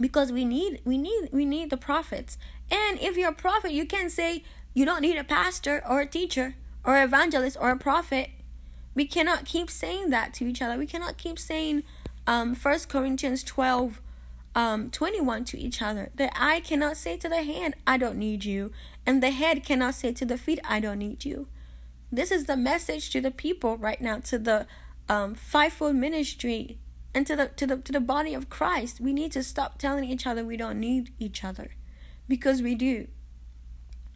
Because 0.00 0.32
we 0.32 0.44
need 0.44 0.82
we 0.84 0.98
need 0.98 1.30
we 1.32 1.46
need 1.46 1.70
the 1.70 1.76
prophets. 1.76 2.36
And 2.70 3.00
if 3.00 3.16
you're 3.16 3.30
a 3.30 3.34
prophet, 3.34 3.72
you 3.72 3.86
can't 3.86 4.12
say 4.12 4.44
you 4.74 4.84
don't 4.84 5.00
need 5.00 5.16
a 5.16 5.24
pastor 5.24 5.82
or 5.88 6.00
a 6.02 6.06
teacher 6.06 6.56
or 6.84 7.02
evangelist 7.02 7.56
or 7.58 7.70
a 7.70 7.78
prophet. 7.78 8.30
We 8.94 9.06
cannot 9.06 9.44
keep 9.44 9.70
saying 9.70 10.10
that 10.10 10.34
to 10.34 10.46
each 10.46 10.60
other. 10.60 10.76
We 10.76 10.86
cannot 10.86 11.16
keep 11.16 11.38
saying 11.38 11.84
um 12.26 12.54
1 12.54 12.78
Corinthians 12.88 13.42
12 13.44 14.00
um 14.54 14.90
21 14.90 15.44
to 15.44 15.58
each 15.58 15.82
other. 15.82 16.10
The 16.14 16.30
eye 16.40 16.60
cannot 16.60 16.96
say 16.96 17.16
to 17.18 17.28
the 17.28 17.42
hand, 17.42 17.74
I 17.86 17.96
don't 17.98 18.18
need 18.18 18.44
you, 18.44 18.72
and 19.04 19.22
the 19.22 19.30
head 19.30 19.64
cannot 19.64 19.94
say 19.94 20.12
to 20.12 20.24
the 20.24 20.38
feet, 20.38 20.60
I 20.64 20.80
don't 20.80 20.98
need 20.98 21.24
you. 21.24 21.48
This 22.10 22.30
is 22.30 22.46
the 22.46 22.56
message 22.56 23.10
to 23.10 23.20
the 23.20 23.30
people 23.30 23.76
right 23.76 24.00
now, 24.00 24.18
to 24.20 24.38
the 24.38 24.66
um, 25.08 25.34
fivefold 25.34 25.96
ministry 25.96 26.78
and 27.14 27.26
to 27.26 27.36
the 27.36 27.48
to 27.48 27.66
the 27.66 27.76
to 27.78 27.92
the 27.92 28.00
body 28.00 28.34
of 28.34 28.50
Christ. 28.50 29.00
We 29.00 29.12
need 29.12 29.32
to 29.32 29.42
stop 29.42 29.78
telling 29.78 30.04
each 30.04 30.26
other 30.26 30.44
we 30.44 30.56
don't 30.56 30.80
need 30.80 31.12
each 31.18 31.44
other. 31.44 31.70
Because 32.28 32.60
we 32.60 32.74
do. 32.74 33.08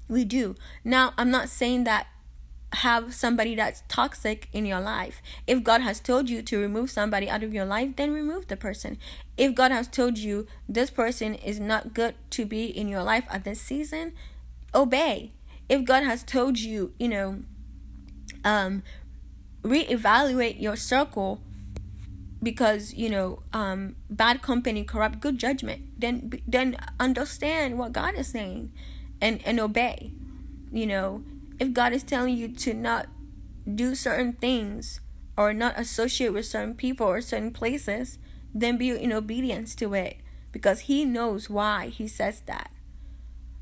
We 0.09 0.25
do. 0.25 0.57
Now 0.85 1.13
I'm 1.17 1.31
not 1.31 1.49
saying 1.49 1.85
that 1.85 2.09
have 2.73 3.15
somebody 3.15 3.55
that's 3.55 3.83
toxic 3.89 4.49
in 4.53 4.65
your 4.65 4.81
life. 4.81 5.21
If 5.47 5.65
God 5.65 5.81
has 5.81 6.01
told 6.01 6.31
you 6.31 6.43
to 6.43 6.59
remove 6.59 6.91
somebody 6.91 7.29
out 7.29 7.43
of 7.43 7.53
your 7.53 7.65
life, 7.65 7.97
then 7.97 8.13
remove 8.13 8.47
the 8.47 8.57
person. 8.57 8.99
If 9.37 9.55
God 9.55 9.73
has 9.73 9.89
told 9.89 10.19
you 10.19 10.47
this 10.69 10.91
person 10.91 11.35
is 11.35 11.59
not 11.59 11.95
good 11.95 12.15
to 12.31 12.45
be 12.45 12.67
in 12.67 12.89
your 12.89 13.03
life 13.03 13.25
at 13.31 13.45
this 13.45 13.61
season, 13.61 14.13
obey. 14.75 15.33
If 15.69 15.85
God 15.85 16.05
has 16.05 16.23
told 16.23 16.59
you, 16.59 16.93
you 16.99 17.09
know, 17.09 17.43
um, 18.45 18.83
reevaluate 19.63 20.61
your 20.61 20.77
circle 20.77 21.41
because 22.43 22.95
you 22.95 23.11
know 23.11 23.43
um, 23.53 23.97
bad 24.09 24.41
company 24.41 24.83
corrupt 24.85 25.21
good 25.21 25.39
judgment 25.39 25.83
then 25.99 26.33
then 26.47 26.77
understand 26.99 27.79
what 27.79 27.93
god 27.93 28.15
is 28.15 28.29
saying 28.29 28.73
and 29.21 29.43
and 29.45 29.61
obey 29.61 30.11
you 30.73 30.87
know 30.87 31.23
if 31.61 31.75
God 31.75 31.93
is 31.93 32.03
telling 32.03 32.37
you 32.37 32.49
to 32.49 32.75
not 32.75 33.07
do 33.73 33.95
certain 33.95 34.33
things 34.33 35.01
or 35.37 35.53
not 35.53 35.79
associate 35.79 36.33
with 36.33 36.47
certain 36.47 36.75
people 36.75 37.07
or 37.07 37.21
certain 37.21 37.53
places, 37.53 38.19
then 38.55 38.79
be 38.79 38.91
in 38.91 39.13
obedience 39.13 39.75
to 39.77 39.95
it 39.95 40.17
because 40.51 40.81
He 40.81 41.05
knows 41.05 41.51
why 41.51 41.89
He 41.89 42.09
says 42.09 42.41
that. 42.47 42.71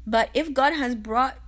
But 0.07 0.31
if 0.33 0.55
God 0.55 0.73
has 0.75 0.95
brought 0.95 1.39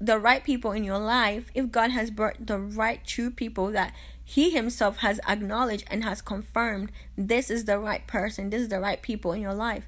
the 0.00 0.18
right 0.18 0.42
people 0.42 0.72
in 0.72 0.82
your 0.84 0.98
life, 0.98 1.50
if 1.54 1.70
God 1.70 1.90
has 1.92 2.10
brought 2.10 2.46
the 2.46 2.58
right 2.58 3.04
true 3.06 3.30
people 3.30 3.70
that 3.70 3.94
He 4.22 4.50
Himself 4.50 4.98
has 4.98 5.20
acknowledged 5.28 5.86
and 5.90 6.02
has 6.02 6.20
confirmed 6.20 6.90
this 7.16 7.50
is 7.50 7.64
the 7.64 7.78
right 7.78 8.06
person, 8.06 8.50
this 8.50 8.62
is 8.62 8.68
the 8.68 8.80
right 8.80 9.00
people 9.00 9.32
in 9.32 9.40
your 9.40 9.54
life, 9.54 9.86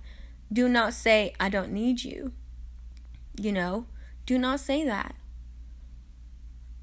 do 0.52 0.68
not 0.68 0.94
say, 0.94 1.34
I 1.40 1.48
don't 1.48 1.72
need 1.72 2.04
you. 2.04 2.32
You 3.36 3.52
know, 3.52 3.86
do 4.24 4.38
not 4.38 4.60
say 4.60 4.84
that. 4.84 5.16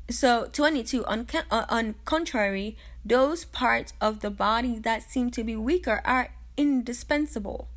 So 0.10 0.50
22 0.52 1.06
on 1.06 1.28
uh, 1.52 1.66
on 1.70 1.96
contrary, 2.04 2.76
those 3.06 3.46
parts 3.46 3.94
of 4.02 4.22
the 4.22 4.32
body 4.32 4.80
that 4.80 5.04
seem 5.04 5.30
to 5.32 5.44
be 5.44 5.56
weaker 5.56 6.02
are 6.04 6.34
indispensable. 6.58 7.68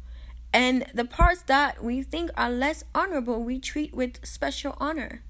And 0.53 0.87
the 0.95 1.05
parts 1.05 1.43
that 1.43 1.85
we 1.85 2.03
think 2.03 2.31
are 2.37 2.51
less 2.51 2.85
honorable 2.95 3.43
we 3.43 3.59
treat 3.59 3.95
with 3.95 4.25
special 4.25 4.77
honor. 4.79 5.23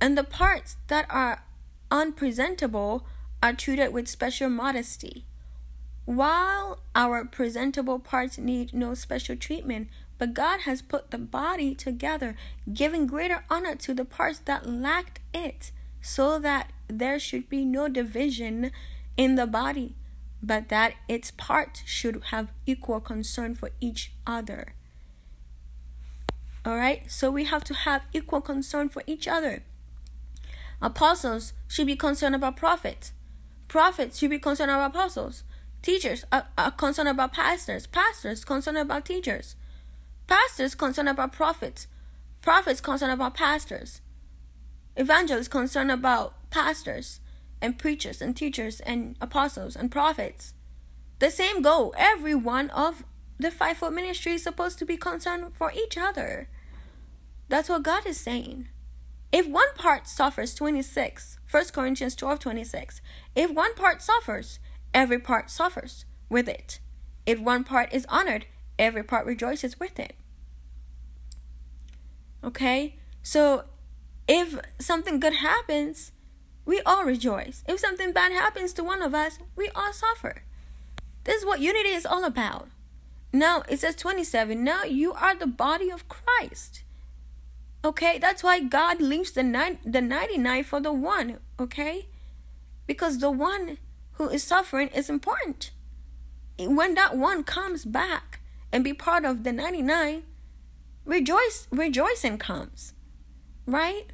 And 0.00 0.16
the 0.16 0.24
parts 0.24 0.76
that 0.88 1.06
are 1.08 1.44
unpresentable 1.90 3.06
are 3.42 3.54
treated 3.54 3.92
with 3.92 4.08
special 4.08 4.50
modesty. 4.50 5.24
While 6.04 6.80
our 6.94 7.24
presentable 7.24 7.98
parts 7.98 8.38
need 8.38 8.74
no 8.74 8.94
special 8.94 9.36
treatment, 9.36 9.88
but 10.20 10.34
God 10.34 10.60
has 10.60 10.82
put 10.82 11.10
the 11.10 11.18
body 11.18 11.74
together, 11.74 12.36
giving 12.70 13.06
greater 13.06 13.42
honor 13.48 13.74
to 13.76 13.94
the 13.94 14.04
parts 14.04 14.38
that 14.40 14.68
lacked 14.68 15.18
it, 15.32 15.72
so 16.02 16.38
that 16.38 16.70
there 16.88 17.18
should 17.18 17.48
be 17.48 17.64
no 17.64 17.88
division 17.88 18.70
in 19.16 19.36
the 19.36 19.46
body, 19.46 19.96
but 20.42 20.68
that 20.68 20.92
its 21.08 21.30
parts 21.30 21.82
should 21.86 22.22
have 22.24 22.52
equal 22.66 23.00
concern 23.00 23.54
for 23.54 23.70
each 23.80 24.12
other. 24.26 24.74
All 26.66 26.76
right, 26.76 27.10
so 27.10 27.30
we 27.30 27.44
have 27.44 27.64
to 27.64 27.72
have 27.72 28.02
equal 28.12 28.42
concern 28.42 28.90
for 28.90 29.02
each 29.06 29.26
other. 29.26 29.62
Apostles 30.82 31.54
should 31.66 31.86
be 31.86 31.96
concerned 31.96 32.34
about 32.34 32.58
prophets. 32.58 33.12
Prophets 33.68 34.18
should 34.18 34.28
be 34.28 34.38
concerned 34.38 34.70
about 34.70 34.90
apostles. 34.90 35.44
Teachers 35.80 36.26
are, 36.30 36.48
are 36.58 36.72
concerned 36.72 37.08
about 37.08 37.32
pastors. 37.32 37.86
Pastors 37.86 38.44
concerned 38.44 38.76
about 38.76 39.06
teachers. 39.06 39.56
Pastors 40.30 40.76
concerned 40.76 41.08
about 41.08 41.32
prophets. 41.32 41.88
Prophets 42.40 42.80
concerned 42.80 43.10
about 43.10 43.34
pastors. 43.34 44.00
Evangelists 44.96 45.48
concerned 45.48 45.90
about 45.90 46.34
pastors 46.50 47.18
and 47.60 47.76
preachers 47.76 48.22
and 48.22 48.36
teachers 48.36 48.78
and 48.78 49.16
apostles 49.20 49.74
and 49.74 49.90
prophets. 49.90 50.54
The 51.18 51.32
same 51.32 51.62
goal. 51.62 51.92
Every 51.98 52.36
one 52.36 52.70
of 52.70 53.02
the 53.40 53.50
fivefold 53.50 53.92
ministry 53.92 54.34
is 54.34 54.44
supposed 54.44 54.78
to 54.78 54.86
be 54.86 54.96
concerned 54.96 55.46
for 55.52 55.72
each 55.72 55.98
other. 55.98 56.48
That's 57.48 57.68
what 57.68 57.82
God 57.82 58.06
is 58.06 58.20
saying. 58.20 58.68
If 59.32 59.48
one 59.48 59.74
part 59.74 60.06
suffers, 60.06 60.54
26, 60.54 61.38
1 61.50 61.64
Corinthians 61.72 62.14
12 62.14 62.38
26, 62.38 63.00
if 63.34 63.50
one 63.50 63.74
part 63.74 64.00
suffers, 64.00 64.60
every 64.94 65.18
part 65.18 65.50
suffers 65.50 66.04
with 66.28 66.48
it. 66.48 66.78
If 67.26 67.40
one 67.40 67.64
part 67.64 67.92
is 67.92 68.06
honored, 68.08 68.46
every 68.78 69.02
part 69.02 69.26
rejoices 69.26 69.80
with 69.80 69.98
it. 69.98 70.14
Okay? 72.42 72.96
So 73.22 73.64
if 74.28 74.58
something 74.78 75.20
good 75.20 75.34
happens, 75.34 76.12
we 76.64 76.80
all 76.82 77.04
rejoice. 77.04 77.64
If 77.68 77.80
something 77.80 78.12
bad 78.12 78.32
happens 78.32 78.72
to 78.74 78.84
one 78.84 79.02
of 79.02 79.14
us, 79.14 79.38
we 79.56 79.68
all 79.74 79.92
suffer. 79.92 80.42
This 81.24 81.40
is 81.40 81.46
what 81.46 81.60
unity 81.60 81.90
is 81.90 82.06
all 82.06 82.24
about. 82.24 82.68
Now, 83.32 83.62
it 83.68 83.80
says 83.80 83.96
27. 83.96 84.62
Now 84.62 84.84
you 84.84 85.12
are 85.12 85.34
the 85.34 85.46
body 85.46 85.90
of 85.90 86.08
Christ. 86.08 86.82
Okay? 87.84 88.18
That's 88.18 88.42
why 88.42 88.60
God 88.60 89.00
leaves 89.00 89.32
the, 89.32 89.42
nine, 89.42 89.78
the 89.84 90.00
99 90.00 90.64
for 90.64 90.80
the 90.80 90.92
one. 90.92 91.38
Okay? 91.58 92.06
Because 92.86 93.18
the 93.18 93.30
one 93.30 93.78
who 94.12 94.28
is 94.28 94.42
suffering 94.42 94.88
is 94.88 95.08
important. 95.08 95.70
When 96.58 96.94
that 96.94 97.16
one 97.16 97.44
comes 97.44 97.84
back 97.84 98.40
and 98.72 98.84
be 98.84 98.92
part 98.92 99.24
of 99.24 99.44
the 99.44 99.52
99, 99.52 100.24
rejoice 101.10 101.66
rejoicing 101.70 102.38
comes 102.38 102.94
right? 103.66 104.06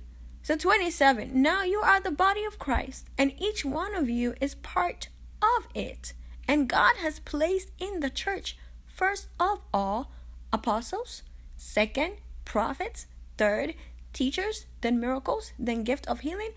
So 0.42 0.56
27 0.56 1.30
now 1.42 1.62
you 1.62 1.80
are 1.80 2.00
the 2.00 2.10
body 2.10 2.44
of 2.44 2.58
christ 2.58 3.06
and 3.18 3.32
each 3.38 3.64
one 3.64 3.94
of 3.94 4.08
you 4.08 4.34
is 4.40 4.54
part 4.54 5.08
of 5.42 5.68
it. 5.74 6.14
And 6.48 6.68
god 6.68 6.96
has 6.98 7.18
placed 7.20 7.70
in 7.78 8.00
the 8.00 8.10
church 8.10 8.56
first 8.86 9.28
of 9.38 9.60
all 9.74 10.10
apostles 10.52 11.22
second 11.56 12.14
prophets 12.44 13.06
third 13.36 13.74
teachers, 14.16 14.64
then 14.80 14.98
miracles, 14.98 15.52
then 15.58 15.84
gift 15.84 16.06
of 16.08 16.20
healing, 16.20 16.52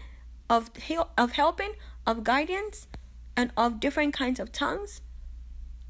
of 0.49 0.73
heal, 0.77 1.09
of 1.17 1.33
helping, 1.33 1.73
of 2.07 2.23
guidance, 2.23 2.87
and 3.35 3.51
of 3.57 3.81
different 3.81 4.13
kinds 4.13 4.39
of 4.39 4.51
tongues 4.53 5.01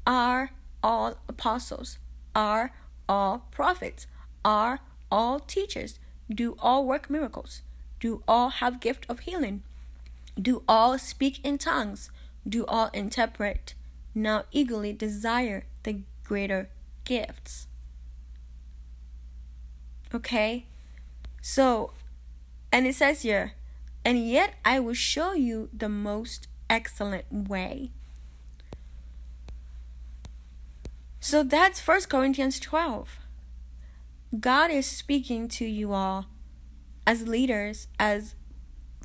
are 0.04 0.50
all 0.82 1.14
apostles, 1.28 1.98
are 2.34 2.72
all 3.08 3.46
prophets, 3.52 4.08
are 4.44 4.80
all 5.10 5.40
teachers, 5.40 5.98
do 6.30 6.56
all 6.58 6.86
work 6.86 7.10
miracles, 7.10 7.62
do 7.98 8.22
all 8.26 8.48
have 8.48 8.80
gift 8.80 9.06
of 9.08 9.20
healing, 9.20 9.62
do 10.40 10.62
all 10.68 10.98
speak 10.98 11.44
in 11.44 11.58
tongues, 11.58 12.10
do 12.48 12.64
all 12.66 12.90
interpret. 12.92 13.74
Now 14.14 14.44
eagerly 14.50 14.92
desire 14.92 15.64
the 15.82 16.00
greater 16.24 16.68
gifts. 17.04 17.66
Okay? 20.14 20.64
So, 21.42 21.92
and 22.72 22.86
it 22.86 22.94
says 22.94 23.22
here, 23.22 23.52
and 24.04 24.28
yet 24.28 24.54
I 24.64 24.80
will 24.80 24.94
show 24.94 25.32
you 25.34 25.68
the 25.72 25.88
most 25.88 26.48
excellent 26.68 27.26
way. 27.30 27.90
So 31.20 31.42
that's 31.42 31.80
First 31.80 32.08
Corinthians 32.08 32.58
12. 32.58 33.19
God 34.38 34.70
is 34.70 34.86
speaking 34.86 35.48
to 35.48 35.64
you 35.64 35.92
all 35.92 36.26
as 37.06 37.26
leaders, 37.26 37.88
as 37.98 38.36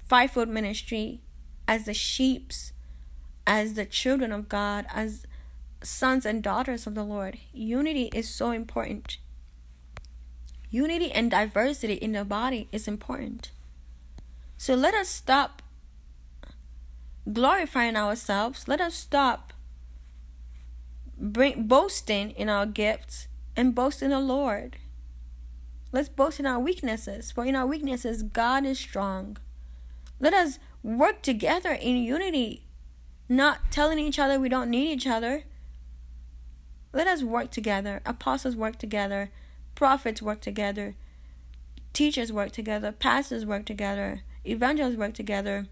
fivefold 0.03 0.49
ministry, 0.49 1.21
as 1.67 1.85
the 1.85 1.93
sheeps, 1.93 2.73
as 3.47 3.73
the 3.73 3.85
children 3.85 4.31
of 4.31 4.47
God, 4.47 4.85
as 4.93 5.25
sons 5.81 6.25
and 6.25 6.43
daughters 6.43 6.85
of 6.85 6.93
the 6.93 7.03
Lord. 7.03 7.39
Unity 7.53 8.11
is 8.13 8.29
so 8.29 8.51
important. 8.51 9.17
Unity 10.69 11.11
and 11.11 11.31
diversity 11.31 11.93
in 11.93 12.11
the 12.11 12.25
body 12.25 12.67
is 12.71 12.87
important. 12.87 13.51
So 14.57 14.75
let 14.75 14.93
us 14.93 15.09
stop 15.09 15.61
glorifying 17.31 17.95
ourselves. 17.95 18.67
Let 18.67 18.79
us 18.81 18.93
stop 18.93 19.53
bring, 21.17 21.67
boasting 21.67 22.31
in 22.31 22.49
our 22.49 22.65
gifts 22.65 23.27
and 23.55 23.73
boast 23.73 24.01
in 24.01 24.11
the 24.11 24.19
Lord. 24.19 24.77
Let's 25.95 26.09
boast 26.09 26.41
in 26.41 26.45
our 26.45 26.59
weaknesses, 26.59 27.31
for 27.31 27.45
in 27.45 27.55
our 27.55 27.65
weaknesses, 27.65 28.21
God 28.21 28.65
is 28.65 28.77
strong. 28.77 29.37
Let 30.19 30.33
us 30.33 30.59
work 30.83 31.21
together 31.21 31.71
in 31.71 31.95
unity, 31.95 32.65
not 33.29 33.71
telling 33.71 33.97
each 33.99 34.19
other 34.19 34.37
we 34.37 34.49
don't 34.49 34.69
need 34.69 34.91
each 34.91 35.07
other. 35.07 35.43
Let 36.91 37.07
us 37.07 37.23
work 37.23 37.49
together. 37.49 38.01
Apostles 38.05 38.57
work 38.57 38.77
together. 38.77 39.31
Prophets 39.73 40.21
work 40.21 40.41
together. 40.41 40.95
Teachers 41.93 42.29
work 42.29 42.51
together. 42.51 42.91
Pastors 42.91 43.45
work 43.45 43.65
together. 43.65 44.23
Evangelists 44.43 44.97
work 44.97 45.13
together. 45.13 45.67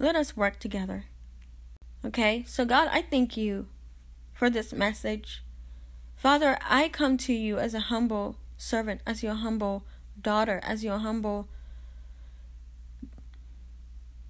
Let 0.00 0.16
us 0.16 0.36
work 0.36 0.58
together. 0.58 1.04
Okay? 2.04 2.42
So, 2.48 2.64
God, 2.64 2.88
I 2.90 3.02
thank 3.02 3.36
you 3.36 3.68
for 4.34 4.50
this 4.50 4.72
message. 4.72 5.44
Father, 6.22 6.56
I 6.62 6.86
come 6.86 7.16
to 7.16 7.32
you 7.32 7.58
as 7.58 7.74
a 7.74 7.80
humble 7.90 8.36
servant, 8.56 9.00
as 9.04 9.24
your 9.24 9.34
humble 9.34 9.82
daughter, 10.20 10.60
as 10.62 10.84
your 10.84 10.98
humble 10.98 11.48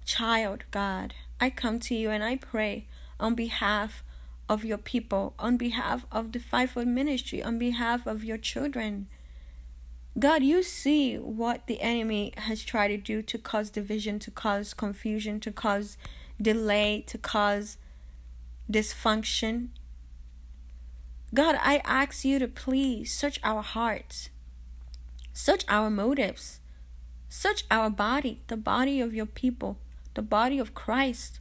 child, 0.03 0.63
God. 0.71 1.13
I 1.39 1.51
come 1.51 1.79
to 1.81 1.93
you 1.93 2.09
and 2.09 2.23
I 2.23 2.37
pray 2.37 2.87
on 3.19 3.35
behalf 3.35 4.03
of 4.49 4.65
your 4.65 4.79
people, 4.79 5.35
on 5.37 5.55
behalf 5.55 6.07
of 6.11 6.31
the 6.31 6.39
fivefold 6.39 6.87
ministry, 6.87 7.43
on 7.43 7.59
behalf 7.59 8.07
of 8.07 8.23
your 8.23 8.39
children. 8.39 9.05
God, 10.17 10.41
you 10.41 10.63
see 10.63 11.17
what 11.19 11.67
the 11.67 11.79
enemy 11.79 12.33
has 12.37 12.63
tried 12.63 12.87
to 12.87 12.97
do 12.97 13.21
to 13.21 13.37
cause 13.37 13.69
division, 13.69 14.17
to 14.17 14.31
cause 14.31 14.73
confusion, 14.73 15.39
to 15.41 15.51
cause 15.51 15.99
delay, 16.41 17.03
to 17.05 17.19
cause 17.19 17.77
dysfunction. 18.71 19.67
God, 21.33 21.57
I 21.59 21.81
ask 21.83 22.23
you 22.23 22.37
to 22.37 22.47
please 22.47 23.11
search 23.11 23.39
our 23.43 23.63
hearts, 23.63 24.29
search 25.33 25.65
our 25.67 25.89
motives, 25.89 26.59
search 27.27 27.63
our 27.71 27.89
body, 27.89 28.41
the 28.47 28.57
body 28.57 29.01
of 29.01 29.15
your 29.15 29.25
people, 29.25 29.79
the 30.13 30.21
body 30.21 30.59
of 30.59 30.75
Christ. 30.75 31.39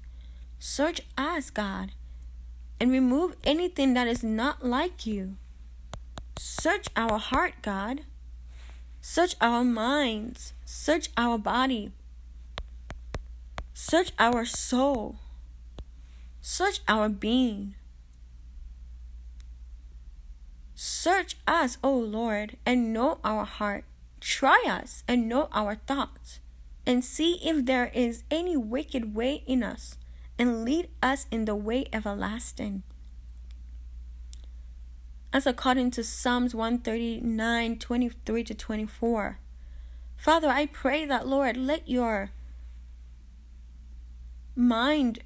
Search 0.59 1.03
us, 1.19 1.51
God, 1.51 1.93
and 2.81 2.91
remove 2.91 3.37
anything 3.45 3.93
that 3.93 4.07
is 4.07 4.23
not 4.23 4.65
like 4.65 5.05
you. 5.05 5.37
Search 6.39 6.87
our 6.97 7.19
heart, 7.19 7.55
God. 7.61 8.03
Search 9.03 9.35
our 9.43 9.63
minds. 9.63 10.55
Search 10.65 11.11
our 11.19 11.37
body. 11.37 11.93
Search 13.75 14.13
our 14.19 14.47
soul. 14.47 15.17
Search 16.41 16.81
our 16.89 17.11
being. 17.11 17.75
Search 20.85 21.37
us, 21.47 21.79
O 21.85 21.97
Lord, 21.97 22.57
and 22.67 22.93
know 22.93 23.21
our 23.23 23.45
heart. 23.45 23.85
Try 24.19 24.65
us 24.69 25.05
and 25.07 25.29
know 25.29 25.49
our 25.53 25.77
thoughts, 25.77 26.41
and 26.85 27.05
see 27.05 27.35
if 27.35 27.67
there 27.67 27.93
is 27.95 28.25
any 28.33 28.57
wicked 28.57 29.15
way 29.15 29.45
in 29.47 29.63
us, 29.63 29.97
and 30.41 30.65
lead 30.65 30.89
us 31.01 31.27
in 31.31 31.45
the 31.45 31.55
way 31.55 31.87
everlasting 31.93 32.83
as 35.33 35.47
according 35.47 35.93
to 35.93 36.03
Psalms 36.03 36.53
139 36.53 37.79
23 37.79 38.43
to 38.43 38.53
24. 38.53 39.39
Father, 40.17 40.49
I 40.49 40.67
pray 40.67 41.05
that, 41.07 41.29
Lord, 41.29 41.57
let 41.57 41.89
your 41.89 42.33
mind 44.57 45.21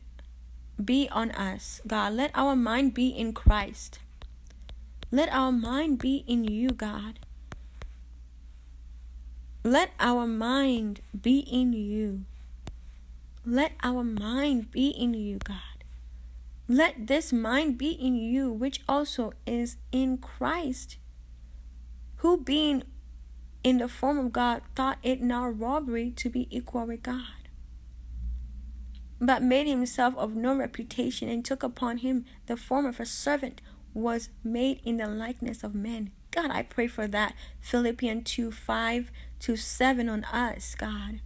be 0.83 1.09
on 1.11 1.31
us, 1.31 1.81
God. 1.87 2.13
Let 2.13 2.31
our 2.35 2.55
mind 2.55 2.93
be 2.93 3.09
in 3.09 3.33
Christ. 3.33 4.01
Let 5.17 5.33
our 5.33 5.51
mind 5.51 5.99
be 5.99 6.25
in 6.27 6.45
you, 6.45 6.69
God. 6.69 7.21
Let 9.65 9.93
our 9.99 10.27
mind 10.27 11.01
be 11.19 11.39
in 11.39 11.73
you. 11.73 12.27
Let 13.43 13.73
our 13.83 14.05
mind 14.05 14.71
be 14.71 14.89
in 14.89 15.15
you, 15.15 15.39
God. 15.39 15.85
Let 16.69 17.07
this 17.07 17.33
mind 17.33 17.79
be 17.79 17.93
in 17.93 18.15
you, 18.15 18.53
which 18.53 18.83
also 18.87 19.33
is 19.47 19.79
in 19.91 20.19
Christ, 20.19 20.99
who 22.17 22.37
being 22.37 22.83
in 23.65 23.79
the 23.79 23.89
form 23.89 24.19
of 24.19 24.35
God 24.35 24.61
thought 24.75 24.99
it 25.03 25.23
not 25.23 25.59
robbery 25.59 26.11
to 26.11 26.29
be 26.29 26.47
equal 26.55 26.85
with 26.85 27.03
God, 27.03 27.49
but 29.19 29.43
made 29.43 29.67
himself 29.67 30.15
of 30.19 30.37
no 30.37 30.55
reputation 30.55 31.31
and 31.31 31.43
took 31.43 31.63
upon 31.63 31.97
him 32.05 32.27
the 32.45 32.57
form 32.59 32.85
of 32.85 33.01
a 33.01 33.07
servant, 33.07 33.63
was 33.97 34.29
made 34.45 34.81
in 34.85 34.99
the 34.99 35.09
likeness 35.09 35.65
of 35.65 35.75
men. 35.75 36.11
God, 36.31 36.51
I 36.51 36.63
pray 36.63 36.87
for 36.87 37.09
that. 37.09 37.35
Philippians 37.61 38.31
2 38.31 38.53
5 38.53 39.11
to 39.41 39.57
7 39.57 40.09
on 40.09 40.25
us, 40.25 40.75
God. 40.75 41.21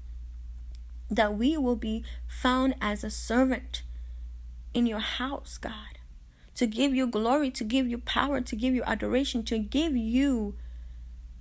That 1.10 1.36
we 1.36 1.56
will 1.56 1.76
be 1.76 2.05
found 2.28 2.74
as 2.80 3.02
a 3.02 3.10
servant 3.10 3.82
in 4.72 4.86
your 4.86 5.01
house, 5.01 5.59
God. 5.59 5.98
To 6.55 6.66
give 6.66 6.94
you 6.94 7.09
glory, 7.09 7.51
to 7.51 7.64
give 7.64 7.88
you 7.88 7.98
power, 7.98 8.40
to 8.40 8.55
give 8.55 8.74
you 8.74 8.84
adoration, 8.84 9.42
to 9.44 9.59
give 9.59 9.97
you 9.97 10.55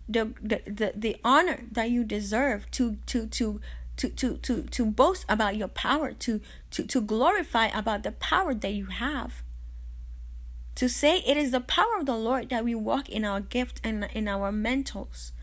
the 0.07 0.33
the, 0.41 0.61
the, 0.65 0.93
the 0.95 1.17
honor 1.23 1.65
that 1.71 1.91
you 1.91 2.03
deserve, 2.03 2.71
to 2.71 2.97
to 3.05 3.27
to 3.27 3.61
to, 3.97 4.07
to, 4.07 4.37
to, 4.37 4.63
to 4.63 4.85
boast 4.85 5.25
about 5.27 5.57
your 5.57 5.67
power, 5.67 6.13
to, 6.13 6.39
to, 6.71 6.87
to 6.87 7.01
glorify 7.01 7.67
about 7.67 8.03
the 8.03 8.13
power 8.13 8.53
that 8.53 8.71
you 8.71 8.85
have. 8.85 9.43
To 10.79 10.87
say 10.87 11.17
it 11.27 11.35
is 11.35 11.51
the 11.51 11.59
power 11.59 11.97
of 11.99 12.05
the 12.05 12.15
Lord 12.15 12.47
that 12.51 12.63
we 12.63 12.73
walk 12.73 13.09
in 13.09 13.25
our 13.25 13.41
gift 13.41 13.81
and 13.83 14.07
in 14.13 14.29
our 14.29 14.49
mentals, 14.49 15.33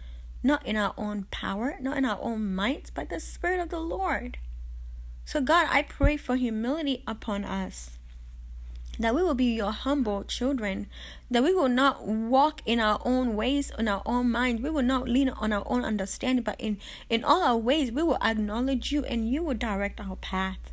not 0.43 0.65
in 0.65 0.77
our 0.77 0.95
own 0.97 1.27
power, 1.31 1.77
not 1.79 1.99
in 1.99 2.07
our 2.07 2.19
own 2.23 2.55
might, 2.55 2.91
but 2.95 3.11
the 3.11 3.21
Spirit 3.21 3.61
of 3.61 3.69
the 3.69 3.79
Lord. 3.79 4.39
So, 5.27 5.43
God, 5.43 5.67
I 5.69 5.83
pray 5.83 6.17
for 6.17 6.37
humility 6.37 7.03
upon 7.07 7.45
us. 7.45 7.99
That 8.99 9.15
we 9.15 9.23
will 9.23 9.35
be 9.35 9.53
your 9.55 9.73
humble 9.73 10.25
children. 10.25 10.87
That 11.31 11.45
we 11.45 11.53
will 11.53 11.69
not 11.69 12.07
walk 12.07 12.63
in 12.65 12.81
our 12.81 12.99
own 13.05 13.37
ways, 13.37 13.71
in 13.79 13.89
our 13.89 14.01
own 14.07 14.31
minds. 14.31 14.63
We 14.63 14.71
will 14.71 14.81
not 14.81 15.07
lean 15.07 15.29
on 15.29 15.53
our 15.53 15.65
own 15.67 15.85
understanding, 15.85 16.45
but 16.45 16.59
in, 16.59 16.79
in 17.11 17.23
all 17.23 17.43
our 17.43 17.59
ways, 17.59 17.93
we 17.93 18.03
will 18.03 18.17
acknowledge 18.23 18.91
you 18.91 19.05
and 19.05 19.31
you 19.31 19.43
will 19.43 19.53
direct 19.53 20.01
our 20.01 20.17
path. 20.17 20.73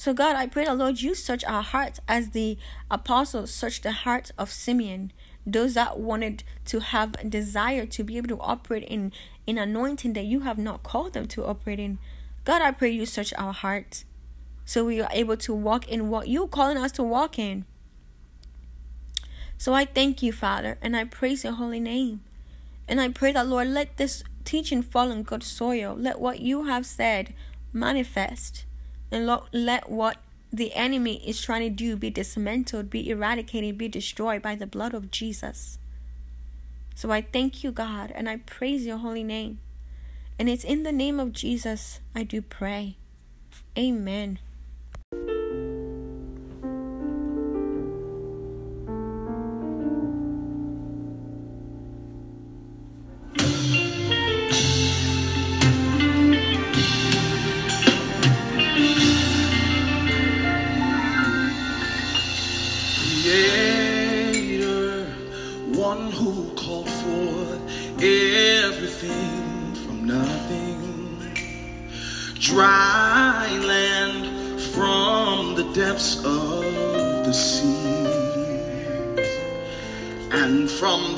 So, 0.00 0.14
God, 0.14 0.34
I 0.34 0.46
pray 0.46 0.64
the 0.64 0.72
Lord, 0.72 1.02
you 1.02 1.14
search 1.14 1.44
our 1.44 1.62
hearts 1.62 2.00
as 2.08 2.30
the 2.30 2.56
apostles 2.90 3.52
searched 3.52 3.82
the 3.82 3.92
heart 3.92 4.30
of 4.38 4.50
Simeon. 4.50 5.12
Those 5.44 5.74
that 5.74 5.98
wanted 5.98 6.42
to 6.68 6.80
have 6.80 7.16
a 7.18 7.24
desire 7.24 7.84
to 7.84 8.02
be 8.02 8.16
able 8.16 8.28
to 8.28 8.40
operate 8.40 8.84
in, 8.84 9.12
in 9.46 9.58
anointing 9.58 10.14
that 10.14 10.24
you 10.24 10.40
have 10.40 10.56
not 10.56 10.82
called 10.82 11.12
them 11.12 11.26
to 11.26 11.44
operate 11.44 11.78
in. 11.78 11.98
God, 12.46 12.62
I 12.62 12.70
pray 12.70 12.88
you 12.88 13.04
search 13.04 13.34
our 13.36 13.52
hearts 13.52 14.06
so 14.64 14.86
we 14.86 15.02
are 15.02 15.10
able 15.12 15.36
to 15.36 15.52
walk 15.52 15.86
in 15.86 16.08
what 16.08 16.28
you're 16.28 16.48
calling 16.48 16.78
us 16.78 16.92
to 16.92 17.02
walk 17.02 17.38
in. 17.38 17.66
So 19.58 19.74
I 19.74 19.84
thank 19.84 20.22
you, 20.22 20.32
Father, 20.32 20.78
and 20.80 20.96
I 20.96 21.04
praise 21.04 21.44
your 21.44 21.52
holy 21.52 21.78
name. 21.78 22.22
And 22.88 23.02
I 23.02 23.10
pray 23.10 23.32
that, 23.32 23.46
Lord, 23.46 23.68
let 23.68 23.98
this 23.98 24.24
teaching 24.46 24.80
fall 24.80 25.12
on 25.12 25.24
good 25.24 25.42
soil. 25.42 25.94
Let 25.94 26.18
what 26.18 26.40
you 26.40 26.64
have 26.64 26.86
said 26.86 27.34
manifest. 27.74 28.64
And 29.10 29.30
let 29.52 29.90
what 29.90 30.18
the 30.52 30.72
enemy 30.74 31.22
is 31.26 31.40
trying 31.40 31.62
to 31.62 31.70
do 31.70 31.96
be 31.96 32.10
dismantled, 32.10 32.90
be 32.90 33.08
eradicated, 33.08 33.78
be 33.78 33.88
destroyed 33.88 34.42
by 34.42 34.54
the 34.54 34.66
blood 34.66 34.94
of 34.94 35.10
Jesus. 35.10 35.78
So 36.94 37.10
I 37.10 37.22
thank 37.22 37.64
you, 37.64 37.70
God, 37.70 38.12
and 38.14 38.28
I 38.28 38.38
praise 38.38 38.84
your 38.84 38.98
holy 38.98 39.24
name. 39.24 39.58
And 40.38 40.48
it's 40.48 40.64
in 40.64 40.82
the 40.82 40.92
name 40.92 41.20
of 41.20 41.32
Jesus 41.32 42.00
I 42.14 42.24
do 42.24 42.42
pray. 42.42 42.96
Amen. 43.76 44.38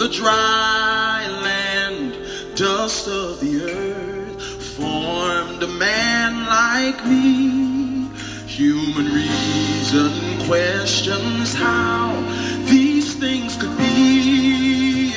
The 0.03 0.09
dry 0.09 1.29
land 1.45 2.13
dust 2.57 3.07
of 3.07 3.39
the 3.39 3.63
earth 3.63 4.43
formed 4.75 5.63
a 5.63 5.69
man 5.69 6.45
like 6.47 7.07
me 7.07 8.11
human 8.45 9.07
reason 9.13 10.11
questions 10.49 11.55
how 11.55 12.21
these 12.65 13.15
things 13.15 13.57
could 13.57 13.79
be 13.79 15.13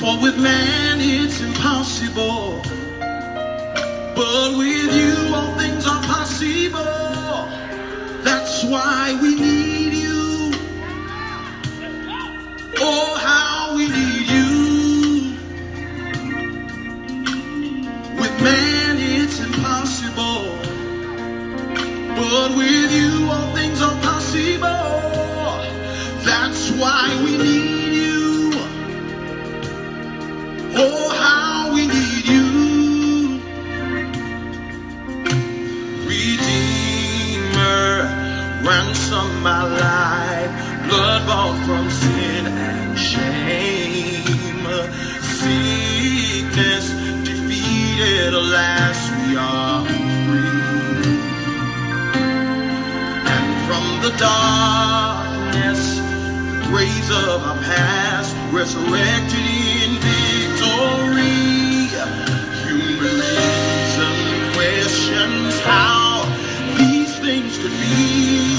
for 0.00 0.20
with 0.20 0.36
man 0.42 0.98
it's 0.98 1.40
impossible 1.40 2.60
but 4.16 4.58
with 4.58 4.92
you, 4.94 5.34
all 5.34 5.56
things 5.56 5.86
are 5.86 6.02
possible. 6.02 6.82
That's 8.22 8.64
why 8.64 9.18
we 9.22 9.34
need 9.36 9.79
Oh, 12.92 13.14
how 13.28 13.76
we 13.76 13.84
need 13.88 14.26
you. 14.36 14.50
With 18.20 18.36
man, 18.42 18.96
it's 18.98 19.38
impossible. 19.38 20.42
But 22.18 22.56
with 22.56 22.90
you, 22.92 23.30
all 23.30 23.54
things 23.54 23.80
are 23.80 23.96
possible. 24.02 24.89
The 54.02 54.16
darkness, 54.16 55.98
the 55.98 56.64
graves 56.68 57.10
of 57.10 57.42
our 57.44 57.56
past, 57.58 58.34
resurrected 58.50 59.46
in 59.84 59.98
victory. 60.00 61.20
Human 62.64 62.98
reason 62.98 64.54
questions 64.54 65.60
how 65.60 66.24
these 66.78 67.18
things 67.18 67.58
could 67.58 67.72
be. 67.72 68.49